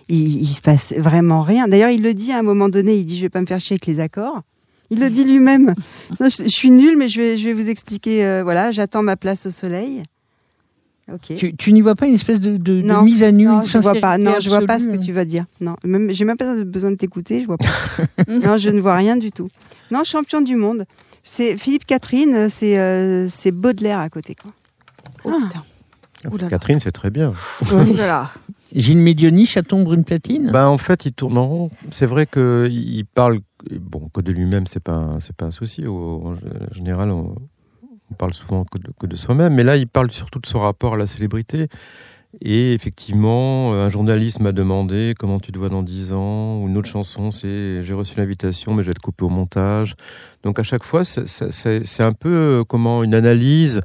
il, 0.08 0.42
il 0.42 0.46
se 0.46 0.62
passe 0.62 0.94
vraiment 0.96 1.42
rien. 1.42 1.68
D'ailleurs, 1.68 1.90
il 1.90 2.02
le 2.02 2.14
dit 2.14 2.32
à 2.32 2.38
un 2.38 2.42
moment 2.42 2.68
donné. 2.70 2.94
Il 2.96 3.04
dit, 3.04 3.16
je 3.16 3.22
vais 3.22 3.28
pas 3.28 3.40
me 3.42 3.46
faire 3.46 3.60
chier 3.60 3.74
avec 3.74 3.86
les 3.86 4.00
accords. 4.00 4.40
Il 4.90 4.98
le 5.00 5.10
dit 5.10 5.24
lui-même. 5.24 5.74
Je 6.20 6.48
suis 6.48 6.70
nul, 6.70 6.96
mais 6.96 7.10
je 7.10 7.20
vais, 7.20 7.36
je 7.36 7.44
vais 7.44 7.52
vous 7.52 7.68
expliquer. 7.68 8.24
euh, 8.24 8.42
voilà, 8.42 8.72
j'attends 8.72 9.02
ma 9.02 9.16
place 9.16 9.44
au 9.44 9.50
soleil. 9.50 10.02
Tu, 11.36 11.56
tu 11.56 11.72
n'y 11.72 11.80
vois 11.80 11.94
pas 11.94 12.06
une 12.06 12.14
espèce 12.14 12.38
de, 12.40 12.56
de, 12.58 12.80
de 12.80 12.82
Non, 12.82 13.02
mise 13.02 13.22
à 13.22 13.32
nu, 13.32 13.44
non, 13.44 13.62
une 13.62 13.66
je 13.66 13.78
vois 13.78 13.94
pas. 13.94 14.18
Non, 14.18 14.34
je 14.40 14.48
vois 14.50 14.60
pas 14.66 14.78
ce 14.78 14.84
que 14.86 14.96
tu 14.98 15.12
vas 15.12 15.24
dire. 15.24 15.44
Non, 15.60 15.76
même 15.84 16.10
j'ai 16.10 16.24
même 16.24 16.36
pas 16.36 16.62
besoin 16.64 16.90
de 16.90 16.96
t'écouter. 16.96 17.40
Je 17.40 17.46
vois 17.46 17.56
pas. 17.58 17.66
non, 18.28 18.58
je 18.58 18.68
ne 18.68 18.80
vois 18.80 18.94
rien 18.96 19.16
du 19.16 19.32
tout. 19.32 19.48
Non, 19.90 20.04
champion 20.04 20.40
du 20.42 20.54
monde. 20.56 20.84
C'est 21.22 21.56
Philippe 21.56 21.86
Catherine. 21.86 22.48
C'est 22.50 22.78
euh, 22.78 23.28
c'est 23.30 23.52
Baudelaire 23.52 24.00
à 24.00 24.08
côté. 24.10 24.34
Quoi. 24.34 24.50
Oh, 25.24 25.32
Ah. 25.34 25.46
putain. 25.46 25.62
Ouh 26.30 26.36
là 26.36 26.42
là. 26.44 26.48
Catherine, 26.50 26.78
c'est 26.80 26.92
très 26.92 27.10
bien. 27.10 27.32
Oui. 27.72 27.90
Ouh 27.92 27.96
là 27.96 28.06
là. 28.06 28.30
Gilles 28.74 28.98
Médioni, 28.98 29.46
Chaton, 29.46 29.82
Brune 29.84 30.04
Platine 30.04 30.50
Bah, 30.52 30.68
en 30.68 30.76
fait, 30.76 31.06
il 31.06 31.12
tourne 31.12 31.38
en 31.38 31.46
rond. 31.48 31.70
C'est 31.90 32.04
vrai 32.06 32.26
qu'il 32.26 32.66
il 32.70 33.06
parle, 33.06 33.40
bon, 33.80 34.10
que 34.12 34.20
de 34.20 34.30
lui-même, 34.32 34.66
c'est 34.66 34.82
pas, 34.82 35.16
c'est 35.20 35.34
pas 35.34 35.46
un 35.46 35.50
souci. 35.52 35.86
Au- 35.86 36.24
En 36.26 36.74
général, 36.74 37.10
on, 37.10 37.34
on 38.10 38.14
parle 38.14 38.32
souvent 38.34 38.64
que 38.64 39.06
de, 39.06 39.16
soi-même, 39.16 39.54
mais 39.54 39.64
là, 39.64 39.76
il 39.76 39.86
parle 39.86 40.10
surtout 40.10 40.38
de 40.40 40.46
son 40.46 40.60
rapport 40.60 40.94
à 40.94 40.96
la 40.96 41.06
célébrité. 41.06 41.68
Et 42.42 42.74
effectivement, 42.74 43.72
un 43.72 43.88
journaliste 43.88 44.40
m'a 44.40 44.52
demandé 44.52 45.14
comment 45.18 45.40
tu 45.40 45.50
te 45.50 45.58
vois 45.58 45.70
dans 45.70 45.82
10 45.82 46.12
ans, 46.12 46.60
ou 46.60 46.68
une 46.68 46.76
autre 46.76 46.88
chanson, 46.88 47.30
c'est 47.30 47.82
j'ai 47.82 47.94
reçu 47.94 48.18
l'invitation, 48.18 48.74
mais 48.74 48.82
je 48.82 48.88
vais 48.88 48.94
te 48.94 49.00
couper 49.00 49.24
au 49.24 49.30
montage. 49.30 49.94
Donc 50.44 50.58
à 50.58 50.62
chaque 50.62 50.84
fois, 50.84 51.04
c'est- 51.04 52.02
un 52.02 52.12
peu 52.12 52.28
euh, 52.60 52.64
comment 52.64 53.02
une 53.02 53.14
analyse, 53.14 53.80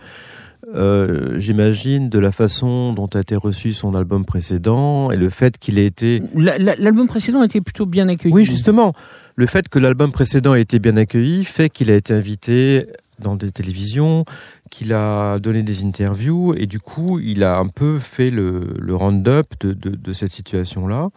euh, 0.76 1.40
j'imagine, 1.40 2.10
de 2.10 2.20
la 2.20 2.32
façon 2.32 2.94
dont 2.94 3.08
a 3.14 3.20
été 3.22 3.36
reçu 3.36 3.72
son 3.74 3.96
album 3.96 4.26
précédent 4.26 5.10
et 5.12 5.16
le 5.18 5.30
fait 5.30 5.58
qu'il 5.58 5.78
ait 5.80 5.86
été 5.86 6.22
La- 6.36 6.58
la- 6.58 6.76
L'album 6.76 7.08
précédent 7.08 7.44
était 7.44 7.62
plutôt 7.62 7.86
bien 7.86 8.08
accueilli. 8.10 8.34
oui, 8.34 8.46
justement. 8.46 8.94
Le 9.36 9.46
fait 9.48 9.68
que 9.68 9.80
l'album 9.80 10.12
précédent 10.12 10.54
ait 10.54 10.62
été 10.62 10.80
bien 10.80 10.96
accueilli 10.98 11.44
fait 11.44 11.70
qu'il 11.70 11.90
a 11.90 11.96
été 11.96 12.14
invité 12.14 12.88
dans 13.20 13.36
des 13.36 13.52
télévisions, 13.52 14.26
qu'il 14.70 14.94
a 14.94 15.40
donné 15.40 15.64
des 15.64 15.84
interviews, 15.84 16.54
et 16.56 16.66
du 16.66 16.80
coup, 16.80 17.20
il 17.20 17.44
a 17.44 17.58
un 17.58 17.68
peu 17.68 18.00
fait 18.00 18.30
le, 18.30 18.76
le 18.80 18.96
round-up 18.96 19.48
de, 19.60 19.74
de, 19.74 20.14
cette 20.14 20.32
situation-là. 20.32 21.10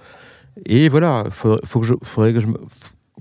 Et 0.65 0.89
voilà, 0.89 1.25
faut, 1.31 1.59
faut 1.65 1.81
que 1.81 1.87
je, 1.87 1.95
faudrait 2.03 2.33
que 2.33 2.41
je. 2.41 2.49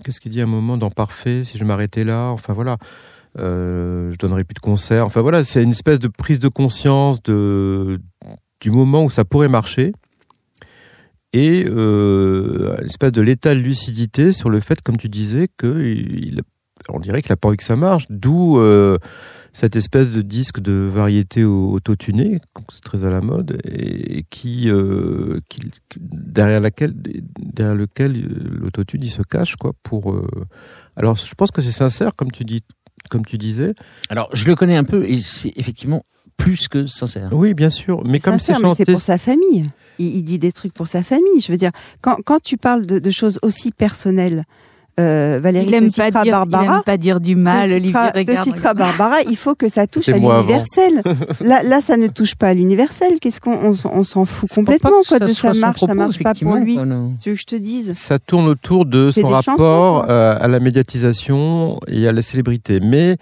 Qu'est-ce 0.03 0.19
qu'il 0.19 0.31
dit 0.31 0.41
à 0.41 0.43
un 0.43 0.47
moment 0.47 0.77
dans 0.77 0.89
Parfait, 0.89 1.43
si 1.43 1.57
je 1.57 1.63
m'arrêtais 1.63 2.03
là 2.03 2.29
Enfin 2.29 2.53
voilà, 2.53 2.77
euh, 3.39 4.11
je 4.11 4.17
donnerais 4.17 4.43
plus 4.43 4.55
de 4.55 4.59
concerts. 4.59 5.05
Enfin 5.05 5.21
voilà, 5.21 5.43
c'est 5.43 5.63
une 5.63 5.71
espèce 5.71 5.99
de 5.99 6.07
prise 6.07 6.39
de 6.39 6.49
conscience 6.49 7.21
de, 7.23 7.99
du 8.59 8.71
moment 8.71 9.03
où 9.03 9.09
ça 9.09 9.25
pourrait 9.25 9.49
marcher 9.49 9.93
et 11.35 11.65
euh, 11.67 12.77
une 12.79 12.85
espèce 12.85 13.11
de 13.11 13.21
l'état 13.21 13.53
de 13.53 13.59
lucidité 13.59 14.31
sur 14.31 14.49
le 14.49 14.61
fait, 14.61 14.81
comme 14.81 14.95
tu 14.95 15.09
disais, 15.09 15.49
que 15.57 15.83
il, 15.83 16.41
on 16.89 16.99
dirait 16.99 17.21
qu'il 17.21 17.31
n'a 17.31 17.37
pas 17.37 17.47
envie 17.47 17.57
que 17.57 17.63
ça 17.63 17.75
marche, 17.75 18.05
d'où 18.09 18.57
euh, 18.59 18.97
cette 19.53 19.75
espèce 19.75 20.11
de 20.11 20.21
disque 20.21 20.59
de 20.59 20.73
variété 20.73 21.43
au- 21.43 21.71
autotuné, 21.71 22.39
c'est 22.71 22.81
très 22.83 23.03
à 23.05 23.09
la 23.09 23.21
mode, 23.21 23.59
et, 23.63 24.19
et 24.19 24.23
qui, 24.29 24.69
euh, 24.69 25.39
qui- 25.49 25.59
derrière 25.99 26.59
laquelle, 26.61 26.93
derrière 27.39 27.75
lequel 27.75 28.15
euh, 28.17 28.57
l'autotune 28.61 29.03
il 29.03 29.09
se 29.09 29.21
cache, 29.21 29.55
quoi. 29.55 29.71
Pour 29.83 30.11
euh, 30.13 30.27
alors, 30.97 31.15
je 31.15 31.33
pense 31.35 31.51
que 31.51 31.61
c'est 31.61 31.71
sincère, 31.71 32.15
comme 32.15 32.31
tu 32.31 32.43
dis, 32.43 32.63
comme 33.09 33.25
tu 33.25 33.37
disais. 33.37 33.73
Alors, 34.09 34.29
je 34.33 34.45
le 34.45 34.55
connais 34.55 34.75
un 34.77 34.83
peu 34.83 35.05
et 35.05 35.21
c'est 35.21 35.53
effectivement 35.55 36.03
plus 36.37 36.67
que 36.67 36.85
sincère. 36.87 37.29
Oui, 37.31 37.53
bien 37.53 37.69
sûr, 37.69 38.03
mais 38.05 38.19
comme 38.19 38.39
c'est 38.39 38.53
Sincère, 38.53 38.59
mais 38.59 38.75
c'est 38.75 38.79
chanté, 38.83 38.91
pour 38.91 39.01
sa 39.01 39.17
famille. 39.17 39.67
Il, 39.99 40.17
il 40.17 40.23
dit 40.23 40.37
des 40.39 40.51
trucs 40.51 40.73
pour 40.73 40.87
sa 40.87 41.01
famille. 41.03 41.39
Je 41.39 41.49
veux 41.51 41.57
dire, 41.57 41.71
quand, 42.01 42.17
quand 42.25 42.41
tu 42.41 42.57
parles 42.57 42.85
de, 42.85 42.99
de 42.99 43.09
choses 43.11 43.39
aussi 43.41 43.71
personnelles, 43.71 44.43
euh, 44.99 45.39
Valérie 45.41 45.65
Il 45.67 45.73
aime 45.73 45.89
te 45.89 45.97
pas 45.97 46.11
dire, 46.11 46.21
il 46.25 46.31
Barbara. 46.31 46.77
aime 46.77 46.83
pas 46.83 46.97
dire 46.97 47.19
du 47.19 47.35
mal, 47.35 47.69
te 47.69 47.73
Olivier. 47.73 47.87
citera, 47.87 48.11
te 48.11 48.17
regarde, 48.17 48.43
citera. 48.43 48.73
Barbara, 48.73 49.21
il 49.29 49.35
faut 49.35 49.55
que 49.55 49.67
ça 49.69 49.87
touche 49.91 50.09
à 50.09 50.13
l'universel. 50.13 51.01
là, 51.41 51.63
là, 51.63 51.81
ça 51.81 51.97
ne 51.97 52.07
touche 52.07 52.35
pas 52.35 52.49
à 52.49 52.53
l'universel. 52.53 53.19
Qu'est-ce 53.19 53.41
qu'on 53.41 53.75
on, 53.83 54.03
s'en 54.03 54.25
fout 54.25 54.49
complètement 54.49 54.89
quoi, 55.07 55.19
ça 55.19 55.19
de 55.19 55.33
ça 55.33 55.53
marche, 55.53 55.81
ça 55.81 55.93
marche 55.93 56.21
pas 56.21 56.33
pour 56.33 56.55
lui. 56.55 56.77
veux 56.77 57.33
que 57.33 57.35
je 57.35 57.45
te 57.45 57.55
dise? 57.55 57.93
Ça 57.93 58.19
tourne 58.19 58.47
autour 58.47 58.85
de 58.85 59.11
son 59.11 59.27
rapport 59.27 60.01
chansons, 60.01 60.09
euh, 60.09 60.37
à 60.39 60.47
la 60.47 60.59
médiatisation 60.59 61.79
et 61.87 62.07
à 62.07 62.11
la 62.11 62.21
célébrité. 62.21 62.79
Mais 62.79 63.17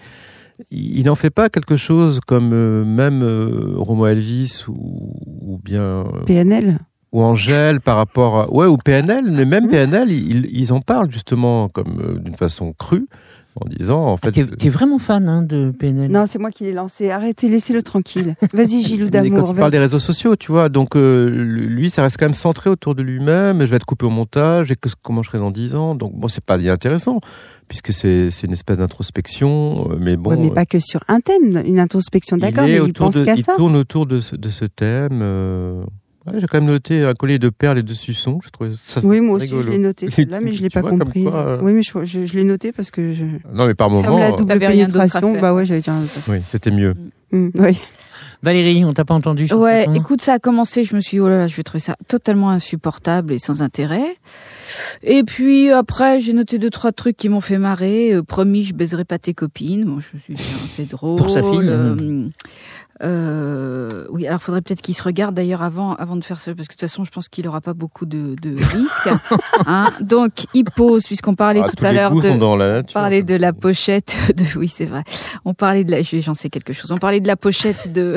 il 0.71 1.03
n'en 1.05 1.15
fait 1.15 1.29
pas 1.29 1.49
quelque 1.49 1.75
chose 1.75 2.19
comme 2.25 2.51
euh, 2.53 2.85
même 2.85 3.21
euh, 3.23 3.73
Romo 3.75 4.05
Elvis 4.07 4.63
ou, 4.67 5.13
ou 5.41 5.59
bien 5.63 5.81
euh, 5.81 6.03
PNL. 6.25 6.79
Ou 7.13 7.21
Angèle 7.21 7.79
par 7.79 7.95
rapport 7.95 8.37
à 8.41 8.51
ouais 8.53 8.65
ou 8.65 8.75
PNL 8.75 9.23
mais 9.31 9.45
Mmh. 9.45 9.49
même 9.49 9.69
PNL 9.69 10.11
ils, 10.11 10.49
ils 10.51 10.73
en 10.73 10.81
parlent 10.81 11.11
justement 11.11 11.69
comme 11.69 12.01
euh, 12.01 12.19
d'une 12.19 12.35
façon 12.35 12.73
crue 12.77 13.07
en 13.55 13.69
disant 13.69 14.07
en 14.07 14.17
fait. 14.17 14.31
T'es 14.31 14.45
t'es 14.47 14.69
vraiment 14.69 14.97
fan 14.97 15.29
hein, 15.29 15.43
de 15.43 15.69
PNL 15.77 16.09
Non, 16.09 16.25
c'est 16.25 16.39
moi 16.39 16.49
qui 16.49 16.63
l'ai 16.63 16.73
lancé. 16.73 17.11
Arrêtez, 17.11 17.49
laissez-le 17.49 17.83
tranquille. 17.83 18.33
Vas-y, 18.51 18.81
Gilou 18.81 19.09
d'amour. 19.11 19.41
quand 19.45 19.53
tu 19.53 19.59
parles 19.59 19.69
des 19.71 19.77
réseaux 19.77 19.99
sociaux, 19.99 20.35
tu 20.35 20.51
vois, 20.51 20.69
donc 20.69 20.95
euh, 20.95 21.29
lui, 21.29 21.91
ça 21.91 22.01
reste 22.01 22.17
quand 22.17 22.25
même 22.25 22.33
centré 22.33 22.71
autour 22.71 22.95
de 22.95 23.03
lui-même. 23.03 23.59
Je 23.63 23.65
vais 23.69 23.75
être 23.75 23.85
coupé 23.85 24.07
au 24.07 24.09
montage 24.09 24.71
et 24.71 24.75
que, 24.75 24.89
comment 25.03 25.21
je 25.21 25.29
serai 25.29 25.37
dans 25.37 25.51
10 25.51 25.75
ans. 25.75 25.93
Donc 25.93 26.15
bon, 26.15 26.27
c'est 26.29 26.43
pas 26.43 26.57
intéressant 26.67 27.19
puisque 27.67 27.93
c'est 27.93 28.31
c'est 28.31 28.47
une 28.47 28.53
espèce 28.53 28.79
d'introspection. 28.79 29.87
euh, 29.91 29.97
Mais 29.99 30.17
bon, 30.17 30.31
Ouais, 30.31 30.37
mais 30.37 30.49
pas 30.49 30.65
que 30.65 30.79
sur 30.79 31.01
un 31.07 31.19
thème, 31.19 31.61
une 31.63 31.79
introspection, 31.79 32.37
il 32.37 32.39
d'accord, 32.39 32.63
mais 32.65 32.79
il 32.83 32.91
pense 32.93 33.13
de- 33.15 33.23
qu'à 33.23 33.35
il 33.35 33.43
ça. 33.43 33.53
tourne 33.55 33.75
autour 33.75 34.07
de 34.07 34.19
ce, 34.19 34.35
de 34.35 34.49
ce 34.49 34.65
thème. 34.65 35.19
euh, 35.21 35.83
ouais, 36.27 36.39
J'ai 36.39 36.47
quand 36.47 36.57
même 36.59 36.65
noté 36.69 37.03
un 37.03 37.13
collier 37.13 37.39
de 37.39 37.49
perles 37.49 37.79
et 37.79 37.83
de 37.83 37.93
suçons. 37.93 38.39
Je 38.43 38.49
trouvais 38.49 38.71
ça 38.85 39.01
Oui, 39.03 39.21
moi 39.21 39.37
aussi, 39.37 39.45
rigolo. 39.45 39.63
je 39.63 39.69
l'ai 39.69 39.77
noté, 39.77 40.09
celle-là, 40.11 40.39
mais 40.41 40.53
je 40.53 40.61
l'ai 40.63 40.69
pas 40.69 40.81
comme 40.81 40.99
compris. 40.99 41.23
quoi, 41.23 41.47
euh, 41.47 41.59
Oui, 41.61 41.73
mais 41.73 41.81
je, 41.83 41.91
je, 42.05 42.25
je 42.25 42.33
l'ai 42.35 42.43
noté 42.43 42.71
parce 42.71 42.91
que 42.91 43.13
je... 43.13 43.25
Non, 43.53 43.67
mais 43.67 43.73
par 43.75 43.89
Comme 43.89 44.03
moment, 44.03 44.19
la 44.19 44.29
euh, 44.33 44.35
double 44.37 44.59
pénétration, 44.59 45.39
bah 45.39 45.53
ouais, 45.53 45.65
j'avais 45.65 45.81
déjà... 45.81 45.93
oui, 46.29 46.39
c'était 46.45 46.71
mieux. 46.71 46.95
Hmm, 47.31 47.49
oui. 47.55 47.79
Valérie, 48.41 48.83
on 48.83 48.93
t'a 48.93 49.05
pas 49.05 49.13
entendu 49.13 49.51
Ouais, 49.53 49.87
écoute, 49.95 50.21
ça 50.21 50.33
a 50.33 50.39
commencé, 50.39 50.83
je 50.83 50.95
me 50.95 50.99
suis 51.01 51.15
dit, 51.15 51.21
oh 51.21 51.29
là 51.29 51.37
là, 51.37 51.47
je 51.47 51.55
vais 51.55 51.63
trouver 51.63 51.79
ça 51.79 51.95
totalement 52.09 52.49
insupportable 52.49 53.31
et 53.31 53.39
sans 53.39 53.61
intérêt. 53.61 54.17
Et 55.03 55.23
puis 55.23 55.69
après, 55.71 56.19
j'ai 56.19 56.33
noté 56.33 56.57
deux, 56.57 56.69
trois 56.69 56.91
trucs 56.91 57.17
qui 57.17 57.29
m'ont 57.29 57.41
fait 57.41 57.57
marrer. 57.57 58.13
Euh, 58.13 58.23
promis, 58.23 58.63
je 58.63 58.73
baiserai 58.73 59.05
pas 59.05 59.19
tes 59.19 59.33
copines. 59.33 59.85
Bon, 59.85 59.99
je 59.99 60.17
suis 60.17 60.35
c'est 60.75 60.89
drôle. 60.89 61.17
Pour 61.17 61.29
sa 61.29 61.41
fille, 61.41 61.59
Euh, 61.69 62.29
euh, 63.01 64.05
oui, 64.11 64.27
alors 64.27 64.41
faudrait 64.41 64.61
peut-être 64.61 64.81
qu'il 64.81 64.95
se 64.95 65.03
regarde 65.03 65.35
d'ailleurs 65.35 65.61
avant, 65.61 65.93
avant 65.95 66.15
de 66.15 66.23
faire 66.23 66.39
ça, 66.39 66.53
parce 66.55 66.67
que 66.67 66.73
de 66.73 66.77
toute 66.77 66.89
façon, 66.89 67.03
je 67.03 67.11
pense 67.11 67.27
qu'il 67.27 67.47
aura 67.47 67.59
pas 67.59 67.73
beaucoup 67.73 68.05
de, 68.05 68.35
de 68.41 68.55
risques. 68.55 69.09
hein. 69.67 69.85
Donc, 69.99 70.45
il 70.53 70.63
pose, 70.63 71.03
puisqu'on 71.05 71.35
parlait 71.35 71.61
Ah, 71.63 71.69
tout 71.75 71.83
à 71.83 71.91
l'heure 71.91 72.15
de... 72.15 72.29
dans 72.37 72.55
la 72.55 72.71
nature. 72.73 72.93
parlait 72.93 73.23
de 73.23 73.35
la 73.35 73.51
pochette 73.51 74.15
de 74.37 74.43
oui 74.57 74.67
c'est 74.67 74.85
vrai. 74.85 75.03
On 75.43 75.53
parlait 75.53 75.83
de 75.83 75.91
la 75.91 76.01
j'en 76.03 76.33
sais 76.35 76.49
quelque 76.49 76.71
chose. 76.71 76.91
On 76.91 76.97
parlait 76.97 77.19
de 77.19 77.27
la 77.27 77.35
pochette 77.35 77.91
de 77.91 78.15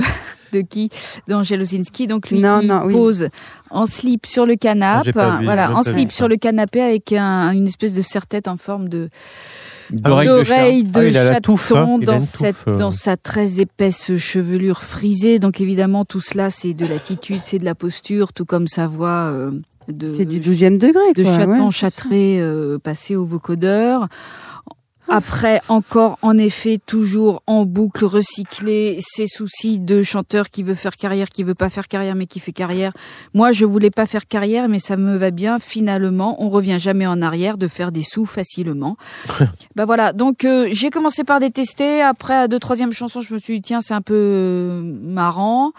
de 0.53 0.61
qui 0.61 0.91
d'Angel 1.29 1.61
Osinski. 1.63 2.07
Donc 2.07 2.31
lui 2.31 2.41
Non, 2.41 2.61
il 2.61 2.69
non, 2.69 2.83
oui. 2.85 2.93
pose 2.93 3.29
en 3.71 3.87
slip 3.87 4.27
sur 4.27 4.47
le 4.47 4.55
Ah, 4.55 4.57
canapé, 4.57 5.11
voilà, 5.13 5.73
en 5.77 5.83
slip 5.83 6.13
sur 6.13 6.29
le 6.29 6.37
canapé 6.37 6.81
avec 6.81 7.13
un, 7.13 7.51
une 7.53 7.67
espèce 7.67 7.95
de 7.95 8.03
serre-tête 8.03 8.49
en 8.49 8.57
forme 8.57 8.89
de 8.89 9.09
D'oreille 9.91 10.27
de 10.29 10.43
chat. 10.43 10.55
d'oreille 10.57 10.83
de, 10.83 11.19
Ah, 11.19 11.33
chaton 11.35 11.53
touffe, 11.53 11.73
hein. 11.73 11.99
Dans 12.01 12.19
cette 12.21 12.57
touffe, 12.57 12.65
euh. 12.75 12.77
dans 12.77 12.91
sa 12.91 13.17
très 13.17 13.61
épaisse 13.61 14.17
chevelure 14.17 14.83
frisée. 14.83 15.39
Donc 15.39 15.61
évidemment 15.61 16.05
tout 16.05 16.21
cela 16.21 16.51
c'est 16.51 16.75
de 16.75 16.87
l'attitude, 16.87 17.41
c'est 17.45 17.59
de 17.59 17.65
la 17.65 17.75
posture, 17.77 18.33
tout 18.33 18.45
comme 18.45 18.67
sa 18.67 18.89
voix 18.89 19.31
euh, 19.33 19.53
de 19.89 20.11
C'est 20.11 20.25
du 20.25 20.41
12e 20.41 20.79
degré, 20.79 21.13
de 21.15 21.23
quoi. 21.23 21.37
chaton 21.39 21.67
ouais. 21.67 21.71
châtré 21.71 22.41
euh, 22.41 22.79
passé 22.79 23.15
au 23.15 23.25
vocodeur. 23.25 24.09
Après, 25.09 25.61
encore, 25.69 26.19
en 26.23 26.37
effet, 26.37 26.79
toujours 26.85 27.43
en 27.47 27.65
boucle, 27.65 28.05
recycler 28.05 28.99
ses 29.01 29.27
soucis 29.27 29.79
de 29.79 30.03
chanteur 30.03 30.51
qui 30.51 30.63
veut 30.63 30.75
faire 30.75 30.97
carrière, 30.97 31.29
qui 31.29 31.45
veut 31.45 31.55
pas 31.55 31.69
faire 31.69 31.89
carrière, 31.89 32.15
mais 32.15 32.27
qui 32.27 32.41
fait 32.41 32.53
carrière. 32.53 32.93
Moi, 33.35 33.53
je 33.53 33.65
voulais 33.65 33.91
pas 33.91 34.07
faire 34.07 34.27
carrière, 34.27 34.69
mais 34.69 34.79
ça 34.79 34.97
me 34.97 35.17
va 35.17 35.31
bien. 35.31 35.59
Finalement, 35.59 36.43
on 36.43 36.49
revient 36.49 36.79
jamais 36.81 37.07
en 37.07 37.23
arrière 37.23 37.57
de 37.57 37.69
faire 37.69 37.93
des 37.93 38.03
sous 38.03 38.27
facilement. 38.27 38.97
ben 39.77 39.85
voilà. 39.85 40.13
Donc, 40.13 40.45
euh, 40.45 40.69
j'ai 40.73 40.91
commencé 40.91 41.25
par 41.25 41.41
détester. 41.41 42.03
Après, 42.03 42.35
à 42.35 42.49
deux, 42.49 42.59
troisième 42.59 42.93
chanson, 42.93 43.21
je 43.21 43.33
me 43.33 43.39
suis 43.39 43.61
dit, 43.61 43.63
tiens, 43.63 43.81
c'est 43.81 43.95
un 43.95 44.03
peu 44.03 44.15
euh, 44.15 44.81
marrant. 45.03 45.73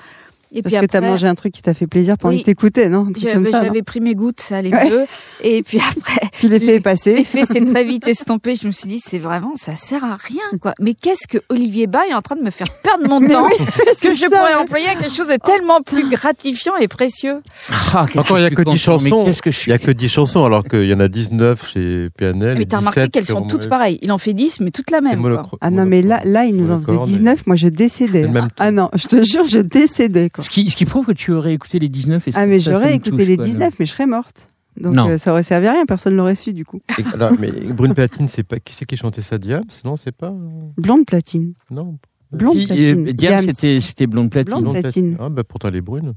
Et 0.53 0.61
Parce 0.61 0.75
puis 0.75 0.87
que 0.87 0.91
t'as 0.91 1.01
mangé 1.01 1.27
un 1.27 1.35
truc 1.35 1.53
qui 1.53 1.61
t'a 1.61 1.73
fait 1.73 1.87
plaisir 1.87 2.17
pendant 2.17 2.33
Oui. 2.33 2.41
que 2.41 2.45
t'écoutais, 2.45 2.87
non 2.89 3.07
j'avais 3.17 3.51
ça, 3.51 3.59
non 3.59 3.65
j'avais 3.67 3.81
pris 3.83 3.99
mes 3.99 4.15
gouttes, 4.15 4.39
ça 4.39 4.57
allait 4.57 4.73
Ouais. 4.73 4.89
mieux. 4.89 5.05
Et 5.41 5.61
puis 5.63 5.79
après, 5.79 6.21
Puis 6.33 6.47
l'effet 6.47 6.75
est 6.75 6.79
passé. 6.79 7.15
L'effet 7.15 7.45
s'est 7.45 7.61
très 7.65 7.83
vite 7.83 8.07
estompé. 8.07 8.55
Je 8.55 8.67
me 8.67 8.71
suis 8.71 8.87
dit, 8.87 8.99
c'est 9.05 9.19
vraiment, 9.19 9.53
ça 9.55 9.75
sert 9.75 10.03
à 10.05 10.15
rien, 10.15 10.57
quoi. 10.61 10.73
Mais 10.79 10.93
qu'est-ce 10.93 11.27
que 11.27 11.37
Olivier 11.49 11.87
Bas 11.87 12.07
est 12.09 12.13
en 12.13 12.21
train 12.21 12.35
de 12.35 12.41
me 12.43 12.49
faire 12.51 12.67
perdre 12.83 13.07
mon 13.09 13.19
Mais 13.19 13.29
temps 13.29 13.45
oui, 13.47 13.65
que 14.01 14.13
je 14.15 14.19
ça, 14.21 14.29
pourrais 14.29 14.53
employer 14.55 14.87
à 14.87 14.95
quelque 14.95 15.13
chose 15.15 15.27
de 15.27 15.35
tellement 15.37 15.81
plus 15.81 16.07
gratifiant 16.09 16.75
et 16.77 16.87
précieux. 16.87 17.41
Ah, 17.93 18.05
qu'est-ce 18.07 18.19
Encore, 18.19 18.37
il 18.37 18.41
n'y 18.41 18.47
a 18.47 18.49
je 18.49 18.55
que 18.55 18.61
suis 18.63 18.71
10 18.73 18.85
content, 18.85 19.03
mais 19.03 19.09
chansons. 19.09 19.25
Qu'est-ce 19.25 19.41
que 19.41 19.51
je 19.51 19.57
Il 19.57 19.61
suis 19.61 19.71
n'y 19.71 19.75
a 19.75 19.79
que 19.79 19.91
10 19.91 20.07
chansons, 20.09 20.45
alors 20.45 20.63
qu'il 20.63 20.85
y 20.85 20.93
en 20.93 20.99
a 20.99 21.07
19 21.07 21.69
chez 21.73 22.07
PNL. 22.17 22.57
mais 22.57 22.65
t'as 22.65 22.77
remarqué 22.77 23.01
17 23.01 23.11
qu'elles 23.11 23.25
sont 23.25 23.41
toutes 23.47 23.67
pareilles. 23.67 23.99
Il 24.01 24.11
en 24.11 24.17
fait 24.17 24.33
10, 24.33 24.61
mais 24.61 24.71
toutes 24.71 24.91
la 24.91 25.01
même, 25.01 25.21
quoi. 25.21 25.43
Ah 25.61 25.69
non, 25.71 25.85
mais 25.85 26.01
là, 26.01 26.21
là, 26.23 26.45
il 26.45 26.55
nous 26.55 26.71
en 26.71 26.79
faisait 26.79 26.91
Monocorde, 26.93 27.09
19, 27.09 27.47
moi 27.47 27.55
je 27.55 27.67
décédais. 27.67 28.25
Ah 28.57 28.71
non, 28.71 28.89
je 28.95 29.07
te 29.07 29.23
jure, 29.23 29.45
je 29.47 29.59
décédais, 29.59 30.29
quoi. 30.29 30.36
Ce 30.39 30.49
qui, 30.49 30.69
ce 30.69 30.75
qui 30.75 30.85
prouve 30.85 31.05
que 31.07 31.11
tu 31.13 31.31
aurais 31.31 31.53
écouté 31.53 31.79
les 31.79 31.89
19 31.89 32.27
et 32.27 32.31
Ah, 32.35 32.45
mais 32.45 32.59
j'aurais 32.59 32.95
écouté 32.95 33.11
touche, 33.17 33.25
les 33.25 33.35
quoi, 33.37 33.45
19, 33.45 33.73
mais 33.79 33.85
je 33.85 33.91
serais 33.91 34.05
morte. 34.05 34.47
Donc 34.79 34.93
Non. 34.93 35.07
euh, 35.09 35.17
ça 35.17 35.31
aurait 35.31 35.41
servi 35.43 35.65
à 35.67 35.71
rien, 35.73 35.85
personne 35.85 36.15
l'aurait 36.15 36.35
su, 36.35 36.53
du 36.53 36.63
coup. 36.65 36.79
Et 36.99 37.03
mais 37.39 37.51
Brune 37.73 37.93
Platine, 37.95 38.27
c'est 38.27 38.43
pas 38.43 38.59
qui 38.59 38.75
c'est 38.75 38.85
qui 38.85 38.95
chantait 38.95 39.21
ça 39.23 39.37
Diams 39.39 39.63
Non, 39.83 39.95
c'est 39.95 40.11
pas 40.11 40.31
Blonde 40.77 41.05
platine. 41.05 41.53
non. 41.71 41.97
Blonde 42.31 42.57
Qui- 42.59 42.65
platine. 42.67 43.07
euh, 43.07 43.13
Diams, 43.13 43.41
Diams. 43.41 43.45
c'était 43.55 43.79
c'était 43.79 44.05
blonde 44.05 44.29
platine. 44.29 44.51
Blonde 44.51 44.63
Blonde 44.65 44.81
platine. 44.81 45.17
Ah 45.19 45.29
bah 45.29 45.43
pourtant 45.45 45.69
elle 45.69 45.77
est 45.77 45.81
brune. 45.81 46.13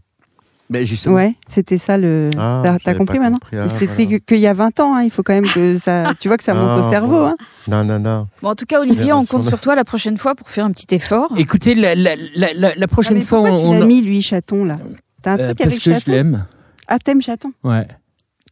Ben, 0.70 0.86
justement. 0.86 1.16
Ouais, 1.16 1.34
c'était 1.48 1.78
ça 1.78 1.98
le. 1.98 2.30
Ah, 2.38 2.62
T'as- 2.62 2.92
je 2.92 2.96
compris 2.96 3.18
maintenant. 3.18 3.40
Ah, 3.52 3.68
C'était 3.68 3.86
voilà. 3.86 4.18
que- 4.20 4.24
qu'il 4.24 4.38
y 4.38 4.46
a 4.46 4.54
20 4.54 4.78
ans, 4.78 4.94
hein, 4.94 5.02
il 5.02 5.10
faut 5.10 5.24
quand 5.24 5.32
même 5.32 5.44
que 5.46 5.76
ça. 5.78 6.12
Tu 6.20 6.28
vois 6.28 6.36
que 6.36 6.44
ça 6.44 6.54
monte 6.54 6.70
Ah, 6.74 6.86
au 6.86 6.90
cerveau. 6.90 7.08
voilà. 7.18 7.34
Hein. 7.40 7.44
Non, 7.66 7.84
non, 7.84 7.98
non. 7.98 8.28
Bon, 8.40 8.50
en 8.50 8.54
tout 8.54 8.66
cas, 8.66 8.80
Olivier, 8.80 9.12
on 9.12 9.24
compte 9.24 9.46
a- 9.46 9.48
sur 9.48 9.58
toi 9.60 9.74
la 9.74 9.84
prochaine 9.84 10.16
fois 10.16 10.36
pour 10.36 10.48
faire 10.48 10.64
un 10.64 10.70
petit 10.70 10.94
effort. 10.94 11.34
Écoutez, 11.36 11.74
la, 11.74 11.96
la, 11.96 12.14
la, 12.36 12.52
la, 12.54 12.74
la 12.76 12.84
Ah, 12.84 12.86
prochaine 12.86 13.18
mais 13.18 13.24
fois, 13.24 13.40
pourquoi 13.40 13.58
tu 13.60 13.66
on. 13.66 13.72
l'as 13.72 13.80
on- 13.84 13.86
mis, 13.86 14.00
lui, 14.00 14.22
chaton, 14.22 14.64
là? 14.64 14.76
T'as 15.22 15.32
un 15.32 15.38
euh, 15.40 15.44
truc 15.46 15.58
parce 15.58 15.66
avec 15.72 15.78
que 15.82 15.90
je 15.90 15.98
chaton? 15.98 16.12
l'aime. 16.12 16.46
Ah, 16.86 16.98
t'aimes 17.00 17.20
chaton? 17.22 17.52
Ouais. 17.64 17.86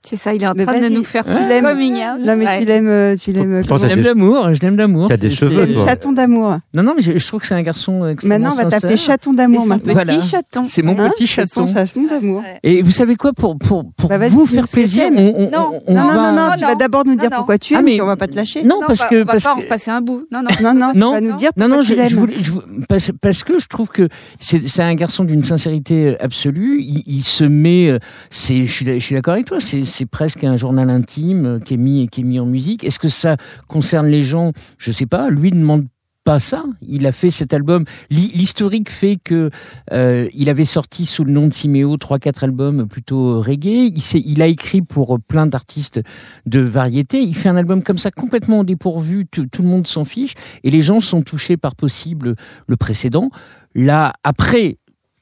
C'est 0.08 0.16
ça, 0.16 0.32
il 0.32 0.42
est 0.42 0.46
en 0.46 0.54
Mais 0.56 0.64
train 0.64 0.80
de 0.80 0.88
nous 0.88 1.04
faire 1.04 1.22
tu 1.22 1.32
son 1.32 1.38
l'aimes. 1.48 1.64
coming 1.64 1.96
out. 1.96 2.24
Non, 2.24 2.34
mais 2.36 2.46
Ouais. 2.46 2.60
tu 2.60 2.64
l'aimes. 2.66 2.88
euh, 2.88 3.16
Tu 3.16 3.30
l'aimes. 3.32 3.62
Je 3.62 3.86
l'aime 3.86 4.00
d'amour, 4.02 4.54
je 4.54 4.60
l'aime 4.60 4.76
d'amour. 4.76 5.08
T'as 5.08 5.18
des 5.18 5.28
C'est- 5.28 5.36
cheveux, 5.36 5.66
c'est- 5.66 5.72
toi. 5.74 5.86
Chaton 5.86 6.12
d'amour. 6.12 6.56
Non, 6.74 6.82
non, 6.82 6.94
mais 6.96 7.02
je, 7.02 7.18
je 7.18 7.26
trouve 7.26 7.40
que 7.40 7.46
c'est 7.46 7.54
un 7.54 7.62
garçon 7.62 8.06
extrêmement 8.08 8.38
Maintenant, 8.48 8.52
on 8.58 8.64
va 8.64 8.70
t'appeler 8.70 8.96
chaton 8.96 9.30
C'est 9.32 9.36
d'amour 9.36 9.66
maintenant. 9.66 9.84
petit 9.94 10.06
Voilà. 10.06 10.20
chaton. 10.22 10.62
C'est 10.64 10.82
mon 10.82 10.98
Hein 10.98 11.10
petit 11.10 11.26
C'est 11.26 11.44
son 11.52 11.66
chaton. 11.66 11.74
chaton 11.78 12.06
d'amour. 12.06 12.42
Et 12.62 12.80
vous 12.80 12.90
savez 12.90 13.16
quoi, 13.16 13.34
pour, 13.34 13.58
pour, 13.58 13.84
pour 13.96 14.08
Bah, 14.08 14.16
vous 14.30 14.46
faire 14.46 14.66
plaisir, 14.66 15.04
on, 15.14 15.18
on, 15.36 15.50
Non, 15.50 15.80
on 15.86 15.94
Non, 15.94 16.06
va... 16.06 16.14
non, 16.14 16.22
non, 16.22 16.32
non, 16.48 16.52
tu 16.56 16.64
vas 16.64 16.74
d'abord 16.74 17.04
nous 17.04 17.16
dire 17.16 17.28
pourquoi 17.30 17.58
tu 17.58 17.74
Ah, 17.74 17.80
aimes, 17.80 17.84
puis 17.84 18.00
on 18.00 18.06
va 18.06 18.16
pas 18.16 18.28
te 18.28 18.34
lâcher. 18.36 18.62
Non, 18.62 18.80
parce 18.86 19.04
que... 19.04 19.16
on 19.22 19.24
va 19.24 19.38
pas 19.38 19.54
en 19.56 19.60
passer 19.68 19.90
un 19.90 20.00
bout. 20.00 20.24
Non, 20.32 20.40
non. 20.42 20.48
Non, 20.62 20.72
non, 20.74 20.92
tu 20.92 20.98
vas 21.00 21.20
nous 21.20 21.36
dire 21.36 21.50
Non, 21.56 21.66
pourquoi 21.66 21.76
non, 21.76 21.82
tu 21.82 21.88
je, 21.88 22.08
je 22.08 22.16
l'aimes. 22.16 22.84
parce, 22.88 23.10
parce 23.20 23.44
que 23.44 23.58
je 23.58 23.66
trouve 23.66 23.88
que 23.88 24.08
c'est 24.40 24.66
c'est 24.68 24.82
un 24.82 24.94
garçon 24.94 25.24
d'une 25.24 25.44
sincérité 25.44 26.16
absolue. 26.18 26.80
Il, 26.80 27.02
il 27.06 27.22
se 27.22 27.44
met, 27.44 27.88
euh, 27.88 27.98
c'est, 28.30 28.64
je 28.66 28.72
suis, 28.72 28.84
je 28.86 28.98
suis 29.04 29.14
d'accord 29.14 29.34
avec 29.34 29.46
toi, 29.46 29.58
c'est 29.60 29.84
c'est 29.98 30.06
presque 30.06 30.44
un 30.44 30.56
journal 30.56 30.90
intime 30.90 31.44
euh, 31.46 31.58
qui 31.58 31.74
est 31.74 31.76
mis 31.76 32.08
qui 32.08 32.20
est 32.20 32.24
mis 32.24 32.38
en 32.38 32.46
musique. 32.46 32.84
Est-ce 32.84 33.00
que 33.00 33.08
ça 33.08 33.36
concerne 33.66 34.06
les 34.06 34.22
gens? 34.22 34.52
Je 34.78 34.92
sais 34.92 35.06
pas. 35.06 35.28
Lui 35.28 35.50
ne 35.50 35.58
demande 35.58 35.86
pas 36.22 36.38
ça. 36.38 36.62
Il 36.82 37.04
a 37.06 37.10
fait 37.12 37.30
cet 37.30 37.52
album. 37.52 37.84
L'hi- 38.10 38.30
L'historique 38.32 38.90
fait 38.90 39.16
que 39.16 39.50
euh, 39.92 40.28
il 40.34 40.48
avait 40.50 40.66
sorti 40.66 41.04
sous 41.04 41.24
le 41.24 41.32
nom 41.32 41.48
de 41.48 41.52
Siméo 41.54 41.96
trois 41.96 42.20
quatre 42.20 42.44
albums 42.44 42.86
plutôt 42.86 43.40
reggae. 43.40 43.92
Il, 44.14 44.40
a 44.40 44.46
écrit 44.46 44.82
pour 44.82 45.18
plein 45.20 45.46
d'artistes 45.46 46.00
de 46.46 46.60
variété. 46.60 47.20
Il 47.22 47.34
fait 47.34 47.48
un 47.48 47.56
album 47.56 47.82
comme 47.82 47.98
ça 47.98 48.12
complètement 48.12 48.62
dépourvu. 48.62 49.26
Tout 49.26 49.62
le 49.62 49.68
monde 49.68 49.86
s'en 49.88 50.04
fiche 50.04 50.34
et 50.62 50.70
les 50.70 50.82
gens 50.82 51.00
sont 51.00 51.22
touchés 51.22 51.56
par 51.56 51.74
possible 51.74 52.36
le 52.68 52.76
précédent. 52.76 53.30
Là 53.74 54.12
après. 54.22 54.78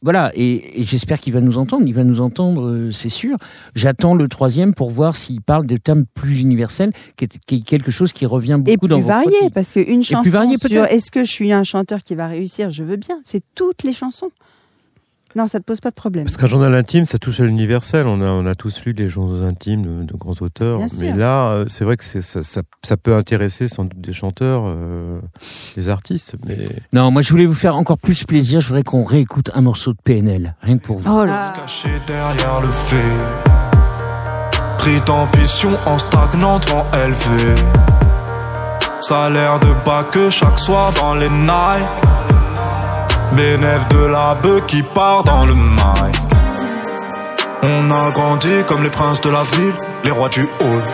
Voilà, 0.06 0.30
et, 0.36 0.80
et 0.80 0.84
j'espère 0.84 1.18
qu'il 1.18 1.32
va 1.32 1.40
nous 1.40 1.58
entendre. 1.58 1.84
Il 1.84 1.92
va 1.92 2.04
nous 2.04 2.20
entendre, 2.20 2.64
euh, 2.68 2.92
c'est 2.92 3.08
sûr. 3.08 3.38
J'attends 3.74 4.14
le 4.14 4.28
troisième 4.28 4.72
pour 4.72 4.88
voir 4.88 5.16
s'il 5.16 5.40
parle 5.40 5.66
de 5.66 5.76
thèmes 5.76 6.04
plus 6.06 6.38
universels, 6.42 6.92
qui 7.16 7.24
est, 7.24 7.38
qui 7.44 7.56
est 7.56 7.60
quelque 7.62 7.90
chose 7.90 8.12
qui 8.12 8.24
revient 8.24 8.60
beaucoup 8.60 8.86
Et 8.86 8.88
dans 8.88 8.98
plus 8.98 9.02
vos 9.02 9.08
varié, 9.08 9.50
parce 9.52 9.72
qu'une 9.72 10.04
chanson 10.04 10.22
plus 10.22 10.30
varié, 10.30 10.58
sur 10.58 10.68
peut-être. 10.68 10.92
est-ce 10.92 11.10
que 11.10 11.24
je 11.24 11.32
suis 11.32 11.52
un 11.52 11.64
chanteur 11.64 12.04
qui 12.04 12.14
va 12.14 12.28
réussir, 12.28 12.70
je 12.70 12.84
veux 12.84 12.94
bien. 12.94 13.18
C'est 13.24 13.42
toutes 13.56 13.82
les 13.82 13.92
chansons. 13.92 14.30
Non, 15.36 15.46
ça 15.48 15.58
te 15.60 15.64
pose 15.64 15.80
pas 15.80 15.90
de 15.90 15.94
problème. 15.94 16.24
Parce 16.24 16.38
qu'un 16.38 16.46
journal 16.46 16.74
intime, 16.74 17.04
ça 17.04 17.18
touche 17.18 17.40
à 17.40 17.44
l'universel. 17.44 18.06
On 18.06 18.22
a, 18.22 18.24
on 18.24 18.46
a 18.46 18.54
tous 18.54 18.82
lu 18.86 18.94
des 18.94 19.10
journaux 19.10 19.44
intimes 19.44 19.82
de, 19.82 20.04
de 20.04 20.16
grands 20.16 20.34
auteurs. 20.40 20.78
Bien 20.78 20.88
sûr. 20.88 21.00
Mais 21.02 21.12
là, 21.14 21.48
euh, 21.48 21.64
c'est 21.68 21.84
vrai 21.84 21.98
que 21.98 22.04
ça, 22.04 22.42
ça, 22.42 22.62
ça 22.82 22.96
peut 22.96 23.14
intéresser 23.14 23.68
sans 23.68 23.84
doute 23.84 24.00
des 24.00 24.14
chanteurs, 24.14 24.62
euh, 24.64 25.20
des 25.76 25.90
artistes. 25.90 26.36
Mais 26.46 26.68
Non, 26.94 27.10
moi 27.10 27.20
je 27.20 27.30
voulais 27.30 27.44
vous 27.44 27.52
faire 27.54 27.76
encore 27.76 27.98
plus 27.98 28.24
plaisir. 28.24 28.60
Je 28.60 28.68
voudrais 28.68 28.82
qu'on 28.82 29.04
réécoute 29.04 29.50
un 29.52 29.60
morceau 29.60 29.92
de 29.92 29.98
PNL, 30.02 30.54
rien 30.62 30.78
que 30.78 30.84
pour 30.84 30.98
vous. 31.00 31.10
Oh 31.10 31.26
là. 31.26 31.52
Caché 31.54 31.90
derrière 32.06 32.62
le 32.62 32.68
fait 32.68 32.96
Pris 34.78 35.00
d'ambition 35.04 35.70
en 35.84 35.98
stagnant 35.98 36.58
devant 36.60 36.86
élevé 36.94 37.60
Salaire 39.00 39.60
de 39.60 39.84
bas 39.84 40.04
que 40.10 40.30
chaque 40.30 40.58
soir 40.58 40.92
dans 40.94 41.14
les 41.14 41.28
Nike 41.28 42.25
Bénéf 43.32 43.88
de 43.88 44.06
la 44.06 44.34
bœuf 44.34 44.66
qui 44.66 44.82
part 44.82 45.24
dans 45.24 45.44
le 45.46 45.54
mic 45.54 46.16
On 47.62 47.90
a 47.90 48.10
grandi 48.12 48.52
comme 48.66 48.82
les 48.82 48.90
princes 48.90 49.20
de 49.20 49.30
la 49.30 49.42
ville 49.42 49.74
Les 50.04 50.10
rois 50.10 50.28
du 50.28 50.42
hall. 50.42 50.84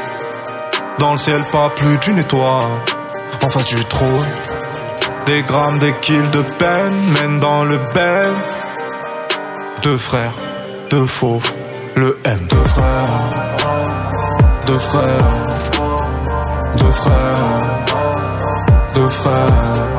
Dans 0.99 1.12
le 1.12 1.18
ciel 1.18 1.41
pas 1.51 1.70
plus 1.76 1.99
d'une 1.99 2.18
étoile. 2.18 2.62
En 3.43 3.49
face 3.49 3.66
du 3.66 3.85
trône. 3.85 4.28
Des 5.26 5.43
grammes, 5.43 5.78
des 5.78 5.95
kills 6.01 6.30
de 6.30 6.43
peine 6.43 7.12
Mènent 7.14 7.41
dans 7.41 7.64
le 7.64 7.78
bel. 7.95 8.33
Deux 9.83 9.97
frères, 9.97 10.33
deux 10.91 11.07
fauves, 11.07 11.53
le 11.97 12.16
M. 12.24 12.39
Deux 12.49 12.57
frères, 12.57 13.30
deux 14.66 14.78
frères, 14.78 15.30
deux 16.76 16.91
frères, 16.93 17.59
Deux 18.95 19.09
frères. 19.09 19.91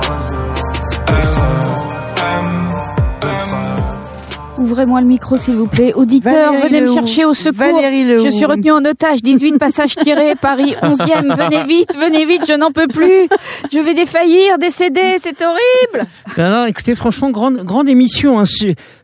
Ouvrez-moi 4.74 5.02
le 5.02 5.08
micro, 5.08 5.38
s'il 5.38 5.54
vous 5.54 5.68
plaît. 5.68 5.94
Auditeur, 5.94 6.52
Valérie 6.52 6.68
venez 6.68 6.82
me 6.82 6.94
chercher 6.96 7.26
au 7.26 7.36
secours. 7.36 7.80
Je 7.80 8.30
suis 8.32 8.46
retenue 8.46 8.72
en 8.72 8.84
otage. 8.84 9.22
18 9.22 9.60
passage 9.60 9.96
tiré, 9.96 10.34
Paris 10.42 10.74
11e. 10.82 11.36
Venez 11.38 11.64
vite, 11.66 11.96
venez 11.96 12.26
vite, 12.26 12.42
je 12.48 12.54
n'en 12.54 12.72
peux 12.72 12.88
plus. 12.88 13.28
Je 13.72 13.78
vais 13.78 13.94
défaillir, 13.94 14.58
décéder, 14.58 15.18
c'est 15.20 15.38
horrible. 15.44 16.10
Alors, 16.38 16.66
écoutez, 16.66 16.96
franchement, 16.96 17.30
grande, 17.30 17.58
grande 17.58 17.88
émission. 17.88 18.40
Hein. 18.40 18.46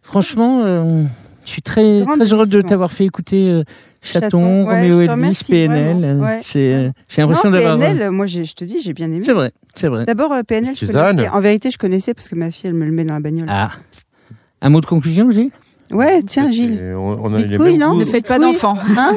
Franchement, 0.02 0.64
euh, 0.66 1.04
je 1.46 1.52
suis 1.52 1.62
très, 1.62 2.02
Grande 2.02 2.18
très 2.20 2.34
heureux 2.34 2.48
de 2.48 2.62
t'avoir 2.62 2.92
fait 2.92 3.06
écouter 3.06 3.48
euh, 3.50 3.64
Chaton, 4.02 4.66
Roméo 4.66 5.02
Elvis, 5.02 5.40
PNL. 5.48 6.04
euh, 6.04 6.16
ouais. 6.20 6.40
C'est, 6.42 6.74
euh, 6.74 6.90
j'ai 7.10 7.22
Non, 7.22 7.28
l'impression 7.28 7.52
d'avoir. 7.52 7.78
PNL, 7.78 8.10
moi 8.10 8.26
j'ai- 8.26 8.46
je 8.46 8.56
te 8.56 8.64
dis, 8.66 8.80
j'ai 8.82 8.94
bien 8.94 9.12
aimé. 9.12 9.22
C'est 9.24 9.34
vrai, 9.34 9.52
c'est 9.76 9.88
vrai. 9.88 10.06
D'abord 10.06 10.34
euh, 10.34 10.42
PNL, 10.42 10.74
je 10.76 10.88
connaissais. 10.88 11.30
En 11.30 11.40
vérité, 11.40 11.70
je 11.70 11.78
connaissais 11.78 12.16
parce 12.16 12.28
que 12.28 12.34
ma 12.34 12.50
fille, 12.50 12.70
elle 12.70 12.74
me 12.74 12.86
le 12.86 12.92
met 12.92 13.04
dans 13.06 13.14
la 13.14 13.20
bagnole. 13.20 13.46
Ah. 13.50 13.70
Un 14.62 14.70
mot 14.70 14.82
de 14.82 14.86
conclusion, 14.86 15.32
Gilles? 15.32 15.52
Ouais, 15.92 16.22
tiens, 16.22 16.52
Gilles. 16.52 16.94
On, 16.96 17.18
on 17.24 17.34
a 17.34 17.38
Vite 17.38 17.50
les 17.50 17.78
non 17.78 17.92
goûts. 17.94 18.00
Ne 18.00 18.06
faites 18.06 18.28
pas 18.28 18.38
d'enfants. 18.40 18.76
Hein 18.98 19.16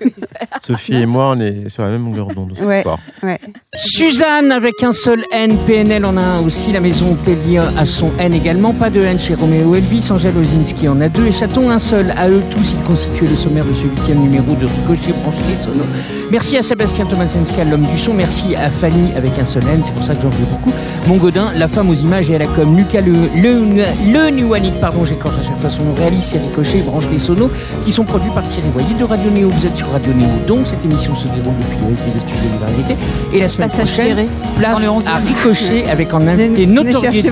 Sophie 0.66 0.94
et 0.94 1.06
moi, 1.06 1.34
on 1.36 1.40
est 1.40 1.68
sur 1.68 1.82
la 1.84 1.90
même 1.90 2.04
longueur 2.04 2.26
d'onde 2.28 2.54
ce 2.58 2.64
Ouais. 2.64 2.82
soir. 2.82 2.98
Ouais. 3.22 3.38
Suzanne 3.76 4.50
avec 4.52 4.82
un 4.82 4.92
seul 4.92 5.24
N, 5.32 5.56
PNL 5.66 6.04
en 6.04 6.16
a 6.16 6.20
un 6.20 6.40
aussi, 6.40 6.72
la 6.72 6.80
maison 6.80 7.14
Tellier 7.24 7.60
a 7.76 7.84
son 7.84 8.10
N 8.18 8.34
également, 8.34 8.72
pas 8.72 8.90
de 8.90 9.00
N 9.00 9.18
chez 9.18 9.34
Roméo 9.34 9.74
Elvis, 9.76 10.08
Angèle 10.10 10.36
Ozinski 10.36 10.88
en 10.88 11.00
a 11.00 11.08
deux 11.08 11.26
et 11.26 11.32
Chaton 11.32 11.70
un 11.70 11.78
seul, 11.78 12.12
à 12.16 12.28
eux 12.28 12.42
tous 12.50 12.74
ils 12.78 12.84
constituaient 12.86 13.28
le 13.28 13.36
sommaire 13.36 13.64
de 13.64 13.72
ce 13.72 13.84
huitième 13.84 14.18
numéro 14.20 14.54
de 14.56 14.66
Ricochet 14.66 15.12
branché 15.22 15.54
sono. 15.60 15.84
Merci 16.30 16.56
à 16.58 16.62
Sébastien 16.62 17.06
Tomasensky, 17.06 17.54
l'homme 17.70 17.86
du 17.86 17.98
son, 17.98 18.12
merci 18.14 18.54
à 18.56 18.68
Fanny 18.68 19.12
avec 19.16 19.38
un 19.38 19.46
seul 19.46 19.62
N, 19.68 19.80
c'est 19.84 19.94
pour 19.94 20.04
ça 20.04 20.14
que 20.14 20.22
j'en 20.22 20.30
veux 20.30 20.46
beaucoup, 20.46 20.72
mon 21.06 21.16
Godin, 21.16 21.50
la 21.56 21.68
femme 21.68 21.88
aux 21.90 21.94
images 21.94 22.28
et 22.30 22.34
à 22.34 22.38
la 22.38 22.46
com, 22.46 22.76
Lucas 22.76 23.00
le, 23.00 23.12
le, 23.40 23.84
le 24.12 24.30
Nuanik, 24.30 24.74
pardon 24.80 25.04
j'écorche 25.04 25.36
à 25.40 25.44
chaque 25.44 25.60
fois 25.60 25.70
son 25.70 25.84
nom, 25.84 25.94
réalise 26.00 26.24
c'est 26.24 26.38
Ricochet, 26.38 26.82
branche 26.82 27.04
les 27.12 27.18
sonos, 27.18 27.50
qui 27.84 27.92
sont 27.92 28.04
produits 28.04 28.30
par 28.30 28.46
Thierry 28.48 28.68
Voyer 28.72 28.94
de 28.94 29.04
Radio 29.04 29.30
Néo, 29.30 29.50
vous 29.50 29.66
êtes 29.66 29.76
sur 29.76 29.88
Radio 29.90 30.12
Néo, 30.12 30.28
donc 30.46 30.66
cette 30.66 30.84
émission 30.84 31.14
se 31.14 31.26
déroule 31.28 31.54
depuis 31.60 31.76
le 31.86 31.94
SDV 31.94 32.20
Studio 32.20 32.50
de 32.54 32.60
Variété, 32.60 32.96
et 33.34 33.38
la 33.38 33.48
semaine 33.48 33.68
Passage 33.68 33.92
prochaine, 33.92 34.06
tiré. 34.06 34.28
place 34.56 34.80
Dans 34.80 34.94
le 34.94 35.00
11e. 35.00 35.08
à 35.08 35.16
Ricochet 35.16 35.90
avec 35.90 36.14
en 36.14 36.26
invité 36.26 36.66
notoriété 36.66 37.30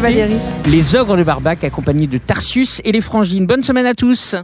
les 0.67 0.97
ogres 0.97 1.17
de 1.17 1.23
Barbac 1.23 1.65
accompagnés 1.65 2.07
de 2.07 2.19
Tarsus 2.19 2.81
et 2.85 2.93
les 2.93 3.01
frangines. 3.01 3.47
Bonne 3.47 3.63
semaine 3.63 3.87
à 3.87 3.95
tous 3.95 4.37